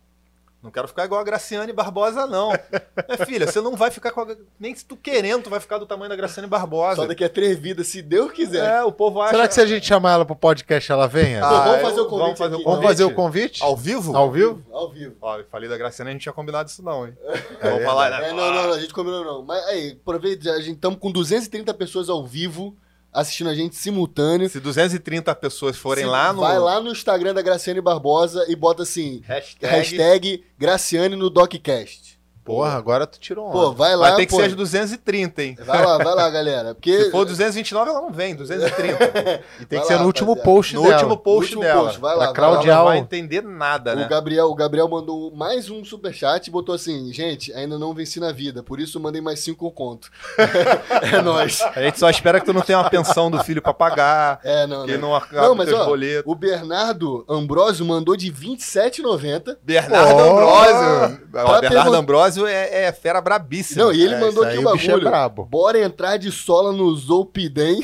não 0.62 0.70
quero 0.72 0.90
ficar 0.90 1.06
igual 1.06 1.22
a 1.22 1.24
Graciane 1.24 1.72
Barbosa, 1.72 2.28
não. 2.28 2.50
Minha 2.50 3.26
filha, 3.26 3.48
você 3.48 3.62
não 3.62 3.78
vai 3.78 3.90
ficar 3.90 4.12
com 4.12 4.22
a... 4.22 4.36
Nem 4.60 4.76
se 4.76 4.84
tu 4.86 4.98
querendo, 4.98 5.44
tu 5.44 5.50
vai 5.50 5.60
ficar 5.62 5.78
do 5.78 5.86
tamanho 5.86 6.10
da 6.10 6.18
Graciane 6.18 6.50
Barbosa. 6.50 6.98
Só 6.98 7.08
daqui 7.08 7.24
a 7.24 7.30
três 7.30 7.58
vidas, 7.58 7.88
se 7.88 8.02
Deus 8.02 8.32
quiser. 8.34 8.80
É, 8.80 8.84
o 8.84 8.92
povo 8.92 9.22
acha... 9.22 9.32
Será 9.32 9.48
que 9.48 9.54
se 9.54 9.62
a 9.62 9.66
gente 9.66 9.86
chamar 9.86 10.14
ela 10.14 10.26
pro 10.26 10.36
podcast, 10.36 10.92
ela 10.92 11.08
venha? 11.08 11.42
Pô, 11.42 11.50
vamos 11.50 11.82
fazer 11.82 12.02
o 12.02 12.06
convite 12.08 12.20
Vamos 12.20 12.38
fazer 12.38 12.54
o 12.54 12.58
aqui, 12.58 12.66
convite. 12.66 12.76
Vamos 12.76 12.86
fazer 12.86 13.04
o 13.06 13.14
convite? 13.14 13.64
Ao 13.64 13.78
vivo? 13.78 14.18
Ao 14.18 14.32
vivo? 14.32 14.66
Ao 14.72 14.90
vivo. 14.90 15.16
Ó, 15.22 15.38
eu 15.38 15.46
falei 15.46 15.70
da 15.70 15.78
Graciane, 15.78 16.10
a 16.10 16.14
gente 16.14 16.24
tinha 16.24 16.34
combinado 16.34 16.70
isso 16.70 16.84
não, 16.84 17.08
hein? 17.08 17.14
É 17.62 17.70
vamos 17.70 17.86
falar, 17.86 18.10
né? 18.10 18.30
É, 18.30 18.34
não, 18.34 18.54
não, 18.54 18.68
não, 18.68 18.74
a 18.74 18.80
gente 18.80 18.94
combinou 18.94 19.24
não. 19.24 19.44
Mas 19.44 19.64
aí, 19.68 19.98
aproveita, 20.02 20.52
a 20.52 20.60
gente 20.60 20.76
estamos 20.76 21.00
com 21.00 21.10
230 21.10 21.74
pessoas 21.74 22.10
ao 22.10 22.26
vivo 22.26 22.76
assistindo 23.12 23.50
a 23.50 23.56
gente 23.56 23.76
simultâneo. 23.76 24.50
Se 24.50 24.60
230 24.60 25.34
pessoas 25.36 25.78
forem 25.78 26.04
Se- 26.06 26.10
lá 26.10 26.32
no... 26.34 26.42
Vai 26.42 26.60
lá 26.60 26.80
no 26.82 26.92
Instagram 26.92 27.34
da 27.34 27.42
Graciane 27.42 27.82
Barbosa 27.82 28.46
e 28.48 28.56
bota 28.56 28.84
assim, 28.84 29.22
Hashtag... 29.26 29.66
hashtag 29.76 30.44
Graciane 30.58 31.16
no 31.16 31.30
DocCast. 31.30 32.19
Porra, 32.50 32.74
agora 32.76 33.06
tu 33.08 33.20
tirou 33.20 33.46
onda. 33.48 33.54
Pô, 33.54 33.72
vai 33.74 33.96
lá, 33.96 34.08
Vai 34.10 34.16
ter 34.18 34.26
que 34.26 34.32
pô. 34.32 34.38
ser 34.40 34.46
as 34.48 34.56
230, 34.56 35.44
hein? 35.44 35.58
Vai 35.66 35.86
lá, 35.86 35.98
vai 35.98 36.16
lá, 36.16 36.30
galera. 36.30 36.74
Porque 36.76 37.04
Se 37.06 37.12
for 37.12 37.26
229, 37.26 37.90
ela 37.92 38.02
não 38.02 38.12
vem, 38.12 38.36
230. 38.36 39.04
e 39.62 39.66
tem 39.66 39.78
vai 39.78 39.82
que 39.82 39.86
ser 39.86 39.96
lá, 39.96 40.00
no 40.02 40.08
último 40.08 40.32
rapaziada. 40.34 40.56
post 40.56 40.76
No 40.76 40.82
dela. 40.84 40.94
último 40.96 41.18
post 41.18 41.44
último 41.56 41.62
dela. 41.62 41.84
post, 41.84 42.00
vai 42.00 42.16
lá. 42.16 42.34
Claudiar 42.34 42.76
Ela 42.76 42.78
não 42.80 42.86
vai 42.92 42.98
entender 42.98 43.42
nada, 43.44 43.96
né? 43.96 44.06
O 44.06 44.10
Gabriel, 44.10 44.48
o 44.48 44.56
Gabriel 44.56 44.88
mandou 44.90 45.32
mais 45.36 45.70
um 45.70 45.84
superchat 45.86 46.48
e 46.48 46.52
botou 46.52 46.74
assim: 46.76 47.12
gente, 47.14 47.54
ainda 47.54 47.78
não 47.78 47.94
venci 47.94 48.20
na 48.20 48.32
vida, 48.32 48.64
por 48.64 48.80
isso 48.80 49.00
mandei 49.00 49.22
mais 49.22 49.40
cinco 49.42 49.70
conto. 49.72 50.10
é 51.14 51.22
nóis. 51.22 51.62
A 51.76 51.82
gente 51.82 52.00
só 52.00 52.10
espera 52.10 52.40
que 52.40 52.46
tu 52.46 52.54
não 52.54 52.62
tenha 52.62 52.80
uma 52.80 52.90
pensão 52.90 53.30
do 53.30 53.44
filho 53.44 53.62
pra 53.62 53.74
pagar, 53.74 54.40
É, 54.44 54.66
não, 54.68 54.86
que 54.86 54.94
não. 54.94 55.10
não 55.10 55.16
acabe 55.16 55.36
Não, 55.48 55.56
mas 55.56 55.72
ó, 55.72 55.86
boletos. 55.86 56.24
o 56.32 56.36
Bernardo 56.36 57.26
Ambrosio 57.30 57.86
mandou 57.86 58.16
de 58.16 58.30
R$27,90. 58.30 59.58
Bernardo 59.62 60.16
Oh! 60.16 60.20
Ambrosio. 60.32 61.20
Ó, 61.34 61.46
Pra 61.46 61.62
Bernardo 61.62 61.84
pergun- 61.84 61.96
Ambrosio 61.98 62.39
é, 62.48 62.86
é 62.86 62.92
fera 62.92 63.20
brabíssima. 63.22 63.84
Não, 63.86 63.92
e 63.94 64.02
ele 64.02 64.16
É, 64.16 64.20
mandou 64.20 64.44
aqui 64.44 64.58
o 64.58 64.68
o 64.68 64.74
bicho 64.74 64.86
é 64.86 64.94
bagulho. 64.94 65.10
brabo. 65.10 65.46
Bora 65.46 65.80
entrar 65.80 66.18
de 66.18 66.32
sola 66.32 66.72
no 66.72 66.96
Zolpidem 66.96 67.82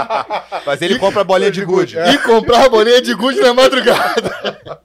Mas 0.66 0.82
ele 0.82 0.98
compra 0.98 1.20
a 1.22 1.24
bolinha 1.24 1.50
de 1.50 1.64
gude. 1.64 1.96
e 1.98 2.18
comprar 2.18 2.64
a 2.64 2.68
bolinha 2.68 3.00
de 3.00 3.14
gude 3.14 3.40
na 3.40 3.54
madrugada. 3.54 4.80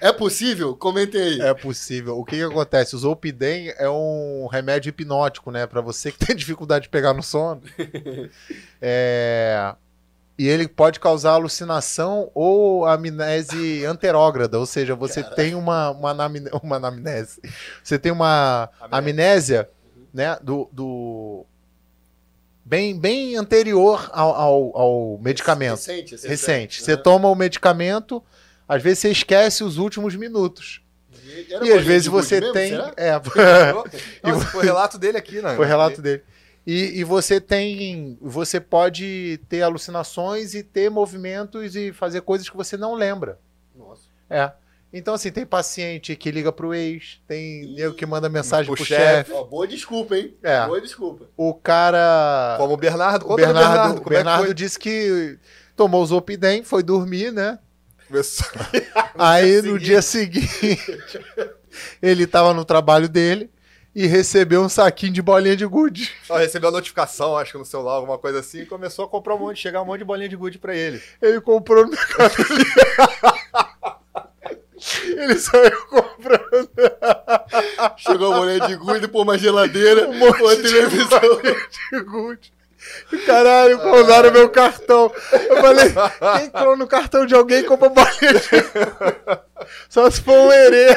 É 0.00 0.12
possível? 0.12 0.74
Comentem 0.74 1.20
aí. 1.22 1.40
É 1.40 1.54
possível. 1.54 2.18
O 2.18 2.24
que 2.24 2.36
que 2.36 2.42
acontece? 2.42 2.96
O 2.96 2.98
Zolpidem 2.98 3.72
é 3.78 3.88
um 3.88 4.48
remédio 4.50 4.88
hipnótico, 4.90 5.50
né? 5.52 5.64
Pra 5.66 5.80
você 5.80 6.10
que 6.10 6.18
tem 6.26 6.34
dificuldade 6.34 6.84
de 6.84 6.88
pegar 6.88 7.12
no 7.14 7.22
sono. 7.22 7.62
É... 8.84 9.74
E 10.38 10.48
ele 10.48 10.66
pode 10.66 10.98
causar 10.98 11.32
alucinação 11.32 12.30
ou 12.34 12.86
amnese 12.86 13.84
anterógrada, 13.84 14.58
ou 14.58 14.64
seja, 14.66 14.94
você 14.94 15.22
tem 15.22 15.54
uma, 15.54 15.90
uma, 15.90 16.10
anamne- 16.10 16.50
uma 16.62 16.76
anamnese. 16.76 17.40
Você 17.84 17.98
tem 17.98 18.10
uma 18.10 18.68
amnésia, 18.90 19.68
né, 20.12 20.38
do, 20.42 20.68
do- 20.72 21.44
bem, 22.64 22.98
bem 22.98 23.36
anterior 23.36 24.08
ao, 24.12 24.34
ao, 24.34 24.76
ao 24.76 25.18
medicamento. 25.22 25.76
Recente, 25.76 26.14
assim. 26.14 26.28
Recente. 26.28 26.82
Você 26.82 26.92
Aham. 26.94 27.02
toma 27.02 27.28
o 27.28 27.34
medicamento, 27.34 28.22
às 28.66 28.82
vezes 28.82 29.00
você 29.00 29.10
esquece 29.10 29.62
os 29.62 29.76
últimos 29.78 30.16
minutos. 30.16 30.80
E 31.24 31.54
bolinha 31.58 31.78
às 31.78 31.84
vezes 31.84 32.08
você 32.08 32.40
mesmo, 32.40 32.52
tem. 32.54 32.70
será? 32.70 32.92
É, 32.96 33.12
Nossa, 34.24 34.46
foi 34.50 34.64
relato 34.64 34.98
dele 34.98 35.18
aqui, 35.18 35.40
né? 35.42 35.54
foi 35.56 35.66
relato 35.66 36.00
dele. 36.02 36.22
E, 36.66 37.00
e 37.00 37.04
você 37.04 37.40
tem. 37.40 38.16
Você 38.20 38.60
pode 38.60 39.40
ter 39.48 39.62
alucinações 39.62 40.54
e 40.54 40.62
ter 40.62 40.90
movimentos 40.90 41.74
e 41.74 41.92
fazer 41.92 42.20
coisas 42.20 42.48
que 42.48 42.56
você 42.56 42.76
não 42.76 42.94
lembra. 42.94 43.38
Nossa. 43.76 44.02
É. 44.30 44.52
Então, 44.94 45.14
assim, 45.14 45.32
tem 45.32 45.46
paciente 45.46 46.14
que 46.14 46.30
liga 46.30 46.52
pro 46.52 46.74
ex, 46.74 47.18
tem 47.26 47.74
eu 47.78 47.94
que 47.94 48.04
manda 48.04 48.28
mensagem 48.28 48.66
Pro 48.66 48.76
pro, 48.76 48.84
chefe. 48.84 49.32
boa 49.50 49.66
desculpa, 49.66 50.14
hein? 50.16 50.36
É. 50.42 50.66
Boa 50.66 50.80
desculpa. 50.82 51.24
O 51.34 51.54
cara. 51.54 52.56
Como 52.58 52.74
o 52.74 52.76
Bernardo. 52.76 53.24
o 53.24 53.28
Conta 53.28 53.42
Bernardo, 53.46 53.68
Bernardo. 53.68 53.94
o 53.94 54.00
é 54.00 54.02
que 54.04 54.08
Bernardo 54.10 54.44
foi? 54.44 54.54
disse 54.54 54.78
que 54.78 55.38
tomou 55.74 56.02
o 56.02 56.06
Zolpidem, 56.06 56.62
foi 56.62 56.82
dormir, 56.82 57.32
né? 57.32 57.58
Começou- 58.06 58.46
Aí 59.18 59.62
dia 59.62 59.72
no 59.72 59.78
dia 59.78 60.02
seguinte, 60.02 60.78
ele 62.02 62.26
tava 62.26 62.52
no 62.52 62.64
trabalho 62.64 63.08
dele 63.08 63.50
e 63.94 64.06
recebeu 64.06 64.62
um 64.62 64.68
saquinho 64.68 65.12
de 65.12 65.20
bolinha 65.22 65.56
de 65.56 65.66
gude. 65.66 66.10
Recebeu 66.30 66.68
a 66.70 66.72
notificação, 66.72 67.36
acho 67.36 67.52
que 67.52 67.58
no 67.58 67.64
celular, 67.64 67.94
alguma 67.94 68.18
coisa 68.18 68.40
assim, 68.40 68.62
e 68.62 68.66
começou 68.66 69.04
a 69.04 69.08
comprar 69.08 69.34
um 69.34 69.38
monte, 69.38 69.60
chegar 69.60 69.82
um 69.82 69.84
monte 69.84 69.98
de 70.00 70.04
bolinha 70.04 70.28
de 70.28 70.36
gude 70.36 70.58
pra 70.58 70.74
ele. 70.74 71.02
Ele 71.20 71.40
comprou 71.40 71.84
no 71.84 71.90
Mercado. 71.90 72.32
Ele 75.16 75.38
saiu 75.38 75.86
comprando 75.86 76.68
Chegou 77.98 78.32
a 78.32 78.36
bolinha 78.38 78.66
de 78.66 78.76
gude, 78.76 79.06
pôr 79.06 79.22
uma 79.22 79.38
geladeira, 79.38 80.08
um 80.08 80.18
monte 80.18 80.42
uma 80.42 80.56
de 80.56 80.62
televisão. 80.62 81.20
bolinha 81.20 81.56
de 81.92 82.00
gude. 82.00 82.52
Caralho, 83.26 83.78
clonaram 83.78 84.32
meu 84.32 84.48
cartão. 84.50 85.12
Eu 85.32 85.56
falei, 85.60 85.92
quem 86.40 86.50
clona 86.50 86.84
o 86.84 86.88
cartão 86.88 87.24
de 87.26 87.34
alguém 87.34 87.62
compra 87.64 87.88
bolinha 87.88 88.34
de? 88.34 88.48
Só 89.88 90.10
se 90.10 90.20
for 90.20 90.32
um 90.32 90.52
herê. 90.52 90.96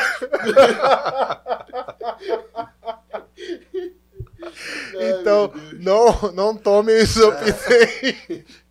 Então, 4.94 5.52
não, 5.80 6.32
não 6.34 6.56
tomem 6.56 6.98
isso 7.02 7.20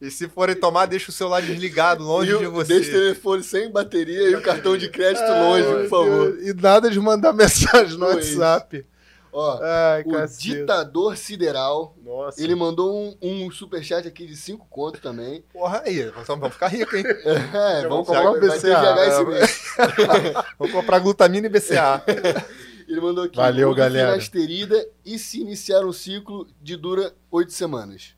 E 0.01 0.11
se 0.11 0.29
forem 0.29 0.55
tomar, 0.55 0.87
deixa 0.87 1.11
o 1.11 1.12
celular 1.12 1.43
desligado, 1.43 2.03
longe 2.05 2.31
E 2.31 2.35
o- 2.35 2.39
de 2.39 2.47
você. 2.47 2.75
Deixa 2.75 2.91
o 2.91 2.93
telefone 2.93 3.43
sem 3.43 3.71
bateria 3.71 4.31
e 4.31 4.35
o 4.35 4.43
cartão 4.43 4.77
de 4.77 4.89
crédito 4.89 5.27
longe, 5.27 5.65
por 5.83 5.89
favor. 5.89 6.39
E 6.41 6.53
nada 6.55 6.91
de 6.91 7.01
mandar 7.01 7.33
mensagem 7.35 7.99
no 7.99 8.07
Pois. 8.07 8.37
WhatsApp. 8.37 8.87
Ó, 9.37 9.59
Ai, 9.61 10.03
o 10.07 10.12
cacete. 10.12 10.43
ditador 10.53 11.16
sideral. 11.16 11.97
Nossa. 12.05 12.41
Ele 12.41 12.55
mandou 12.55 12.95
um, 12.95 13.16
um 13.20 13.51
superchat 13.51 14.07
aqui 14.07 14.26
de 14.26 14.37
5 14.37 14.64
conto 14.70 15.01
também. 15.01 15.45
Porra, 15.53 15.82
aí, 15.85 16.05
nós 16.12 16.24
vamos 16.24 16.53
ficar 16.53 16.68
ricos, 16.68 16.95
hein? 16.95 17.05
É, 17.53 17.85
Eu 17.85 17.89
vamos 17.89 18.07
comprar 18.07 18.30
um 18.30 18.39
BCA, 18.39 18.55
esse 18.55 19.20
é, 19.20 19.24
mês. 19.24 19.64
Vamos 20.57 20.72
comprar 20.72 20.99
glutamina 21.01 21.49
e 21.49 21.51
BCA. 21.51 22.03
Ele 22.87 23.01
mandou 23.01 23.24
aqui. 23.24 23.37
Valeu, 23.37 23.74
galera. 23.74 24.12
finasterida 24.12 24.87
e 25.05 25.18
se 25.18 25.41
iniciar 25.41 25.85
um 25.85 25.93
ciclo 25.93 26.47
de 26.62 26.76
dura 26.76 27.12
8 27.30 27.53
semanas. 27.53 28.14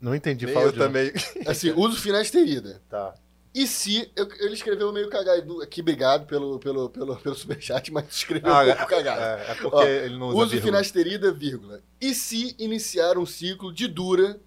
Não 0.00 0.14
entendi, 0.14 0.46
Nem 0.46 0.54
fala 0.54 0.66
eu 0.66 0.72
também. 0.72 1.12
Assim, 1.46 1.72
uso 1.72 2.00
finasterida. 2.00 2.80
Tá. 2.88 3.14
E 3.54 3.66
se. 3.66 4.10
eu- 4.16 4.28
ele 4.40 4.54
escreveu 4.54 4.90
meio 4.92 5.10
cagado 5.10 5.60
aqui, 5.60 5.80
obrigado 5.82 6.26
pelo, 6.26 6.58
pelo, 6.58 6.88
pelo, 6.88 7.16
pelo 7.16 7.34
superchat, 7.34 7.92
mas 7.92 8.06
escreveu 8.10 8.50
Ah, 8.52 8.62
um 8.62 8.66
pouco 8.66 8.86
cagado. 8.86 9.20
É, 9.20 9.50
é 9.50 9.54
porque 9.54 9.76
Ó, 9.76 9.82
ele 9.84 10.16
não 10.16 10.28
usa 10.28 10.36
Uso 10.38 10.50
vírgula. 10.52 10.72
finasterida, 10.72 11.32
vírgula. 11.32 11.80
E 12.00 12.14
se 12.14 12.54
iniciar 12.58 13.18
um 13.18 13.26
ciclo 13.26 13.72
de 13.72 13.86
dura 13.86 14.40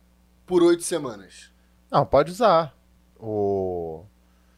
por 0.46 0.64
8 0.64 0.82
semanas? 0.84 1.52
Não, 1.92 2.04
pode 2.06 2.32
usar. 2.32 2.76
O... 3.20 4.04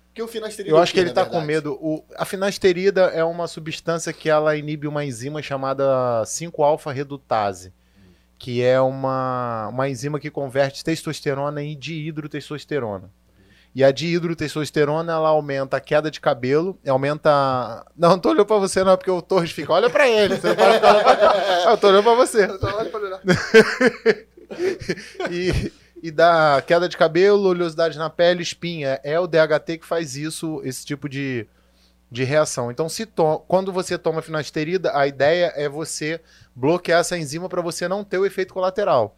Porque 0.08 0.22
o 0.22 0.28
finasterida. 0.28 0.74
Eu 0.74 0.80
é 0.80 0.82
acho 0.82 0.94
que 0.94 1.00
ele 1.00 1.12
tá 1.12 1.26
com 1.26 1.32
verdade? 1.32 1.48
medo. 1.48 1.74
O... 1.82 2.04
A 2.16 2.26
finasterida 2.26 3.02
é 3.14 3.24
uma 3.24 3.48
substância 3.48 4.12
que 4.14 4.30
ela 4.30 4.56
inibe 4.56 4.88
uma 4.88 5.04
enzima 5.06 5.42
chamada 5.42 6.24
5-alfa-redutase, 6.26 7.74
que 8.40 8.64
é 8.64 8.80
uma, 8.80 9.68
uma 9.68 9.90
enzima 9.90 10.20
que 10.20 10.32
converte 10.32 10.84
testosterona 10.84 11.62
em 11.62 11.78
dihidrotestosterona. 11.78 13.12
E 13.78 13.84
a 13.84 13.92
dihidrotestosterona, 13.92 15.14
ela 15.14 15.30
aumenta 15.30 15.78
a 15.78 15.80
queda 15.80 16.10
de 16.10 16.20
cabelo, 16.20 16.76
aumenta... 16.88 17.86
Não, 17.96 18.10
não 18.10 18.18
tô 18.20 18.30
olhando 18.30 18.44
pra 18.48 18.58
você 18.58 18.84
não, 18.84 18.98
porque 18.98 19.12
o 19.12 19.22
Torres 19.22 19.52
fica, 19.52 19.72
olha 19.72 19.88
pra 19.88 20.10
ele, 20.10 20.36
você 20.36 20.48
não 20.56 20.66
olhando 20.66 20.80
pra. 20.82 21.32
Ah, 21.68 21.72
Eu 21.74 21.78
tô 21.78 21.88
olhando 21.90 22.04
pra 22.04 22.16
você. 22.16 22.46
Eu 22.46 22.60
tô 22.60 22.66
pra 22.68 23.00
olhar. 23.00 23.22
e, 25.30 25.72
e 26.02 26.10
dá 26.10 26.60
queda 26.66 26.90
de 26.90 26.98
cabelo, 26.98 27.50
oleosidade 27.50 28.00
na 28.00 28.10
pele, 28.10 28.42
espinha. 28.42 29.00
É 29.04 29.20
o 29.20 29.28
DHT 29.28 29.78
que 29.80 29.86
faz 29.86 30.16
isso, 30.16 30.60
esse 30.64 30.84
tipo 30.84 31.08
de, 31.08 31.46
de 32.12 32.24
reação. 32.24 32.72
Então, 32.72 32.90
se 32.90 33.06
to- 33.06 33.44
quando 33.48 33.72
você 33.72 33.96
toma 33.96 34.24
finasterida, 34.24 34.98
a 34.98 35.06
ideia 35.06 35.54
é 35.56 35.70
você 35.70 36.20
bloquear 36.56 37.02
essa 37.02 37.16
enzima 37.16 37.48
para 37.48 37.62
você 37.62 37.88
não 37.88 38.04
ter 38.04 38.18
o 38.18 38.26
efeito 38.26 38.56
colateral. 38.56 39.16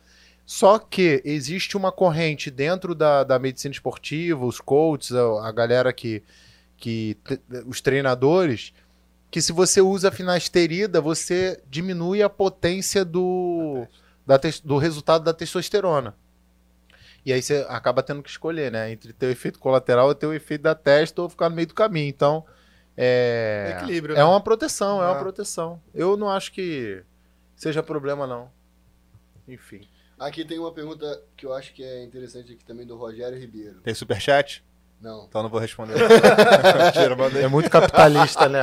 Só 0.51 0.79
que 0.79 1.21
existe 1.23 1.77
uma 1.77 1.91
corrente 1.91 2.49
dentro 2.49 2.95
da, 2.95 3.23
da 3.23 3.37
medicina 3.37 3.71
esportiva, 3.71 4.43
os 4.43 4.59
coaches, 4.59 5.11
a, 5.11 5.47
a 5.47 5.51
galera 5.51 5.93
que, 5.93 6.23
que 6.75 7.15
te- 7.23 7.39
os 7.67 7.81
treinadores, 7.81 8.73
que 9.29 9.43
se 9.43 9.51
você 9.51 9.79
usa 9.79 10.09
finasterida, 10.11 10.99
você 10.99 11.61
diminui 11.69 12.23
a 12.23 12.29
potência 12.31 13.05
do, 13.05 13.85
da 14.25 14.39
tes- 14.39 14.59
do 14.59 14.79
resultado 14.79 15.23
da 15.23 15.35
testosterona. 15.35 16.15
E 17.23 17.31
aí 17.31 17.43
você 17.43 17.63
acaba 17.69 18.01
tendo 18.01 18.23
que 18.23 18.29
escolher, 18.31 18.71
né? 18.71 18.91
Entre 18.91 19.13
ter 19.13 19.27
o 19.27 19.29
efeito 19.29 19.59
colateral 19.59 20.09
e 20.09 20.15
ter 20.15 20.25
o 20.25 20.33
efeito 20.33 20.63
da 20.63 20.73
testa 20.73 21.21
ou 21.21 21.29
ficar 21.29 21.47
no 21.51 21.55
meio 21.55 21.67
do 21.67 21.75
caminho. 21.75 22.09
Então, 22.09 22.43
é, 22.97 23.75
Equilíbrio, 23.77 24.15
é 24.15 24.17
né? 24.17 24.23
uma 24.23 24.41
proteção, 24.41 24.99
é 24.99 25.05
uma 25.05 25.15
É. 25.17 25.19
proteção. 25.19 25.79
Eu 25.93 26.17
não 26.17 26.27
acho 26.27 26.51
que 26.51 27.03
seja 27.55 27.83
problema, 27.83 28.25
não. 28.25 28.49
Enfim. 29.47 29.81
Aqui 30.19 30.43
tem 30.43 30.59
uma 30.59 30.71
pergunta 30.71 31.23
que 31.37 31.45
eu 31.45 31.53
acho 31.53 31.73
que 31.73 31.81
é 31.81 32.03
interessante 32.03 32.51
aqui 32.51 32.65
também 32.65 32.85
do 32.85 32.97
Rogério 32.97 33.39
Ribeiro. 33.39 33.79
Tem 33.81 33.93
superchat? 33.93 34.63
Não. 34.99 35.25
Então 35.25 35.41
não 35.41 35.49
vou 35.49 35.61
responder. 35.61 35.95
Mentira, 36.83 37.15
mandei. 37.15 37.43
É 37.43 37.47
muito 37.47 37.69
capitalista, 37.69 38.49
né? 38.49 38.61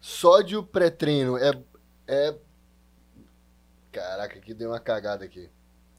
Sódio 0.00 0.62
pré-treino 0.62 1.36
é. 1.36 1.50
é... 2.06 2.36
Caraca, 3.90 4.38
aqui 4.38 4.54
deu 4.54 4.70
uma 4.70 4.78
cagada 4.78 5.24
aqui. 5.24 5.50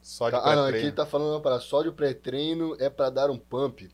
Só 0.01 0.29
de 0.29 0.37
ah, 0.37 0.39
não, 0.39 0.45
aqui 0.45 0.53
ele 0.53 0.71
pré-treino. 0.71 0.95
tá 0.95 1.05
falando 1.05 1.31
uma 1.31 1.41
parada. 1.41 1.61
Sódio 1.61 1.91
pré-treino 1.91 2.77
é 2.79 2.89
pra 2.89 3.09
dar 3.09 3.29
um 3.29 3.37
pump. 3.37 3.91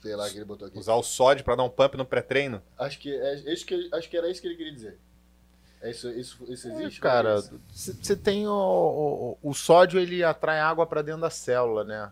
Sei 0.00 0.14
lá 0.14 0.30
que 0.30 0.36
ele 0.36 0.44
botou 0.44 0.68
aqui. 0.68 0.78
Usar 0.78 0.94
o 0.94 1.02
sódio 1.02 1.44
pra 1.44 1.56
dar 1.56 1.64
um 1.64 1.68
pump 1.68 1.96
no 1.96 2.06
pré-treino? 2.06 2.62
Acho 2.78 2.98
que, 2.98 3.12
é, 3.12 3.52
isso 3.52 3.66
que, 3.66 3.88
acho 3.92 4.08
que 4.08 4.16
era 4.16 4.30
isso 4.30 4.40
que 4.40 4.46
ele 4.46 4.56
queria 4.56 4.72
dizer. 4.72 4.98
É 5.82 5.90
isso, 5.90 6.08
isso, 6.10 6.44
isso 6.48 6.68
É, 6.68 6.72
existe? 6.72 7.00
cara, 7.00 7.36
Isso. 7.36 7.58
você 8.02 8.14
tem 8.14 8.46
o, 8.46 8.52
o, 8.52 9.38
o 9.50 9.54
sódio, 9.54 9.98
ele 9.98 10.22
atrai 10.22 10.60
água 10.60 10.86
para 10.86 11.00
dentro 11.00 11.22
da 11.22 11.30
célula, 11.30 11.84
né? 11.84 12.10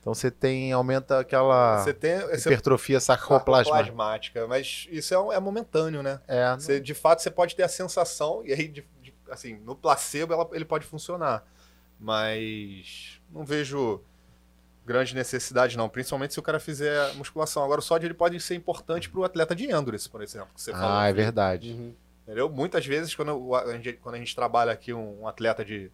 Então 0.00 0.12
você 0.12 0.30
tem, 0.30 0.72
aumenta 0.72 1.20
aquela 1.20 1.78
Você 1.82 1.94
tem 1.94 2.16
hipertrofia 2.36 3.00
sarcoplasmática. 3.00 3.92
plasmática, 3.94 4.46
mas 4.46 4.86
isso 4.90 5.14
é, 5.14 5.18
um- 5.18 5.32
é 5.32 5.38
momentâneo, 5.40 6.02
né? 6.02 6.20
É, 6.28 6.52
Você, 6.54 6.80
de 6.80 6.92
fato, 6.92 7.22
você 7.22 7.30
pode 7.30 7.54
ter 7.56 7.62
a 7.62 7.68
sensação, 7.68 8.42
e 8.44 8.52
aí, 8.52 8.68
de- 8.68 8.84
de- 9.00 9.14
assim, 9.30 9.54
no 9.64 9.74
placebo 9.76 10.34
ela- 10.34 10.48
ele 10.52 10.64
pode 10.64 10.84
funcionar. 10.84 11.44
Mas 11.98 13.20
não 13.30 13.44
vejo 13.44 14.00
grande 14.84 15.14
necessidade, 15.14 15.76
não. 15.78 15.88
Principalmente 15.88 16.34
se 16.34 16.40
o 16.40 16.42
cara 16.42 16.58
fizer 16.60 17.14
musculação. 17.14 17.62
Agora, 17.64 17.78
o 17.78 17.82
sódio 17.82 18.06
ele 18.06 18.14
pode 18.14 18.38
ser 18.40 18.54
importante 18.56 19.08
para 19.08 19.20
o 19.20 19.24
atleta 19.24 19.54
de 19.54 19.70
endurance, 19.70 20.08
por 20.08 20.20
exemplo. 20.22 20.48
Que 20.54 20.60
você 20.60 20.72
falou. 20.72 20.88
ah, 20.98 21.06
é 21.08 21.12
verdade. 21.12 21.70
Uhum. 21.70 21.94
Entendeu? 22.22 22.48
Muitas 22.48 22.86
vezes, 22.86 23.14
quando 23.14 23.54
a 23.56 23.72
gente, 23.72 23.92
quando 23.94 24.14
a 24.14 24.18
gente 24.18 24.34
trabalha 24.34 24.72
aqui 24.72 24.92
um, 24.92 25.22
um 25.22 25.28
atleta 25.28 25.64
de, 25.64 25.90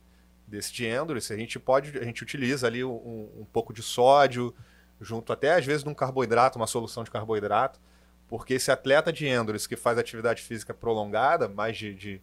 desse 0.47 0.73
de 0.73 0.87
endurance, 0.87 1.33
a 1.33 1.37
gente 1.37 1.59
pode, 1.59 1.99
a 1.99 2.05
gente 2.05 2.23
utiliza 2.23 2.67
ali 2.67 2.85
um, 2.85 3.31
um 3.39 3.47
pouco 3.51 3.73
de 3.73 3.83
sódio, 3.83 4.55
junto 5.01 5.33
até 5.33 5.55
às 5.55 5.65
vezes 5.65 5.83
de 5.83 5.89
um 5.89 5.95
carboidrato, 5.95 6.59
uma 6.59 6.67
solução 6.67 7.03
de 7.03 7.11
carboidrato, 7.11 7.81
porque 8.27 8.55
esse 8.55 8.71
atleta 8.71 9.13
de 9.13 9.27
endurance 9.27 9.69
que 9.69 9.77
faz 9.77 9.97
atividade 9.97 10.43
física 10.43 10.75
prolongada, 10.75 11.49
mais 11.49 11.77
de, 11.79 11.95
de, 11.95 12.23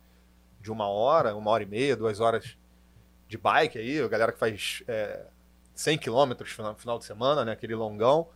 de 0.62 0.72
uma 0.72 0.88
hora, 0.88 1.36
uma 1.36 1.50
hora 1.50 1.64
e 1.64 1.66
meia, 1.66 1.96
duas 1.96 2.20
horas 2.20 2.58
de 3.28 3.38
bike 3.38 3.80
aí, 3.80 4.00
a 4.00 4.08
galera 4.08 4.32
que 4.32 4.38
faz 4.38 4.84
é, 4.88 5.26
100 5.74 5.98
quilômetros 5.98 6.56
no 6.58 6.76
final 6.76 7.00
de 7.00 7.06
semana, 7.06 7.44
né, 7.44 7.54
aquele 7.54 7.74
longão, 7.74 8.30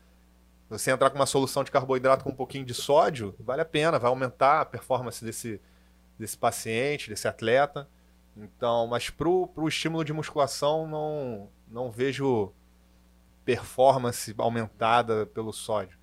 você 0.70 0.92
entrar 0.92 1.10
com 1.10 1.16
uma 1.16 1.26
solução 1.26 1.64
de 1.64 1.72
carboidrato 1.72 2.24
com 2.24 2.30
um 2.30 2.36
pouquinho 2.36 2.64
de 2.64 2.74
sódio, 2.74 3.36
vale 3.40 3.62
a 3.62 3.66
pena, 3.66 3.98
vai 3.98 4.10
aumentar 4.10 4.62
a 4.62 4.66
performance 4.66 5.24
desse, 5.26 5.60
desse 6.18 6.38
paciente, 6.38 7.10
desse 7.10 7.28
atleta. 7.28 7.90
Então, 8.38 8.88
mas 8.88 9.10
pro, 9.10 9.48
pro 9.48 9.68
estímulo 9.68 10.06
de 10.06 10.14
musculação, 10.14 10.88
não, 10.88 11.50
não 11.68 11.90
vejo 11.90 12.54
performance 13.44 14.34
aumentada 14.38 15.26
pelo 15.26 15.52
sódio. 15.52 15.98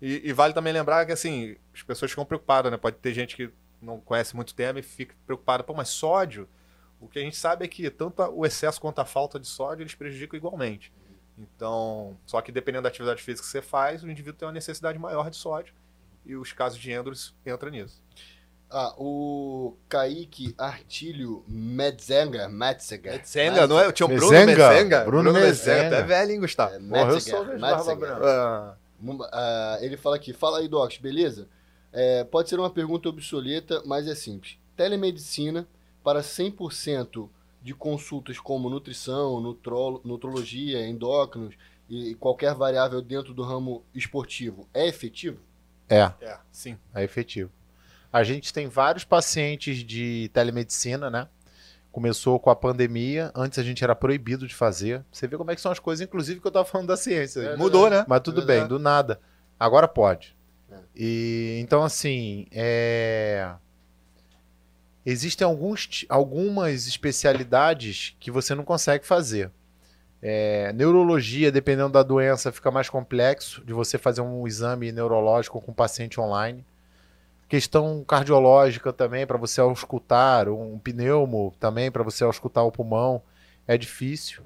E, 0.00 0.28
e 0.28 0.32
vale 0.32 0.54
também 0.54 0.72
lembrar 0.72 1.04
que, 1.04 1.12
assim, 1.12 1.56
as 1.74 1.82
pessoas 1.82 2.10
ficam 2.10 2.24
preocupadas, 2.24 2.70
né? 2.70 2.78
Pode 2.78 2.96
ter 2.96 3.12
gente 3.12 3.36
que 3.36 3.50
não 3.80 4.00
conhece 4.00 4.36
muito 4.36 4.50
o 4.50 4.54
tema 4.54 4.78
e 4.78 4.82
fica 4.82 5.14
preocupada. 5.26 5.64
Pô, 5.64 5.74
mas 5.74 5.88
sódio, 5.88 6.48
o 7.00 7.08
que 7.08 7.18
a 7.18 7.22
gente 7.22 7.36
sabe 7.36 7.64
é 7.64 7.68
que 7.68 7.90
tanto 7.90 8.22
o 8.22 8.46
excesso 8.46 8.80
quanto 8.80 9.00
a 9.00 9.04
falta 9.04 9.38
de 9.38 9.46
sódio, 9.48 9.82
eles 9.82 9.94
prejudicam 9.94 10.36
igualmente. 10.36 10.92
Então, 11.38 12.16
só 12.26 12.40
que 12.40 12.52
dependendo 12.52 12.82
da 12.82 12.88
atividade 12.88 13.22
física 13.22 13.46
que 13.46 13.50
você 13.50 13.62
faz, 13.62 14.02
o 14.02 14.10
indivíduo 14.10 14.38
tem 14.38 14.46
uma 14.46 14.52
necessidade 14.52 14.98
maior 14.98 15.30
de 15.30 15.36
sódio. 15.36 15.74
E 16.24 16.36
os 16.36 16.52
casos 16.52 16.78
de 16.78 16.90
endurance 16.92 17.32
entram 17.44 17.70
nisso. 17.70 18.02
Ah, 18.70 18.94
o 18.96 19.76
Kaique 19.88 20.54
Artílio 20.56 21.44
Metzenga. 21.46 22.48
Metzenga. 22.48 23.12
Metzenga, 23.12 23.66
não 23.66 23.78
é? 23.78 23.92
Tinha 23.92 24.06
o 24.06 24.08
Bruno 24.08 24.30
Mezenga. 24.30 24.68
Metzenga. 24.68 25.04
Bruno 25.04 25.32
Metzenga. 25.32 25.48
Mezenga. 25.48 25.88
Tu 25.90 25.94
é 25.94 26.02
velho, 26.02 26.32
hein, 26.32 26.40
Gustavo? 26.40 26.74
É, 26.74 26.78
Porra, 26.78 27.00
eu 27.00 27.06
Metzenga, 27.14 27.36
sou 27.36 27.46
mesmo, 27.46 27.60
Barba 27.60 27.76
Metzenga. 27.76 28.06
Branca. 28.06 28.26
Ah, 28.26 28.76
ah, 29.32 29.78
ele 29.80 29.96
fala 29.96 30.16
aqui, 30.16 30.32
fala 30.32 30.58
aí, 30.58 30.68
Docs, 30.68 30.98
beleza? 30.98 31.48
É, 31.92 32.24
pode 32.24 32.48
ser 32.48 32.58
uma 32.58 32.70
pergunta 32.70 33.08
obsoleta, 33.10 33.82
mas 33.84 34.06
é 34.06 34.14
simples. 34.14 34.56
Telemedicina 34.74 35.68
para 36.02 36.20
100% 36.20 37.28
de 37.62 37.74
consultas 37.74 38.38
como 38.38 38.68
nutrição, 38.68 39.40
nutrolo- 39.40 40.00
nutrologia, 40.04 40.86
endócrinos 40.86 41.54
e 41.88 42.14
qualquer 42.14 42.54
variável 42.54 43.00
dentro 43.00 43.32
do 43.32 43.42
ramo 43.42 43.84
esportivo 43.94 44.68
é 44.72 44.86
efetivo? 44.88 45.38
É, 45.88 46.10
é, 46.20 46.38
sim. 46.50 46.76
é 46.94 47.04
efetivo. 47.04 47.50
A 48.12 48.22
gente 48.22 48.52
tem 48.52 48.66
vários 48.66 49.04
pacientes 49.04 49.78
de 49.78 50.30
telemedicina, 50.32 51.10
né? 51.10 51.28
Começou 51.90 52.40
com 52.40 52.48
a 52.50 52.56
pandemia, 52.56 53.30
antes 53.34 53.58
a 53.58 53.62
gente 53.62 53.84
era 53.84 53.94
proibido 53.94 54.46
de 54.46 54.54
fazer. 54.54 55.04
Você 55.12 55.26
vê 55.26 55.36
como 55.36 55.50
é 55.50 55.54
que 55.54 55.60
são 55.60 55.70
as 55.70 55.78
coisas, 55.78 56.06
inclusive 56.06 56.40
que 56.40 56.46
eu 56.46 56.50
tava 56.50 56.64
falando 56.64 56.88
da 56.88 56.96
ciência. 56.96 57.40
É 57.40 57.56
Mudou, 57.56 57.90
né? 57.90 58.04
Mas 58.08 58.20
tudo 58.22 58.40
É 58.42 58.44
bem, 58.44 58.66
do 58.66 58.78
nada. 58.78 59.20
Agora 59.60 59.86
pode. 59.86 60.34
É. 60.70 60.78
E 60.96 61.58
então 61.62 61.82
assim, 61.82 62.46
é... 62.50 63.54
existem 65.04 65.44
alguns, 65.44 66.04
algumas 66.08 66.86
especialidades 66.86 68.16
que 68.20 68.30
você 68.30 68.54
não 68.54 68.64
consegue 68.64 69.06
fazer. 69.06 69.50
É, 70.20 70.72
neurologia, 70.72 71.50
dependendo 71.50 71.90
da 71.90 72.02
doença, 72.02 72.52
fica 72.52 72.70
mais 72.70 72.88
complexo 72.88 73.64
de 73.64 73.72
você 73.72 73.98
fazer 73.98 74.20
um 74.20 74.46
exame 74.46 74.92
neurológico 74.92 75.60
com 75.60 75.72
o 75.72 75.74
paciente 75.74 76.20
online. 76.20 76.64
Questão 77.48 78.04
cardiológica 78.04 78.92
também, 78.92 79.26
para 79.26 79.36
você 79.36 79.60
auscultar, 79.60 80.48
um 80.48 80.78
pneumo 80.78 81.52
também, 81.58 81.90
para 81.90 82.04
você 82.04 82.22
auscultar 82.22 82.64
o 82.64 82.70
pulmão, 82.72 83.20
é 83.66 83.76
difícil. 83.76 84.42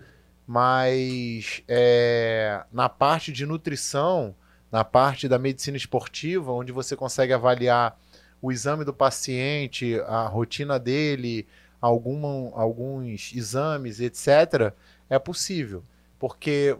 Mas 0.47 1.63
é, 1.69 2.65
na 2.73 2.89
parte 2.89 3.31
de 3.31 3.45
nutrição, 3.45 4.35
na 4.73 4.83
parte 4.83 5.29
da 5.29 5.39
medicina 5.39 5.77
esportiva, 5.77 6.53
onde 6.53 6.73
você 6.73 6.97
consegue 6.97 7.33
avaliar 7.33 7.99
o 8.41 8.53
exame 8.53 8.84
do 8.84 8.93
paciente, 8.93 9.99
a 10.07 10.26
rotina 10.26 10.78
dele, 10.78 11.47
alguns 11.80 13.32
exames, 13.34 14.01
etc., 14.01 14.72
é 15.09 15.18
possível. 15.18 15.82
Porque 16.18 16.76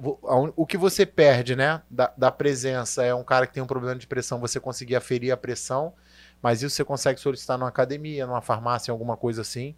o 0.57 0.65
que 0.65 0.79
você 0.79 1.05
perde, 1.05 1.55
né, 1.55 1.83
da, 1.91 2.13
da 2.17 2.31
presença 2.31 3.05
é 3.05 3.15
um 3.15 3.23
cara 3.23 3.47
que 3.47 3.53
tem 3.53 3.63
um 3.63 3.67
problema 3.67 3.97
de 3.97 4.07
pressão, 4.07 4.41
você 4.41 4.59
conseguir 4.59 4.97
aferir 4.97 5.31
a 5.31 5.37
pressão, 5.37 5.93
mas 6.41 6.63
isso 6.63 6.75
você 6.75 6.85
consegue 6.85 7.21
solicitar 7.21 7.59
numa 7.59 7.69
academia, 7.69 8.27
numa 8.27 8.41
farmácia, 8.41 8.91
alguma 8.91 9.17
coisa 9.17 9.43
assim. 9.43 9.75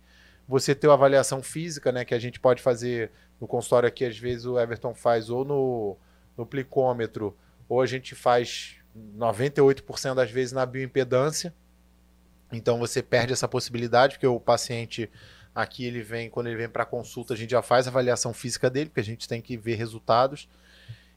Você 0.47 0.75
ter 0.75 0.87
uma 0.87 0.95
avaliação 0.95 1.43
física, 1.43 1.91
né, 1.91 2.05
que 2.05 2.15
a 2.15 2.19
gente 2.19 2.39
pode 2.39 2.63
fazer 2.63 3.11
no 3.41 3.49
consultório 3.49 3.89
aqui, 3.89 4.05
às 4.05 4.17
vezes 4.17 4.47
o 4.47 4.59
Everton 4.59 4.95
faz 4.95 5.29
ou 5.29 5.45
no, 5.45 5.97
no 6.37 6.47
plicômetro, 6.47 7.37
ou 7.69 7.81
a 7.81 7.87
gente 7.87 8.15
faz 8.15 8.77
98% 9.19 10.15
das 10.15 10.31
vezes 10.31 10.53
na 10.53 10.65
bioimpedância. 10.65 11.53
Então 12.53 12.79
você 12.79 13.03
perde 13.03 13.33
essa 13.33 13.49
possibilidade, 13.49 14.15
porque 14.15 14.27
o 14.27 14.41
paciente 14.41 15.11
aqui 15.55 15.85
ele 15.85 16.03
vem, 16.03 16.31
quando 16.31 16.47
ele 16.47 16.57
vem 16.57 16.69
para 16.69 16.85
consulta, 16.85 17.35
a 17.35 17.37
gente 17.37 17.51
já 17.51 17.63
faz 17.63 17.87
a 17.87 17.91
avaliação 17.91 18.33
física 18.33 18.71
dele, 18.71 18.91
porque 18.91 19.01
a 19.01 19.05
gente 19.05 19.29
tem 19.29 19.41
que 19.41 19.57
ver 19.57 19.75
resultados. 19.75 20.49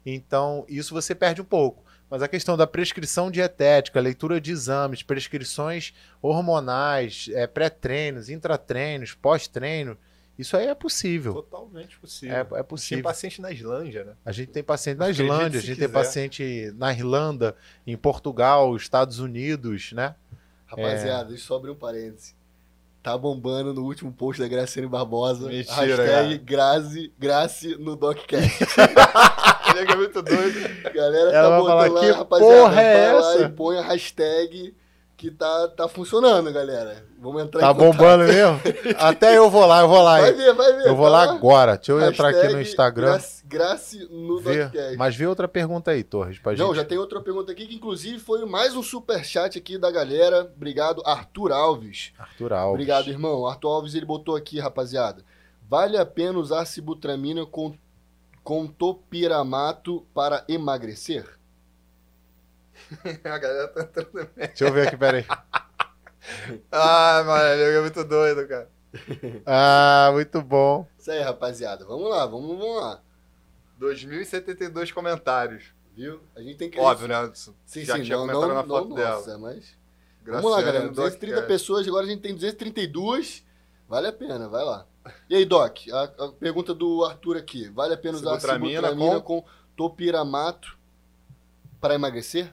Então, 0.04 0.64
isso 0.68 0.92
você 0.92 1.14
perde 1.14 1.40
um 1.40 1.44
pouco. 1.44 1.84
Mas 2.10 2.22
a 2.22 2.28
questão 2.28 2.56
da 2.56 2.66
prescrição 2.66 3.30
dietética, 3.30 3.98
leitura 4.00 4.38
de 4.40 4.50
exames, 4.50 5.02
prescrições 5.02 5.94
hormonais, 6.20 7.30
é, 7.32 7.46
pré-treinos, 7.46 8.28
intratreinos, 8.28 9.14
pós-treino, 9.14 9.96
isso 10.38 10.56
aí 10.56 10.66
é 10.66 10.74
possível. 10.74 11.34
Totalmente 11.34 11.98
possível. 11.98 12.36
É, 12.36 12.40
é 12.40 12.44
Tem 12.44 12.64
possível. 12.64 13.04
paciente 13.04 13.40
na 13.40 13.50
Islândia, 13.50 14.04
né? 14.04 14.12
A 14.24 14.32
gente 14.32 14.50
tem 14.50 14.62
paciente 14.62 14.98
na 14.98 15.08
Islândia, 15.08 15.58
a 15.58 15.62
gente 15.62 15.78
tem 15.78 15.86
quiser. 15.86 15.92
paciente 15.92 16.72
na 16.76 16.92
Irlanda, 16.92 17.54
em 17.86 17.96
Portugal, 17.96 18.74
Estados 18.76 19.18
Unidos, 19.18 19.92
né? 19.92 20.14
Rapaziada, 20.76 21.28
deixa 21.28 21.42
eu 21.44 21.46
só 21.46 21.56
abrir 21.56 21.70
um 21.70 21.74
parêntese. 21.74 22.34
Tá 23.02 23.18
bombando 23.18 23.74
no 23.74 23.82
último 23.84 24.12
post 24.12 24.40
da 24.40 24.46
Graciane 24.46 24.86
Barbosa. 24.88 25.48
Mentira, 25.48 25.96
hashtag. 26.04 26.38
Grazi, 26.38 27.12
Grace 27.18 27.76
no 27.78 27.96
DocCast. 27.96 28.64
É 29.74 29.96
muito 29.96 30.20
doido. 30.20 30.92
Galera 30.94 31.32
Ela 31.32 31.48
tá 31.48 31.58
botando 31.58 31.92
lá, 31.94 32.00
"Que 32.00 32.10
rapaziada. 32.10 32.54
porra 32.54 32.82
é 32.82 33.06
vai 33.12 33.20
lá 33.20 33.34
essa?" 33.34 33.44
e 33.44 33.48
põe 33.48 33.78
a 33.78 33.82
hashtag 33.82 34.74
que 35.22 35.30
tá, 35.30 35.68
tá 35.68 35.86
funcionando, 35.86 36.52
galera. 36.52 37.06
Vamos 37.16 37.44
entrar 37.44 37.60
Tá 37.60 37.72
bombando 37.72 38.24
mesmo? 38.24 38.60
Até 38.98 39.38
eu 39.38 39.48
vou 39.48 39.64
lá, 39.64 39.82
eu 39.82 39.86
vou 39.88 40.02
lá. 40.02 40.20
Vai 40.20 40.32
ver, 40.32 40.52
vai 40.52 40.72
ver. 40.72 40.88
Eu 40.88 40.96
vou 40.96 41.06
tá 41.06 41.12
lá 41.12 41.22
agora. 41.22 41.76
Deixa 41.76 41.92
eu 41.92 42.00
entrar 42.00 42.30
aqui 42.30 42.38
no 42.48 42.56
Hashtag 42.56 42.68
Instagram. 42.68 43.12
Grace, 43.12 43.46
Grace 43.46 44.08
no. 44.10 44.40
DocCast. 44.40 44.96
Mas 44.96 45.14
vê 45.14 45.24
outra 45.28 45.46
pergunta 45.46 45.92
aí, 45.92 46.02
Torres, 46.02 46.40
pra 46.40 46.54
Não, 46.54 46.66
gente. 46.68 46.76
já 46.76 46.84
tem 46.84 46.98
outra 46.98 47.20
pergunta 47.20 47.52
aqui 47.52 47.68
que 47.68 47.76
inclusive 47.76 48.18
foi 48.18 48.44
mais 48.44 48.74
um 48.74 48.82
superchat 48.82 49.56
aqui 49.56 49.78
da 49.78 49.92
galera. 49.92 50.50
Obrigado, 50.56 51.00
Arthur 51.06 51.52
Alves. 51.52 52.12
Arthur 52.18 52.52
Alves. 52.52 52.72
Obrigado, 52.72 53.08
irmão. 53.08 53.46
Arthur 53.46 53.68
Alves 53.68 53.94
ele 53.94 54.04
botou 54.04 54.34
aqui, 54.34 54.58
rapaziada. 54.58 55.24
Vale 55.70 55.96
a 55.96 56.04
pena 56.04 56.36
usar 56.40 56.64
sibutramina 56.64 57.46
com, 57.46 57.72
com 58.42 58.66
topiramato 58.66 60.04
para 60.12 60.44
emagrecer? 60.48 61.38
A 63.24 63.38
galera 63.38 63.68
tá 63.68 63.82
entrando. 63.82 64.30
Deixa 64.36 64.64
eu 64.66 64.72
ver 64.72 64.88
aqui, 64.88 64.96
peraí. 64.96 65.24
Ah, 66.70 67.24
mano, 67.26 67.44
ele 67.46 67.78
é 67.78 67.80
muito 67.80 68.04
doido, 68.04 68.46
cara. 68.46 68.70
Ah, 69.44 70.10
muito 70.12 70.40
bom. 70.40 70.86
Isso 70.96 71.10
aí, 71.10 71.20
rapaziada. 71.20 71.84
Vamos 71.84 72.08
lá, 72.08 72.24
vamos, 72.26 72.56
vamos 72.58 72.76
lá. 72.80 73.02
2072 73.78 74.92
comentários. 74.92 75.74
Viu? 75.96 76.20
A 76.36 76.40
gente 76.40 76.56
tem 76.58 76.70
que. 76.70 76.78
Óbvio, 76.78 77.08
né? 77.08 77.30
Sim, 77.66 77.84
Já 77.84 77.96
sim, 77.96 78.04
tinha 78.04 78.16
não, 78.16 78.26
não, 78.26 78.48
na 78.48 78.54
não 78.54 78.66
foto 78.66 78.94
dela. 78.94 79.16
nossa, 79.16 79.36
mas... 79.38 79.76
Vamos 80.24 80.42
Graciane 80.42 80.50
lá, 80.54 80.62
galera. 80.62 80.84
no 80.84 80.90
230 80.92 81.34
Doccast. 81.34 81.48
pessoas, 81.52 81.88
agora 81.88 82.06
a 82.06 82.08
gente 82.08 82.22
tem 82.22 82.34
232. 82.34 83.44
Vale 83.88 84.06
a 84.06 84.12
pena, 84.12 84.48
vai 84.48 84.64
lá. 84.64 84.86
E 85.28 85.34
aí, 85.34 85.44
Doc, 85.44 85.78
a, 85.92 86.04
a 86.04 86.32
pergunta 86.32 86.72
do 86.72 87.04
Arthur 87.04 87.36
aqui. 87.36 87.68
Vale 87.70 87.94
a 87.94 87.96
pena 87.98 88.16
usar 88.16 88.38
Sibutramina 88.38 88.88
sibutramina 88.88 89.20
com 89.20 89.44
topiramato 89.76 90.78
para 91.80 91.94
emagrecer? 91.94 92.52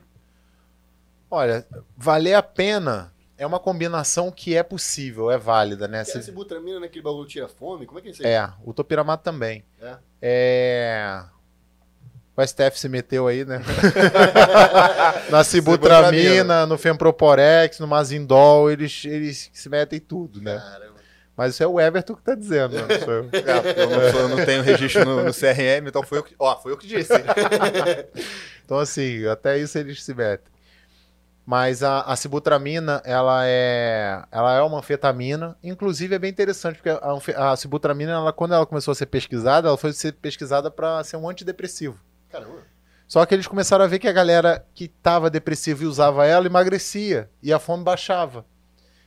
Olha, 1.31 1.65
valer 1.95 2.33
a 2.33 2.41
pena 2.43 3.11
é 3.37 3.45
uma 3.45 3.59
combinação 3.59 4.31
que 4.31 4.55
é 4.55 4.63
possível, 4.63 5.29
é 5.31 5.37
válida, 5.37 5.87
né? 5.87 6.03
Que 6.03 6.11
a 6.11 6.13
Se- 6.13 6.23
sibutramina 6.23 6.79
naquele 6.79 7.03
bagulho 7.03 7.27
tira 7.27 7.47
fome? 7.47 7.85
Como 7.85 7.99
é 7.99 8.01
que 8.01 8.07
é 8.09 8.11
isso 8.11 8.25
aí? 8.25 8.31
É, 8.33 8.49
o 8.65 8.73
topiramato 8.73 9.23
também. 9.23 9.63
É? 9.81 9.95
É... 10.21 11.23
O 12.35 12.41
STF 12.45 12.79
se 12.79 12.87
meteu 12.87 13.27
aí, 13.27 13.43
né? 13.43 13.61
Na 15.29 15.43
Sibutramina. 15.43 16.65
no 16.65 16.77
Femproporex, 16.77 17.79
no 17.79 17.87
Mazindol, 17.87 18.71
eles, 18.71 19.03
eles 19.05 19.49
se 19.53 19.67
metem 19.69 19.97
em 19.97 20.01
tudo, 20.01 20.41
né? 20.41 20.57
Caramba. 20.57 20.99
Mas 21.35 21.53
isso 21.53 21.63
é 21.63 21.67
o 21.67 21.79
Everton 21.79 22.15
que 22.15 22.21
tá 22.23 22.35
dizendo, 22.35 22.75
né? 22.75 22.81
Não 22.81 22.99
sou 23.05 23.13
eu. 23.13 23.29
É, 23.33 23.81
eu 23.81 23.89
não, 23.89 24.11
sou- 24.11 24.19
eu 24.21 24.29
não 24.29 24.45
tenho 24.45 24.61
registro 24.63 25.05
no, 25.05 25.23
no 25.23 25.33
CRM, 25.33 25.87
então 25.87 26.01
foi 26.03 26.17
eu 26.17 26.23
que. 26.23 26.33
Ó, 26.39 26.55
foi 26.61 26.71
eu 26.71 26.77
que 26.77 26.87
disse. 26.87 27.11
Então, 28.65 28.77
assim, 28.77 29.25
até 29.25 29.57
isso 29.57 29.77
eles 29.79 30.03
se 30.03 30.13
metem. 30.13 30.45
Mas 31.49 31.81
a, 31.81 32.01
a 32.01 32.15
sibutramina, 32.15 33.01
ela 33.03 33.41
é, 33.43 34.23
ela 34.31 34.53
é 34.53 34.61
uma 34.61 34.77
anfetamina. 34.77 35.57
Inclusive, 35.63 36.13
é 36.13 36.19
bem 36.19 36.29
interessante, 36.29 36.75
porque 36.75 36.91
a, 36.91 37.51
a 37.51 37.55
sibutramina, 37.55 38.11
ela, 38.11 38.31
quando 38.31 38.53
ela 38.53 38.67
começou 38.67 38.91
a 38.91 38.95
ser 38.95 39.07
pesquisada, 39.07 39.67
ela 39.67 39.75
foi 39.75 39.91
ser 39.91 40.13
pesquisada 40.13 40.69
para 40.69 41.03
ser 41.03 41.17
um 41.17 41.27
antidepressivo. 41.27 41.99
Caramba. 42.29 42.61
Só 43.07 43.25
que 43.25 43.33
eles 43.33 43.47
começaram 43.47 43.83
a 43.83 43.87
ver 43.87 43.97
que 43.97 44.07
a 44.07 44.11
galera 44.11 44.63
que 44.75 44.83
estava 44.83 45.27
depressiva 45.27 45.83
e 45.83 45.87
usava 45.87 46.23
ela 46.23 46.45
emagrecia 46.45 47.27
e 47.41 47.51
a 47.51 47.57
fome 47.57 47.83
baixava. 47.83 48.45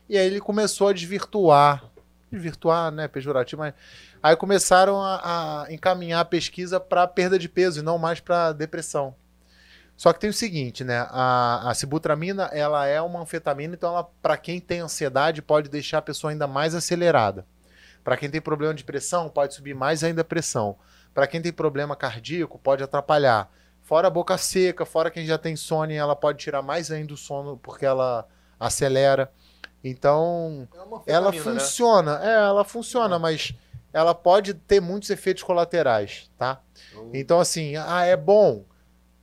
E 0.08 0.18
aí 0.18 0.26
ele 0.26 0.40
começou 0.40 0.88
a 0.88 0.92
desvirtuar. 0.92 1.84
Desvirtuar, 2.28 2.90
né? 2.90 3.06
Pejorativo, 3.06 3.62
mas. 3.62 3.72
Aí 4.20 4.34
começaram 4.34 5.00
a, 5.00 5.62
a 5.62 5.72
encaminhar 5.72 6.18
a 6.18 6.24
pesquisa 6.24 6.80
para 6.80 7.06
perda 7.06 7.38
de 7.38 7.48
peso 7.48 7.78
e 7.78 7.82
não 7.84 7.98
mais 7.98 8.18
para 8.18 8.52
depressão. 8.52 9.14
Só 10.02 10.12
que 10.12 10.18
tem 10.18 10.30
o 10.30 10.34
seguinte, 10.34 10.82
né? 10.82 11.06
A, 11.10 11.70
a 11.70 11.74
sibutramina, 11.74 12.46
ela 12.46 12.84
é 12.88 13.00
uma 13.00 13.20
anfetamina, 13.20 13.74
então 13.74 13.90
ela, 13.90 14.10
para 14.20 14.36
quem 14.36 14.58
tem 14.58 14.80
ansiedade, 14.80 15.40
pode 15.40 15.68
deixar 15.68 15.98
a 15.98 16.02
pessoa 16.02 16.32
ainda 16.32 16.44
mais 16.44 16.74
acelerada. 16.74 17.46
Para 18.02 18.16
quem 18.16 18.28
tem 18.28 18.40
problema 18.40 18.74
de 18.74 18.82
pressão, 18.82 19.28
pode 19.28 19.54
subir 19.54 19.76
mais 19.76 20.02
ainda 20.02 20.22
a 20.22 20.24
pressão. 20.24 20.76
Para 21.14 21.28
quem 21.28 21.40
tem 21.40 21.52
problema 21.52 21.94
cardíaco, 21.94 22.58
pode 22.58 22.82
atrapalhar. 22.82 23.48
Fora 23.80 24.08
a 24.08 24.10
boca 24.10 24.36
seca, 24.36 24.84
fora 24.84 25.08
quem 25.08 25.24
já 25.24 25.38
tem 25.38 25.54
sono, 25.54 25.92
ela 25.92 26.16
pode 26.16 26.38
tirar 26.38 26.62
mais 26.62 26.90
ainda 26.90 27.14
o 27.14 27.16
sono 27.16 27.56
porque 27.62 27.86
ela 27.86 28.26
acelera. 28.58 29.30
Então, 29.84 30.66
É 31.06 31.12
ela 31.12 31.30
né? 31.30 31.38
funciona. 31.38 32.20
É, 32.24 32.34
ela 32.38 32.64
funciona, 32.64 33.20
mas 33.20 33.54
ela 33.92 34.16
pode 34.16 34.52
ter 34.52 34.80
muitos 34.80 35.10
efeitos 35.10 35.44
colaterais, 35.44 36.28
tá? 36.36 36.60
Então, 36.90 37.10
Então, 37.14 37.38
assim, 37.38 37.76
ah, 37.76 38.04
é 38.04 38.16
bom. 38.16 38.64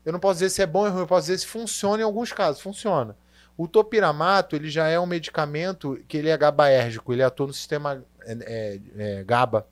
Eu 0.10 0.14
não 0.14 0.20
posso 0.20 0.40
dizer 0.40 0.50
se 0.50 0.60
é 0.64 0.66
bom 0.66 0.86
ou 0.86 0.90
ruim, 0.90 1.02
eu 1.02 1.08
posso 1.08 1.28
dizer 1.28 1.38
se 1.38 1.46
funciona 1.46 2.02
em 2.02 2.04
alguns 2.04 2.34
casos. 2.34 2.60
Funciona. 2.60 3.16
O 3.56 3.68
topiramato, 3.68 4.56
ele 4.56 4.68
já 4.68 4.88
é 4.88 5.00
um 5.00 5.06
medicamento 5.06 6.04
que 6.08 6.18
ele 6.18 6.30
é 6.30 6.38
GABAérgico, 6.38 7.14
ele 7.14 7.22
atua 7.22 7.46
no 7.46 7.54
sistema 7.54 8.04
é, 8.22 8.32
é, 8.42 8.80
é, 8.98 9.24
GABA 9.24 9.68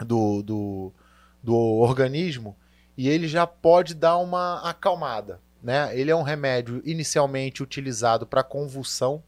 do, 0.00 0.42
do, 0.42 0.92
do 1.42 1.56
organismo 1.56 2.54
e 2.98 3.08
ele 3.08 3.26
já 3.26 3.46
pode 3.46 3.94
dar 3.94 4.18
uma 4.18 4.60
acalmada, 4.60 5.40
né? 5.62 5.98
Ele 5.98 6.10
é 6.10 6.14
um 6.14 6.22
remédio 6.22 6.82
inicialmente 6.84 7.62
utilizado 7.62 8.26
para 8.26 8.42
convulsão 8.42 9.22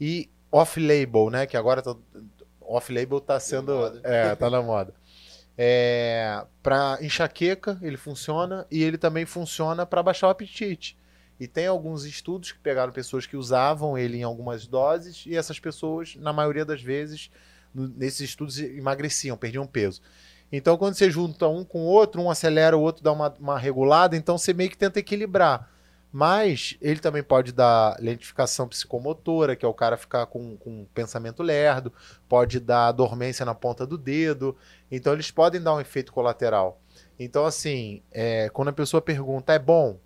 e 0.00 0.30
off-label, 0.52 1.30
né? 1.30 1.46
Que 1.46 1.56
agora 1.56 1.82
tá, 1.82 1.96
off-label 2.60 3.18
está 3.18 3.40
sendo, 3.40 3.74
moda. 3.74 4.00
é, 4.04 4.36
tá 4.36 4.48
na 4.48 4.62
moda. 4.62 4.94
É, 5.60 6.46
para 6.62 6.98
enxaqueca 7.00 7.76
ele 7.82 7.96
funciona 7.96 8.64
e 8.70 8.80
ele 8.80 8.96
também 8.96 9.26
funciona 9.26 9.84
para 9.84 10.04
baixar 10.04 10.28
o 10.28 10.30
apetite. 10.30 10.96
E 11.40 11.48
tem 11.48 11.66
alguns 11.66 12.04
estudos 12.04 12.52
que 12.52 12.58
pegaram 12.60 12.92
pessoas 12.92 13.26
que 13.26 13.36
usavam 13.36 13.98
ele 13.98 14.18
em 14.18 14.22
algumas 14.22 14.66
doses 14.68 15.24
e 15.26 15.36
essas 15.36 15.58
pessoas, 15.58 16.14
na 16.16 16.32
maioria 16.32 16.64
das 16.64 16.80
vezes, 16.80 17.30
nesses 17.74 18.20
estudos 18.20 18.58
emagreciam, 18.58 19.36
perdiam 19.36 19.66
peso. 19.66 20.00
Então, 20.50 20.76
quando 20.78 20.94
você 20.94 21.10
junta 21.10 21.46
um 21.48 21.64
com 21.64 21.80
o 21.80 21.86
outro, 21.86 22.22
um 22.22 22.30
acelera, 22.30 22.76
o 22.76 22.80
outro 22.80 23.02
dá 23.02 23.12
uma, 23.12 23.34
uma 23.38 23.58
regulada, 23.58 24.16
então 24.16 24.38
você 24.38 24.52
meio 24.52 24.70
que 24.70 24.78
tenta 24.78 24.98
equilibrar. 24.98 25.70
Mas 26.10 26.76
ele 26.80 27.00
também 27.00 27.22
pode 27.22 27.52
dar 27.52 27.96
lentificação 28.00 28.66
psicomotora, 28.66 29.54
que 29.54 29.64
é 29.64 29.68
o 29.68 29.74
cara 29.74 29.96
ficar 29.96 30.24
com, 30.26 30.56
com 30.56 30.70
um 30.70 30.86
pensamento 30.86 31.42
lerdo, 31.42 31.92
pode 32.26 32.58
dar 32.58 32.92
dormência 32.92 33.44
na 33.44 33.54
ponta 33.54 33.86
do 33.86 33.98
dedo. 33.98 34.56
Então, 34.90 35.12
eles 35.12 35.30
podem 35.30 35.60
dar 35.60 35.74
um 35.74 35.80
efeito 35.80 36.12
colateral. 36.12 36.80
Então, 37.18 37.44
assim, 37.44 38.02
é, 38.10 38.48
quando 38.50 38.68
a 38.68 38.72
pessoa 38.72 39.00
pergunta, 39.00 39.52
é 39.52 39.58
bom? 39.58 39.98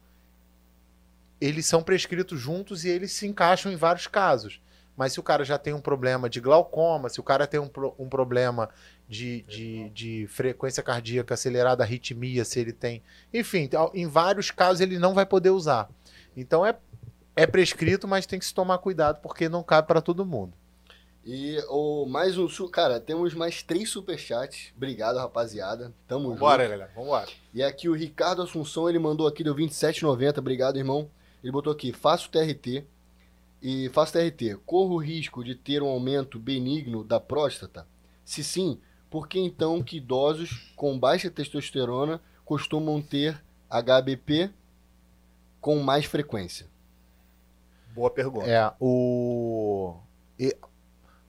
Eles 1.40 1.66
são 1.66 1.82
prescritos 1.82 2.40
juntos 2.40 2.84
e 2.84 2.88
eles 2.88 3.12
se 3.12 3.26
encaixam 3.26 3.70
em 3.70 3.76
vários 3.76 4.06
casos. 4.06 4.60
Mas 4.96 5.14
se 5.14 5.20
o 5.20 5.22
cara 5.22 5.44
já 5.44 5.58
tem 5.58 5.72
um 5.72 5.80
problema 5.80 6.28
de 6.28 6.40
glaucoma, 6.40 7.08
se 7.08 7.18
o 7.18 7.22
cara 7.22 7.46
tem 7.46 7.58
um, 7.58 7.70
um 7.98 8.08
problema 8.08 8.68
de, 9.08 9.42
de, 9.42 9.90
de 9.90 10.26
frequência 10.28 10.82
cardíaca 10.82 11.34
acelerada, 11.34 11.82
arritmia, 11.82 12.44
se 12.44 12.60
ele 12.60 12.72
tem. 12.72 13.02
Enfim, 13.32 13.68
em 13.94 14.06
vários 14.06 14.50
casos 14.50 14.80
ele 14.80 14.98
não 14.98 15.14
vai 15.14 15.24
poder 15.24 15.50
usar. 15.50 15.88
Então 16.36 16.64
é, 16.64 16.76
é 17.34 17.46
prescrito, 17.46 18.06
mas 18.06 18.26
tem 18.26 18.38
que 18.38 18.44
se 18.44 18.54
tomar 18.54 18.78
cuidado 18.78 19.20
porque 19.22 19.48
não 19.48 19.62
cabe 19.62 19.88
para 19.88 20.02
todo 20.02 20.26
mundo. 20.26 20.52
E 21.24 21.56
o 21.68 22.04
mais 22.06 22.36
um. 22.36 22.48
su- 22.48 22.68
Cara, 22.68 22.98
temos 23.00 23.32
mais 23.34 23.62
três 23.62 23.88
superchats. 23.90 24.72
Obrigado, 24.76 25.18
rapaziada. 25.18 25.92
Tamo 26.08 26.24
junto. 26.30 26.34
Vambora, 26.34 26.68
galera. 26.68 26.90
Vambora. 26.96 27.28
E 27.54 27.62
aqui 27.62 27.88
o 27.88 27.94
Ricardo 27.94 28.42
Assunção, 28.42 28.88
ele 28.88 28.98
mandou 28.98 29.26
aqui, 29.28 29.44
deu 29.44 29.54
27,90. 29.54 30.38
Obrigado, 30.38 30.76
irmão. 30.78 31.08
Ele 31.42 31.52
botou 31.52 31.72
aqui, 31.72 31.92
faço 31.92 32.28
TRT. 32.30 32.84
E 33.62 33.88
faço 33.90 34.12
TRT. 34.14 34.56
Corro 34.66 34.94
o 34.94 34.98
risco 34.98 35.44
de 35.44 35.54
ter 35.54 35.80
um 35.82 35.86
aumento 35.88 36.38
benigno 36.40 37.04
da 37.04 37.20
próstata? 37.20 37.86
Se 38.24 38.42
sim, 38.42 38.80
por 39.08 39.28
que 39.28 39.38
então 39.38 39.80
que 39.82 39.98
idosos 39.98 40.72
com 40.74 40.98
baixa 40.98 41.30
testosterona 41.30 42.20
costumam 42.44 43.00
ter 43.00 43.40
HBP 43.70 44.50
com 45.60 45.76
mais 45.80 46.04
frequência? 46.04 46.66
Boa 47.94 48.10
pergunta. 48.10 48.46
É, 48.46 48.72
o. 48.80 49.94
e- 50.38 50.56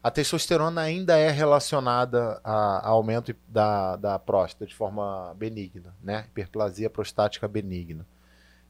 A 0.04 0.12
testosterona 0.12 0.82
ainda 0.82 1.18
é 1.18 1.32
relacionada 1.32 2.42
a, 2.44 2.80
a 2.80 2.90
aumento 2.90 3.34
da, 3.48 3.96
da 3.96 4.20
próstata 4.20 4.66
de 4.66 4.76
forma 4.76 5.34
benigna, 5.38 5.96
né? 6.04 6.26
Hiperplasia 6.28 6.90
prostática 6.90 7.48
benigna. 7.48 8.06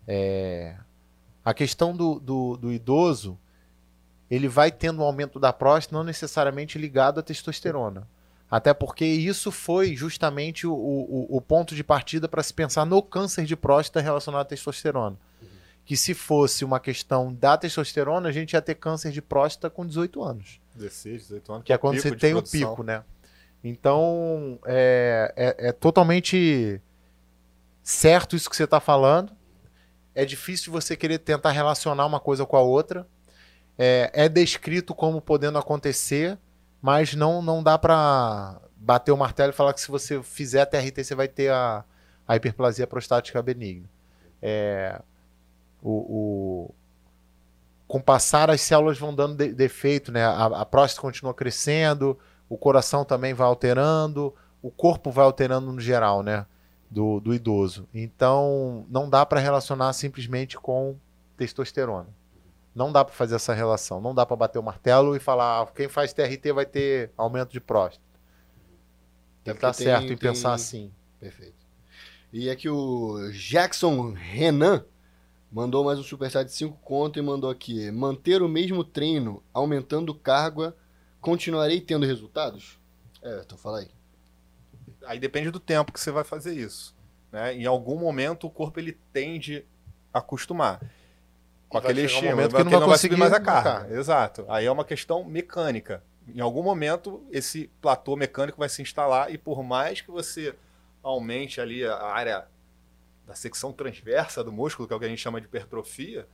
É, 0.07 0.75
A 1.43 1.51
questão 1.51 1.95
do, 1.95 2.19
do, 2.19 2.55
do 2.57 2.71
idoso, 2.71 3.35
ele 4.29 4.47
vai 4.47 4.71
tendo 4.71 5.01
um 5.01 5.05
aumento 5.05 5.39
da 5.39 5.51
próstata 5.51 5.95
não 5.95 6.03
necessariamente 6.03 6.77
ligado 6.77 7.19
à 7.19 7.23
testosterona. 7.23 8.07
Até 8.49 8.71
porque 8.71 9.03
isso 9.03 9.51
foi 9.51 9.95
justamente 9.95 10.67
o, 10.67 10.73
o, 10.75 11.37
o 11.37 11.41
ponto 11.41 11.73
de 11.73 11.83
partida 11.83 12.27
para 12.27 12.43
se 12.43 12.53
pensar 12.53 12.85
no 12.85 13.01
câncer 13.01 13.45
de 13.45 13.55
próstata 13.55 14.01
relacionado 14.01 14.41
à 14.41 14.45
testosterona. 14.45 15.17
Que 15.83 15.97
se 15.97 16.13
fosse 16.13 16.63
uma 16.63 16.79
questão 16.79 17.33
da 17.33 17.57
testosterona, 17.57 18.29
a 18.29 18.31
gente 18.31 18.53
ia 18.53 18.61
ter 18.61 18.75
câncer 18.75 19.11
de 19.11 19.21
próstata 19.23 19.71
com 19.71 19.83
18 19.83 20.23
anos. 20.23 20.61
16, 20.75 21.21
18 21.23 21.51
anos. 21.53 21.63
Que 21.65 21.73
é 21.73 21.77
quando 21.77 21.95
você 22.01 22.09
tem 22.19 22.33
o 22.33 22.37
pico, 22.69 22.83
né? 22.83 23.03
Então, 23.63 24.59
é, 24.65 25.33
é, 25.35 25.69
é 25.69 25.71
totalmente 25.71 26.81
certo 27.81 28.35
isso 28.35 28.49
que 28.49 28.55
você 28.55 28.63
está 28.65 28.79
falando. 28.79 29.31
É 30.15 30.25
difícil 30.25 30.71
você 30.71 30.95
querer 30.95 31.19
tentar 31.19 31.51
relacionar 31.51 32.05
uma 32.05 32.19
coisa 32.19 32.45
com 32.45 32.55
a 32.57 32.61
outra. 32.61 33.07
É, 33.77 34.11
é 34.13 34.29
descrito 34.29 34.93
como 34.93 35.19
podendo 35.21 35.57
acontecer, 35.57 36.37
mas 36.81 37.15
não, 37.15 37.41
não 37.41 37.63
dá 37.63 37.77
para 37.77 38.59
bater 38.75 39.11
o 39.11 39.17
martelo 39.17 39.51
e 39.51 39.55
falar 39.55 39.73
que 39.73 39.81
se 39.81 39.89
você 39.89 40.21
fizer 40.21 40.65
TRT, 40.65 41.03
você 41.03 41.15
vai 41.15 41.27
ter 41.27 41.51
a, 41.51 41.83
a 42.27 42.35
hiperplasia 42.35 42.85
prostática 42.85 43.41
benigna. 43.41 43.89
É, 44.41 45.01
o, 45.81 45.89
o- 46.69 46.75
com 47.93 47.99
o 47.99 48.03
passar, 48.03 48.49
as 48.49 48.59
células 48.59 48.97
vão 48.97 49.13
dando 49.13 49.35
de- 49.35 49.53
defeito, 49.53 50.11
né? 50.11 50.25
A, 50.25 50.45
a 50.47 50.65
próstata 50.65 50.99
continua 51.03 51.31
crescendo, 51.31 52.17
o 52.49 52.57
coração 52.57 53.05
também 53.05 53.35
vai 53.35 53.45
alterando, 53.45 54.33
o 54.63 54.71
corpo 54.71 55.11
vai 55.11 55.23
alterando 55.23 55.71
no 55.71 55.79
geral, 55.79 56.23
né? 56.23 56.47
Do, 56.89 57.19
do 57.19 57.35
idoso. 57.35 57.87
Então, 57.93 58.83
não 58.89 59.07
dá 59.07 59.23
para 59.23 59.39
relacionar 59.39 59.93
simplesmente 59.93 60.57
com 60.57 60.95
testosterona. 61.37 62.07
Não 62.73 62.91
dá 62.91 63.05
para 63.05 63.13
fazer 63.13 63.35
essa 63.35 63.53
relação. 63.53 64.01
Não 64.01 64.15
dá 64.15 64.25
para 64.25 64.35
bater 64.37 64.57
o 64.57 64.63
martelo 64.63 65.15
e 65.15 65.19
falar 65.19 65.61
ah, 65.61 65.67
quem 65.67 65.87
faz 65.87 66.13
TRT 66.13 66.51
vai 66.51 66.65
ter 66.65 67.11
aumento 67.15 67.51
de 67.51 67.59
próstata. 67.61 68.03
Tem 69.43 69.53
que 69.53 69.57
estar 69.59 69.69
porque 69.71 69.83
certo 69.83 70.03
tem- 70.05 70.13
em 70.13 70.17
pensar 70.17 70.49
tem- 70.49 70.55
assim. 70.55 70.91
Perfeito. 71.19 71.63
E 72.31 72.49
aqui 72.49 72.67
o 72.67 73.29
Jackson 73.33 74.13
Renan 74.13 74.83
mandou 75.53 75.83
mais 75.85 75.99
um 75.99 76.03
superchat 76.03 76.45
de 76.47 76.51
5 76.51 76.77
conto 76.81 77.19
e 77.19 77.21
mandou 77.21 77.49
aqui: 77.49 77.91
manter 77.91 78.41
o 78.41 78.49
mesmo 78.49 78.83
treino, 78.83 79.41
aumentando 79.53 80.13
carga, 80.15 80.75
continuarei 81.21 81.79
tendo 81.79 82.05
resultados? 82.05 82.79
É, 83.21 83.41
então 83.45 83.57
fala 83.57 83.79
aí. 83.79 83.87
Aí 85.05 85.19
depende 85.19 85.51
do 85.51 85.59
tempo 85.59 85.93
que 85.93 85.99
você 85.99 86.11
vai 86.11 86.23
fazer 86.23 86.53
isso. 86.55 86.95
Né? 87.31 87.55
Em 87.55 87.65
algum 87.65 87.97
momento 87.97 88.47
o 88.47 88.49
corpo 88.49 88.79
ele 88.79 88.97
tende 89.13 89.63
a 90.13 90.19
acostumar. 90.19 90.81
Com 91.69 91.77
E 91.77 91.79
aquele 91.79 92.01
chegar 92.07 92.13
um 92.13 92.15
estímulo, 92.15 92.35
momento 92.35 92.51
vai- 92.51 92.63
que 92.63 92.69
não 92.71 92.79
vai 92.79 92.87
vai 92.89 92.97
subir 92.97 93.09
conseguir 93.09 93.19
mais 93.19 93.33
a 93.33 93.39
carga. 93.39 93.95
Exato. 93.95 94.45
Aí 94.49 94.65
é 94.65 94.71
uma 94.71 94.85
questão 94.85 95.23
mecânica. 95.23 96.03
Em 96.33 96.39
algum 96.39 96.63
momento 96.63 97.21
esse 97.31 97.69
platô 97.81 98.15
mecânico 98.15 98.57
vai 98.59 98.69
se 98.69 98.81
instalar 98.81 99.31
e 99.33 99.37
por 99.37 99.61
mais 99.63 99.99
que 100.01 100.09
você 100.11 100.55
aumente 101.01 101.59
ali 101.59 101.83
a 101.85 102.01
área 102.01 102.45
da 103.25 103.35
secção 103.35 103.71
transversa 103.71 104.43
do 104.43 104.51
músculo, 104.51 104.87
que 104.87 104.93
é 104.93 104.97
o 104.97 104.99
que 104.99 105.05
a 105.05 105.09
gente 105.09 105.21
chama 105.21 105.39
de 105.39 105.47
hipertrofia, 105.47 106.27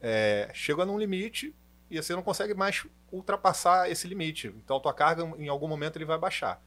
é, 0.00 0.50
chega 0.54 0.84
num 0.84 0.98
limite 0.98 1.54
e 1.90 2.00
você 2.00 2.14
não 2.14 2.22
consegue 2.22 2.54
mais 2.54 2.86
ultrapassar 3.12 3.90
esse 3.90 4.06
limite. 4.08 4.48
Então, 4.48 4.76
a 4.76 4.80
tua 4.80 4.94
carga, 4.94 5.22
em 5.38 5.48
algum 5.48 5.68
momento, 5.68 5.96
ele 5.96 6.04
vai 6.04 6.18
baixar. 6.18 6.62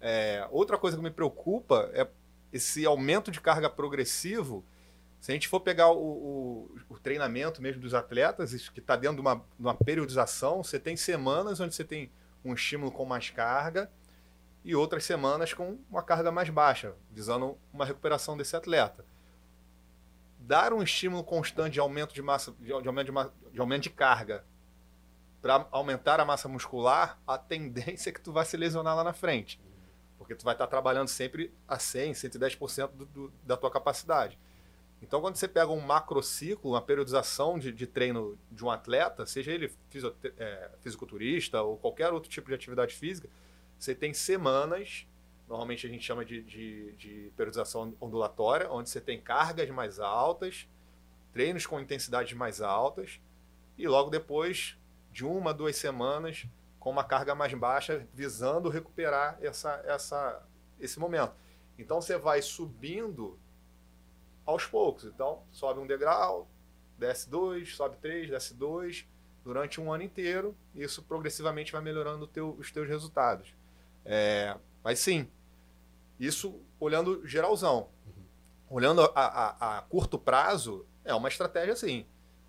É, 0.00 0.46
outra 0.50 0.76
coisa 0.76 0.96
que 0.96 1.02
me 1.02 1.10
preocupa 1.10 1.90
é 1.94 2.06
esse 2.52 2.84
aumento 2.84 3.30
de 3.30 3.40
carga 3.40 3.70
progressivo. 3.70 4.64
Se 5.20 5.32
a 5.32 5.34
gente 5.34 5.48
for 5.48 5.60
pegar 5.60 5.90
o, 5.90 5.98
o- 5.98 6.70
o 6.90 6.98
treinamento 6.98 7.62
mesmo 7.62 7.80
dos 7.80 7.94
atletas, 7.94 8.68
que 8.68 8.80
está 8.80 8.96
dentro 8.96 9.16
de 9.16 9.20
uma, 9.22 9.36
de 9.36 9.42
uma 9.58 9.74
periodização, 9.74 10.62
você 10.62 10.78
tem 10.78 10.96
semanas 10.96 11.58
onde 11.60 11.74
você 11.74 11.84
tem 11.84 12.10
um 12.44 12.52
estímulo 12.54 12.92
com 12.92 13.04
mais 13.04 13.30
carga 13.30 13.90
e 14.66 14.74
outras 14.74 15.04
semanas 15.04 15.54
com 15.54 15.78
uma 15.88 16.02
carga 16.02 16.32
mais 16.32 16.50
baixa, 16.50 16.92
visando 17.12 17.56
uma 17.72 17.84
recuperação 17.84 18.36
desse 18.36 18.56
atleta. 18.56 19.04
Dar 20.40 20.72
um 20.72 20.82
estímulo 20.82 21.22
constante 21.22 21.74
de 21.74 21.80
aumento 21.80 22.12
de 22.12 22.20
massa, 22.20 22.52
de, 22.58 22.72
aumento, 22.72 23.12
de, 23.12 23.52
de 23.52 23.60
aumento 23.60 23.82
de 23.84 23.90
carga 23.90 24.44
para 25.40 25.68
aumentar 25.70 26.18
a 26.18 26.24
massa 26.24 26.48
muscular, 26.48 27.16
a 27.24 27.38
tendência 27.38 28.10
é 28.10 28.12
que 28.12 28.20
tu 28.20 28.32
vai 28.32 28.44
se 28.44 28.56
lesionar 28.56 28.96
lá 28.96 29.04
na 29.04 29.12
frente. 29.12 29.60
Porque 30.18 30.34
tu 30.34 30.44
vai 30.44 30.54
estar 30.54 30.66
trabalhando 30.66 31.06
sempre 31.06 31.54
a 31.68 31.78
100, 31.78 32.14
110% 32.14 32.88
do, 32.88 33.06
do, 33.06 33.32
da 33.44 33.56
tua 33.56 33.70
capacidade. 33.70 34.36
Então, 35.00 35.20
quando 35.20 35.36
você 35.36 35.46
pega 35.46 35.70
um 35.70 35.80
macrociclo, 35.80 36.72
uma 36.72 36.82
periodização 36.82 37.56
de, 37.56 37.70
de 37.70 37.86
treino 37.86 38.36
de 38.50 38.64
um 38.64 38.70
atleta, 38.70 39.26
seja 39.26 39.52
ele 39.52 39.72
é, 40.38 40.70
fisiculturista 40.80 41.62
ou 41.62 41.76
qualquer 41.76 42.12
outro 42.12 42.28
tipo 42.28 42.48
de 42.48 42.54
atividade 42.54 42.96
física, 42.96 43.28
você 43.78 43.94
tem 43.94 44.12
semanas, 44.14 45.06
normalmente 45.48 45.86
a 45.86 45.90
gente 45.90 46.04
chama 46.04 46.24
de, 46.24 46.42
de, 46.42 46.92
de 46.92 47.32
periodização 47.36 47.94
ondulatória, 48.00 48.70
onde 48.70 48.88
você 48.90 49.00
tem 49.00 49.20
cargas 49.20 49.68
mais 49.70 49.98
altas, 49.98 50.68
treinos 51.32 51.66
com 51.66 51.80
intensidades 51.80 52.36
mais 52.36 52.60
altas, 52.60 53.20
e 53.76 53.86
logo 53.86 54.10
depois 54.10 54.76
de 55.12 55.24
uma, 55.24 55.52
duas 55.52 55.76
semanas 55.76 56.46
com 56.78 56.90
uma 56.90 57.04
carga 57.04 57.34
mais 57.34 57.52
baixa, 57.52 58.06
visando 58.14 58.68
recuperar 58.68 59.38
essa, 59.40 59.82
essa, 59.86 60.46
esse 60.78 61.00
momento. 61.00 61.34
Então 61.78 62.00
você 62.00 62.16
vai 62.16 62.40
subindo 62.40 63.38
aos 64.44 64.64
poucos. 64.64 65.04
Então 65.04 65.42
sobe 65.50 65.80
um 65.80 65.86
degrau, 65.86 66.48
desce 66.96 67.28
dois, 67.28 67.74
sobe 67.74 67.96
três, 67.96 68.30
desce 68.30 68.54
dois, 68.54 69.04
durante 69.44 69.80
um 69.80 69.92
ano 69.92 70.04
inteiro. 70.04 70.56
Isso 70.74 71.02
progressivamente 71.02 71.72
vai 71.72 71.80
melhorando 71.82 72.26
teu- 72.26 72.54
os 72.58 72.70
teus 72.70 72.88
resultados. 72.88 73.52
É, 74.08 74.56
mas 74.84 74.98
sim, 75.00 75.28
isso 76.18 76.60
olhando 76.78 77.26
geralzão. 77.26 77.88
Olhando 78.70 79.02
a, 79.02 79.10
a- 79.14 79.78
a 79.78 79.82
curto 79.82 80.18
prazo, 80.18 80.86
é 81.04 81.14
uma 81.14 81.28
estratégia 81.28 81.76
sim. 81.76 82.06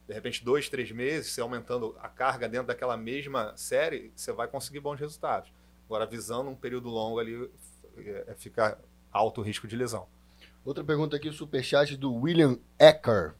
De 0.07 0.13
repente, 0.13 0.43
dois, 0.43 0.69
três 0.69 0.91
meses, 0.91 1.31
você 1.33 1.41
aumentando 1.41 1.95
a 1.99 2.07
carga 2.07 2.47
dentro 2.47 2.67
daquela 2.67 2.95
mesma 2.95 3.53
série, 3.57 4.11
você 4.15 4.31
vai 4.31 4.47
conseguir 4.47 4.79
bons 4.79 4.99
resultados. 4.99 5.51
Agora, 5.85 6.05
visando 6.05 6.49
um 6.49 6.55
período 6.55 6.89
longo 6.89 7.19
ali, 7.19 7.49
é, 7.97 8.25
é, 8.27 8.35
fica 8.35 8.79
alto 9.11 9.41
o 9.41 9.43
risco 9.43 9.67
de 9.67 9.75
lesão. 9.75 10.07
Outra 10.63 10.83
pergunta 10.83 11.15
aqui, 11.17 11.27
o 11.27 11.33
superchat 11.33 11.95
do 11.97 12.13
William 12.13 12.57
Ecker. 12.79 13.33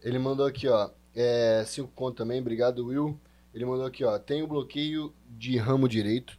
Ele 0.00 0.18
mandou 0.18 0.46
aqui, 0.46 0.68
ó. 0.68 0.90
É, 1.14 1.62
cinco 1.66 1.90
conto 1.94 2.16
também, 2.16 2.40
obrigado, 2.40 2.86
Will. 2.86 3.18
Ele 3.52 3.64
mandou 3.64 3.86
aqui, 3.86 4.04
ó. 4.04 4.18
Tenho 4.18 4.46
bloqueio 4.48 5.14
de 5.28 5.56
ramo 5.58 5.88
direito. 5.88 6.36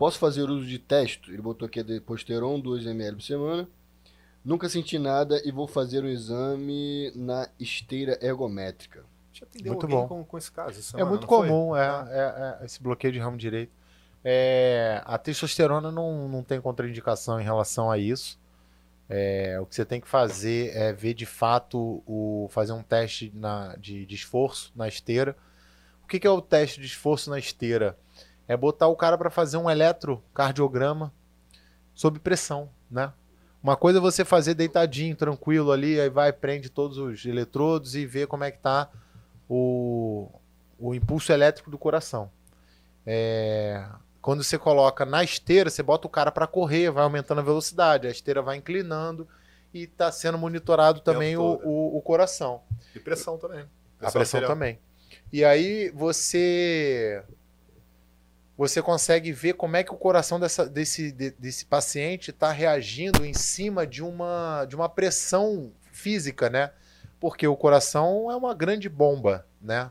Posso 0.00 0.18
fazer 0.18 0.48
uso 0.48 0.64
de 0.66 0.78
testo? 0.78 1.30
Ele 1.30 1.42
botou 1.42 1.66
aqui 1.66 1.82
de 1.82 2.00
posteron, 2.00 2.58
2 2.58 2.86
ml 2.86 3.16
por 3.16 3.22
semana. 3.22 3.68
Nunca 4.42 4.66
senti 4.66 4.98
nada 4.98 5.38
e 5.44 5.52
vou 5.52 5.68
fazer 5.68 6.02
um 6.02 6.08
exame 6.08 7.12
na 7.14 7.46
esteira 7.60 8.18
ergométrica. 8.22 9.04
Já 9.30 9.44
atendeu 9.44 9.74
Muito 9.74 9.86
bom. 9.86 10.08
Com, 10.08 10.24
com 10.24 10.38
esse 10.38 10.50
caso? 10.50 10.78
É 10.78 10.82
semana, 10.82 11.10
muito 11.10 11.20
não 11.20 11.28
foi? 11.28 11.48
comum, 11.48 11.76
é, 11.76 11.86
Ah. 11.86 12.08
é- 12.08 12.62
é 12.62 12.64
esse 12.64 12.82
bloqueio 12.82 13.12
de 13.12 13.18
ramo 13.18 13.36
direito. 13.36 13.70
É, 14.24 15.02
a 15.04 15.18
testosterona 15.18 15.92
não, 15.92 16.26
não 16.30 16.42
tem 16.42 16.58
contraindicação 16.62 17.38
em 17.38 17.44
relação 17.44 17.90
a 17.90 17.98
isso. 17.98 18.40
É, 19.06 19.58
o 19.60 19.66
que 19.66 19.74
você 19.74 19.84
tem 19.84 20.00
que 20.00 20.08
fazer 20.08 20.74
é 20.74 20.94
ver 20.94 21.12
de 21.12 21.26
fato 21.26 22.02
o 22.06 22.48
fazer 22.50 22.72
um 22.72 22.82
teste 22.82 23.30
na- 23.34 23.76
de, 23.76 24.06
de 24.06 24.14
esforço 24.14 24.72
na 24.74 24.88
esteira. 24.88 25.36
O 26.02 26.06
que, 26.06 26.18
que 26.18 26.26
é 26.26 26.30
o 26.30 26.40
teste 26.40 26.80
de 26.80 26.86
esforço 26.86 27.28
na 27.28 27.38
esteira? 27.38 27.98
É 28.50 28.56
botar 28.56 28.88
o 28.88 28.96
cara 28.96 29.16
para 29.16 29.30
fazer 29.30 29.58
um 29.58 29.70
eletrocardiograma 29.70 31.14
sob 31.94 32.18
pressão, 32.18 32.68
né? 32.90 33.12
Uma 33.62 33.76
coisa 33.76 34.00
é 34.00 34.02
você 34.02 34.24
fazer 34.24 34.54
deitadinho, 34.54 35.14
tranquilo 35.14 35.70
ali, 35.70 36.00
aí 36.00 36.10
vai, 36.10 36.32
prende 36.32 36.68
todos 36.68 36.98
os 36.98 37.24
eletrodos 37.24 37.94
e 37.94 38.04
vê 38.04 38.26
como 38.26 38.42
é 38.42 38.50
que 38.50 38.58
tá 38.58 38.90
o, 39.48 40.28
o 40.80 40.92
impulso 40.92 41.30
elétrico 41.30 41.70
do 41.70 41.78
coração. 41.78 42.28
é, 43.06 43.86
quando 44.20 44.42
você 44.42 44.58
coloca 44.58 45.06
na 45.06 45.22
esteira, 45.22 45.70
você 45.70 45.80
bota 45.80 46.08
o 46.08 46.10
cara 46.10 46.32
para 46.32 46.48
correr, 46.48 46.90
vai 46.90 47.04
aumentando 47.04 47.38
a 47.38 47.44
velocidade, 47.44 48.08
a 48.08 48.10
esteira 48.10 48.42
vai 48.42 48.56
inclinando 48.56 49.28
e 49.72 49.84
está 49.84 50.10
sendo 50.10 50.36
monitorado 50.36 50.98
também 51.02 51.36
o, 51.36 51.60
o, 51.62 51.98
o 51.98 52.02
coração. 52.02 52.62
E 52.96 52.98
pressão 52.98 53.38
também. 53.38 53.64
A 54.00 54.10
pressão 54.10 54.38
arterial. 54.38 54.50
também. 54.50 54.80
E 55.32 55.44
aí 55.44 55.88
você 55.90 57.22
você 58.60 58.82
consegue 58.82 59.32
ver 59.32 59.54
como 59.54 59.74
é 59.74 59.82
que 59.82 59.90
o 59.90 59.96
coração 59.96 60.38
dessa- 60.38 60.68
desse, 60.68 61.10
de- 61.12 61.30
desse 61.30 61.64
paciente 61.64 62.30
está 62.30 62.52
reagindo 62.52 63.24
em 63.24 63.32
cima 63.32 63.86
de 63.86 64.02
uma, 64.02 64.66
de 64.66 64.76
uma 64.76 64.86
pressão 64.86 65.72
física, 65.90 66.50
né? 66.50 66.70
Porque 67.18 67.48
o 67.48 67.56
coração 67.56 68.30
é 68.30 68.36
uma 68.36 68.54
grande 68.54 68.86
bomba, 68.86 69.46
né? 69.62 69.90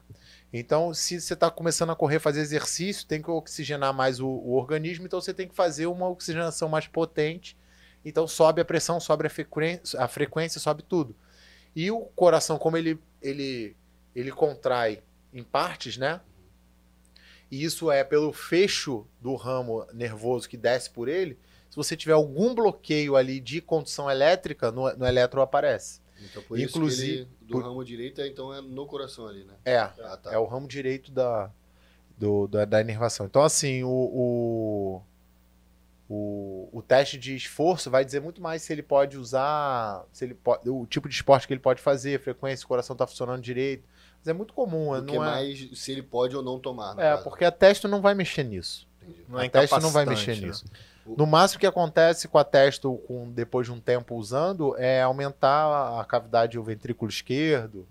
Então, 0.53 0.93
se 0.93 1.19
você 1.19 1.33
está 1.33 1.49
começando 1.49 1.89
a 1.89 1.95
correr, 1.95 2.19
fazer 2.19 2.41
exercício, 2.41 3.07
tem 3.07 3.19
que 3.23 3.31
oxigenar 3.31 3.91
mais 3.91 4.19
o, 4.19 4.27
o 4.27 4.53
organismo, 4.53 5.03
então 5.07 5.19
você 5.19 5.33
tem 5.33 5.47
que 5.47 5.55
fazer 5.55 5.87
uma 5.87 6.07
oxigenação 6.07 6.69
mais 6.69 6.85
potente. 6.85 7.57
Então 8.05 8.27
sobe 8.27 8.61
a 8.61 8.65
pressão, 8.65 8.99
sobe 8.99 9.25
a 9.25 9.29
frequência, 9.31 9.99
a 9.99 10.07
frequência 10.07 10.59
sobe 10.59 10.83
tudo. 10.83 11.15
E 11.75 11.89
o 11.89 12.01
coração, 12.01 12.59
como 12.59 12.77
ele, 12.77 12.99
ele, 13.19 13.75
ele 14.15 14.31
contrai 14.31 15.01
em 15.33 15.43
partes, 15.43 15.97
né? 15.97 16.21
E 17.51 17.63
isso 17.63 17.91
é 17.91 18.03
pelo 18.03 18.31
fecho 18.31 19.07
do 19.19 19.35
ramo 19.35 19.85
nervoso 19.93 20.47
que 20.47 20.55
desce 20.57 20.89
por 20.89 21.07
ele. 21.07 21.37
Se 21.69 21.75
você 21.75 21.95
tiver 21.95 22.13
algum 22.13 22.53
bloqueio 22.53 23.15
ali 23.15 23.39
de 23.39 23.61
condução 23.61 24.09
elétrica, 24.09 24.71
no, 24.71 24.91
no 24.95 25.05
eletro 25.05 25.41
aparece. 25.41 26.01
Então, 26.21 26.43
por 26.43 26.59
Inclusive- 26.59 27.21
isso 27.21 27.25
que 27.39 27.43
ele, 27.45 27.51
do 27.53 27.59
ramo 27.59 27.83
direito, 27.85 28.21
então 28.21 28.53
é 28.53 28.61
no 28.61 28.85
coração 28.85 29.27
ali, 29.27 29.43
né? 29.45 29.53
É, 29.65 29.77
Ah, 29.77 30.17
tá. 30.21 30.33
é 30.33 30.37
o 30.37 30.45
ramo 30.45 30.67
direito 30.67 31.11
da, 31.11 31.49
do- 32.17 32.47
da, 32.47 32.65
da 32.65 32.81
inervação. 32.81 33.25
Então, 33.25 33.41
assim, 33.43 33.83
o, 33.83 33.89
o, 33.89 35.01
o, 36.09 36.69
o 36.71 36.81
teste 36.81 37.17
de 37.17 37.35
esforço 37.35 37.89
vai 37.89 38.03
dizer 38.03 38.19
muito 38.19 38.41
mais 38.41 38.61
se 38.63 38.73
ele 38.73 38.81
pode 38.83 39.17
usar, 39.17 40.05
se 40.11 40.25
ele 40.25 40.33
pode, 40.33 40.67
o 40.69 40.85
tipo 40.87 41.07
de 41.07 41.15
esporte 41.15 41.47
que 41.47 41.53
ele 41.53 41.61
pode 41.61 41.81
fazer, 41.81 42.19
frequência, 42.19 42.57
se 42.57 42.65
o 42.65 42.67
coração 42.67 42.93
está 42.95 43.05
funcionando 43.07 43.41
direito. 43.41 43.83
Mas 44.19 44.27
é 44.27 44.33
muito 44.33 44.53
comum, 44.53 44.93
Do 44.99 45.05
que 45.05 45.15
não 45.15 45.23
é? 45.23 45.27
mais 45.27 45.69
se 45.79 45.91
ele 45.91 46.03
pode 46.03 46.35
ou 46.35 46.43
não 46.43 46.59
tomar. 46.59 46.93
É, 46.99 47.11
caso. 47.11 47.23
porque 47.23 47.45
a 47.45 47.51
teste 47.51 47.87
não 47.87 48.01
vai 48.01 48.13
mexer 48.13 48.43
nisso. 48.43 48.87
Entendi. 49.01 49.25
Não 49.29 49.39
é 49.39 49.45
a 49.45 49.49
teste 49.49 49.79
não 49.79 49.89
vai 49.91 50.05
mexer 50.05 50.35
né? 50.39 50.47
nisso. 50.47 50.65
No 51.05 51.25
máximo 51.25 51.59
que 51.59 51.65
acontece 51.65 52.27
com 52.27 52.37
a 52.37 52.43
testo 52.43 52.97
com, 53.07 53.31
depois 53.31 53.65
de 53.65 53.73
um 53.73 53.79
tempo 53.79 54.15
usando 54.15 54.75
é 54.77 55.01
aumentar 55.01 55.99
a 55.99 56.05
cavidade 56.05 56.55
do 56.57 56.63
ventrículo 56.63 57.09
esquerdo 57.09 57.87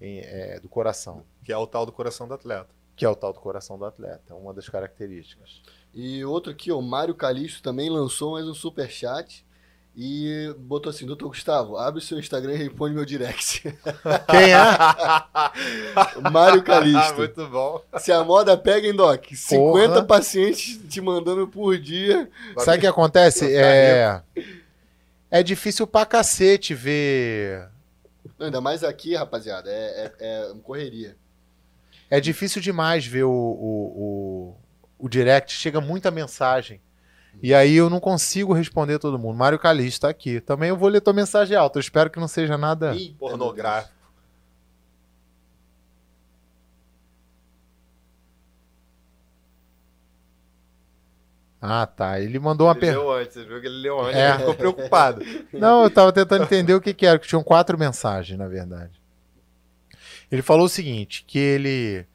em- 0.00 0.18
é, 0.20 0.58
do 0.58 0.68
coração, 0.68 1.22
Que 1.44 1.52
é 1.52 1.56
o 1.56 1.66
tal 1.66 1.86
do 1.86 1.92
coração 1.92 2.26
do 2.26 2.34
atleta. 2.34 2.68
que 2.96 3.04
é 3.04 3.08
o 3.08 3.14
tal 3.14 3.32
do 3.32 3.38
coração 3.38 3.78
do 3.78 3.84
atleta, 3.84 4.22
é 4.30 4.34
uma 4.34 4.52
das 4.52 4.68
características. 4.68 5.62
E 5.94 6.24
outro 6.24 6.50
aqui, 6.50 6.72
o 6.72 6.80
Mário 6.82 7.14
Calixto 7.14 7.62
também 7.62 7.88
lançou 7.88 8.32
mais 8.32 8.46
um 8.48 8.54
superchat 8.54 9.44
e 9.96 10.54
botou 10.58 10.90
assim, 10.90 11.04
doutor 11.04 11.28
Gustavo, 11.28 11.76
abre 11.76 12.00
seu 12.00 12.18
Instagram 12.18 12.54
e 12.54 12.56
responde 12.56 12.94
meu 12.94 13.04
direct. 13.04 13.62
Quem 14.30 14.52
é? 14.52 16.20
Mário 16.30 16.62
Calixto. 16.62 17.16
Muito 17.18 17.48
bom. 17.48 17.82
Se 17.98 18.12
a 18.12 18.22
moda 18.22 18.56
pega, 18.56 18.86
hein, 18.86 18.94
Doc? 18.94 19.26
50 19.32 19.88
Porra. 19.88 20.04
pacientes 20.04 20.80
te 20.88 21.00
mandando 21.00 21.46
por 21.48 21.76
dia. 21.76 22.30
Sabe 22.58 22.78
o 22.78 22.80
que 22.80 22.86
acontece? 22.86 23.54
É, 23.54 24.22
é 25.30 25.42
difícil 25.42 25.86
pra 25.86 26.06
cacete 26.06 26.72
ver. 26.72 27.68
Não, 28.38 28.46
ainda 28.46 28.60
mais 28.60 28.84
aqui, 28.84 29.14
rapaziada, 29.14 29.70
é, 29.70 29.74
é, 29.74 30.12
é 30.20 30.52
uma 30.52 30.62
correria. 30.62 31.16
É 32.08 32.20
difícil 32.20 32.62
demais 32.62 33.06
ver 33.06 33.24
o, 33.24 33.30
o, 33.30 34.56
o, 34.98 35.06
o 35.06 35.08
direct, 35.08 35.52
chega 35.52 35.80
muita 35.80 36.10
mensagem. 36.10 36.80
E 37.42 37.54
aí 37.54 37.74
eu 37.74 37.88
não 37.88 38.00
consigo 38.00 38.52
responder 38.52 38.98
todo 38.98 39.18
mundo. 39.18 39.36
Mário 39.36 39.58
Calixto 39.58 40.02
tá 40.02 40.08
aqui. 40.08 40.40
Também 40.40 40.68
eu 40.68 40.76
vou 40.76 40.88
ler 40.88 41.00
tua 41.00 41.12
mensagem 41.12 41.56
alta. 41.56 41.78
Eu 41.78 41.80
espero 41.80 42.10
que 42.10 42.20
não 42.20 42.28
seja 42.28 42.58
nada. 42.58 42.94
Eita, 42.94 43.14
Pornográfico. 43.18 44.00
Ah, 51.60 51.86
tá. 51.86 52.18
Ele 52.18 52.38
mandou 52.38 52.66
uma 52.66 52.72
ele 52.72 52.80
pergunta. 52.80 53.06
leu 53.06 53.12
antes, 53.12 53.34
você 53.34 53.44
viu 53.44 53.60
que 53.60 53.66
ele 53.66 53.82
leu 53.82 54.00
antes. 54.00 54.16
É. 54.16 54.30
Ele 54.30 54.38
ficou 54.38 54.54
preocupado. 54.54 55.22
Não, 55.52 55.84
eu 55.84 55.90
tava 55.90 56.12
tentando 56.12 56.44
entender 56.44 56.74
o 56.74 56.80
que, 56.80 56.94
que 56.94 57.04
era, 57.04 57.18
que 57.18 57.28
tinham 57.28 57.42
quatro 57.42 57.78
mensagens, 57.78 58.38
na 58.38 58.48
verdade. 58.48 59.00
Ele 60.32 60.42
falou 60.42 60.66
o 60.66 60.68
seguinte, 60.68 61.24
que 61.26 61.38
ele. 61.38 62.06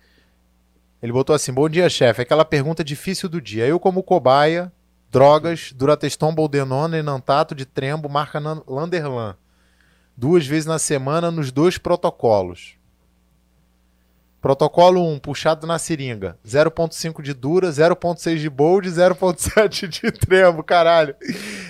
Ele 1.02 1.12
botou 1.12 1.36
assim: 1.36 1.54
Bom 1.54 1.70
dia, 1.70 1.90
chefe. 1.90 2.22
Aquela 2.22 2.46
pergunta 2.46 2.84
difícil 2.84 3.30
do 3.30 3.42
dia. 3.42 3.68
Eu, 3.68 3.80
como 3.80 4.02
cobaia, 4.02 4.72
drogas, 5.16 5.72
Durateston, 5.72 6.36
Boldenona, 6.36 6.98
Enantato 6.98 7.56
de 7.56 7.66
Trembo, 7.66 8.10
marca 8.10 8.38
Landerlan. 8.68 9.38
Duas 10.18 10.46
vezes 10.46 10.66
na 10.66 10.78
semana 10.78 11.32
nos 11.32 11.54
dois 11.54 11.78
protocolos. 11.78 12.76
Protocolo 14.42 15.02
1, 15.14 15.20
puxado 15.20 15.66
na 15.66 15.80
seringa. 15.80 16.38
0.5 16.46 17.22
de 17.22 17.34
dura, 17.34 17.70
0.6 17.70 18.40
de 18.40 18.50
bold, 18.50 18.90
0.7 18.90 19.88
de 19.88 20.12
trembo. 20.12 20.62
Caralho. 20.62 21.16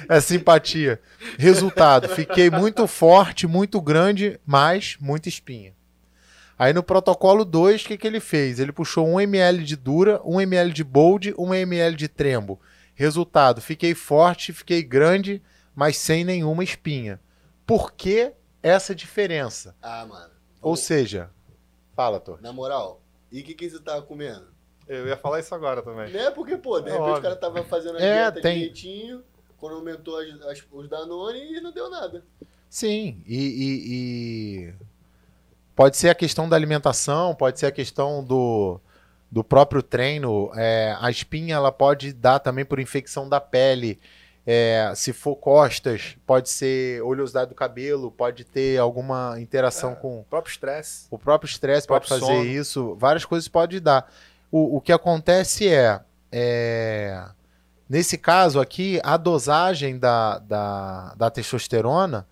É 0.09 0.19
simpatia. 0.19 0.99
Resultado, 1.37 2.09
fiquei 2.09 2.49
muito 2.49 2.87
forte, 2.87 3.45
muito 3.45 3.79
grande, 3.79 4.39
mas 4.43 4.97
muita 4.99 5.29
espinha. 5.29 5.71
Aí 6.57 6.73
no 6.73 6.81
protocolo 6.81 7.45
2, 7.45 7.83
o 7.83 7.87
que, 7.89 7.97
que 7.97 8.07
ele 8.07 8.19
fez? 8.19 8.59
Ele 8.59 8.71
puxou 8.71 9.07
1 9.07 9.21
ml 9.21 9.63
de 9.63 9.75
dura, 9.75 10.19
1 10.25 10.41
ml 10.41 10.73
de 10.73 10.83
bold, 10.83 11.35
1 11.37 11.53
ml 11.53 11.95
de 11.95 12.07
trembo. 12.07 12.59
Resultado, 12.95 13.61
fiquei 13.61 13.93
forte, 13.93 14.53
fiquei 14.53 14.81
grande, 14.81 15.41
mas 15.75 15.97
sem 15.97 16.23
nenhuma 16.23 16.63
espinha. 16.63 17.19
Por 17.65 17.91
que 17.91 18.31
essa 18.63 18.95
diferença? 18.95 19.75
Ah, 19.81 20.05
mano. 20.05 20.31
Ou 20.61 20.71
Vamos- 20.71 20.79
seja, 20.79 21.29
fala, 21.95 22.19
Tor. 22.19 22.41
Na 22.41 22.51
moral, 22.53 23.01
e 23.31 23.41
o 23.41 23.43
que, 23.43 23.53
que 23.53 23.69
você 23.69 23.79
tava 23.79 24.01
comendo? 24.01 24.47
Eu 24.87 25.07
ia 25.07 25.17
falar 25.17 25.39
isso 25.39 25.53
agora 25.53 25.81
também. 25.81 26.11
Né? 26.11 26.29
Porque, 26.31 26.55
pô, 26.57 26.79
de 26.79 26.87
É 26.89 26.91
repente 26.91 27.01
óbvio. 27.03 27.19
o 27.19 27.21
cara 27.23 27.35
tava 27.35 27.63
fazendo 27.63 27.97
a 27.97 28.01
É, 28.01 28.13
dieta 28.31 28.41
tem- 28.41 28.59
direitinho, 28.59 29.23
quando 29.57 29.75
aumentou 29.75 30.17
as, 30.17 30.29
as- 30.43 30.63
os 30.71 30.87
Danone 30.87 31.57
e 31.57 31.59
não 31.61 31.71
deu 31.71 31.89
nada. 31.89 32.23
Sim, 32.69 33.21
e, 33.25 33.37
e- 33.37 34.67
e 34.69 34.73
pode 35.75 35.97
ser 35.97 36.09
a 36.09 36.15
questão 36.15 36.47
da 36.47 36.55
alimentação, 36.55 37.33
pode 37.35 37.59
ser 37.59 37.65
a 37.65 37.71
questão 37.71 38.23
do, 38.23 38.79
do 39.35 39.43
próprio 39.43 39.83
treino. 39.83 40.49
É, 40.55 40.95
a 40.97 41.11
espinha 41.11 41.55
ela 41.55 41.69
pode 41.69 42.13
dar 42.13 42.39
também 42.39 42.63
por 42.63 42.79
infecção 42.79 43.27
da 43.27 43.41
pele. 43.41 43.99
É, 44.47 44.93
se 44.95 45.11
for 45.11 45.35
costas, 45.35 46.15
pode 46.25 46.49
ser 46.49 47.01
oleosidade 47.03 47.49
do 47.49 47.55
cabelo, 47.55 48.09
pode 48.09 48.45
ter 48.45 48.77
alguma 48.79 49.35
interação 49.37 49.91
É. 49.91 49.95
com 49.95 50.21
O 50.21 50.23
próprio 50.23 50.51
estresse. 50.51 51.07
o 51.11 51.17
próprio 51.19 51.49
estresse 51.49 51.85
pode 51.85 52.07
fazer 52.07 52.21
sono. 52.21 52.45
isso, 52.45 52.95
várias 52.97 53.25
coisas 53.25 53.49
pode 53.49 53.81
dar. 53.81 54.09
O, 54.49 54.77
o 54.77 54.79
que 54.81 54.93
acontece 54.93 55.67
é, 55.67 55.99
é, 56.31 57.21
nesse 57.89 58.17
caso 58.17 58.61
aqui, 58.61 59.01
a 59.03 59.17
dosagem 59.17 59.99
da, 59.99 60.37
da, 60.39 61.13
da 61.15 61.29
testosterona 61.29 62.25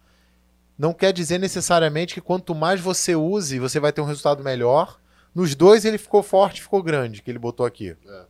não 0.77 0.93
quer 0.93 1.11
dizer 1.11 1.37
necessariamente 1.37 2.13
que 2.13 2.21
quanto 2.21 2.55
mais 2.55 2.79
você 2.79 3.13
use, 3.13 3.59
você 3.59 3.77
vai 3.77 3.91
ter 3.91 3.99
um 3.99 4.05
resultado 4.05 4.41
melhor. 4.41 5.02
Nos 5.33 5.55
dois 5.55 5.83
ele 5.85 5.97
ficou 5.97 6.21
forte, 6.21 6.61
ficou 6.61 6.81
grande, 6.83 7.21
que 7.21 7.31
ele 7.31 7.39
botou 7.39 7.65
aqui. 7.65 7.95
É. 8.05 8.25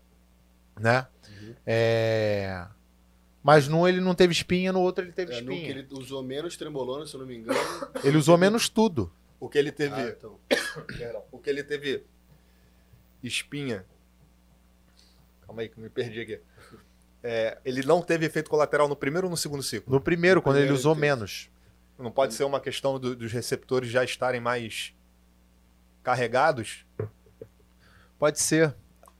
Né? 0.79 1.07
Uhum. 1.29 1.55
É, 1.65 2.65
Mas 3.43 3.67
num 3.67 3.87
ele 3.87 3.99
não 3.99 4.15
teve 4.15 4.31
espinha, 4.31 4.71
no 4.71 4.79
outro 4.79 5.03
ele 5.03 5.11
teve 5.11 5.33
É, 5.33 5.39
espinha. 5.39 5.69
ele 5.69 5.87
usou 5.91 6.23
menos 6.23 6.55
trembolona, 6.55 7.05
se 7.05 7.13
eu 7.13 7.19
não 7.19 7.27
me 7.27 7.35
engano. 7.37 7.59
Ele 8.03 8.17
usou 8.17 8.37
menos 8.37 8.69
tudo. 8.69 9.11
O 9.39 9.49
que 9.49 9.57
ele 9.57 9.71
teve. 9.71 9.93
Ah, 9.95 10.07
então. 10.07 10.39
O 11.31 11.37
que 11.37 11.49
ele 11.49 11.63
teve 11.63 12.03
espinha. 13.21 13.85
Calma 15.45 15.61
aí, 15.61 15.69
que 15.69 15.77
eu 15.77 15.83
me 15.83 15.89
perdi 15.89 16.21
aqui. 16.21 16.39
É, 17.21 17.57
ele 17.63 17.83
não 17.85 18.01
teve 18.01 18.25
efeito 18.25 18.49
colateral 18.49 18.87
no 18.87 18.95
primeiro 18.95 19.27
ou 19.27 19.31
no 19.31 19.37
segundo 19.37 19.61
ciclo? 19.63 19.93
No 19.93 20.01
primeiro, 20.01 20.37
No 20.39 20.41
quando 20.41 20.55
ele 20.57 20.63
primeiro 20.65 20.79
usou 20.79 20.93
ele 20.93 21.01
menos. 21.01 21.49
Não 21.99 22.11
pode 22.11 22.33
ser 22.33 22.43
uma 22.43 22.59
questão 22.59 22.99
do- 22.99 23.15
dos 23.15 23.31
receptores 23.31 23.89
já 23.89 24.03
estarem 24.03 24.41
mais 24.41 24.93
carregados? 26.03 26.85
Pode 28.19 28.39
ser. 28.39 28.73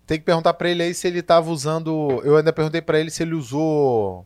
Tem 0.06 0.20
que 0.20 0.26
perguntar 0.26 0.54
pra 0.54 0.70
ele 0.70 0.84
aí 0.84 0.94
se 0.94 1.08
ele 1.08 1.22
tava 1.22 1.50
usando. 1.50 2.22
Eu 2.24 2.38
ainda 2.38 2.52
perguntei 2.54 2.82
pra 2.82 3.00
ele 3.00 3.10
se 3.10 3.24
ele 3.24 3.34
usou 3.34 4.26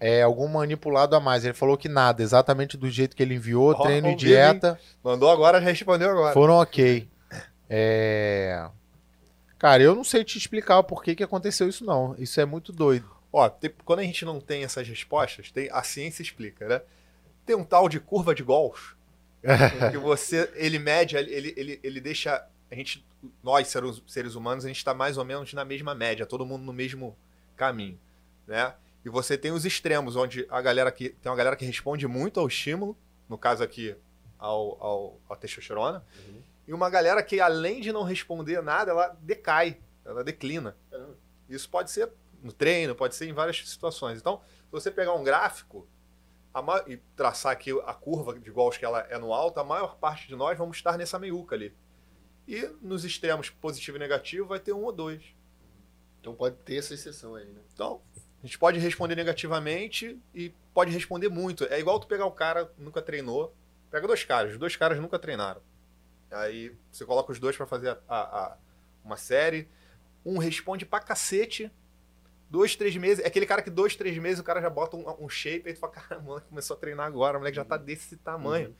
é, 0.00 0.22
algum 0.22 0.48
manipulado 0.48 1.14
a 1.14 1.20
mais. 1.20 1.44
Ele 1.44 1.54
falou 1.54 1.76
que 1.76 1.88
nada, 1.88 2.22
exatamente 2.22 2.76
do 2.76 2.90
jeito 2.90 3.14
que 3.14 3.22
ele 3.22 3.34
enviou, 3.34 3.70
Ó, 3.72 3.82
treino 3.82 4.08
e 4.08 4.14
dieta, 4.16 4.78
Mandou 5.02 5.30
agora, 5.30 5.58
respondeu 5.58 6.10
agora. 6.10 6.32
foram 6.34 6.54
ok. 6.54 7.08
É... 7.68 8.68
Cara, 9.58 9.82
eu 9.82 9.94
não 9.94 10.04
sei 10.04 10.24
te 10.24 10.36
explicar 10.36 10.78
o 10.78 10.84
porquê 10.84 11.14
que 11.14 11.22
aconteceu 11.22 11.68
isso, 11.68 11.84
não. 11.84 12.14
Isso 12.18 12.40
é 12.40 12.44
muito 12.44 12.72
doido. 12.72 13.08
Ó, 13.32 13.48
tem- 13.48 13.72
quando 13.84 14.00
a 14.00 14.02
gente 14.02 14.24
não 14.24 14.40
tem 14.40 14.62
essas 14.64 14.86
respostas, 14.86 15.50
tem, 15.50 15.68
a 15.72 15.82
ciência 15.82 16.22
explica, 16.22 16.68
né? 16.68 16.82
Tem 17.46 17.56
um 17.56 17.64
tal 17.64 17.88
de 17.88 17.98
curva 18.00 18.34
de 18.34 18.42
Gauss 18.42 18.93
que 19.90 19.98
você 19.98 20.50
ele 20.54 20.78
mede, 20.78 21.16
ele, 21.16 21.52
ele, 21.56 21.80
ele 21.82 22.00
deixa 22.00 22.46
a 22.70 22.74
gente, 22.74 23.04
nós 23.42 23.68
seres, 24.06 24.34
humanos, 24.34 24.64
a 24.64 24.68
gente 24.68 24.78
está 24.78 24.94
mais 24.94 25.16
ou 25.18 25.24
menos 25.24 25.52
na 25.52 25.64
mesma 25.64 25.94
média, 25.94 26.26
todo 26.26 26.44
mundo 26.46 26.64
no 26.64 26.72
mesmo 26.72 27.16
caminho, 27.56 27.98
né? 28.46 28.74
E 29.04 29.08
você 29.08 29.36
tem 29.36 29.52
os 29.52 29.64
extremos, 29.66 30.16
onde 30.16 30.46
a 30.48 30.60
galera 30.62 30.90
que 30.90 31.10
tem 31.10 31.30
uma 31.30 31.36
galera 31.36 31.56
que 31.56 31.64
responde 31.64 32.06
muito 32.08 32.40
ao 32.40 32.48
estímulo, 32.48 32.96
no 33.28 33.36
caso 33.36 33.62
aqui 33.62 33.94
ao, 34.38 34.82
ao, 34.82 35.20
ao 35.28 35.36
testosterona, 35.36 36.02
Uhum. 36.26 36.42
e 36.68 36.72
uma 36.74 36.88
galera 36.88 37.22
que 37.22 37.38
além 37.38 37.80
de 37.80 37.92
não 37.92 38.02
responder 38.02 38.62
nada, 38.62 38.90
ela 38.92 39.16
decai, 39.20 39.78
ela 40.04 40.24
declina. 40.24 40.74
Caramba. 40.90 41.16
Isso 41.48 41.68
pode 41.68 41.90
ser 41.90 42.08
no 42.42 42.50
treino, 42.52 42.94
pode 42.94 43.14
ser 43.14 43.28
em 43.28 43.32
várias 43.32 43.68
situações. 43.68 44.18
Então, 44.18 44.40
se 44.64 44.70
você 44.72 44.90
pegar 44.90 45.14
um 45.14 45.22
gráfico 45.22 45.86
e 46.86 46.96
traçar 47.16 47.52
aqui 47.52 47.70
a 47.84 47.92
curva 47.94 48.38
de 48.38 48.48
igual 48.48 48.70
que 48.70 48.84
ela 48.84 49.00
é 49.10 49.18
no 49.18 49.32
alto, 49.32 49.58
a 49.58 49.64
maior 49.64 49.96
parte 49.96 50.28
de 50.28 50.36
nós 50.36 50.56
vamos 50.56 50.76
estar 50.76 50.96
nessa 50.96 51.18
meiuca 51.18 51.54
ali. 51.56 51.74
E 52.46 52.62
nos 52.80 53.04
extremos 53.04 53.50
positivo 53.50 53.96
e 53.96 54.00
negativo 54.00 54.46
vai 54.46 54.60
ter 54.60 54.72
um 54.72 54.84
ou 54.84 54.92
dois. 54.92 55.22
Então 56.20 56.34
pode 56.34 56.56
ter 56.56 56.76
essa 56.76 56.94
exceção 56.94 57.34
aí, 57.34 57.46
né? 57.46 57.60
Então, 57.72 58.00
a 58.42 58.46
gente 58.46 58.58
pode 58.58 58.78
responder 58.78 59.14
negativamente 59.16 60.18
e 60.34 60.50
pode 60.72 60.90
responder 60.92 61.28
muito. 61.28 61.64
É 61.64 61.78
igual 61.80 61.98
tu 61.98 62.06
pegar 62.06 62.26
o 62.26 62.32
cara 62.32 62.66
que 62.66 62.80
nunca 62.82 63.02
treinou. 63.02 63.54
Pega 63.90 64.06
dois 64.06 64.24
caras, 64.24 64.52
os 64.52 64.58
dois 64.58 64.76
caras 64.76 64.98
nunca 64.98 65.18
treinaram. 65.18 65.60
Aí 66.30 66.76
você 66.90 67.04
coloca 67.04 67.32
os 67.32 67.38
dois 67.38 67.56
pra 67.56 67.66
fazer 67.66 67.90
a- 67.90 67.98
a- 68.08 68.44
a- 68.44 68.56
uma 69.04 69.16
série. 69.16 69.68
Um 70.24 70.38
responde 70.38 70.86
pra 70.86 71.00
cacete. 71.00 71.70
Dois, 72.50 72.76
três 72.76 72.96
meses. 72.96 73.24
É 73.24 73.26
aquele 73.26 73.46
cara 73.46 73.62
que 73.62 73.70
dois, 73.70 73.96
três 73.96 74.16
meses 74.18 74.38
o 74.38 74.44
cara 74.44 74.60
já 74.60 74.70
bota 74.70 74.96
um, 74.96 75.24
um 75.24 75.28
shape. 75.28 75.68
Aí 75.68 75.74
tu 75.74 75.80
fala, 75.80 75.92
cara, 75.92 76.20
começou 76.48 76.76
a 76.76 76.78
treinar 76.78 77.06
agora. 77.06 77.36
O 77.36 77.40
moleque 77.40 77.56
já 77.56 77.64
tá 77.64 77.76
desse 77.76 78.16
tamanho. 78.16 78.68
Uhum. 78.68 78.74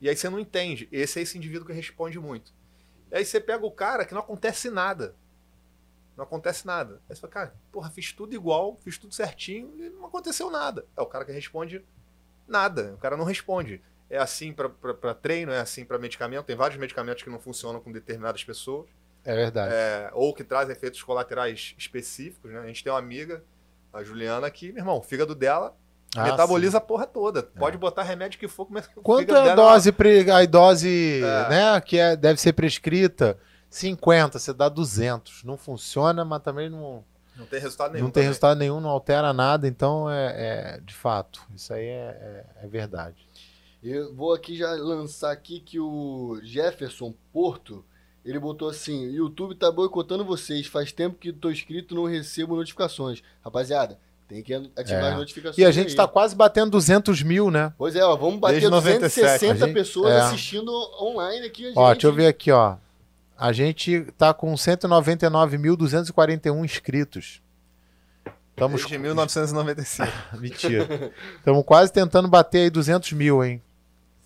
E 0.00 0.08
aí 0.08 0.16
você 0.16 0.28
não 0.28 0.38
entende. 0.38 0.88
Esse 0.90 1.18
é 1.18 1.22
esse 1.22 1.36
indivíduo 1.36 1.66
que 1.66 1.72
responde 1.72 2.18
muito. 2.18 2.52
E 3.10 3.16
aí 3.16 3.24
você 3.24 3.40
pega 3.40 3.64
o 3.64 3.70
cara 3.70 4.04
que 4.04 4.14
não 4.14 4.20
acontece 4.20 4.70
nada. 4.70 5.14
Não 6.16 6.24
acontece 6.24 6.66
nada. 6.66 7.00
Aí 7.08 7.14
você 7.14 7.20
fala, 7.20 7.32
cara, 7.32 7.54
porra, 7.70 7.90
fiz 7.90 8.12
tudo 8.12 8.34
igual, 8.34 8.78
fiz 8.82 8.98
tudo 8.98 9.14
certinho 9.14 9.74
e 9.78 9.90
não 9.90 10.06
aconteceu 10.06 10.50
nada. 10.50 10.86
É 10.96 11.02
o 11.02 11.06
cara 11.06 11.24
que 11.24 11.32
responde 11.32 11.84
nada. 12.46 12.94
O 12.94 12.98
cara 12.98 13.16
não 13.16 13.24
responde. 13.24 13.82
É 14.10 14.18
assim 14.18 14.52
pra 14.52 15.14
treino, 15.14 15.52
é 15.52 15.60
assim 15.60 15.84
pra 15.84 15.98
medicamento. 15.98 16.44
Tem 16.44 16.56
vários 16.56 16.78
medicamentos 16.78 17.22
que 17.22 17.30
não 17.30 17.38
funcionam 17.38 17.80
com 17.80 17.90
determinadas 17.90 18.44
pessoas. 18.44 18.88
É 19.24 19.34
verdade. 19.34 19.72
É, 19.74 20.10
ou 20.14 20.34
que 20.34 20.42
trazem 20.44 20.74
efeitos 20.74 21.02
colaterais 21.02 21.74
específicos. 21.78 22.50
Né? 22.50 22.58
A 22.60 22.66
gente 22.66 22.82
tem 22.82 22.92
uma 22.92 22.98
amiga, 22.98 23.42
a 23.92 24.02
Juliana, 24.02 24.50
que, 24.50 24.72
meu 24.72 24.80
irmão, 24.82 24.98
o 24.98 25.02
fígado 25.02 25.34
dela 25.34 25.76
Ah, 26.16 26.24
metaboliza 26.24 26.78
a 26.78 26.80
porra 26.80 27.06
toda. 27.06 27.42
Pode 27.42 27.78
botar 27.78 28.02
remédio 28.02 28.38
que 28.38 28.48
for, 28.48 28.66
mas 28.68 28.86
Quanto 29.02 29.34
é 29.34 29.38
a 29.38 29.42
dela- 29.44 29.54
dose, 29.56 29.92
pre- 29.92 30.30
a 30.30 30.44
dose 30.44 31.20
É. 31.22 31.48
né, 31.48 31.80
que 31.80 31.98
é, 31.98 32.16
deve 32.16 32.40
ser 32.40 32.52
prescrita? 32.52 33.38
50, 33.70 34.38
você 34.38 34.52
dá 34.52 34.68
200. 34.68 35.42
Não 35.44 35.56
funciona, 35.56 36.24
mas 36.24 36.42
também 36.42 36.68
não, 36.68 37.02
Não 37.36 37.46
tem 37.46 37.58
resultado 37.60 37.92
nenhum. 37.92 38.04
não 38.04 38.10
tem 38.10 38.20
também. 38.22 38.28
resultado 38.28 38.58
nenhum, 38.58 38.80
não 38.80 38.90
altera 38.90 39.32
nada. 39.32 39.66
Então, 39.66 40.10
é, 40.10 40.74
é- 40.76 40.80
de 40.80 40.92
fato, 40.94 41.40
isso 41.54 41.72
aí 41.72 41.86
é, 41.86 42.44
é- 42.60 42.64
é 42.64 42.66
verdade. 42.66 43.16
Eu 43.82 44.14
vou 44.14 44.34
aqui 44.34 44.56
já 44.56 44.70
lançar 44.72 45.32
aqui 45.32 45.58
que 45.60 45.80
o 45.80 46.38
Jefferson 46.42 47.14
Porto, 47.32 47.82
ele 48.24 48.38
botou 48.38 48.68
assim, 48.68 49.04
YouTube 49.10 49.54
tá 49.54 49.70
boicotando 49.70 50.24
vocês, 50.24 50.66
faz 50.66 50.92
tempo 50.92 51.16
que 51.18 51.32
tô 51.32 51.50
inscrito 51.50 51.94
e 51.94 51.96
não 51.96 52.04
recebo 52.04 52.56
notificações. 52.56 53.22
Rapaziada, 53.44 53.98
tem 54.28 54.42
que 54.42 54.54
ativar 54.54 55.04
É. 55.04 55.10
as 55.12 55.16
notificações 55.18 55.58
E 55.58 55.64
a 55.64 55.70
gente 55.70 55.90
aí. 55.90 55.96
tá 55.96 56.06
quase 56.06 56.34
batendo 56.36 56.70
200 56.70 57.22
mil, 57.22 57.50
né? 57.50 57.72
Pois 57.76 57.96
é, 57.96 58.04
ó, 58.04 58.14
vamos 58.16 58.38
bater 58.38 58.54
Desde 58.60 58.70
97, 58.70 59.20
260 59.20 59.64
a 59.64 59.66
gente- 59.66 59.74
pessoas 59.74 60.12
é. 60.12 60.20
assistindo 60.20 60.70
online 61.00 61.46
aqui 61.46 61.64
a 61.64 61.68
gente. 61.68 61.78
Ó, 61.78 61.92
deixa 61.92 62.06
eu 62.06 62.12
ver 62.12 62.26
aqui, 62.28 62.50
ó. 62.52 62.76
A 63.36 63.52
gente 63.52 64.02
tá 64.16 64.32
com 64.32 64.54
199.241 64.56 66.64
inscritos. 66.64 67.42
Estamos 68.50 68.82
Desde 68.82 68.98
1995. 68.98 70.12
Mentira. 70.38 71.12
Estamos 71.38 71.64
quase 71.64 71.92
tentando 71.92 72.28
bater 72.28 72.60
aí 72.60 72.70
200 72.70 73.12
mil, 73.12 73.42
hein? 73.44 73.60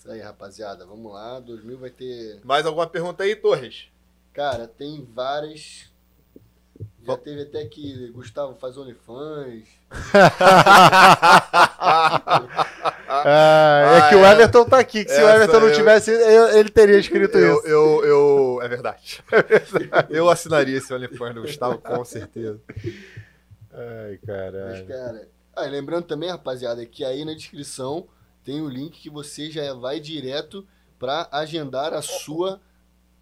Isso 0.07 0.13
aí, 0.13 0.21
rapaziada, 0.21 0.87
vamos 0.87 1.13
lá, 1.13 1.41
2000 1.41 1.79
vai 1.79 1.91
ter... 1.91 2.39
Mais 2.45 2.65
alguma 2.65 2.87
pergunta 2.87 3.25
aí, 3.25 3.35
Torres? 3.35 3.89
Cara, 4.33 4.69
tem 4.69 5.05
várias... 5.13 5.91
Já 7.03 7.15
Bom. 7.15 7.17
teve 7.17 7.43
até 7.43 7.65
que 7.65 8.09
Gustavo 8.13 8.55
faz 8.55 8.77
OnlyFans. 8.79 9.65
Ah, 13.09 14.07
é 14.07 14.09
que 14.09 14.15
o 14.17 14.25
é. 14.25 14.33
Everton 14.33 14.65
tá 14.65 14.79
aqui, 14.79 15.05
que 15.05 15.11
se 15.11 15.23
o 15.23 15.29
Everton 15.29 15.61
não 15.61 15.69
eu- 15.69 15.75
tivesse, 15.75 16.11
eu- 16.11 16.59
ele 16.59 16.69
teria 16.69 16.99
escrito 16.99 17.39
Eu, 17.39 17.59
isso. 17.59 17.67
eu, 17.67 18.05
eu- 18.05 18.59
É 18.63 18.69
verdade. 18.69 19.23
Eu 20.11 20.29
assinaria 20.29 20.77
esse 20.79 20.93
OnlyFans 20.93 21.35
do 21.35 21.43
Gustavo, 21.43 21.79
com 21.79 22.05
certeza. 22.05 22.61
Ai, 23.73 24.13
Mas, 24.13 24.21
caralho. 24.27 24.87
cara. 24.87 25.29
Ah, 25.55 25.63
lembrando 25.65 26.05
também, 26.05 26.31
rapaziada, 26.31 26.85
que 26.85 27.05
aí 27.05 27.25
na 27.25 27.35
descrição 27.35 28.07
tem 28.47 28.61
o 28.63 28.69
link 28.69 29.01
que 29.01 29.11
você 29.11 29.51
já 29.51 29.75
vai 29.75 29.99
direto 29.99 30.65
pra 30.99 31.29
agendar 31.33 31.93
a 31.93 32.01
sua. 32.01 32.61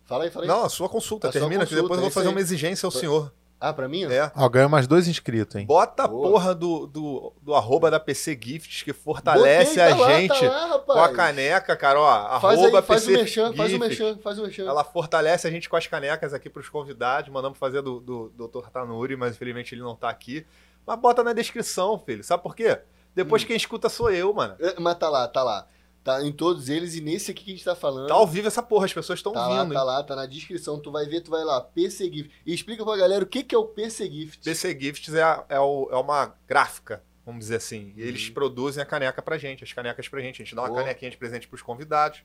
Fala 0.04 0.24
aí, 0.24 0.30
fala 0.30 0.44
aí. 0.44 0.48
Não, 0.48 0.64
a 0.64 0.68
sua 0.68 0.86
consulta. 0.88 1.28
A 1.28 1.32
sua 1.32 1.40
Termina, 1.40 1.64
que 1.64 1.70
consulta, 1.70 1.82
depois 1.82 1.96
eu 1.98 2.02
vou 2.02 2.08
isso 2.08 2.14
fazer 2.14 2.28
aí. 2.28 2.34
uma 2.34 2.40
exigência 2.40 2.86
ao 2.86 2.90
senhor. 2.90 3.32
Ah, 3.58 3.72
pra 3.72 3.88
mim? 3.88 4.04
É. 4.04 4.30
Ó, 4.36 4.46
ganhou 4.50 4.68
mais 4.68 4.86
dois 4.86 5.08
inscritos, 5.08 5.56
hein? 5.56 5.64
Bota 5.64 6.02
a 6.04 6.08
Boa. 6.08 6.28
porra 6.28 6.54
do, 6.54 6.86
do, 6.86 7.32
do 7.40 7.54
arroba 7.54 7.90
da 7.90 7.98
PC 7.98 8.38
Gifts 8.38 8.82
que 8.82 8.92
fortalece 8.92 9.76
Botei, 9.76 9.82
a 9.84 9.88
tá 9.88 9.96
lá, 9.96 10.20
gente 10.20 10.40
tá 10.40 10.66
lá, 10.66 10.78
com 10.80 10.92
a 10.92 11.08
caneca, 11.14 11.74
cara. 11.74 11.98
Ó, 11.98 12.40
Faz 12.40 12.58
arroba 12.58 12.80
aí, 12.80 12.84
faz 12.84 13.02
o 13.04 13.06
PC 13.06 13.16
merchan, 13.16 13.52
faz 13.54 13.70
o 13.72 13.72
Gifts. 13.76 13.78
merchan, 13.98 14.18
faz 14.22 14.38
o 14.38 14.42
merchan. 14.42 14.64
Ela 14.66 14.84
fortalece 14.84 15.46
a 15.46 15.50
gente 15.50 15.70
com 15.70 15.76
as 15.76 15.86
canecas 15.86 16.34
aqui 16.34 16.50
pros 16.50 16.68
convidados. 16.68 17.30
Mandamos 17.32 17.56
fazer 17.56 17.80
do, 17.80 18.00
do, 18.00 18.28
do 18.36 18.48
Dr. 18.48 18.68
Tanuri, 18.68 19.16
mas 19.16 19.34
infelizmente 19.36 19.74
ele 19.74 19.80
não 19.82 19.96
tá 19.96 20.10
aqui. 20.10 20.44
Mas 20.86 20.98
bota 21.00 21.24
na 21.24 21.32
descrição, 21.32 21.98
filho. 21.98 22.22
Sabe 22.22 22.42
por 22.42 22.54
quê? 22.54 22.78
Depois 23.14 23.42
Hum. 23.42 23.46
quem 23.46 23.56
escuta 23.56 23.88
sou 23.88 24.10
eu, 24.10 24.32
mano. 24.34 24.56
É, 24.58 24.78
Mas 24.80 24.96
tá 24.98 25.08
lá, 25.08 25.26
tá 25.28 25.42
lá. 25.42 25.68
Tá 26.02 26.22
em 26.22 26.30
todos 26.32 26.68
eles 26.68 26.94
e 26.94 27.00
nesse 27.00 27.30
aqui 27.30 27.44
que 27.44 27.50
a 27.52 27.54
gente 27.54 27.64
tá 27.64 27.74
falando. 27.74 28.08
Tá 28.08 28.14
ao 28.14 28.26
vivo 28.26 28.46
essa 28.46 28.62
porra, 28.62 28.84
as 28.84 28.92
pessoas 28.92 29.18
estão 29.20 29.32
Tá 29.32 29.46
lá, 29.48 29.62
vindo. 29.64 29.72
tá 29.72 29.82
lá, 29.82 30.02
tá 30.02 30.14
na 30.14 30.26
descrição. 30.26 30.78
Tu 30.78 30.90
vai 30.92 31.06
ver, 31.06 31.22
tu 31.22 31.30
vai 31.30 31.42
lá, 31.44 31.62
PC 31.62 32.12
Gift. 32.12 32.30
E 32.44 32.52
explica 32.52 32.84
pra 32.84 32.94
galera 32.96 33.24
o 33.24 33.26
que, 33.26 33.42
que 33.42 33.54
é 33.54 33.58
o 33.58 33.64
PC 33.64 34.10
Gift. 34.10 34.44
PC 34.44 34.78
Gifts 34.78 35.14
é, 35.14 35.22
a- 35.22 35.44
é, 35.48 35.58
o- 35.58 35.88
é 35.90 35.96
uma 35.96 36.34
gráfica, 36.46 37.02
vamos 37.24 37.40
dizer 37.40 37.56
assim. 37.56 37.94
E 37.96 38.02
eles 38.02 38.28
Uhum. 38.28 38.34
produzem 38.34 38.82
a 38.82 38.86
caneca 38.86 39.22
pra 39.22 39.38
gente, 39.38 39.64
as 39.64 39.72
canecas 39.72 40.06
pra 40.06 40.20
gente. 40.20 40.42
A 40.42 40.44
gente 40.44 40.54
dá 40.54 40.60
uma 40.62 40.68
Boa. 40.68 40.82
canequinha 40.82 41.10
de 41.10 41.16
presente 41.16 41.48
pros 41.48 41.62
convidados. 41.62 42.22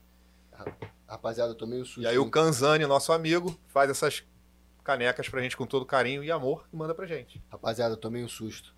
Rapaziada, 1.08 1.52
eu 1.52 1.56
tomei 1.56 1.80
um 1.80 1.84
susto. 1.84 2.02
E 2.02 2.06
aí 2.06 2.18
o? 2.18 2.30
Kanzani, 2.30 2.84
nosso 2.86 3.12
amigo, 3.12 3.58
faz 3.68 3.88
essas 3.90 4.22
canecas 4.84 5.28
pra 5.28 5.40
gente 5.40 5.56
com 5.56 5.64
todo 5.66 5.86
carinho 5.86 6.22
e 6.22 6.30
amor 6.30 6.66
e 6.72 6.76
manda 6.76 6.94
pra 6.94 7.06
gente. 7.06 7.42
Rapaziada, 7.50 7.94
eu 7.94 7.98
tomei 7.98 8.22
um 8.22 8.28
susto. 8.28 8.74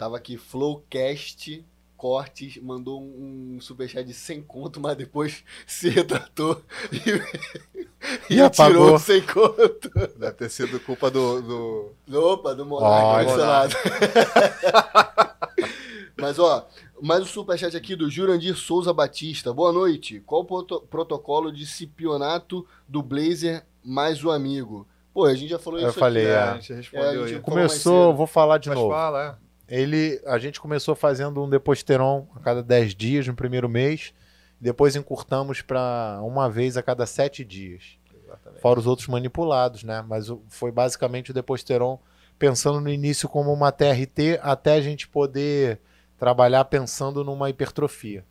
Tava 0.00 0.16
aqui 0.16 0.38
Flowcast 0.38 1.62
Cortes, 1.94 2.56
mandou 2.62 3.02
um, 3.02 3.56
um 3.56 3.60
superchat 3.60 4.02
de 4.02 4.14
100 4.14 4.40
conto, 4.44 4.80
mas 4.80 4.96
depois 4.96 5.44
se 5.68 5.90
retratou 5.90 6.62
e, 6.90 8.34
E 8.34 8.40
apagou. 8.40 8.84
tirou 8.84 8.98
100 8.98 9.20
conto. 9.26 9.90
Deve 10.18 10.32
ter 10.32 10.48
sido 10.48 10.80
culpa 10.80 11.10
do. 11.10 11.92
do... 12.06 12.18
Opa, 12.18 12.54
do 12.54 12.64
Monark 12.64 13.26
cancelado. 13.26 13.74
Mas 16.18 16.38
ó, 16.38 16.66
mais 17.02 17.22
um 17.22 17.26
superchat 17.26 17.76
aqui 17.76 17.94
do 17.94 18.08
Jurandir 18.10 18.56
Souza 18.56 18.92
Batista. 18.94 19.52
Boa 19.52 19.70
noite. 19.72 20.20
Qual 20.26 20.40
o 20.40 20.44
proto- 20.46 20.80
protocolo 20.82 21.52
de 21.52 21.66
cipionato 21.66 22.66
do 22.88 23.02
Blazer 23.02 23.64
mais 23.84 24.24
o 24.24 24.30
amigo? 24.30 24.88
Pô, 25.12 25.26
a 25.26 25.34
gente 25.34 25.50
já 25.50 25.58
falou 25.58 25.78
Eu 25.80 25.90
isso 25.90 25.98
falei, 25.98 26.24
aqui. 26.24 26.32
é. 26.32 26.38
a 26.38 26.54
gente 26.54 26.72
respondeu 26.74 27.22
É, 27.22 27.24
a 27.24 27.28
gente 27.28 27.40
Começou, 27.42 28.14
vou 28.14 28.26
falar 28.26 28.56
de 28.58 28.68
Mas 28.70 28.78
novo. 28.78 28.90
fala, 28.90 29.38
é. 29.44 29.49
Ele, 29.70 30.20
a 30.26 30.36
gente 30.36 30.60
começou 30.60 30.96
fazendo 30.96 31.42
um 31.42 31.48
Deposteron 31.48 32.26
a 32.34 32.40
cada 32.40 32.60
10 32.60 32.94
dias 32.94 33.26
no 33.28 33.34
primeiro 33.34 33.68
mês. 33.68 34.12
Depois 34.60 34.96
encurtamos 34.96 35.62
para 35.62 36.20
uma 36.22 36.50
vez 36.50 36.76
a 36.76 36.82
cada 36.82 37.06
7 37.06 37.44
dias. 37.44 37.96
Exatamente. 38.24 38.60
Fora 38.60 38.80
os 38.80 38.86
outros 38.88 39.06
manipulados, 39.06 39.84
né? 39.84 40.04
Mas 40.06 40.26
foi 40.48 40.72
basicamente 40.72 41.30
o 41.30 41.34
Deposteron 41.34 42.00
pensando 42.36 42.80
no 42.80 42.90
início 42.90 43.28
como 43.28 43.52
uma 43.52 43.70
TRT 43.70 44.40
até 44.42 44.74
a 44.74 44.80
gente 44.80 45.06
poder 45.06 45.80
trabalhar 46.18 46.64
pensando 46.64 47.22
numa 47.22 47.48
hipertrofia. 47.48 48.24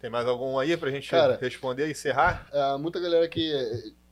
Tem 0.00 0.10
mais 0.10 0.28
algum 0.28 0.58
aí 0.58 0.76
pra 0.76 0.90
gente 0.90 1.10
Cara. 1.10 1.38
responder 1.40 1.88
e 1.88 1.90
encerrar? 1.90 2.46
Ah, 2.52 2.78
muita 2.78 3.00
galera 3.00 3.26
que 3.28 3.52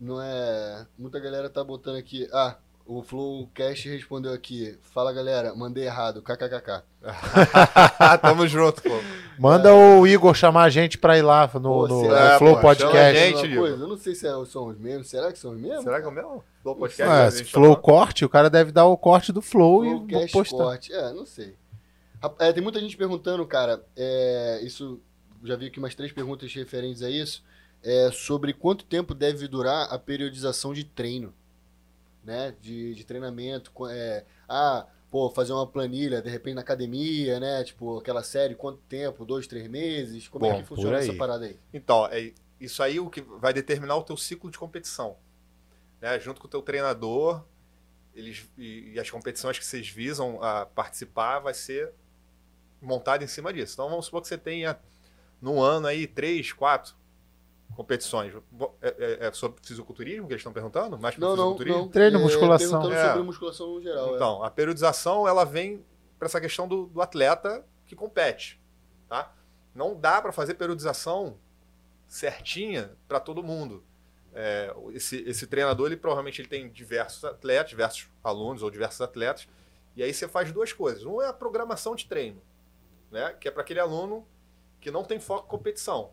não 0.01 0.21
é. 0.21 0.87
Muita 0.99 1.21
galera 1.21 1.49
tá 1.49 1.63
botando 1.63 1.97
aqui. 1.97 2.29
Ah, 2.33 2.57
o 2.87 3.03
Flowcast 3.03 3.89
respondeu 3.89 4.33
aqui. 4.33 4.79
Fala 4.83 5.13
galera, 5.13 5.55
mandei 5.55 5.85
errado, 5.85 6.21
kkkk. 6.23 6.83
Tamo 8.21 8.47
junto, 8.47 8.83
pô. 8.83 8.91
Manda 9.39 9.75
o 9.75 10.07
Igor 10.07 10.35
chamar 10.35 10.65
a 10.65 10.71
gente 10.71 10.99
para 10.99 11.19
ir 11.19 11.23
lá 11.23 11.51
no, 11.55 11.61
Pô, 11.61 11.89
no- 11.89 12.01
será, 12.01 12.33
no 12.35 12.39
Flow 12.39 12.55
pô? 12.57 12.61
Podcast. 12.61 13.19
gente, 13.19 13.57
coisa, 13.57 13.83
eu 13.85 13.89
não 13.89 13.97
sei 13.97 14.15
se 14.15 14.27
é- 14.27 14.45
são 14.47 14.69
os 14.69 14.79
mesmos. 14.79 15.09
Será 15.09 15.33
que 15.33 15.39
são 15.39 15.53
os 15.53 15.59
mesmos? 15.61 15.83
Será 15.85 16.01
que 16.01 16.07
é 16.07 16.09
o 16.09 16.13
meu? 16.13 16.45
Flow 16.63 16.77
Podcast? 16.77 17.37
Se 17.39 17.45
tá 17.45 17.51
Flow 17.51 17.65
falando? 17.73 17.81
corte, 17.83 18.25
o 18.25 18.29
cara 18.29 18.49
deve 18.51 18.71
dar 18.71 18.85
o 18.87 18.97
corte 18.97 19.33
do 19.33 19.43
Flow 19.43 19.85
e 19.85 19.89
Flowcast 19.91 20.33
postar. 20.33 20.57
corte. 20.57 20.93
É, 20.93 21.13
não 21.13 21.27
sei. 21.27 21.55
É, 22.39 22.53
tem 22.53 22.63
muita 22.63 22.81
gente 22.81 22.97
perguntando, 22.97 23.45
cara. 23.47 23.83
é, 23.97 24.61
isso. 24.63 25.01
Já 25.43 25.57
vi 25.57 25.67
aqui 25.67 25.79
umas 25.79 25.95
três 25.95 26.11
perguntas 26.11 26.53
referentes 26.55 27.03
a 27.03 27.11
isso. 27.11 27.43
é 27.83 28.11
sobre 28.11 28.55
quanto 28.55 28.83
tempo 28.85 29.13
deve 29.15 29.47
durar 29.47 29.93
a 29.93 29.99
periodização 29.99 30.73
de 30.73 30.85
treino, 30.85 31.35
né? 32.25 32.55
De, 32.61 32.95
de 32.95 33.05
treinamento. 33.05 33.73
É, 33.89 34.25
ah, 34.49 34.87
pô, 35.11 35.31
fazer 35.31 35.53
uma 35.53 35.67
planilha, 35.67 36.21
de 36.21 36.29
repente 36.29 36.55
na 36.55 36.61
academia, 36.63 37.39
né? 37.39 37.63
Tipo, 37.65 37.99
aquela 37.99 38.23
série, 38.23 38.55
quanto 38.55 38.79
tempo? 38.89 39.25
Dois, 39.25 39.47
três 39.47 39.69
meses? 39.69 40.27
Como 40.29 40.47
é 40.47 40.51
Bom, 40.51 40.57
que 40.57 40.63
por 40.63 40.77
funciona 40.77 40.99
essa 40.99 41.15
parada 41.15 41.45
aí? 41.45 41.59
Então, 41.73 42.07
é 42.07 42.33
isso 42.61 42.83
aí 42.83 42.99
o 42.99 43.11
que 43.11 43.21
vai 43.21 43.53
determinar 43.53 43.97
o 43.97 44.03
teu 44.03 44.17
ciclo 44.17 44.51
de 44.51 44.59
competição. 44.59 45.17
Né? 46.01 46.19
Junto 46.19 46.41
com 46.41 46.47
o 46.47 46.51
teu 46.51 46.63
treinador, 46.63 47.45
eles, 48.15 48.49
e, 48.57 48.93
e 48.95 49.01
as 49.01 49.11
competições 49.11 49.59
que 49.59 49.65
vocês 49.65 49.89
visam 49.89 50.43
a 50.43 50.67
participar 50.67 51.41
vai 51.41 51.55
ser 51.55 51.93
montada 52.81 53.23
em 53.23 53.29
cima 53.29 53.53
disso. 53.53 53.75
Então 53.75 53.89
vamos 53.89 54.07
supor 54.07 54.23
que 54.23 54.29
você 54.29 54.39
tenha 54.39 54.79
no 55.41 55.61
ano 55.61 55.87
aí 55.87 56.07
três, 56.07 56.53
quatro 56.53 56.95
competições. 57.77 58.33
É, 58.81 58.89
é- 59.23 59.27
é 59.27 59.33
sobre 59.33 59.61
fisiculturismo 59.63 60.27
que 60.27 60.33
eles 60.33 60.41
estão 60.41 60.53
perguntando? 60.53 60.99
Mais 60.99 61.17
Não, 61.17 61.35
não, 61.37 61.57
não. 61.57 61.89
Treino, 61.89 62.19
É, 62.19 62.23
musculação. 62.23 62.81
Perguntando 62.81 62.95
É. 62.95 63.09
sobre 63.09 63.23
musculação 63.23 63.75
no 63.75 63.83
geral. 63.83 64.13
é. 64.13 64.15
Então, 64.17 64.43
a 64.43 64.51
periodização 64.51 65.27
ela 65.27 65.45
vem 65.45 65.85
para 66.19 66.27
essa 66.27 66.41
questão 66.41 66.69
do, 66.69 66.87
do 66.87 67.01
atleta 67.03 67.65
que 67.87 67.97
compete, 67.97 68.61
tá? 69.09 69.33
Não 69.75 69.95
dá 69.99 70.23
para 70.23 70.31
fazer 70.33 70.55
periodização 70.55 71.37
certinha 72.07 72.93
para 73.09 73.19
todo 73.21 73.43
mundo. 73.43 73.83
É, 74.33 74.75
esse, 74.93 75.23
esse 75.29 75.47
treinador 75.47 75.87
ele 75.87 75.97
provavelmente 75.97 76.41
ele 76.41 76.49
tem 76.49 76.69
diversos 76.69 77.25
atletas, 77.25 77.71
diversos 77.71 78.09
alunos 78.23 78.63
ou 78.63 78.71
diversos 78.71 79.01
atletas, 79.01 79.49
e 79.97 80.03
aí 80.03 80.13
você 80.13 80.27
faz 80.27 80.51
duas 80.53 80.73
coisas. 80.73 81.05
Um 81.05 81.21
é 81.23 81.29
a 81.29 81.33
programação 81.33 81.95
de 81.95 82.07
treino, 82.07 82.41
né? 83.11 83.33
Que 83.41 83.49
é 83.49 83.51
para 83.51 83.63
aquele 83.63 83.79
aluno 83.81 84.27
que 84.81 84.91
não 84.91 85.05
tem 85.05 85.21
foco 85.21 85.47
em 85.47 85.51
competição. 85.51 86.11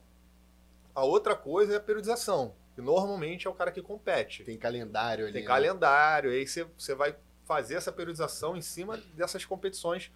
A 0.93 1.03
outra 1.03 1.35
coisa 1.35 1.73
é 1.73 1.77
a 1.77 1.79
periodização, 1.79 2.55
que 2.75 2.81
normalmente 2.81 3.47
é 3.47 3.49
o 3.49 3.53
cara 3.53 3.71
que 3.71 3.81
compete. 3.81 4.43
Tem 4.43 4.57
calendário 4.57 5.25
ali. 5.25 5.33
Tem 5.33 5.41
né? 5.41 5.47
calendário, 5.47 6.31
aí 6.31 6.45
você, 6.45 6.65
você 6.77 6.93
vai 6.93 7.15
fazer 7.45 7.75
essa 7.75 7.91
periodização 7.91 8.55
em 8.55 8.61
cima 8.61 8.97
dessas 9.15 9.45
competições 9.45 10.11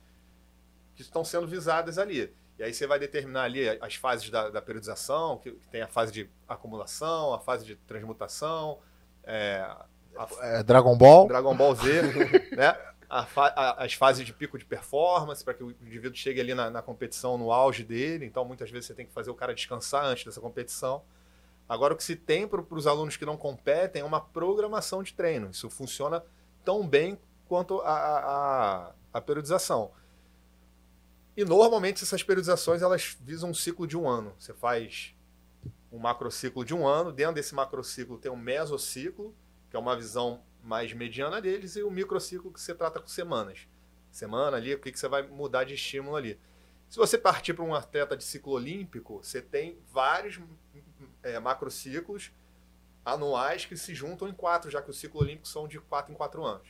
que 0.96 1.02
estão 1.02 1.24
sendo 1.24 1.48
visadas 1.48 1.98
ali. 1.98 2.34
E 2.58 2.64
aí 2.64 2.74
você 2.74 2.88
vai 2.88 2.98
determinar 2.98 3.44
ali 3.44 3.68
as 3.82 3.96
fases 3.96 4.30
da, 4.30 4.50
da 4.50 4.62
periodização, 4.62 5.38
que, 5.38 5.52
que 5.52 5.68
tem 5.68 5.82
a 5.82 5.88
fase 5.88 6.12
de 6.12 6.30
acumulação, 6.48 7.34
a 7.34 7.40
fase 7.40 7.66
de 7.66 7.76
transmutação, 7.76 8.80
é, 9.24 9.60
a, 10.16 10.28
É, 10.42 10.64
Dragon 10.64 10.98
Ball. 10.98 11.28
Dragon 11.28 11.56
Ball 11.56 11.76
Z, 11.76 12.02
né? 12.56 12.78
Fa- 13.28 13.54
a- 13.56 13.84
as 13.86 13.94
fases 13.94 14.26
de 14.26 14.34
pico 14.34 14.58
de 14.58 14.66
performance, 14.66 15.44
para 15.44 15.54
que 15.54 15.64
o 15.64 15.72
indivíduo 15.72 16.16
chegue 16.16 16.42
ali 16.42 16.54
na, 16.56 16.70
na 16.70 16.82
competição 16.82 17.38
no 17.38 17.52
auge 17.52 17.84
dele. 17.84 18.26
Então, 18.26 18.44
muitas 18.46 18.70
vezes, 18.72 18.88
você 18.88 18.94
tem 18.94 19.06
que 19.06 19.14
fazer 19.14 19.30
o 19.30 19.36
cara 19.36 19.54
descansar 19.54 20.04
antes 20.06 20.26
dessa 20.26 20.42
competição. 20.42 21.04
Agora, 21.68 21.94
o 21.94 21.98
que 21.98 22.04
se 22.04 22.16
tem 22.16 22.48
para 22.48 22.62
os 22.70 22.88
alunos 22.88 23.18
que 23.18 23.26
não 23.26 23.38
competem 23.38 24.02
é 24.02 24.06
uma 24.06 24.22
programação 24.22 25.02
de 25.02 25.14
treino. 25.14 25.50
Isso 25.50 25.70
funciona 25.70 26.24
tão 26.64 26.88
bem 26.88 27.18
quanto 27.48 27.80
a, 27.82 27.90
a, 27.92 28.20
a- 28.88 28.92
a 29.14 29.22
periodização. 29.22 29.92
E, 31.38 31.44
normalmente, 31.44 32.04
essas 32.04 32.24
periodizações 32.24 32.82
elas 32.82 33.18
visam 33.22 33.50
um 33.50 33.54
ciclo 33.54 33.86
de 33.86 33.98
um 33.98 34.08
ano. 34.08 34.34
Você 34.40 34.54
faz 34.54 35.14
um 35.92 36.00
macrociclo 36.00 36.64
de 36.64 36.74
um 36.74 36.88
ano. 36.88 37.12
Dentro 37.12 37.36
desse 37.36 37.54
macrociclo 37.54 38.18
tem 38.18 38.32
um 38.32 38.38
mesociclo, 38.38 39.34
que 39.70 39.76
é 39.76 39.80
uma 39.80 39.96
visão 39.96 40.42
mais 40.66 40.92
mediana 40.94 41.40
deles, 41.40 41.76
e 41.76 41.84
o 41.84 41.92
microciclo 41.92 42.52
que 42.52 42.60
você 42.60 42.74
trata 42.74 43.00
com 43.00 43.08
semanas. 43.08 43.68
Semana 44.12 44.58
ali, 44.58 44.74
o 44.74 44.80
que, 44.80 44.92
que 44.92 45.00
você 45.00 45.08
vai 45.08 45.22
mudar 45.22 45.64
de 45.64 45.76
estímulo 45.76 46.16
ali. 46.16 46.40
Se 46.90 46.98
você 46.98 47.18
partir 47.18 47.54
para 47.54 47.64
um 47.64 47.74
atleta 47.76 48.18
de 48.18 48.24
ciclo 48.24 48.54
olímpico, 48.54 49.20
você 49.22 49.42
tem 49.42 49.78
vários 49.92 50.40
é, 51.24 51.40
macrociclos 51.40 52.32
anuais 53.04 53.66
que 53.66 53.78
se 53.78 53.94
juntam 53.94 54.28
em 54.28 54.34
quatro, 54.34 54.70
já 54.72 54.82
que 54.82 54.90
os 54.90 54.98
ciclos 55.00 55.22
olímpicos 55.24 55.52
são 55.52 55.68
de 55.68 55.80
quatro 55.80 56.12
em 56.12 56.16
quatro 56.16 56.44
anos. 56.44 56.68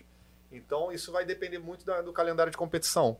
Então, 0.51 0.91
isso 0.91 1.11
vai 1.11 1.25
depender 1.25 1.59
muito 1.59 1.85
da- 1.85 2.01
do 2.01 2.11
calendário 2.11 2.51
de 2.51 2.57
competição. 2.57 3.17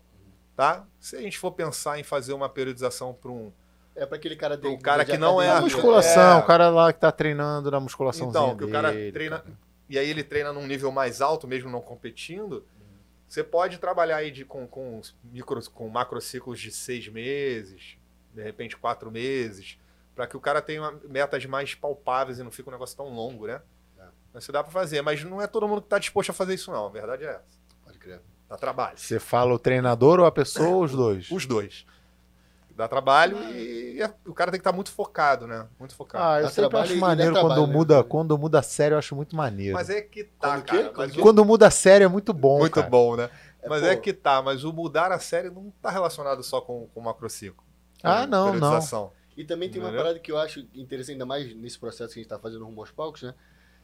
Tá? 0.56 0.86
Se 1.00 1.16
a 1.18 1.22
gente 1.22 1.38
for 1.38 1.52
pensar 1.52 2.00
em 2.00 2.04
fazer 2.04 2.34
uma 2.34 2.48
periodização 2.50 3.14
para 3.14 3.32
um, 3.32 3.52
É 3.98 4.06
pra 4.06 4.18
aquele 4.18 4.36
cara 4.36 4.58
Pro 4.58 4.72
de- 4.76 4.84
cara 4.84 5.06
que 5.06 5.18
não 5.18 5.42
é 5.42 5.46
Na 5.48 5.52
academia. 5.54 5.76
musculação, 5.78 6.38
É. 6.38 6.42
o 6.42 6.46
cara 6.46 6.70
lá 6.70 6.92
que 6.92 7.00
tá 7.00 7.12
treinando 7.14 7.72
na 7.72 7.80
musculação 7.80 8.28
Então, 8.30 8.58
que 8.58 8.66
o 8.66 8.70
cara 8.72 8.92
dele, 8.92 9.12
treina. 9.14 9.40
cara. 9.40 9.58
E 9.88 10.00
aí 10.00 10.10
ele 10.10 10.24
treina 10.24 10.52
num 10.52 10.66
nível 10.66 10.92
mais 10.92 11.22
alto, 11.22 11.48
mesmo 11.48 11.70
não 11.70 11.82
competindo. 11.82 12.66
Você 13.28 13.44
pode 13.44 13.78
trabalhar 13.80 14.18
aí 14.18 14.32
de, 14.32 14.46
com, 14.46 14.68
com, 14.68 15.02
micro, 15.24 15.60
com 15.72 15.90
macrociclos 15.90 16.60
de 16.60 16.72
seis 16.72 17.08
meses, 17.08 17.98
de 18.34 18.44
repente 18.44 18.78
quatro 18.78 19.12
meses, 19.12 19.80
para 20.16 20.28
que 20.28 20.38
o 20.38 20.40
cara 20.40 20.62
tenha 20.62 20.92
metas 21.04 21.46
mais 21.46 21.74
palpáveis 21.74 22.40
e 22.40 22.44
não 22.44 22.52
fique 22.52 22.70
um 22.70 22.72
negócio 22.72 22.96
tão 22.96 23.10
longo, 23.10 23.48
né? 23.48 23.62
É. 23.98 24.04
Mas 24.34 24.44
Isso 24.44 24.52
dá 24.52 24.64
para 24.64 24.72
fazer, 24.72 25.02
mas 25.02 25.24
não 25.24 25.42
é 25.42 25.48
todo 25.48 25.68
mundo 25.68 25.82
que 25.82 25.88
está 25.88 26.00
disposto 26.00 26.30
a 26.30 26.34
fazer 26.34 26.54
isso, 26.54 26.72
não. 26.72 26.86
A 26.86 26.90
verdade 26.90 27.26
é 27.26 27.30
essa. 27.30 27.60
Pode 27.84 27.98
crer. 27.98 28.22
Dá 28.48 28.58
trabalho. 28.58 28.98
Você 28.98 29.20
fala 29.20 29.54
o 29.54 29.60
treinador 29.60 30.20
ou 30.20 30.26
a 30.26 30.32
pessoa 30.32 30.70
ou 30.70 30.84
os 30.84 30.92
dois? 30.92 31.30
Os 31.32 31.46
dois. 31.46 31.86
Dá 32.76 32.88
trabalho 32.90 33.38
e 33.54 34.02
é- 34.02 34.14
o 34.26 34.34
cara 34.34 34.52
tem 34.52 34.60
que 34.60 34.62
estar 34.68 34.74
muito 34.76 34.92
focado, 34.92 35.48
né? 35.48 35.66
Muito 35.80 35.96
focado. 35.96 36.26
Ah, 36.26 36.40
eu 36.40 36.44
Dá 36.44 36.50
sempre 36.50 36.70
trabalho 36.70 36.92
acho 36.92 37.00
maneiro 37.00 37.34
trabalho, 37.34 37.56
quando 37.56 37.68
né? 37.68 37.74
muda, 37.74 38.04
quando 38.04 38.38
muda 38.38 38.60
a 38.60 38.62
série, 38.62 38.94
eu 38.94 39.00
acho 39.00 39.16
muito 39.16 39.36
maneiro. 39.36 39.74
mas 39.74 39.90
é 39.90 40.02
que 40.02 40.26
tá, 40.26 40.58
Quando 40.60 40.66
cara. 40.66 40.90
Quando 40.90 41.22
Quando 41.22 41.46
muda 41.46 41.68
a 41.68 41.72
série 41.72 42.04
é 42.04 42.08
muito 42.08 42.34
bom, 42.34 42.60
Muito 42.60 42.74
cara. 42.74 42.90
bom, 42.90 43.16
né? 43.16 43.30
É, 43.62 43.70
Mas 43.70 43.82
pô. 43.82 43.88
é 43.88 43.96
que 43.96 44.12
tá, 44.14 44.42
mas 44.42 44.64
o 44.66 44.74
mudar 44.74 45.12
a 45.12 45.20
série 45.20 45.50
não 45.50 45.72
tá 45.82 45.90
relacionado 45.90 46.44
só 46.44 46.60
com, 46.60 46.88
com 46.94 47.00
o 47.00 47.04
macrociclo. 47.04 47.64
Ah, 48.04 48.28
não, 48.28 48.52
periodização. 48.52 49.12
E 49.38 49.44
também 49.44 49.70
tem 49.70 49.80
uma 49.82 49.88
Entendeu? 49.88 50.04
parada 50.04 50.20
que 50.20 50.32
eu 50.32 50.38
acho 50.38 50.60
interessante, 50.74 51.14
ainda 51.14 51.26
mais 51.26 51.56
nesse 51.56 51.80
processo 51.80 52.14
que 52.14 52.20
a 52.20 52.24
gente 52.24 52.30
tá 52.30 52.38
fazendo 52.40 52.66
rumo 52.66 52.82
aos 52.82 52.92
palcos, 52.92 53.22
né? 53.24 53.34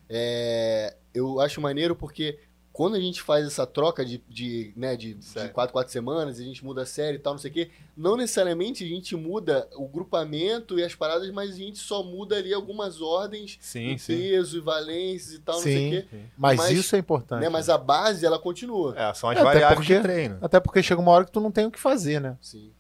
É, 0.10 0.96
eu 1.14 1.40
acho 1.40 1.62
maneiro 1.62 1.96
porque 1.96 2.40
quando 2.74 2.96
a 2.96 3.00
gente 3.00 3.22
faz 3.22 3.46
essa 3.46 3.68
troca 3.68 4.06
de, 4.06 4.24
de, 4.30 4.72
né, 4.78 4.96
de, 4.96 5.14
de 5.16 5.50
quatro, 5.50 5.74
quatro 5.74 5.92
semanas, 5.92 6.40
a 6.40 6.44
gente 6.44 6.64
muda 6.64 6.84
a 6.84 6.86
série 6.86 7.18
e 7.18 7.20
tal, 7.20 7.34
não 7.34 7.38
sei 7.40 7.52
o 7.52 7.54
quê, 7.54 7.70
não 7.98 8.16
necessariamente 8.16 8.84
a 8.84 8.88
gente 8.88 9.14
muda 9.16 9.68
o 9.76 9.88
grupamento 9.88 10.80
e 10.80 10.84
as 10.84 10.96
paradas, 10.96 11.30
mas 11.32 11.52
a 11.52 11.58
gente 11.58 11.78
só 11.80 12.02
muda 12.02 12.38
ali 12.38 12.54
algumas 12.54 13.02
ordens, 13.02 13.58
Sim, 13.60 13.98
sim. 13.98 14.16
peso 14.18 14.58
e 14.58 14.62
valências 14.62 15.34
e 15.34 15.40
tal, 15.40 15.56
não 15.56 15.62
sei 15.64 15.76
Sim. 15.78 15.88
o 15.88 16.02
quê. 16.02 16.08
Mas, 16.38 16.58
Mas- 16.58 16.72
isso 16.72 16.96
é 16.96 17.00
importante. 17.00 17.42
Né? 17.42 17.50
Mas 17.50 17.68
a 17.68 17.78
base, 17.78 18.26
ela 18.26 18.40
continua. 18.40 18.94
É, 18.98 19.14
são 19.14 19.30
as 19.30 19.36
É, 19.38 19.42
até 19.42 19.44
variáveis 19.50 19.78
porque- 19.80 19.96
de 19.98 20.02
treino. 20.02 20.38
Até 20.42 20.60
porque 20.60 20.82
chega 20.82 21.02
uma 21.02 21.12
hora 21.12 21.26
que 21.26 21.32
tu 21.32 21.42
não 21.42 21.52
tem 21.52 21.66
o 21.66 21.72
que 21.72 21.80
fazer, 21.80 22.22
né? 22.22 22.38
Sim. 22.40 22.72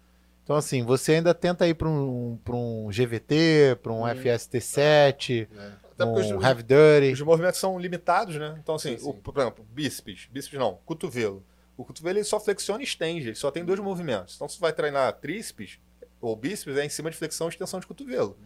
Então, 0.43 0.55
assim, 0.55 0.83
você 0.83 1.13
ainda 1.15 1.33
tenta 1.33 1.67
ir 1.67 1.75
para 1.75 1.87
um, 1.89 2.37
pra 2.43 2.55
um 2.55 2.89
GVT, 2.91 3.77
para 3.83 3.91
um 3.93 4.03
Hum. 4.03 4.07
FST7, 4.07 5.47
né? 5.51 5.73
Até 6.03 6.13
porque 6.13 6.33
os, 6.33 6.43
Heavy 6.43 6.63
Dirty. 6.63 7.13
os 7.13 7.21
movimentos 7.21 7.59
são 7.59 7.77
limitados, 7.79 8.35
né? 8.35 8.55
Então, 8.61 8.75
assim, 8.75 8.97
Sim, 8.97 9.03
sim. 9.03 9.09
o- 9.09 9.13
por 9.13 9.37
exemplo, 9.37 9.65
bíceps. 9.69 10.27
Bíceps 10.31 10.57
não, 10.59 10.79
cotovelo. 10.85 11.43
O 11.77 11.83
cotovelo 11.85 12.17
ele 12.19 12.25
só 12.25 12.39
flexiona 12.39 12.81
e 12.81 12.85
estende, 12.85 13.27
ele 13.29 13.35
só 13.35 13.49
tem 13.51 13.63
dois 13.65 13.79
movimentos. 13.79 14.35
Então, 14.35 14.47
se 14.47 14.55
você 14.55 14.61
vai 14.61 14.73
treinar 14.73 15.11
tríceps 15.13 15.79
ou 16.19 16.35
bíceps, 16.35 16.77
é 16.77 16.85
em 16.85 16.89
cima 16.89 17.09
de 17.09 17.17
flexão 17.17 17.47
e 17.47 17.49
extensão 17.49 17.79
de 17.79 17.87
cotovelo. 17.87 18.37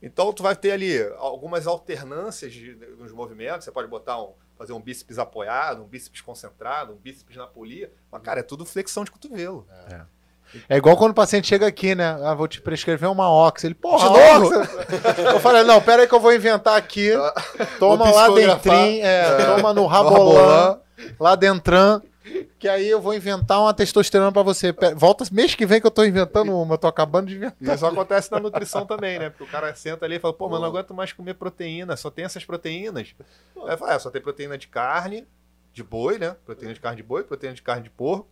Então, 0.00 0.32
tu 0.32 0.42
vai 0.42 0.56
ter 0.56 0.72
ali 0.72 1.00
algumas 1.18 1.66
alternâncias 1.66 2.52
de, 2.52 2.74
nos 2.98 3.12
movimentos. 3.12 3.64
Você 3.64 3.70
pode 3.72 3.86
botar 3.88 4.20
um, 4.20 4.32
fazer 4.58 4.72
um 4.72 4.80
bíceps 4.80 5.18
apoiado, 5.18 5.82
um 5.82 5.86
bíceps 5.86 6.20
concentrado, 6.20 6.92
um 6.92 6.96
bíceps 6.96 7.36
na 7.36 7.46
polia. 7.46 7.92
Mas, 8.10 8.20
cara, 8.22 8.40
é 8.40 8.42
tudo 8.42 8.64
flexão 8.66 9.04
de 9.04 9.10
cotovelo. 9.12 9.66
É 9.88 10.02
igual 10.70 10.96
quando 10.96 11.12
o 11.12 11.14
paciente 11.14 11.46
chega 11.46 11.66
aqui, 11.66 11.94
né? 11.94 12.18
Ah, 12.22 12.34
vou 12.34 12.48
te 12.48 12.60
prescrever 12.60 13.10
uma 13.10 13.30
Ox. 13.30 13.64
Ele, 13.64 13.74
porra? 13.74 14.10
Ox! 14.10 14.50
Eu 15.18 15.40
falei, 15.40 15.62
não, 15.64 15.80
pera 15.80 16.02
aí 16.02 16.08
que 16.08 16.14
eu 16.14 16.20
vou 16.20 16.34
inventar 16.34 16.76
aqui. 16.76 17.10
Toma 17.78 18.04
Vou 18.06 18.14
lá 18.14 18.28
dentro, 18.30 18.72
é, 18.72 19.44
toma 19.44 19.72
no 19.72 19.86
Rabolan, 19.86 20.78
lá 21.18 21.34
dentro, 21.34 22.02
que 22.58 22.68
aí 22.68 22.88
eu 22.88 23.00
vou 23.00 23.14
inventar 23.14 23.60
uma 23.60 23.74
testosterona 23.74 24.32
pra 24.32 24.42
você. 24.42 24.74
Volta 24.96 25.24
mês 25.32 25.54
que 25.54 25.66
vem 25.66 25.80
que 25.80 25.86
eu 25.86 25.90
tô 25.90 26.04
inventando 26.04 26.56
uma, 26.56 26.74
eu 26.74 26.78
tô 26.78 26.86
acabando 26.86 27.26
de 27.26 27.36
inventar. 27.36 27.74
Isso 27.74 27.86
acontece 27.86 28.30
na 28.30 28.38
nutrição 28.38 28.86
também, 28.86 29.18
né? 29.18 29.30
Porque 29.30 29.44
o 29.44 29.46
cara 29.46 29.74
senta 29.74 30.04
ali 30.04 30.16
e 30.16 30.18
fala, 30.20 30.34
pô, 30.34 30.48
mas 30.48 30.60
não 30.60 30.68
aguento 30.68 30.94
mais 30.94 31.12
comer 31.12 31.34
proteína, 31.34 31.96
só 31.96 32.10
tem 32.10 32.24
essas 32.24 32.44
proteínas. 32.44 33.14
Aí 33.66 33.76
fala, 33.76 33.94
é, 33.94 33.98
só 33.98 34.10
tem 34.10 34.22
proteína 34.22 34.56
de 34.56 34.68
carne, 34.68 35.26
de 35.72 35.82
boi, 35.82 36.18
né? 36.18 36.36
Proteína 36.44 36.74
de 36.74 36.80
carne 36.80 36.96
de 36.96 37.02
boi, 37.02 37.24
proteína 37.24 37.54
de 37.54 37.62
carne 37.62 37.82
de 37.82 37.90
porco, 37.90 38.28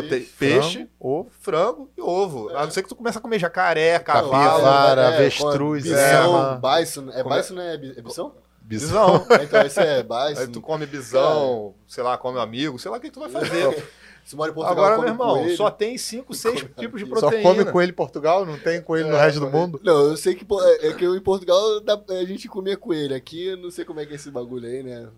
prote... 0.00 0.20
Peixe, 0.38 0.72
frango, 0.72 0.90
ovo. 0.98 1.30
frango 1.40 1.90
e 1.96 2.00
ovo. 2.00 2.48
A 2.56 2.64
não 2.64 2.70
ser 2.70 2.82
que 2.82 2.88
tu 2.88 2.94
começa 2.96 3.18
a 3.18 3.22
comer 3.22 3.38
jacaré, 3.38 3.98
cavalo, 3.98 4.30
Capivara, 4.62 5.00
é, 5.02 5.06
avestruz, 5.14 5.82
Bisão, 5.84 6.60
bison. 6.60 7.10
É 7.10 7.22
Como 7.22 7.34
é? 7.34 7.38
bison, 7.40 7.54
né? 7.54 7.74
É 7.74 7.76
bi- 7.78 7.94
é 7.96 8.02
bisão? 8.02 8.34
bisão. 8.60 9.26
então, 9.42 9.62
esse 9.66 9.80
é 9.80 10.02
bison. 10.02 10.40
Aí 10.40 10.46
tu 10.48 10.60
come 10.60 10.86
bisão, 10.86 11.74
sei 11.86 12.02
lá, 12.02 12.16
come 12.16 12.38
amigo, 12.40 12.78
sei 12.78 12.90
lá 12.90 12.96
o 12.96 13.00
que 13.00 13.10
tu 13.10 13.20
vai 13.20 13.28
fazer. 13.30 13.84
Se 14.24 14.36
mora 14.36 14.52
em 14.52 14.54
Portugal, 14.54 14.84
Agora, 14.84 15.00
meu 15.00 15.08
irmão, 15.10 15.34
coelho. 15.40 15.56
só 15.56 15.68
tem 15.68 15.98
cinco, 15.98 16.32
seis 16.32 16.64
tipos 16.78 17.00
de 17.02 17.08
Só 17.10 17.18
proteína. 17.18 17.42
come 17.42 17.64
coelho 17.72 17.90
em 17.90 17.94
Portugal, 17.94 18.46
não 18.46 18.56
tem 18.56 18.80
coelho 18.80 19.08
no 19.08 19.16
É, 19.16 19.20
resto 19.24 19.40
do 19.40 19.50
mundo. 19.50 19.80
Não, 19.82 20.10
eu 20.10 20.16
sei 20.16 20.36
que 20.36 20.46
é 20.80 20.88
é 20.90 20.92
que 20.92 21.04
em 21.04 21.20
Portugal 21.20 21.80
dá- 21.80 22.00
a 22.08 22.24
gente 22.24 22.46
comia 22.48 22.76
coelho. 22.76 23.16
Aqui 23.16 23.48
eu 23.48 23.56
não 23.56 23.68
sei 23.68 23.84
como 23.84 23.98
é 23.98 24.06
que 24.06 24.12
é 24.12 24.14
esse 24.14 24.30
bagulho 24.30 24.68
aí, 24.68 24.80
né? 24.84 25.08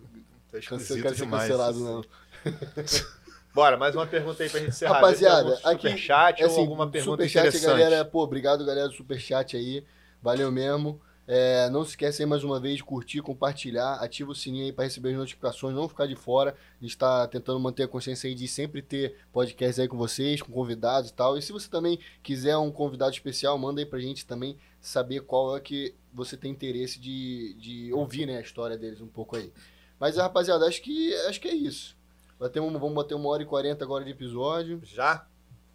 Tá 0.51 0.59
Cancel, 0.59 0.77
esquisito 0.79 1.03
quero 1.03 1.15
ser 1.17 1.25
demais. 1.25 1.43
cancelado, 1.43 1.79
não. 1.81 2.05
Bora, 3.55 3.77
mais 3.77 3.95
uma 3.95 4.05
pergunta 4.05 4.43
aí 4.43 4.51
pra 4.51 4.59
gente 4.59 4.71
encerrar. 4.71 4.95
Rapaziada, 4.95 5.55
algum 5.63 5.69
aqui, 5.69 5.89
superchat 5.89 6.43
É 6.43 6.47
assim, 6.47 6.55
ou 6.57 6.61
alguma 6.63 6.91
pergunta 6.91 7.23
superchat, 7.23 7.47
interessante. 7.47 7.79
galera. 7.79 8.05
Pô, 8.05 8.25
obrigado, 8.25 8.65
galera 8.65 8.89
do 8.89 8.95
superchat 8.95 9.57
aí. 9.57 9.85
Valeu 10.21 10.51
mesmo. 10.51 11.01
É, 11.27 11.71
não 11.71 11.85
se 11.85 11.91
esquece 11.91 12.23
aí 12.23 12.29
mais 12.29 12.43
uma 12.43 12.59
vez 12.59 12.77
de 12.79 12.85
curtir, 12.85 13.23
compartilhar, 13.23 13.95
ativa 13.95 14.33
o 14.33 14.35
sininho 14.35 14.65
aí 14.67 14.73
para 14.73 14.85
receber 14.85 15.11
as 15.11 15.17
notificações, 15.17 15.75
não 15.75 15.89
ficar 15.89 16.07
de 16.07 16.17
fora. 16.17 16.57
A 16.81 16.85
gente 16.85 16.91
está 16.91 17.29
tentando 17.29 17.61
manter 17.61 17.85
a 17.85 17.89
consciência 17.89 18.29
aí 18.29 18.35
de 18.35 18.49
sempre 18.49 18.83
ter 18.83 19.17
podcast 19.33 19.81
aí 19.81 19.87
com 19.87 19.97
vocês, 19.97 20.43
com 20.43 20.53
convidados 20.53 21.11
e 21.11 21.15
tal. 21.15 21.39
E 21.39 21.43
se 21.43 21.53
você 21.53 21.69
também 21.71 21.99
quiser 22.25 22.57
um 22.59 22.73
convidado 22.73 23.13
especial, 23.13 23.57
manda 23.57 23.81
aí 23.81 23.87
pra 23.87 24.01
gente 24.01 24.27
também 24.27 24.59
saber 24.81 25.21
qual 25.21 25.57
é 25.57 25.61
que 25.61 25.95
você 26.13 26.37
tem 26.37 26.51
interesse 26.51 26.99
de, 26.99 27.55
de 27.55 27.93
ouvir, 27.93 28.27
né, 28.27 28.37
a 28.37 28.43
história 28.43 28.77
deles 28.77 29.01
um 29.01 29.07
pouco 29.07 29.37
aí. 29.37 29.53
Mas, 29.99 30.17
rapaziada, 30.17 30.67
acho 30.67 30.83
que, 30.83 31.15
acho 31.29 31.41
que 31.41 31.49
é 31.49 31.55
isso. 31.55 31.97
Batemos, 32.45 32.71
vamos 32.75 32.93
bater 32.95 33.15
uma 33.15 33.31
hora 33.31 33.43
e 33.43 33.47
quarenta 33.47 33.85
agora 33.87 34.05
de 34.05 34.11
episódio. 34.11 34.79
Já? 34.85 35.25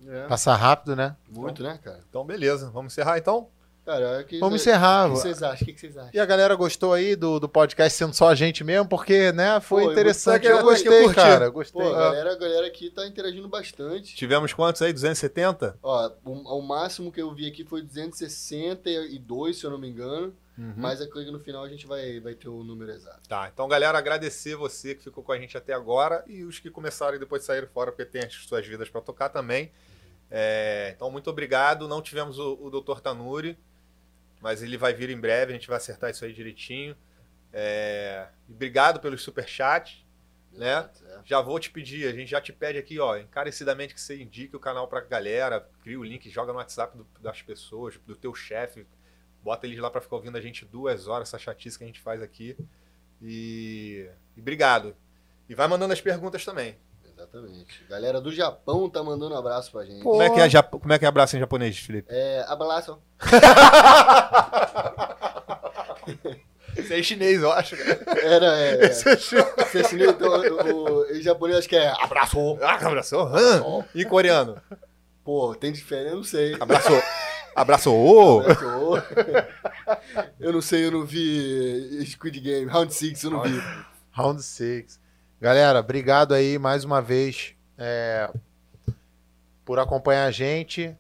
É, 0.08 0.28
Passar 0.28 0.56
rápido, 0.56 0.96
né? 0.96 1.16
muito, 1.28 1.64
né, 1.64 1.80
cara? 1.84 2.00
Então, 2.08 2.24
beleza. 2.24 2.70
Vamos 2.70 2.94
encerrar 2.94 3.18
então? 3.18 3.48
Cara, 3.84 4.20
é 4.20 4.24
que, 4.24 4.38
Vamos 4.40 4.54
O 4.54 4.56
encerrar. 4.62 5.06
que 5.10 5.16
vocês 5.16 5.42
acham? 5.42 5.64
O 5.68 5.74
que 5.74 5.80
vocês 5.80 5.98
acham? 5.98 6.12
E 6.14 6.20
a 6.20 6.26
galera 6.28 6.54
gostou 6.54 6.94
aí 6.94 7.16
do, 7.16 7.40
do 7.40 7.50
podcast 7.50 7.98
sendo 7.98 8.14
só 8.14 8.30
a 8.30 8.36
gente 8.36 8.64
mesmo, 8.64 8.88
porque, 8.88 9.32
né, 9.32 9.60
foi 9.60 9.82
Pô, 9.82 9.88
eu 9.90 9.92
interessante. 9.94 10.42
gostei, 10.48 10.52
Eu 10.52 10.58
eu 10.58 10.64
gostei, 10.64 11.04
curti. 11.06 11.16
cara. 11.16 11.50
Gostei. 11.50 11.82
Pô, 11.82 11.88
a 11.90 11.92
galera, 12.00 12.34
a 12.34 12.38
galera 12.38 12.68
aqui 12.68 12.92
tá 12.92 13.08
interagindo 13.08 13.48
bastante. 13.50 14.16
Tivemos 14.16 14.54
quantos 14.54 14.84
aí? 14.84 14.94
270? 14.94 15.76
Ó, 15.82 16.12
o, 16.24 16.60
o 16.60 16.62
máximo 16.62 17.12
que 17.12 17.20
eu 17.20 17.34
vi 17.34 17.48
aqui 17.48 17.66
foi 17.66 17.82
262, 17.82 19.58
se 19.58 19.66
eu 19.66 19.72
não 19.72 19.80
me 19.80 19.90
engano. 19.90 20.36
Uhum. 20.60 20.74
Mas 20.76 21.00
aqui 21.00 21.32
no 21.32 21.40
final 21.40 21.64
a 21.64 21.70
gente 21.70 21.88
vai, 21.88 22.20
vai 22.20 22.36
ter 22.36 22.50
o 22.50 22.62
número 22.66 22.92
exato. 22.92 23.30
Tá, 23.30 23.50
então, 23.52 23.66
galera, 23.70 23.98
agradecer 23.98 24.58
você 24.58 24.94
que 24.94 25.02
ficou 25.02 25.24
com 25.24 25.32
a 25.32 25.40
gente 25.40 25.58
até 25.58 25.72
agora 25.72 26.22
e 26.28 26.44
os 26.44 26.60
que 26.60 26.70
começaram 26.70 27.16
e 27.16 27.20
depois 27.20 27.44
saíram 27.44 27.68
fora 27.70 27.92
porque 27.94 28.04
tem 28.06 28.26
as 28.26 28.34
suas 28.34 28.68
vidas 28.68 28.90
para 28.90 29.00
tocar 29.00 29.30
também. 29.30 29.72
É, 30.30 30.92
então, 30.94 31.10
muito 31.10 31.30
obrigado. 31.30 31.88
Não 31.88 32.02
tivemos 32.02 32.38
o, 32.40 32.56
o 32.62 32.70
Dr. 32.70 33.00
Tanuri, 33.00 33.58
mas 34.42 34.62
ele 34.62 34.78
vai 34.78 34.94
vir 34.94 35.10
em 35.10 35.20
breve, 35.20 35.54
a 35.54 35.56
gente 35.56 35.68
vai 35.68 35.78
acertar 35.78 36.10
isso 36.10 36.26
aí 36.26 36.34
direitinho. 36.34 36.94
É, 37.54 38.28
obrigado 38.50 39.00
pelos 39.00 39.22
superchats. 39.24 40.06
Né? 40.52 40.90
É. 41.06 41.20
Já 41.24 41.40
vou 41.42 41.60
te 41.60 41.70
pedir, 41.70 42.08
a 42.08 42.12
gente 42.12 42.30
já 42.32 42.42
te 42.42 42.52
pede 42.52 42.78
aqui, 42.78 43.00
ó, 43.00 43.16
encarecidamente 43.16 43.94
que 43.94 44.02
você 44.02 44.20
indique 44.22 44.56
o 44.56 44.60
canal 44.60 44.88
pra 44.88 45.00
galera, 45.00 45.70
cria 45.84 45.98
o 45.98 46.04
link, 46.04 46.28
joga 46.30 46.52
no 46.52 46.58
WhatsApp 46.58 46.98
do- 46.98 47.08
das 47.22 47.42
pessoas, 47.44 47.98
do 48.06 48.16
teu 48.16 48.34
chefe, 48.34 48.86
bota 49.44 49.66
eles 49.68 49.80
lá 49.80 49.90
pra 49.90 50.02
ficar 50.02 50.16
ouvindo 50.18 50.38
a 50.38 50.42
gente 50.42 50.66
duas 50.66 51.08
horas, 51.08 51.30
essa 51.30 51.40
chatice 51.40 51.78
que 51.78 51.84
a 51.84 51.88
gente 51.88 52.00
faz 52.00 52.22
aqui. 52.22 52.56
E, 53.22 54.10
e 54.36 54.40
obrigado. 54.42 54.96
E 55.48 55.56
vai 55.56 55.68
mandando 55.68 55.94
as 55.94 56.02
perguntas 56.02 56.44
também. 56.46 56.78
Exatamente. 57.12 57.84
Galera 57.90 58.22
do 58.22 58.32
Japão 58.32 58.90
tá 58.90 59.04
mandando 59.04 59.36
um 59.36 59.38
abraço 59.38 59.72
pra 59.72 59.84
gente. 59.84 60.02
Como 60.04 60.22
é, 60.22 60.30
que 60.30 60.40
é 60.40 60.48
Jap- 60.50 60.72
como 60.80 60.94
é 60.94 60.98
que 61.00 61.04
é 61.04 61.08
abraço 61.08 61.36
em 61.36 61.40
japonês, 61.40 61.78
Felipe? 61.78 62.08
É, 62.10 62.46
abraço. 62.48 62.98
Isso 66.78 66.94
é 66.94 67.00
em 67.00 67.04
chinês, 67.04 67.42
eu 67.42 67.52
acho. 67.52 67.76
Era, 67.76 68.58
é. 68.58 68.86
Esse 68.86 69.10
é 69.10 69.18
chinês. 69.18 69.48
Você 69.58 69.80
assinou, 69.80 70.12
então, 70.12 70.30
o, 70.32 71.00
o, 71.02 71.06
em 71.12 71.22
japonês 71.22 71.60
acho 71.60 71.68
que 71.70 71.76
é 71.76 71.90
abraço. 72.02 72.58
Ah, 72.62 72.76
abraçou? 72.76 73.28
Hã? 73.28 73.86
E 73.94 74.06
coreano? 74.06 74.62
Pô, 75.24 75.54
tem 75.56 75.72
diferença? 75.74 76.10
Eu 76.12 76.16
não 76.18 76.24
sei. 76.24 76.56
Abraçou. 77.62 78.42
Abraçou. 78.42 78.96
Abraço. 78.96 79.60
Eu 80.40 80.54
não 80.54 80.62
sei, 80.62 80.86
eu 80.86 80.92
não 80.92 81.06
vi 81.06 82.02
Squid 82.06 82.40
Game, 82.40 82.66
Round 82.72 82.94
6, 82.94 83.24
eu 83.24 83.32
não 83.32 83.42
vi. 83.42 83.62
Round 84.12 84.42
6. 84.42 85.00
Galera, 85.42 85.80
obrigado 85.80 86.34
aí 86.34 86.58
mais 86.60 86.84
uma 86.84 87.02
vez 87.02 87.54
é, 87.78 88.30
por 89.66 89.80
acompanhar 89.80 90.26
a 90.26 90.32
gente. 90.32 90.96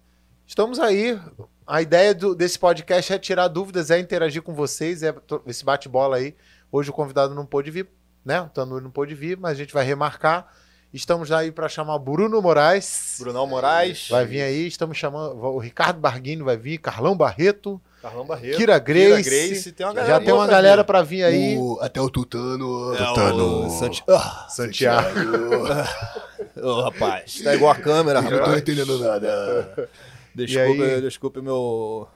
Estamos 0.45 0.79
aí. 0.79 1.19
A 1.67 1.81
ideia 1.81 2.13
do- 2.15 2.33
desse 2.35 2.57
podcast 2.57 3.13
é 3.13 3.19
tirar 3.19 3.47
dúvidas, 3.47 3.89
é 3.91 3.99
interagir 3.99 4.41
com 4.41 4.53
vocês, 4.53 5.03
é 5.03 5.13
esse 5.45 5.63
bate-bola 5.63 6.17
aí. 6.17 6.35
Hoje 6.71 6.89
o 6.89 6.93
convidado 6.93 7.33
não 7.35 7.45
pôde 7.45 7.69
vir, 7.71 7.87
né? 8.25 8.41
O 8.41 8.49
Tanuri 8.49 8.83
não 8.83 8.91
pôde 8.91 9.13
vir, 9.15 9.37
mas 9.37 9.51
a 9.51 9.55
gente 9.55 9.73
vai 9.73 9.85
remarcar. 9.85 10.51
Estamos 10.91 11.31
aí 11.31 11.51
para 11.51 11.69
chamar 11.69 11.99
Bruno 11.99 12.41
Moraes. 12.41 13.17
Brunão 13.19 13.45
Moraes. 13.45 14.07
Vai 14.09 14.25
vir 14.25 14.41
aí, 14.41 14.65
estamos 14.67 14.97
chamando. 14.97 15.35
O 15.37 15.59
Ricardo 15.59 15.99
Barguini 15.99 16.41
vai 16.41 16.57
vir, 16.57 16.79
Carlão 16.79 17.15
Barreto, 17.15 17.79
Carlão 18.01 18.25
Barreto. 18.25 18.57
Kira 18.57 18.79
Grace. 18.79 19.23
Kira 19.23 19.45
Grace. 19.45 19.71
Tem 19.71 19.85
uma 19.85 19.93
galera 19.93 20.13
Já 20.13 20.19
tem 20.25 20.33
uma 20.33 20.45
pra 20.45 20.51
galera 20.55 20.81
vir. 20.81 20.87
para 20.87 21.01
vir 21.03 21.23
aí. 21.23 21.57
O- 21.57 21.77
até 21.79 22.01
o 22.01 22.09
Tutano. 22.09 22.95
É, 22.95 22.97
Tutano. 23.05 23.67
o 23.67 23.69
Santi- 23.69 24.03
Ah, 24.09 24.47
Santiago. 24.49 25.09
Ô, 26.59 26.81
rapaz, 26.81 27.39
tá 27.43 27.53
igual 27.53 27.71
a 27.71 27.75
câmera, 27.75 28.19
Eu 28.19 28.23
não 28.23 28.29
tô 28.31 28.37
rapaz. 28.37 28.57
entendendo 28.57 28.97
nada. 28.99 29.89
Desculpe, 30.33 30.83
aí? 30.83 31.01
desculpe 31.01 31.41
meu. 31.41 32.07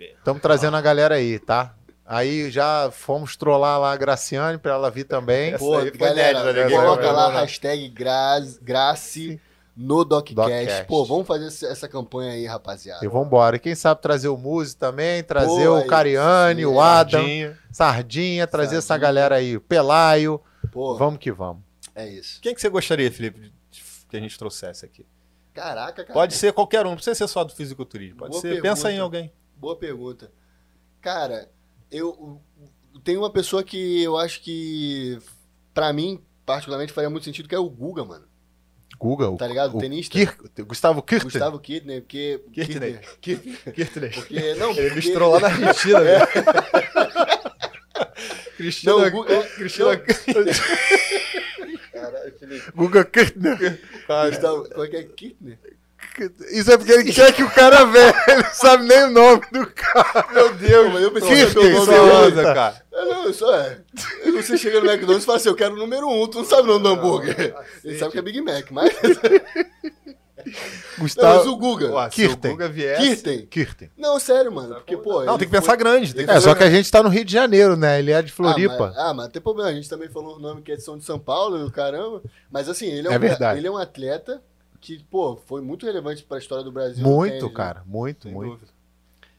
Estamos 0.00 0.40
trazendo 0.40 0.76
a 0.76 0.80
galera 0.80 1.16
aí, 1.16 1.38
tá? 1.38 1.74
Aí 2.14 2.50
já 2.50 2.90
fomos 2.92 3.36
trollar 3.36 3.80
lá 3.80 3.92
a 3.92 3.96
Graciane 3.96 4.58
pra 4.58 4.72
ela 4.72 4.90
vir 4.90 5.04
também. 5.04 5.54
Essa 5.54 5.58
Pô, 5.64 5.72
galera, 5.96 6.52
né, 6.52 6.68
coloca 6.68 6.96
galera? 7.02 7.12
lá 7.12 7.26
Não, 7.28 7.32
não. 7.32 7.40
hashtag 7.40 7.88
Gra- 7.88 8.40
Grace 8.60 9.40
no 9.74 10.04
DocCast. 10.04 10.34
Doccast. 10.34 10.84
Pô, 10.86 11.04
vamos 11.06 11.26
fazer 11.26 11.46
essa- 11.46 11.66
essa 11.68 11.88
campanha 11.88 12.32
aí, 12.32 12.44
rapaziada. 12.44 13.02
E 13.02 13.08
vambora. 13.08 13.56
E 13.56 13.58
quem 13.58 13.74
sabe 13.74 14.02
trazer 14.02 14.28
o 14.28 14.36
Muzi 14.36 14.76
também, 14.76 15.22
trazer 15.24 15.66
Pô, 15.66 15.78
o 15.78 15.86
Cariani, 15.86 16.66
o 16.66 16.78
Adam, 16.80 17.20
Sardinha. 17.22 17.58
Sardinha, 17.72 18.46
trazer 18.46 18.76
essa 18.76 18.88
Sardinha. 18.88 19.06
galera 19.08 19.36
aí. 19.36 19.56
O 19.56 19.60
Pelaio. 19.62 20.38
Pô, 20.70 20.94
Vamos 20.98 21.18
que 21.18 21.32
vamos. 21.32 21.62
é 21.94 22.06
isso. 22.06 22.40
Quem 22.42 22.54
que 22.54 22.60
você 22.60 22.68
gostaria, 22.68 23.10
Felipe, 23.10 23.40
de- 23.40 23.52
que 24.10 24.16
a 24.16 24.20
gente 24.20 24.38
trouxesse 24.38 24.84
aqui? 24.84 25.06
Caraca, 25.54 26.02
cara. 26.04 26.12
Pode 26.12 26.34
ser 26.34 26.52
qualquer 26.52 26.84
um, 26.84 26.90
não 26.90 26.96
precisa 26.96 27.14
ser 27.14 27.28
só 27.28 27.42
do 27.42 27.54
fisiculturismo. 27.54 28.18
Pode 28.18 28.32
Boa 28.32 28.40
ser. 28.42 28.48
pergunta. 28.48 28.68
Pensa 28.68 28.92
em 28.92 28.98
alguém. 28.98 29.32
Boa 29.56 29.76
pergunta. 29.76 30.30
Cara, 31.00 31.48
eu 31.92 32.40
tem 33.04 33.16
uma 33.16 33.30
pessoa 33.30 33.62
que 33.62 34.02
eu 34.02 34.16
acho 34.16 34.40
que 34.42 35.18
pra 35.74 35.92
mim 35.92 36.20
particularmente 36.44 36.92
faria 36.92 37.08
muito 37.10 37.24
sentido 37.24 37.48
que 37.48 37.54
é 37.54 37.58
o 37.58 37.68
Guga, 37.70 38.04
mano. 38.04 38.24
Guga, 38.98 39.36
Tá 39.36 39.46
ligado? 39.48 39.74
O 39.74 39.78
o 39.78 39.80
tenista. 39.80 40.16
Kir- 40.16 40.64
Gustavo 40.64 41.02
Kirten. 41.02 41.24
Gustavo 41.28 41.58
Kidney, 41.58 42.00
porque 42.02 42.40
Kirtner. 42.52 43.00
Kirtner. 43.20 43.72
Kirtner. 43.74 44.14
Porque 44.14 44.54
não, 44.54 44.70
Ele 44.70 44.80
porque- 44.82 44.94
misturou 44.94 45.32
lá 45.32 45.40
na 45.40 45.48
Argentina, 45.48 46.00
velho. 46.04 46.26
Cristina. 48.56 48.92
Não, 48.92 49.10
Guga, 49.10 49.32
é, 49.34 49.42
Cristina. 49.56 49.96
Caralho. 51.92 52.32
Guga 52.74 53.04
Kirtner. 53.04 53.80
Gustavo, 54.30 54.68
como 54.70 54.84
é 54.84 54.88
que 54.88 54.96
é 54.96 55.02
Kirtner? 55.04 55.58
Isso 56.50 56.70
é 56.72 56.76
porque 56.76 56.92
ele 56.92 57.12
quer 57.12 57.32
que 57.32 57.42
o 57.42 57.50
cara 57.50 57.84
veja. 57.84 58.14
Ele 58.28 58.42
não 58.42 58.54
sabe 58.54 58.84
nem 58.86 59.04
o 59.04 59.10
nome 59.10 59.42
do 59.52 59.66
cara. 59.66 60.26
Meu 60.32 60.54
Deus, 60.54 61.00
eu 61.00 61.10
pensei 61.12 61.46
que 61.46 61.58
eu 61.58 61.86
Nossa, 61.86 62.42
cara. 62.54 62.82
É, 62.92 63.04
não, 63.06 63.32
só 63.32 63.54
é. 63.54 63.78
Você 64.32 64.58
chega 64.58 64.80
no 64.80 64.86
McDonald's 64.90 65.22
e 65.24 65.26
fala 65.26 65.38
assim, 65.38 65.48
eu 65.48 65.54
quero 65.54 65.74
o 65.74 65.78
número 65.78 66.08
um, 66.08 66.26
tu 66.26 66.38
não 66.38 66.44
sabe 66.44 66.62
o 66.62 66.66
nome 66.78 66.82
do 66.82 66.88
hambúrguer. 66.90 67.54
Ele 67.84 67.98
sabe 67.98 68.12
que 68.12 68.18
é 68.18 68.22
Big 68.22 68.40
Mac, 68.40 68.70
mas... 68.70 68.92
Não, 70.44 70.44
mas 70.44 70.98
Gustavo 70.98 71.50
o 71.50 71.56
Guga. 71.56 71.88
Pô, 71.88 72.00
se 72.02 72.06
o 72.06 72.10
Kirten. 72.10 72.50
Guga 72.52 72.68
viesse... 72.68 73.00
Kirten. 73.02 73.46
Kirten. 73.46 73.90
Não, 73.96 74.18
sério, 74.18 74.50
mano. 74.50 74.74
Porque, 74.74 74.96
pô. 74.96 75.22
Não, 75.24 75.38
tem 75.38 75.46
que 75.46 75.52
pensar 75.52 75.66
foi- 75.68 75.76
grande. 75.76 76.14
Tem 76.14 76.24
que 76.24 76.30
É, 76.30 76.34
pensar 76.34 76.48
só 76.50 76.54
que 76.54 76.64
a 76.64 76.70
gente 76.70 76.90
tá 76.90 77.02
no 77.02 77.08
Rio 77.08 77.24
de 77.24 77.32
Janeiro, 77.32 77.76
né? 77.76 77.98
Ele 78.00 78.10
é 78.10 78.20
de 78.20 78.32
Ah, 78.32 78.34
Floripa. 78.34 78.88
mas, 78.88 78.98
ah, 78.98 79.14
mas 79.14 79.24
não 79.26 79.30
tem 79.30 79.40
problema. 79.42 79.70
A 79.70 79.74
gente 79.74 79.88
também 79.88 80.08
falou 80.08 80.36
o 80.36 80.40
nome 80.40 80.62
que 80.62 80.72
é 80.72 80.76
de 80.76 80.82
São 80.82 80.98
de 80.98 81.04
São 81.04 81.18
Paulo, 81.18 81.70
caramba. 81.70 82.22
Mas 82.50 82.68
assim, 82.68 82.86
ele 82.86 83.08
é, 83.08 83.12
É 83.12 83.16
um, 83.16 83.20
verdade. 83.20 83.58
ele 83.60 83.66
é 83.66 83.70
um 83.70 83.76
atleta 83.78 84.42
que, 84.82 85.04
pô, 85.04 85.36
foi 85.46 85.62
muito 85.62 85.86
relevante 85.86 86.24
pra 86.24 86.38
história 86.38 86.64
do 86.64 86.72
Brasil. 86.72 87.06
muito, 87.06 87.30
tênis, 87.30 87.44
né? 87.44 87.54
cara. 87.54 87.82
Muito, 87.86 88.24
Sem 88.24 88.32
muito. 88.32 88.50
dúvida. 88.50 88.72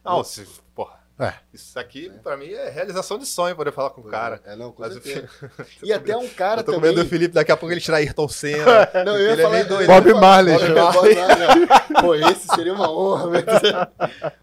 Não, 0.03 0.23
se, 0.23 0.47
porra. 0.73 1.03
É. 1.19 1.33
Isso 1.53 1.77
aqui, 1.77 2.09
pra 2.23 2.35
mim, 2.35 2.47
é 2.47 2.69
realização 2.69 3.19
de 3.19 3.25
sonho 3.27 3.55
poder 3.55 3.71
falar 3.71 3.91
com 3.91 4.01
o 4.01 4.05
cara. 4.05 4.41
É, 4.45 4.55
não, 4.55 4.71
com 4.71 4.81
Mas 4.81 4.95
o 4.95 5.01
certeza. 5.01 5.29
E 5.83 5.93
até 5.93 6.17
um 6.17 6.27
cara 6.27 6.61
eu 6.61 6.65
tô 6.65 6.71
com 6.71 6.77
também... 6.79 6.89
medo 6.95 7.03
do 7.03 7.09
Felipe, 7.09 7.33
daqui 7.35 7.51
a 7.51 7.57
pouco 7.57 7.71
ele 7.71 7.79
tirar 7.81 7.97
Ayrton 7.97 8.27
Senna. 8.27 8.89
Não, 9.05 9.15
eu 9.15 9.27
ia 9.27 9.31
Ele 9.33 9.41
é 9.41 9.43
falar... 9.43 9.55
meio 9.55 9.67
doido. 9.67 9.87
Bob 9.87 10.13
Marley, 10.15 10.57
Bob 10.57 10.67
já. 10.67 10.73
Marley, 10.73 11.15
né? 11.15 12.01
Pô, 12.01 12.15
esse 12.15 12.47
seria 12.55 12.73
uma 12.73 12.89
honra. 12.91 13.29
Mas, 13.29 13.45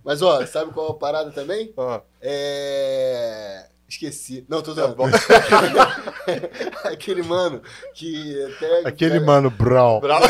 mas 0.04 0.22
ó, 0.22 0.46
sabe 0.46 0.72
qual 0.72 0.88
é 0.88 0.90
a 0.90 0.94
parada 0.94 1.30
também? 1.32 1.72
Ó, 1.76 2.00
É... 2.20 3.66
Esqueci. 3.90 4.46
Não, 4.48 4.62
tô 4.62 4.72
tá 4.72 4.82
zoando. 4.82 4.94
bom. 4.94 5.08
Aquele 6.84 7.22
mano 7.24 7.60
que 7.92 8.40
até... 8.44 8.88
Aquele 8.88 9.14
cara, 9.14 9.26
mano 9.26 9.50
Brown. 9.50 9.98
Bravo. 9.98 10.26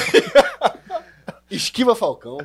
Esquiva 1.50 1.94
Falcão. 1.94 2.38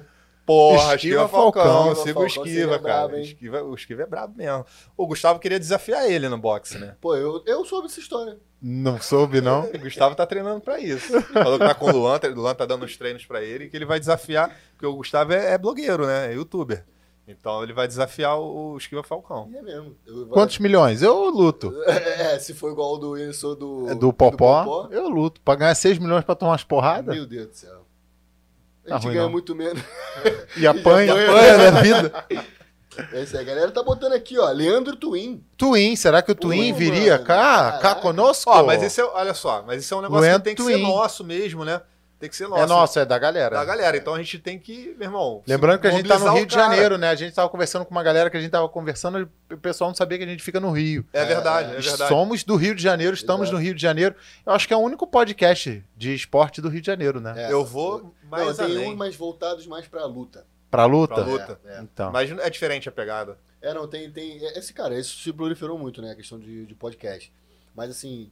Porra, 0.45 0.95
Esquiva 0.95 1.23
Esquiva 1.23 1.27
Falcão. 1.29 1.63
Falcão. 1.63 1.93
Esquiva 1.93 2.05
Siga 2.05 2.19
o 2.19 2.25
Esquiva, 2.25 2.49
seria 2.49 2.79
cara. 2.79 3.21
Esquiva, 3.21 3.63
o 3.63 3.75
Esquiva 3.75 4.03
é 4.03 4.05
brabo 4.05 4.37
mesmo. 4.37 4.65
O 4.97 5.07
Gustavo 5.07 5.39
queria 5.39 5.57
desafiar 5.57 6.09
ele 6.11 6.27
no 6.27 6.37
boxe, 6.37 6.77
né? 6.77 6.97
Pô, 6.99 7.15
eu, 7.15 7.41
eu 7.45 7.63
soube 7.63 7.87
essa 7.87 7.99
história. 7.99 8.37
Não 8.61 8.99
soube, 8.99 9.39
não? 9.39 9.69
O 9.73 9.79
Gustavo 9.79 10.15
tá 10.15 10.25
treinando 10.25 10.59
pra 10.59 10.79
isso. 10.79 11.21
Falou 11.21 11.57
que 11.57 11.65
tá 11.65 11.73
com 11.73 11.85
o 11.85 11.91
Luan, 11.91 12.19
o 12.21 12.35
Luan 12.35 12.53
tá 12.53 12.65
dando 12.65 12.83
os 12.83 12.97
treinos 12.97 13.25
pra 13.25 13.41
ele 13.41 13.65
e 13.65 13.69
que 13.69 13.77
ele 13.77 13.85
vai 13.85 13.99
desafiar, 13.99 14.53
porque 14.73 14.85
o 14.85 14.95
Gustavo 14.95 15.31
é, 15.31 15.53
é 15.53 15.57
blogueiro, 15.57 16.05
né? 16.05 16.31
É 16.31 16.35
youtuber. 16.35 16.83
Então 17.27 17.63
ele 17.63 17.73
vai 17.73 17.87
desafiar 17.87 18.37
o, 18.39 18.77
Esquiva 18.77 19.01
Falcão. 19.03 19.49
E 19.51 19.57
é 19.57 19.61
mesmo. 19.61 19.95
Eu- 20.05 20.27
Quantos 20.27 20.59
milhões? 20.59 21.01
Eu 21.01 21.29
luto. 21.29 21.73
É, 21.87 22.37
se 22.39 22.53
for 22.53 22.71
igual 22.71 22.89
ao 22.89 22.97
do 22.99 23.11
Wilson 23.11 23.55
do, 23.55 23.89
É 23.89 23.95
do 23.95 24.13
Popó, 24.13 24.87
eu 24.91 25.07
luto. 25.09 25.41
Pra 25.41 25.55
ganhar 25.55 25.73
6 25.75 25.97
milhões 25.97 26.23
pra 26.23 26.35
tomar 26.35 26.51
umas 26.51 26.63
porradas? 26.63 27.15
Meu 27.15 27.25
Deus 27.25 27.47
do 27.47 27.53
céu. 27.55 27.85
A 28.85 28.89
Tá 28.89 28.97
gente 28.99 29.11
ganha 29.13 29.23
não. 29.23 29.31
muito 29.31 29.55
menos. 29.55 29.81
E 30.55 30.65
apanha, 30.67 31.13
apanha. 31.13 31.31
apanha 31.31 31.71
na 31.71 31.81
vida. 31.81 32.25
Esse 33.13 33.35
aí, 33.35 33.43
a 33.43 33.45
galera 33.45 33.71
tá 33.71 33.81
botando 33.83 34.13
aqui, 34.13 34.37
ó. 34.37 34.47
Leandro 34.51 34.95
Twin. 34.95 35.43
Twin, 35.57 35.95
será 35.95 36.21
que 36.21 36.31
o 36.31 36.35
Twin 36.35 36.71
viria 36.71 37.13
mano, 37.13 37.25
cá, 37.25 37.71
cá 37.73 37.79
caraca. 37.79 38.01
conosco? 38.01 38.49
Ó, 38.51 38.63
mas 38.63 38.81
isso 38.83 39.01
é, 39.01 39.03
olha 39.03 39.33
só, 39.33 39.63
mas 39.63 39.83
isso 39.83 39.93
é 39.93 39.97
um 39.97 40.01
negócio 40.01 40.25
Luan 40.29 40.37
que 40.37 40.43
tem 40.45 40.55
que 40.55 40.63
ser 40.63 40.73
Twin. 40.73 40.83
nosso 40.83 41.23
mesmo, 41.23 41.65
né? 41.65 41.81
Tem 42.25 42.29
que 42.31 42.35
ser 42.35 42.47
nosso. 42.47 42.63
é 42.63 42.65
nosso, 42.65 42.99
é 42.99 43.05
da 43.05 43.19
galera. 43.19 43.55
Da 43.55 43.63
galera. 43.63 43.95
Então 43.97 44.15
a 44.15 44.17
gente 44.17 44.39
tem 44.39 44.57
que, 44.57 44.95
meu 44.97 45.07
irmão. 45.07 45.43
Lembrando 45.45 45.79
que 45.79 45.85
a 45.85 45.91
gente 45.91 46.07
tá 46.07 46.17
no 46.17 46.33
Rio 46.33 46.45
de. 46.47 46.55
Janeiro, 46.55 46.97
né? 46.97 47.09
A 47.09 47.15
gente 47.15 47.35
tava 47.35 47.47
conversando 47.49 47.85
com 47.85 47.91
uma 47.91 48.01
galera 48.01 48.31
que 48.31 48.37
a 48.37 48.41
gente 48.41 48.49
tava 48.49 48.67
conversando, 48.67 49.29
o 49.51 49.57
pessoal 49.57 49.91
não 49.91 49.95
sabia 49.95 50.17
que 50.17 50.23
a 50.23 50.27
gente 50.27 50.41
fica 50.41 50.59
no 50.59 50.71
Rio. 50.71 51.05
É 51.13 51.23
verdade, 51.23 51.75
É, 51.75 51.77
é 51.77 51.81
verdade. 51.81 52.09
Somos 52.09 52.43
do 52.43 52.55
Rio 52.55 52.73
de 52.73 52.81
Janeiro, 52.81 53.13
estamos 53.13 53.43
Exato. 53.43 53.57
no 53.57 53.61
Rio 53.63 53.75
de 53.75 53.81
Janeiro. 53.81 54.15
Eu 54.43 54.53
acho 54.53 54.67
que 54.67 54.73
é 54.73 54.77
o 54.77 54.79
único 54.79 55.05
podcast 55.05 55.85
de 55.95 56.15
esporte 56.15 56.61
do 56.61 56.67
Rio 56.69 56.81
de 56.81 56.87
Janeiro, 56.87 57.19
né? 57.21 57.33
É. 57.37 57.51
Eu 57.51 57.63
vou 57.63 58.11
mais 58.23 58.47
Não, 58.57 58.65
tem 58.65 58.75
além. 58.77 58.91
uns 58.91 58.97
mais 58.97 59.15
voltados 59.15 59.67
mais 59.67 59.87
pra 59.87 60.03
luta. 60.05 60.47
Pra 60.71 60.85
luta? 60.85 61.13
Pra 61.13 61.23
luta. 61.23 61.59
É, 61.65 61.77
é. 61.77 61.81
Então. 61.81 62.11
Mas 62.11 62.31
é 62.31 62.49
diferente 62.49 62.89
a 62.89 62.91
pegada. 62.91 63.37
É, 63.61 63.71
não, 63.71 63.87
tem, 63.87 64.09
tem. 64.11 64.37
Esse 64.57 64.73
cara, 64.73 64.97
isso 64.99 65.21
se 65.21 65.31
proliferou 65.31 65.77
muito, 65.77 66.01
né? 66.01 66.11
A 66.11 66.15
questão 66.15 66.39
de, 66.39 66.65
de 66.65 66.73
podcast. 66.73 67.31
Mas 67.75 67.91
assim, 67.91 68.31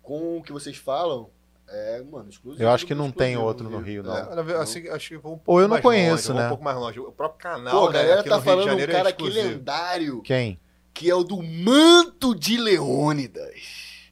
com 0.00 0.38
o 0.38 0.42
que 0.42 0.52
vocês 0.52 0.76
falam, 0.76 1.28
é, 1.68 2.02
mano, 2.02 2.28
exclusivo. 2.28 2.62
Eu 2.62 2.70
acho 2.70 2.84
que 2.86 2.94
não 2.94 3.10
tem 3.10 3.36
outro 3.36 3.68
no 3.70 3.78
Rio, 3.78 4.02
não. 4.02 4.16
É, 4.16 4.56
assim, 4.56 4.88
acho 4.88 5.08
que 5.08 5.16
vou 5.16 5.32
um 5.34 5.38
pouco 5.38 5.52
Ou 5.52 5.60
eu 5.60 5.68
não 5.68 5.74
mais 5.74 5.82
conheço, 5.82 6.28
longe, 6.32 6.40
né? 6.40 6.46
Um 6.46 6.48
pouco 6.50 6.64
mais 6.64 6.76
longe. 6.76 7.00
O 7.00 7.12
próprio 7.12 7.38
canal, 7.40 7.80
Pô, 7.82 7.88
a 7.88 7.92
né, 7.92 7.98
galera 7.98 8.20
aqui 8.20 8.28
tá 8.28 8.36
no 8.36 8.42
Rio 8.42 8.44
de 8.44 8.50
falando 8.50 8.66
um 8.66 8.70
Janeiro 8.70 8.92
cara 8.92 9.08
é 9.08 9.12
aqui 9.12 9.28
lendário, 9.30 10.22
Quem? 10.22 10.60
que 10.92 11.08
é 11.10 11.14
o 11.14 11.24
do 11.24 11.42
Manto 11.42 12.34
de 12.34 12.56
Leônidas. 12.58 14.02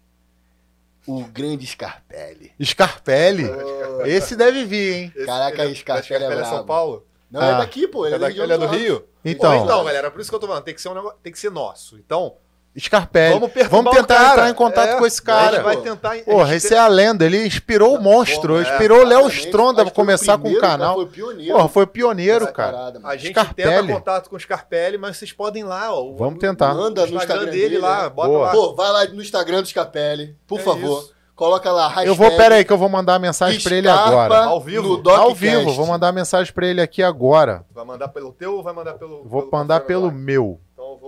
O 1.07 1.25
grande 1.25 1.67
Scarpelli. 1.67 2.53
Scarpelli. 2.63 3.45
Oh, 3.47 4.07
Esse 4.07 4.37
deve 4.37 4.65
vir, 4.65 4.95
hein? 4.95 5.13
Esse- 5.17 5.27
Caraca, 5.27 5.63
ele 5.65 5.73
é- 5.73 5.75
Scarpelli 5.75 6.25
é 6.25 6.33
é. 6.41 6.45
São 6.45 6.65
Paulo? 6.65 7.05
Não, 7.31 7.41
Ah. 7.41 7.47
é 7.47 7.57
daqui, 7.59 7.87
pô. 7.89 8.07
Ele 8.07 8.15
É, 8.15 8.17
é, 8.17 8.19
da, 8.19 8.25
da 8.27 8.29
região 8.29 8.45
ele 8.45 8.53
é 8.53 8.59
do. 8.59 8.67
Rio? 8.67 9.09
Então, 9.25 9.59
Pô, 9.59 9.65
então, 9.65 9.85
galera, 9.85 10.11
por 10.11 10.21
isso 10.21 10.31
que 10.31 10.35
eu 10.35 10.41
tô 10.41 10.47
falando, 10.47 10.65
tem 10.65 10.75
que 10.75 10.81
ser 10.81 10.89
um 10.89 10.95
negócio, 10.95 11.19
tem 11.23 11.33
que 11.33 11.39
ser 11.39 11.51
nosso. 11.51 11.97
Então, 11.99 12.37
Scarpelli. 12.79 13.35
vamos 13.41 13.51
Vamos 13.69 13.97
tentar 13.97 14.31
entrar 14.33 14.49
em 14.51 14.55
contato 14.55 14.89
É, 14.91 14.99
com 14.99 15.05
esse 15.07 15.21
A 15.21 15.25
cara. 15.25 15.57
gente 15.57 15.65
vai 15.65 15.77
tentar... 15.79 16.13
a 16.15 16.19
Porra, 16.23 16.55
esse 16.55 16.73
é 16.75 16.79
a 16.79 16.87
lenda. 16.87 17.25
Ele 17.27 17.45
inspirou 17.47 17.97
o 17.97 18.01
monstro. 18.01 18.55
Porra, 18.55 18.63
inspirou 18.63 19.01
o 19.01 19.05
Léo 19.05 19.27
Stronda 19.29 19.85
pra 19.85 19.93
começar 19.93 20.39
com 20.39 20.49
o 20.51 20.61
canal. 20.61 20.95
Foi 20.95 21.07
pioneiro. 21.07 21.57
Porra, 21.57 21.69
foi 21.69 21.87
pioneiro, 21.87 22.45
Essa 22.45 22.53
cara. 22.53 22.73
parada. 22.73 23.01
A 23.05 23.17
gente 23.17 23.33
Scarpelli. 23.33 23.87
tenta 23.89 23.93
contato 23.93 24.31
com 24.31 24.37
o 24.37 24.41
Scarpelli, 24.41 24.99
mas 24.99 25.17
vocês 25.17 25.33
podem 25.33 25.63
ir 25.63 25.67
lá, 25.67 25.93
ó. 25.93 26.13
Vamos 26.17 26.37
o- 26.37 26.39
tentar. 26.39 26.75
Manda 26.75 27.01
no 27.03 27.07
Instagram, 27.09 27.23
Instagram 27.25 27.45
dele, 27.51 27.69
dele, 27.71 27.79
lá, 27.79 28.03
né? 28.05 28.09
bota 28.11 28.29
Boa. 28.29 28.47
lá. 28.47 28.53
Pô, 28.53 28.75
vai 28.75 28.93
lá 28.93 29.05
no 29.07 29.21
Instagram 29.21 29.63
do 29.63 29.69
Scarpelli, 29.69 30.37
por 30.47 30.61
É 30.61 30.63
favor. 30.63 31.01
isso. 31.01 31.21
Coloca 31.35 31.73
lá, 31.73 31.87
hashtag 31.89 32.07
Eu 32.07 32.15
vou, 32.15 32.31
pera 32.37 32.57
aí, 32.57 32.65
que 32.67 32.71
eu 32.73 32.77
vou 32.77 32.91
mandar 32.91 33.15
a 33.15 33.19
mensagem 33.19 33.59
pra 33.63 33.75
ele 33.75 33.89
agora. 33.89 34.45
Ao 34.45 34.61
vivo? 34.61 35.03
Ao 35.11 35.35
vivo, 35.35 35.73
vou 35.73 35.87
mandar 35.87 36.09
a 36.09 36.13
mensagem 36.13 36.53
pra 36.53 36.67
ele 36.67 36.83
aqui 36.83 37.03
agora. 37.03 37.65
Vai 37.75 37.83
mandar 37.83 38.09
pelo 38.09 38.31
teu 38.31 38.57
ou 38.57 38.63
vai 38.63 38.75
mandar 38.75 38.93
pelo... 38.95 39.25
Vou 39.25 39.43
pelo 39.45 39.51
mandar 39.51 39.81
pelo 39.81 40.13
meu. 40.13 40.61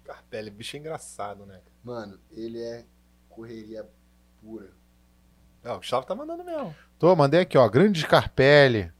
Scarpelli, 0.00 0.50
bicho 0.50 0.76
engraçado, 0.76 1.46
né? 1.46 1.60
Mano, 1.82 2.18
ele 2.32 2.60
é 2.60 2.84
correria 3.28 3.86
pura. 4.40 4.70
É, 5.62 5.70
o 5.72 5.76
Gustavo 5.78 6.06
tá 6.06 6.14
mandando 6.14 6.42
mesmo. 6.44 6.74
Tô, 6.98 7.14
mandei 7.14 7.40
aqui, 7.40 7.56
ó, 7.56 7.68
grande 7.68 8.00
Scarpelli. 8.00 8.92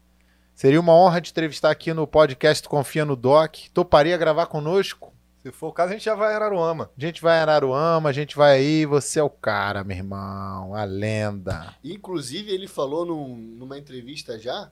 Seria 0.55 0.79
uma 0.81 0.95
honra 0.95 1.21
te 1.21 1.31
entrevistar 1.31 1.71
aqui 1.71 1.93
no 1.93 2.07
podcast 2.07 2.69
Confia 2.69 3.05
no 3.05 3.17
Doc. 3.17 3.57
Toparia 3.73 4.17
gravar 4.17 4.47
conosco? 4.47 5.13
Se 5.43 5.51
for 5.53 5.69
o 5.69 5.73
caso, 5.73 5.91
a 5.91 5.93
gente 5.95 6.05
já 6.05 6.15
vai 6.15 6.33
em 6.33 6.37
Araruama. 6.37 6.91
A 6.97 7.01
gente 7.01 7.21
vai 7.21 7.39
em 7.39 7.43
Araruama, 7.43 8.09
a 8.09 8.13
gente 8.13 8.35
vai 8.37 8.57
aí, 8.57 8.87
você 8.87 9.19
é 9.19 9.23
o 9.23 9.29
cara, 9.29 9.85
meu 9.85 9.97
irmão, 9.97 10.75
a 10.75 10.85
lenda. 10.85 11.75
Inclusive, 11.85 12.51
ele 12.51 12.67
falou 12.69 13.05
num- 13.05 13.37
numa 13.37 13.77
entrevista 13.77 14.39
já 14.39 14.71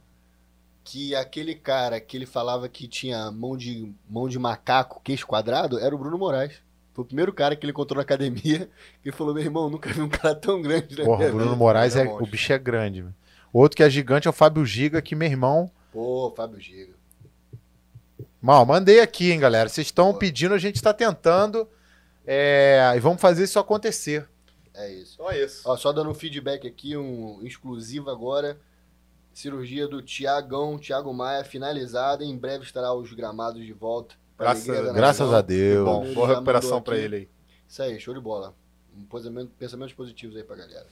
que 0.85 1.15
aquele 1.15 1.55
cara 1.55 2.01
que 2.01 2.17
ele 2.17 2.27
falava 2.27 2.69
que 2.69 2.89
tinha 2.89 3.31
mão 3.31 3.57
de, 3.57 3.93
mão 4.09 4.29
de 4.29 4.39
macaco, 4.39 5.01
queixo 5.03 5.27
quadrado, 5.27 5.79
era 5.79 5.95
o 5.95 5.99
Bruno 5.99 6.19
Moraes. 6.19 6.55
Foi 6.93 7.05
o 7.05 7.07
primeiro 7.07 7.33
cara 7.33 7.57
que 7.57 7.65
ele 7.65 7.73
encontrou 7.73 7.97
na 7.97 8.03
academia 8.03 8.69
que 9.03 9.11
falou: 9.13 9.33
meu 9.35 9.43
irmão, 9.43 9.71
nunca 9.71 9.93
vi 9.93 10.01
um 10.01 10.09
cara 10.09 10.35
tão 10.35 10.61
grande 10.61 10.99
na 10.99 11.05
Porra, 11.05 11.27
o 11.27 11.31
Bruno 11.31 11.45
vida." 11.45 11.57
Moraes, 11.57 11.97
é, 11.97 12.05
é 12.05 12.09
o 12.09 12.27
bicho 12.27 12.53
é 12.53 12.59
grande. 12.59 13.05
Outro 13.53 13.77
que 13.77 13.83
é 13.83 13.91
gigante 13.91 14.27
é 14.27 14.31
o 14.31 14.35
Fábio 14.35 14.65
Giga, 14.65 15.03
que 15.03 15.15
meu 15.15 15.29
irmão... 15.29 15.71
Pô, 15.93 16.33
Fábio 16.35 16.59
Giga. 16.59 16.95
Mal, 18.41 18.65
mandei 18.65 19.01
aqui, 19.01 19.31
hein, 19.31 19.39
galera. 19.39 19.69
Vocês 19.69 19.87
estão 19.87 20.13
pedindo, 20.15 20.55
a 20.55 20.59
gente 20.59 20.77
está 20.77 20.93
tentando. 20.93 21.69
É, 22.27 22.93
e 22.97 22.99
vamos 22.99 23.21
fazer 23.21 23.45
isso 23.45 23.59
acontecer. 23.59 24.27
É 24.75 24.91
isso. 24.91 25.15
Então 25.15 25.31
é 25.31 25.45
isso. 25.45 25.63
Ó, 25.65 25.77
só 25.77 25.93
dando 25.93 26.11
um 26.11 26.15
feedback 26.15 26.67
aqui, 26.67 26.97
um 26.97 27.41
exclusivo 27.45 28.11
agora. 28.11 28.59
Cirurgia 29.33 29.89
do 29.89 30.03
Tiagão, 30.03 30.79
Thiago 30.79 31.13
Maia, 31.13 31.45
finalizada. 31.45 32.25
Em 32.25 32.37
breve 32.37 32.65
estará 32.65 32.93
os 32.95 33.13
gramados 33.13 33.65
de 33.65 33.73
volta. 33.73 34.15
Pra 34.37 34.55
Graças 34.93 35.33
a- 35.33 35.41
Deus. 35.41 35.85
Bom, 35.85 36.13
boa 36.15 36.29
recuperação 36.29 36.79
aqui. 36.79 36.91
ele 36.93 37.17
aí. 37.17 37.29
Isso 37.69 37.83
aí, 37.83 37.99
show 38.01 38.13
de 38.15 38.21
bola. 38.21 38.55
Um 38.97 39.05
pensamento- 39.05 39.53
pensamentos 39.59 39.95
positivos 39.95 40.37
aí 40.37 40.43
pra 40.45 40.57
galera. 40.57 40.87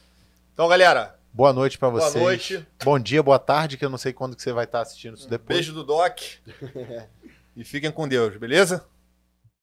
Então, 0.55 0.69
galera, 0.69 1.19
Boa 1.33 1.53
noite 1.53 1.79
pra 1.79 1.91
boa 1.91 2.01
vocês. 2.03 2.23
noite. 2.25 2.67
Bom 2.83 2.99
dia, 2.99 3.23
boa 3.23 3.39
tarde, 3.39 3.77
que 3.77 3.85
eu 3.85 3.91
não 3.91 3.99
sei 3.99 4.12
quando 4.12 4.35
que 4.35 4.43
você 4.43 4.53
vai 4.53 4.65
estar 4.65 4.81
assistindo 4.81 5.17
isso 5.17 5.29
depois. 5.29 5.59
Beijo 5.59 5.73
do 5.73 5.85
Doc. 5.85 6.19
e 7.57 7.65
fiquem 7.65 7.91
com 7.91 8.09
Deus, 8.09 8.37
beleza? 8.37 8.85